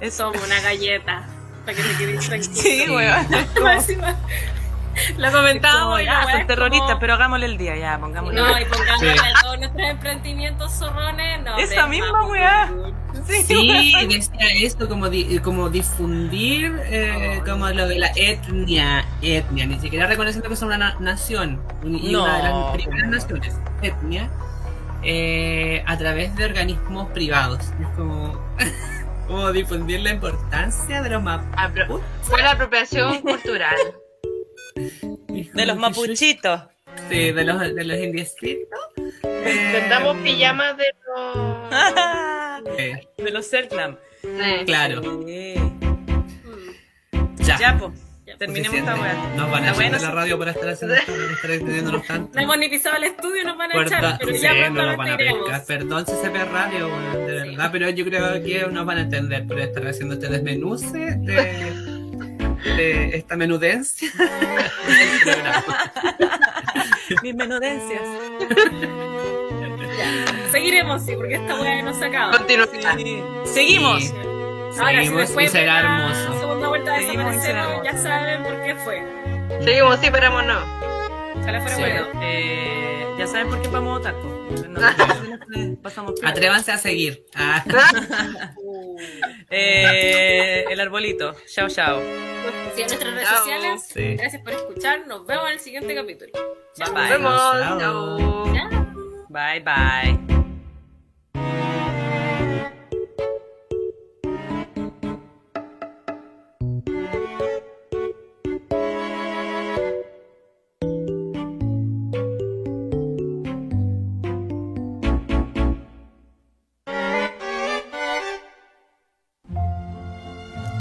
Eso. 0.00 0.32
Somos 0.32 0.46
una 0.46 0.60
galleta. 0.60 1.26
Para 1.64 1.76
que 1.76 1.82
te 1.82 1.96
quedes 1.96 2.26
tranquilo. 2.28 2.54
Sí, 2.54 2.84
weón. 2.90 3.26
Lo 5.16 5.32
comentábamos 5.32 6.00
y 6.00 6.04
Ya, 6.04 6.22
son 6.22 6.40
es 6.40 6.46
terroristas, 6.46 6.88
como- 6.88 7.00
pero 7.00 7.14
hagámosle 7.14 7.46
el 7.46 7.56
día, 7.58 7.76
ya, 7.76 7.98
pongámosle 7.98 8.40
No, 8.40 8.60
y 8.60 8.64
pongámosle 8.66 9.12
Sí. 9.14 9.18
a 9.18 9.40
todos 9.42 9.58
nuestros 9.58 9.88
emprendimientos 9.88 10.72
zorrones. 10.72 11.42
No, 11.42 11.56
Esa 11.58 11.86
misma 11.86 12.12
vamos, 12.12 12.30
weá. 12.30 12.68
weón. 12.72 13.02
Sí, 13.26 14.06
decía 14.08 14.48
esto 14.66 14.88
como, 14.88 15.08
di- 15.08 15.38
como 15.40 15.68
difundir 15.70 16.78
eh, 16.86 17.40
como 17.46 17.68
lo 17.70 17.86
de 17.86 17.98
la 17.98 18.10
etnia, 18.16 19.04
etnia, 19.20 19.66
ni 19.66 19.78
siquiera 19.78 20.06
reconociendo 20.06 20.48
que 20.48 20.56
son 20.56 20.68
una 20.68 20.78
na- 20.78 20.96
nación, 20.98 21.62
y 21.84 22.10
No, 22.12 22.24
una 22.24 22.36
de 22.36 22.42
las 22.42 22.52
pues 22.70 22.82
primeras 22.86 23.08
no. 23.10 23.16
naciones, 23.16 23.56
etnia, 23.82 24.30
eh, 25.02 25.82
a 25.86 25.96
través 25.98 26.34
de 26.36 26.44
organismos 26.44 27.10
privados. 27.10 27.60
Es 27.80 27.88
como, 27.96 28.38
como 29.26 29.52
difundir 29.52 30.00
la 30.00 30.10
importancia 30.10 31.02
de 31.02 31.10
los 31.10 31.22
mapuches. 31.22 31.56
Apro- 31.58 32.00
Fue 32.22 32.42
la 32.42 32.52
apropiación 32.52 33.20
cultural. 33.20 33.76
De 34.74 35.66
los 35.66 35.76
mapuchitos. 35.76 36.60
Sí, 37.08 37.32
de 37.32 37.44
los, 37.44 37.60
de 37.74 37.84
los 37.84 37.98
indiecitos. 37.98 38.78
Intentamos 39.22 40.16
Eh, 40.16 40.20
pijamas 40.24 40.76
de 40.76 40.84
los... 41.06 41.62
De 43.24 43.30
los 43.30 43.46
Selknam. 43.46 43.96
Sí. 44.22 44.28
claro, 44.66 45.02
Sí. 45.26 45.54
Mm. 47.12 47.36
ya. 47.38 47.58
Ya, 47.58 47.76
pues. 47.78 47.92
Terminemos 48.38 48.76
esta 48.78 48.94
weá. 48.94 49.14
Nos 49.36 49.50
van 49.50 49.64
a 49.64 49.70
echar 49.72 49.90
de 49.92 50.00
la 50.00 50.10
radio 50.10 50.38
por 50.38 50.48
estar 50.48 50.68
haciendo 50.70 50.94
esto, 50.96 51.12
por 51.12 51.32
estar 51.32 51.50
extendiéndonos 51.50 52.06
tanto. 52.06 52.30
No 52.34 52.40
hemos 52.42 52.58
ni 52.58 52.68
pisado 52.68 52.96
el 52.96 53.04
estudio, 53.04 53.44
nos 53.44 53.56
van 53.58 53.70
a 53.70 53.74
Puerta- 53.74 53.98
echar, 53.98 54.18
pero 54.20 54.32
sí, 54.34 54.40
ya 54.42 54.70
no 54.70 54.86
nos 54.86 54.96
van 54.96 55.10
a 55.10 55.16
pescar. 55.16 55.64
Perdón, 55.66 56.04
CCP 56.06 56.44
Radio, 56.50 56.88
weón, 56.88 57.26
de 57.26 57.32
verdad, 57.34 57.68
pero 57.72 57.90
yo 57.90 58.04
creo 58.04 58.42
que 58.42 58.66
nos 58.70 58.86
van 58.86 58.98
a 58.98 59.00
entender 59.02 59.46
por 59.46 59.60
estar 59.60 59.86
haciendo 59.86 60.14
este 60.14 60.28
desmenuce 60.28 60.86
de, 61.18 61.91
de 62.64 63.16
esta 63.16 63.36
menudencia. 63.36 64.10
Mis 67.22 67.34
menudencias. 67.34 68.00
Seguiremos, 70.50 71.04
sí, 71.04 71.14
porque 71.16 71.34
esta 71.34 71.60
weá 71.60 71.82
no 71.82 71.92
se 71.94 72.04
acaba. 72.06 72.36
Continúa. 72.38 72.66
Seguimos. 73.44 74.02
Sí, 74.04 74.12
Ahora, 74.80 74.92
si 74.92 74.96
seguimos 75.06 75.20
después 75.20 75.46
y 75.46 75.48
será 75.50 75.74
de 75.74 75.80
hermoso. 75.80 76.40
segunda 76.40 76.68
vuelta 76.68 76.98
será 76.98 77.12
desaparecemos, 77.12 77.84
ya 77.84 77.96
saben 77.98 78.42
por 78.42 78.62
qué 78.62 78.74
fue. 78.76 79.02
Seguimos, 79.62 80.00
sí, 80.00 80.08
pero 80.10 80.42
no. 80.42 80.58
Ojalá 81.40 81.60
fuera 81.60 81.76
Sí. 81.76 81.82
bueno. 81.82 82.06
Eh, 82.22 83.06
ya 83.18 83.26
saben 83.26 83.48
por 83.48 83.60
qué 83.60 83.68
vamos 83.68 84.06
a 84.06 84.12
votar. 84.12 84.41
Pasamos 85.82 86.12
Atrévanse 86.22 86.72
a 86.72 86.78
seguir. 86.78 87.24
Ah, 87.34 87.64
Eh, 89.50 90.64
el 90.70 90.80
arbolito. 90.80 91.34
Chao, 91.46 91.68
chao. 91.68 92.00
Sí, 92.74 92.82
en 92.82 92.86
nuestras 92.88 93.14
redes 93.14 93.28
Chao. 93.28 93.38
sociales. 93.38 93.82
Sí. 93.92 94.14
Gracias 94.16 94.42
por 94.42 94.52
escuchar. 94.52 95.06
Nos 95.06 95.26
vemos 95.26 95.46
en 95.48 95.52
el 95.52 95.60
siguiente 95.60 95.94
capítulo. 95.94 96.32
Bye 96.32 96.86
Nos 96.86 96.94
bye. 96.94 97.10
vemos. 97.10 97.80
Chao. 97.80 98.44
Bye 99.28 99.60
bye. 99.60 100.41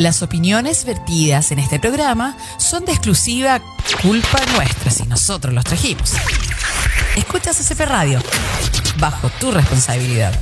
Las 0.02 0.24
opiniones 0.24 0.84
vertidas 0.84 1.52
en 1.52 1.60
este 1.60 1.80
programa 1.80 2.36
son 2.58 2.86
de 2.86 2.92
exclusiva 2.92 3.62
culpa 4.02 4.40
nuestra 4.56 4.90
si 4.90 5.04
nosotros 5.04 5.54
los 5.54 5.64
trajimos. 5.64 6.14
Escuchas 7.16 7.58
CCP 7.58 7.82
Radio, 7.82 8.20
bajo 8.98 9.30
tu 9.40 9.52
responsabilidad. 9.52 10.34